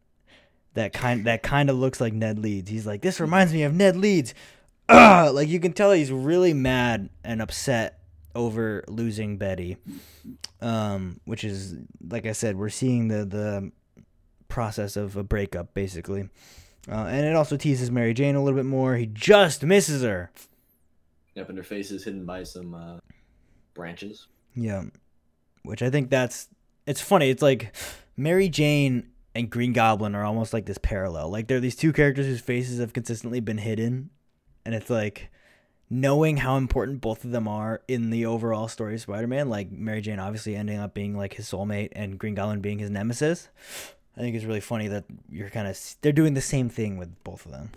That 0.74 0.92
kind 0.92 1.26
that 1.26 1.42
kind 1.42 1.68
of 1.68 1.76
looks 1.76 2.00
like 2.00 2.12
Ned 2.12 2.38
Leeds. 2.38 2.70
He's 2.70 2.86
like, 2.86 3.02
this 3.02 3.20
reminds 3.20 3.52
me 3.52 3.64
of 3.64 3.74
Ned 3.74 3.96
Leeds. 3.96 4.34
Ugh! 4.88 5.34
Like 5.34 5.48
you 5.48 5.60
can 5.60 5.72
tell 5.72 5.92
he's 5.92 6.12
really 6.12 6.54
mad 6.54 7.10
and 7.24 7.42
upset 7.42 7.98
over 8.34 8.84
losing 8.88 9.36
Betty, 9.36 9.76
um, 10.60 11.20
which 11.24 11.44
is 11.44 11.74
like 12.08 12.24
I 12.24 12.32
said, 12.32 12.56
we're 12.56 12.68
seeing 12.68 13.08
the 13.08 13.24
the 13.24 13.72
process 14.48 14.96
of 14.96 15.16
a 15.16 15.22
breakup 15.22 15.74
basically, 15.74 16.28
uh, 16.90 17.06
and 17.06 17.26
it 17.26 17.36
also 17.36 17.56
teases 17.56 17.90
Mary 17.90 18.14
Jane 18.14 18.34
a 18.34 18.42
little 18.42 18.58
bit 18.58 18.66
more. 18.66 18.96
He 18.96 19.06
just 19.06 19.62
misses 19.62 20.02
her. 20.02 20.30
Yep, 21.34 21.48
and 21.48 21.58
her 21.58 21.64
face 21.64 21.90
is 21.90 22.04
hidden 22.04 22.26
by 22.26 22.42
some 22.42 22.74
uh, 22.74 22.98
branches. 23.74 24.26
Yeah, 24.54 24.84
which 25.62 25.82
I 25.82 25.90
think 25.90 26.10
that's 26.10 26.48
it's 26.86 27.00
funny. 27.00 27.30
It's 27.30 27.42
like 27.42 27.74
Mary 28.16 28.48
Jane 28.48 29.08
and 29.34 29.48
Green 29.48 29.72
Goblin 29.72 30.14
are 30.14 30.24
almost 30.24 30.52
like 30.52 30.66
this 30.66 30.78
parallel. 30.78 31.30
Like 31.30 31.48
they're 31.48 31.60
these 31.60 31.76
two 31.76 31.92
characters 31.92 32.26
whose 32.26 32.40
faces 32.40 32.80
have 32.80 32.92
consistently 32.92 33.40
been 33.40 33.58
hidden, 33.58 34.10
and 34.66 34.74
it's 34.74 34.90
like 34.90 35.30
knowing 35.88 36.38
how 36.38 36.56
important 36.56 37.00
both 37.00 37.24
of 37.24 37.30
them 37.30 37.46
are 37.46 37.82
in 37.86 38.10
the 38.10 38.24
overall 38.24 38.66
story 38.66 38.94
of 38.94 39.00
Spider-Man. 39.00 39.48
Like 39.48 39.70
Mary 39.70 40.00
Jane 40.00 40.18
obviously 40.18 40.56
ending 40.56 40.78
up 40.78 40.94
being 40.94 41.16
like 41.16 41.34
his 41.34 41.50
soulmate, 41.50 41.90
and 41.92 42.18
Green 42.18 42.34
Goblin 42.34 42.60
being 42.60 42.78
his 42.78 42.90
nemesis. 42.90 43.48
I 44.16 44.20
think 44.20 44.36
it's 44.36 44.44
really 44.44 44.60
funny 44.60 44.88
that 44.88 45.04
you're 45.30 45.50
kind 45.50 45.66
of 45.66 45.78
they're 46.02 46.12
doing 46.12 46.34
the 46.34 46.40
same 46.40 46.68
thing 46.68 46.98
with 46.98 47.22
both 47.24 47.46
of 47.46 47.52
them. 47.52 47.70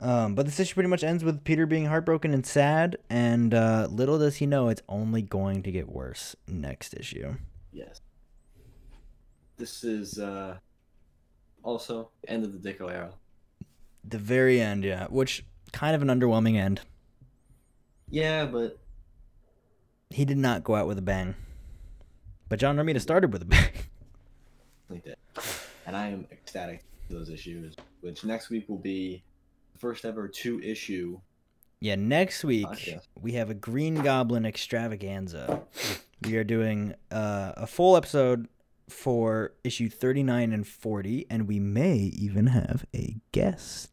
Um, 0.00 0.34
but 0.34 0.46
this 0.46 0.60
issue 0.60 0.74
pretty 0.74 0.88
much 0.88 1.02
ends 1.02 1.24
with 1.24 1.42
Peter 1.42 1.66
being 1.66 1.86
heartbroken 1.86 2.32
and 2.32 2.46
sad, 2.46 2.96
and 3.10 3.52
uh, 3.52 3.88
little 3.90 4.18
does 4.18 4.36
he 4.36 4.46
know 4.46 4.68
it's 4.68 4.82
only 4.88 5.22
going 5.22 5.62
to 5.64 5.72
get 5.72 5.88
worse 5.88 6.36
next 6.46 6.94
issue. 6.94 7.34
Yes. 7.72 8.00
This 9.56 9.82
is 9.82 10.18
uh, 10.20 10.58
also 11.64 12.10
end 12.28 12.44
of 12.44 12.62
the 12.62 12.72
Ditko 12.72 12.90
era. 12.92 13.10
The 14.04 14.18
very 14.18 14.60
end, 14.60 14.84
yeah, 14.84 15.06
which 15.08 15.44
kind 15.72 15.96
of 15.96 16.02
an 16.02 16.08
underwhelming 16.08 16.56
end. 16.56 16.80
Yeah, 18.08 18.46
but 18.46 18.78
He 20.10 20.24
did 20.24 20.38
not 20.38 20.62
go 20.64 20.76
out 20.76 20.86
with 20.86 20.96
a 20.98 21.02
bang, 21.02 21.34
but 22.48 22.60
John 22.60 22.76
Romita 22.76 23.00
started 23.00 23.32
with 23.32 23.42
a 23.42 23.46
bang. 23.46 23.70
And 24.90 25.96
I 25.96 26.08
am 26.08 26.26
ecstatic 26.30 26.84
for 27.06 27.14
those 27.14 27.30
issues, 27.30 27.74
which 28.00 28.24
next 28.24 28.50
week 28.50 28.68
will 28.68 28.78
be 28.78 29.22
the 29.72 29.78
first 29.78 30.04
ever 30.04 30.28
two 30.28 30.60
issue. 30.60 31.20
Yeah, 31.80 31.94
next 31.94 32.44
week 32.44 32.66
Podcast. 32.66 33.06
we 33.20 33.32
have 33.32 33.50
a 33.50 33.54
Green 33.54 33.96
Goblin 33.96 34.44
extravaganza. 34.44 35.62
We 36.24 36.36
are 36.36 36.44
doing 36.44 36.94
uh, 37.10 37.52
a 37.56 37.66
full 37.66 37.96
episode 37.96 38.48
for 38.88 39.52
issue 39.62 39.88
39 39.88 40.52
and 40.52 40.66
40, 40.66 41.26
and 41.30 41.46
we 41.46 41.60
may 41.60 41.96
even 41.96 42.48
have 42.48 42.84
a 42.94 43.16
guest. 43.32 43.90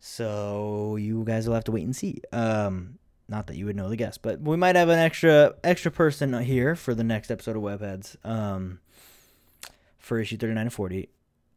So 0.00 0.96
you 0.96 1.24
guys 1.24 1.46
will 1.46 1.54
have 1.54 1.64
to 1.64 1.72
wait 1.72 1.84
and 1.84 1.94
see. 1.94 2.20
Um, 2.32 2.98
not 3.28 3.46
that 3.46 3.56
you 3.56 3.66
would 3.66 3.76
know 3.76 3.88
the 3.88 3.96
guest, 3.96 4.20
but 4.22 4.40
we 4.40 4.56
might 4.56 4.76
have 4.76 4.88
an 4.88 4.98
extra 4.98 5.54
extra 5.62 5.90
person 5.90 6.38
here 6.42 6.74
for 6.76 6.94
the 6.94 7.04
next 7.04 7.30
episode 7.30 7.56
of 7.56 7.62
Webheads. 7.62 8.16
Um, 8.24 8.80
for 10.04 10.18
issue 10.18 10.36
39 10.36 10.60
and 10.62 10.72
40. 10.72 11.08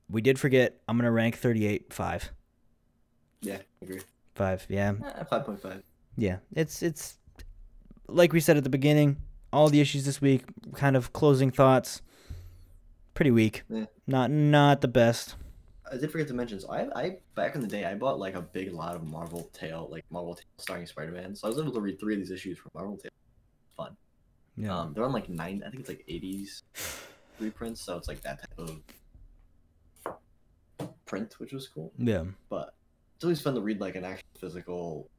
We 0.10 0.22
did 0.22 0.40
forget. 0.40 0.80
I'm 0.88 0.98
gonna 0.98 1.12
rank 1.12 1.36
38 1.38 1.94
five. 1.94 2.32
Yeah, 3.42 3.60
agree. 3.82 4.02
Five, 4.36 4.66
yeah. 4.70 4.94
Five 5.30 5.46
point 5.46 5.62
five. 5.62 5.84
Yeah, 6.16 6.38
it's 6.54 6.82
it's 6.82 7.18
like 8.08 8.32
we 8.32 8.40
said 8.40 8.58
at 8.58 8.64
the 8.64 8.70
beginning. 8.70 9.18
All 9.52 9.70
the 9.70 9.80
issues 9.80 10.06
this 10.06 10.22
week, 10.22 10.44
kind 10.76 10.96
of 10.96 11.14
closing 11.14 11.52
thoughts. 11.52 12.02
Pretty 13.14 13.32
weak. 13.32 13.64
Yeah. 13.70 13.86
Not 14.06 14.32
not 14.32 14.82
the 14.82 14.88
best. 14.88 15.36
I 15.92 15.98
did 15.98 16.12
forget 16.12 16.28
to 16.28 16.34
mention. 16.34 16.60
So 16.60 16.70
I, 16.70 16.88
I 16.96 17.18
back 17.36 17.56
in 17.56 17.62
the 17.62 17.68
day, 17.68 17.86
I 17.86 17.96
bought 17.96 18.20
like 18.20 18.36
a 18.36 18.42
big 18.42 18.74
lot 18.74 18.96
of 18.96 19.04
Marvel 19.04 19.50
Tale, 19.54 19.88
like 19.92 20.06
Marvel 20.10 20.36
Tale 20.36 20.46
starring 20.58 20.86
Spider-Man. 20.86 21.36
So 21.36 21.48
I 21.48 21.50
was 21.50 21.60
able 21.60 21.72
to 21.74 21.82
read 21.82 22.00
three 22.00 22.16
of 22.16 22.20
these 22.20 22.32
issues 22.32 22.58
from 22.58 22.72
Marvel 22.74 22.98
Tale. 22.98 23.12
Fun. 23.76 23.96
Yeah. 24.56 24.78
Um, 24.78 24.94
they're 24.94 25.06
on 25.06 25.14
like 25.14 25.30
nine. 25.30 25.64
I 25.66 25.70
think 25.70 25.82
it's 25.82 25.90
like 25.90 26.04
eighties 26.08 26.64
reprints. 27.40 27.82
So 27.82 27.98
it's 27.98 28.08
like 28.08 28.22
that 28.22 28.40
type 28.42 28.60
of 28.60 30.16
print, 31.06 31.36
which 31.40 31.54
was 31.54 31.68
cool. 31.68 31.92
yeah. 31.98 32.24
But 32.50 32.74
it's 33.16 33.24
always 33.24 33.42
fun 33.42 33.56
to 33.56 33.62
read 33.62 33.80
like 33.80 33.96
an 33.96 34.04
actual 34.06 34.28
physical 34.40 35.10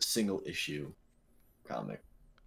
single 0.00 0.42
issue 0.46 0.92
comic. 1.64 2.02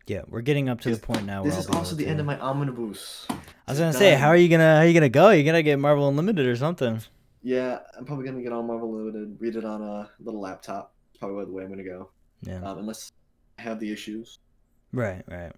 Yeah. 0.08 0.22
We're 0.28 0.42
getting 0.42 0.70
up 0.70 0.82
to 0.82 0.92
the 0.94 0.98
point 1.02 1.26
now 1.26 1.44
This 1.44 1.58
is 1.58 1.68
also 1.68 1.96
the 1.96 2.04
to- 2.04 2.10
end 2.10 2.20
of 2.20 2.26
my 2.26 2.38
omnibus. 2.40 3.26
I 3.30 3.72
was 3.72 3.80
gonna 3.80 3.94
say, 3.94 4.14
how 4.14 4.28
are 4.28 4.38
you 4.38 4.50
gonna 4.50 4.76
how 4.76 4.82
are 4.82 4.86
you 4.86 4.94
gonna 4.94 5.10
go? 5.10 5.30
You're 5.32 5.46
gonna 5.46 5.64
get 5.64 5.80
Marvel 5.80 6.08
Unlimited 6.08 6.46
or 6.46 6.56
something. 6.56 7.02
Yeah, 7.42 7.80
I'm 7.98 8.06
probably 8.06 8.26
gonna 8.26 8.42
get 8.44 8.54
on 8.54 8.68
Marvel 8.68 8.90
Unlimited, 8.96 9.38
read 9.40 9.56
it 9.56 9.66
on 9.66 9.82
a 9.82 10.10
little 10.20 10.42
laptop. 10.42 10.94
Probably 11.20 11.46
the 11.46 11.52
way 11.52 11.64
I'm 11.64 11.70
gonna 11.70 11.84
go. 11.84 12.12
Yeah. 12.42 12.62
Um, 12.62 12.78
unless 12.80 13.12
I 13.58 13.64
have 13.64 13.80
the 13.80 13.92
issues, 13.92 14.38
Right. 14.94 15.24
Right. 15.28 15.52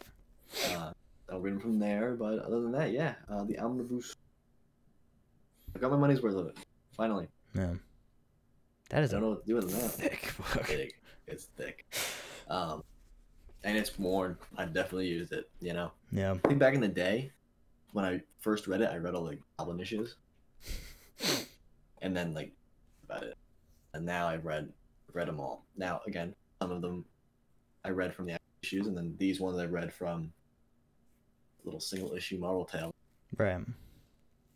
uh, 0.75 0.93
I'll 1.31 1.39
read 1.41 1.53
them 1.55 1.59
from 1.59 1.79
there. 1.79 2.15
But 2.15 2.39
other 2.39 2.61
than 2.61 2.71
that, 2.73 2.91
yeah, 2.91 3.15
uh, 3.29 3.43
the 3.43 3.57
omnibus. 3.59 4.15
I 5.75 5.79
got 5.79 5.91
my 5.91 5.97
money's 5.97 6.21
worth 6.21 6.35
of 6.35 6.47
it. 6.47 6.57
Finally, 6.95 7.27
Yeah. 7.53 7.73
That 8.89 9.03
is 9.03 9.11
I 9.13 9.15
don't 9.19 9.23
know 9.23 9.29
what 9.31 9.41
to 9.41 9.47
do 9.47 9.55
with 9.55 9.69
it 9.69 9.73
now. 9.81 9.87
thick 9.87 10.33
book. 10.55 10.67
Big, 10.67 10.93
it's 11.27 11.45
thick, 11.57 11.85
um, 12.49 12.83
and 13.63 13.77
it's 13.77 13.99
worn. 13.99 14.37
I've 14.57 14.73
definitely 14.73 15.07
used 15.07 15.33
it. 15.33 15.49
You 15.59 15.73
know, 15.73 15.91
Yeah. 16.11 16.33
I 16.33 16.47
think 16.47 16.59
back 16.59 16.73
in 16.73 16.79
the 16.81 16.87
day, 16.87 17.31
when 17.91 18.05
I 18.05 18.21
first 18.39 18.65
read 18.67 18.79
it, 18.81 18.89
I 18.91 18.95
read 18.97 19.13
all 19.13 19.25
the 19.25 19.37
Goblin 19.59 19.79
issues, 19.81 20.15
and 22.01 22.15
then 22.15 22.33
like 22.33 22.53
about 23.03 23.23
it, 23.23 23.35
and 23.93 24.05
now 24.05 24.27
I've 24.27 24.45
read 24.45 24.71
read 25.13 25.27
them 25.27 25.39
all. 25.39 25.65
Now 25.75 26.01
again, 26.07 26.33
some 26.61 26.71
of 26.71 26.81
them 26.81 27.03
I 27.83 27.89
read 27.89 28.13
from 28.15 28.25
the 28.27 28.37
issues, 28.63 28.87
and 28.87 28.95
then 28.97 29.15
these 29.19 29.39
ones 29.41 29.59
I 29.59 29.65
read 29.65 29.93
from 29.93 30.31
little 31.67 31.79
single 31.79 32.13
issue 32.13 32.37
Marvel 32.37 32.65
Tale. 32.65 32.91
Right. 33.37 33.59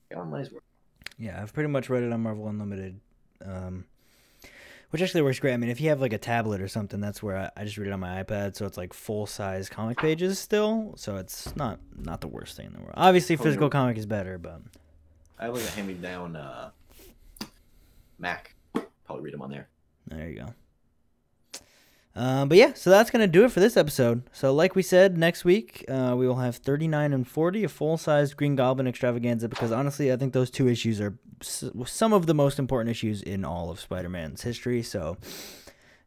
Got 0.09 0.19
my 0.19 0.31
money's 0.31 0.51
worth. 0.51 0.63
Yeah, 1.17 1.41
I've 1.41 1.53
pretty 1.53 1.69
much 1.69 1.89
read 1.89 2.03
it 2.03 2.11
on 2.11 2.21
Marvel 2.21 2.47
Unlimited, 2.47 2.99
um, 3.45 3.85
which 4.89 5.01
actually 5.01 5.21
works 5.21 5.39
great. 5.39 5.53
I 5.53 5.57
mean, 5.57 5.69
if 5.69 5.79
you 5.79 5.89
have 5.89 6.01
like 6.01 6.13
a 6.13 6.17
tablet 6.17 6.61
or 6.61 6.67
something, 6.67 6.99
that's 6.99 7.21
where 7.21 7.37
I, 7.37 7.61
I 7.61 7.63
just 7.63 7.77
read 7.77 7.87
it 7.87 7.93
on 7.93 7.99
my 7.99 8.23
iPad, 8.23 8.55
so 8.55 8.65
it's 8.65 8.77
like 8.77 8.93
full 8.93 9.27
size 9.27 9.69
comic 9.69 9.97
pages 9.99 10.39
still. 10.39 10.93
So 10.97 11.17
it's 11.17 11.55
not 11.55 11.79
not 11.95 12.21
the 12.21 12.27
worst 12.27 12.57
thing 12.57 12.67
in 12.67 12.73
the 12.73 12.79
world. 12.79 12.93
Obviously, 12.95 13.35
physical 13.35 13.69
comic 13.69 13.97
is 13.97 14.05
better, 14.05 14.37
but 14.37 14.61
I 15.37 15.45
have 15.45 15.53
like 15.53 15.63
a 15.63 15.69
hand 15.71 15.87
me 15.87 15.93
down 15.93 16.35
uh, 16.35 16.71
Mac. 18.17 18.55
Probably 19.05 19.23
read 19.23 19.33
them 19.33 19.41
on 19.41 19.51
there. 19.51 19.67
there 20.07 20.29
you 20.29 20.39
go. 20.39 20.53
Um, 22.13 22.49
but 22.49 22.57
yeah, 22.57 22.73
so 22.73 22.89
that's 22.89 23.09
gonna 23.09 23.27
do 23.27 23.45
it 23.45 23.51
for 23.51 23.61
this 23.61 23.77
episode. 23.77 24.23
So 24.33 24.53
like 24.53 24.75
we 24.75 24.81
said, 24.83 25.17
next 25.17 25.45
week 25.45 25.85
uh, 25.87 26.13
we 26.17 26.27
will 26.27 26.35
have 26.37 26.57
39 26.57 27.13
and 27.13 27.27
40, 27.27 27.63
a 27.63 27.69
full 27.69 27.97
size 27.97 28.33
Green 28.33 28.55
Goblin 28.55 28.87
extravaganza. 28.87 29.47
Because 29.47 29.71
honestly, 29.71 30.11
I 30.11 30.17
think 30.17 30.33
those 30.33 30.51
two 30.51 30.67
issues 30.67 30.99
are 30.99 31.17
s- 31.39 31.63
some 31.85 32.11
of 32.11 32.25
the 32.25 32.33
most 32.33 32.59
important 32.59 32.89
issues 32.91 33.21
in 33.21 33.45
all 33.45 33.69
of 33.71 33.79
Spider-Man's 33.79 34.41
history. 34.41 34.83
So 34.83 35.17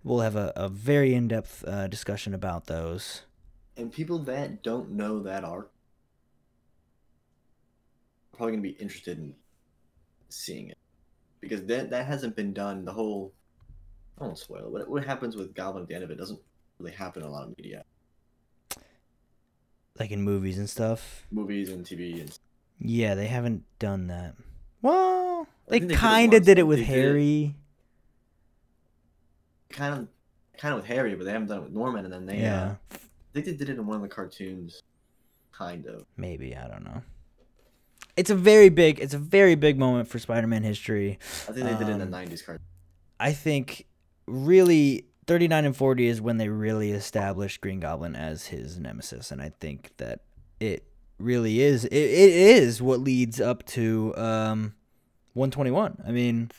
we'll 0.03 0.21
have 0.21 0.37
a, 0.37 0.53
a 0.57 0.69
very 0.69 1.15
in-depth 1.15 1.65
uh, 1.67 1.87
discussion 1.89 2.35
about 2.35 2.67
those. 2.67 3.23
And 3.77 3.91
people 3.91 4.19
that 4.21 4.63
don't 4.63 4.91
know 4.91 5.21
that 5.23 5.43
are 5.43 5.69
probably 8.37 8.53
gonna 8.53 8.63
be 8.63 8.71
interested 8.71 9.17
in 9.19 9.35
seeing 10.29 10.69
it 10.69 10.79
because 11.41 11.65
that 11.65 11.91
that 11.91 12.07
hasn't 12.07 12.37
been 12.37 12.53
done. 12.53 12.85
The 12.85 12.93
whole 12.93 13.33
I 14.21 14.25
won't 14.25 14.39
spoil 14.39 14.67
it. 14.67 14.71
What, 14.73 14.89
what 14.89 15.05
happens 15.05 15.37
with 15.37 15.55
Goblin 15.55 15.83
at 15.83 15.89
the 15.89 15.95
end 15.95 16.05
of 16.05 16.11
it 16.11 16.17
doesn't 16.19 16.39
really 16.79 16.93
happen 16.93 17.23
in 17.23 17.29
a 17.29 17.33
lot 17.33 17.45
of 17.49 17.57
media, 17.59 17.85
Like 19.99 20.11
in 20.11 20.23
movies 20.23 20.59
and 20.59 20.69
stuff. 20.69 21.27
movies 21.31 21.69
and 21.71 21.85
TV. 21.85 22.21
And 22.21 22.39
Yeah, 22.79 23.15
they 23.15 23.27
haven't 23.27 23.65
done 23.79 24.07
that. 24.09 24.35
Well, 24.83 25.47
they 25.69 25.79
they 25.81 25.95
kind 25.95 26.35
of 26.35 26.45
did 26.45 26.59
it 26.59 26.65
with 26.65 26.79
They 26.79 26.85
did 26.85 26.95
Harry. 26.95 27.55
kind 29.71 29.95
of 29.95 30.09
kind 30.59 30.75
of 30.75 30.81
with 30.81 30.87
Harry, 30.89 31.15
but 31.15 31.25
they 31.25 31.33
haven't 31.33 31.49
done 31.49 31.59
it 31.59 31.65
with 31.65 31.73
Norman. 31.73 32.05
And 32.05 32.13
then 32.13 32.27
they 32.27 32.41
Yeah. 32.41 32.77
uh, 32.93 32.95
I 32.95 32.97
think 33.33 33.47
they 33.47 33.55
did 33.55 33.69
it 33.71 33.79
in 33.79 33.87
one 33.87 33.97
of 33.97 34.03
the 34.03 34.09
cartoons, 34.09 34.81
kind 35.53 35.87
of. 35.87 36.05
Maybe 36.17 36.55
I 36.57 36.69
don't 36.69 36.85
know. 36.85 37.03
It's 38.17 38.31
a 38.31 38.37
very 38.37 38.69
big. 38.69 39.01
It's 39.01 39.15
a 39.15 39.19
very 39.19 39.57
big 39.57 39.77
moment 39.77 40.07
for 40.09 40.21
Spider-Man 40.21 40.63
history. 40.63 41.19
I 41.49 41.53
think 41.53 41.67
they 41.67 41.73
did 41.77 41.89
it 41.89 41.93
in 41.93 41.99
the 41.99 42.05
Um, 42.05 42.13
'90s 42.13 42.45
cartoon. 42.47 42.65
I 43.19 43.33
think 43.33 43.87
really 44.27 45.07
39 45.27 45.65
and 45.65 45.77
40 45.77 46.07
is 46.07 46.21
when 46.21 46.37
they 46.37 46.49
really 46.49 46.93
established 46.93 47.61
Green 47.61 47.81
Goblin 47.81 48.15
as 48.15 48.47
his 48.47 48.79
nemesis, 48.79 49.31
and 49.31 49.41
I 49.41 49.53
think 49.61 49.93
that 49.97 50.21
it 50.61 50.85
really 51.19 51.61
is. 51.61 51.85
It, 51.87 51.95
it 51.95 52.31
is 52.31 52.83
what 52.83 53.01
leads 53.01 53.41
up 53.41 53.65
to 53.67 54.15
um, 54.17 54.75
121. 55.33 56.03
I 56.07 56.11
mean, 56.11 56.51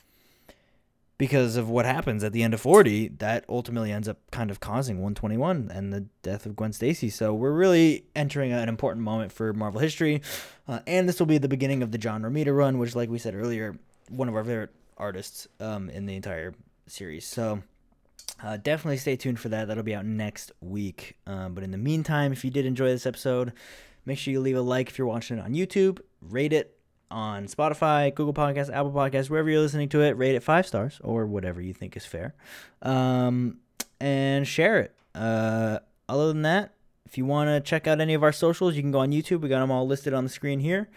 because 1.17 1.55
of 1.55 1.69
what 1.69 1.85
happens 1.85 2.23
at 2.23 2.33
the 2.33 2.43
end 2.43 2.53
of 2.53 2.61
40, 2.61 3.09
that 3.19 3.45
ultimately 3.47 3.91
ends 3.91 4.07
up 4.07 4.17
kind 4.31 4.51
of 4.51 4.59
causing 4.59 4.97
121 4.97 5.71
and 5.73 5.93
the 5.93 6.01
death 6.23 6.45
of 6.45 6.55
Gwen 6.55 6.73
Stacy. 6.73 7.09
So 7.09 7.33
we're 7.33 7.53
really 7.53 8.05
entering 8.15 8.51
an 8.51 8.67
important 8.67 9.03
moment 9.03 9.31
for 9.31 9.53
Marvel 9.53 9.79
history, 9.79 10.21
uh, 10.67 10.79
and 10.87 11.07
this 11.07 11.19
will 11.19 11.27
be 11.27 11.37
the 11.37 11.47
beginning 11.47 11.83
of 11.83 11.91
the 11.91 11.97
John 11.97 12.23
Romita 12.23 12.55
run, 12.55 12.77
which, 12.79 12.95
like 12.95 13.09
we 13.09 13.19
said 13.19 13.35
earlier, 13.35 13.77
one 14.09 14.27
of 14.27 14.35
our 14.35 14.43
favorite 14.43 14.71
artists 14.97 15.47
um, 15.59 15.89
in 15.89 16.05
the 16.05 16.15
entire 16.15 16.53
series. 16.88 17.26
So 17.26 17.64
uh, 18.44 18.57
definitely 18.57 18.98
stay 18.98 19.16
tuned 19.16 19.40
for 19.40 19.49
that. 19.49 19.68
That'll 19.68 19.84
be 19.84 19.95
out 19.95 20.06
next 20.06 20.52
week. 20.62 21.18
Um, 21.26 21.53
but 21.53 21.64
in 21.64 21.72
the 21.72 21.78
meantime, 21.78 22.32
if 22.32 22.44
you 22.44 22.52
did 22.52 22.66
enjoy 22.66 22.88
this 22.88 23.06
episode, 23.06 23.53
make 24.06 24.18
sure 24.18 24.32
you 24.32 24.40
leave 24.40 24.57
a 24.57 24.62
like 24.62 24.90
if 24.90 24.98
you're 24.98 25.07
watching 25.07 25.38
it 25.38 25.41
on 25.41 25.53
YouTube, 25.53 25.99
rate 26.22 26.53
it 26.53 26.78
on 27.12 27.48
Spotify, 27.48 28.14
Google 28.14 28.34
Podcasts, 28.34 28.74
Apple 28.74 28.91
Podcasts, 28.91 29.30
wherever 29.30 29.49
you're 29.49 29.62
listening 29.62 29.90
to 29.90 30.02
it, 30.02 30.18
rate 30.18 30.36
it 30.36 30.44
five 30.44 30.68
stars 30.68 30.99
or 31.03 31.26
whatever 31.26 31.62
you 31.62 31.74
think 31.74 31.95
is 31.95 32.06
fair, 32.06 32.34
um, 32.82 33.60
and 33.99 34.48
share 34.48 34.80
it. 34.80 34.95
Uh, 35.14 35.80
other 36.10 36.28
than 36.28 36.41
that, 36.41 36.74
if 37.06 37.18
you 37.18 37.26
want 37.26 37.48
to 37.48 37.62
check 37.62 37.88
out 37.88 38.02
any 38.02 38.16
of 38.16 38.24
our 38.24 38.32
socials, 38.32 38.76
you 38.76 38.82
can 38.82 38.91
go 38.91 38.99
on 38.99 39.12
YouTube. 39.12 39.41
We 39.41 39.49
got 39.49 39.60
them 39.62 39.72
all 39.72 39.88
listed 39.88 40.14
on 40.14 40.24
the 40.24 40.30
screen 40.30 40.60
here 40.60 40.90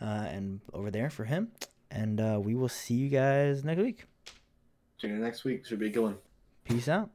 uh, 0.00 0.26
and 0.28 0.60
over 0.72 0.90
there 0.90 1.10
for 1.10 1.24
him. 1.24 1.52
And 1.90 2.20
uh, 2.20 2.40
we 2.42 2.54
will 2.54 2.70
see 2.70 2.94
you 2.94 3.08
guys 3.10 3.62
next 3.62 3.82
week. 3.82 4.04
See 5.02 5.08
you 5.08 5.18
next 5.18 5.42
week. 5.42 5.66
Should 5.66 5.80
be 5.80 5.88
a 5.88 5.90
good 5.90 6.02
one. 6.02 6.18
Peace 6.62 6.86
out. 6.86 7.10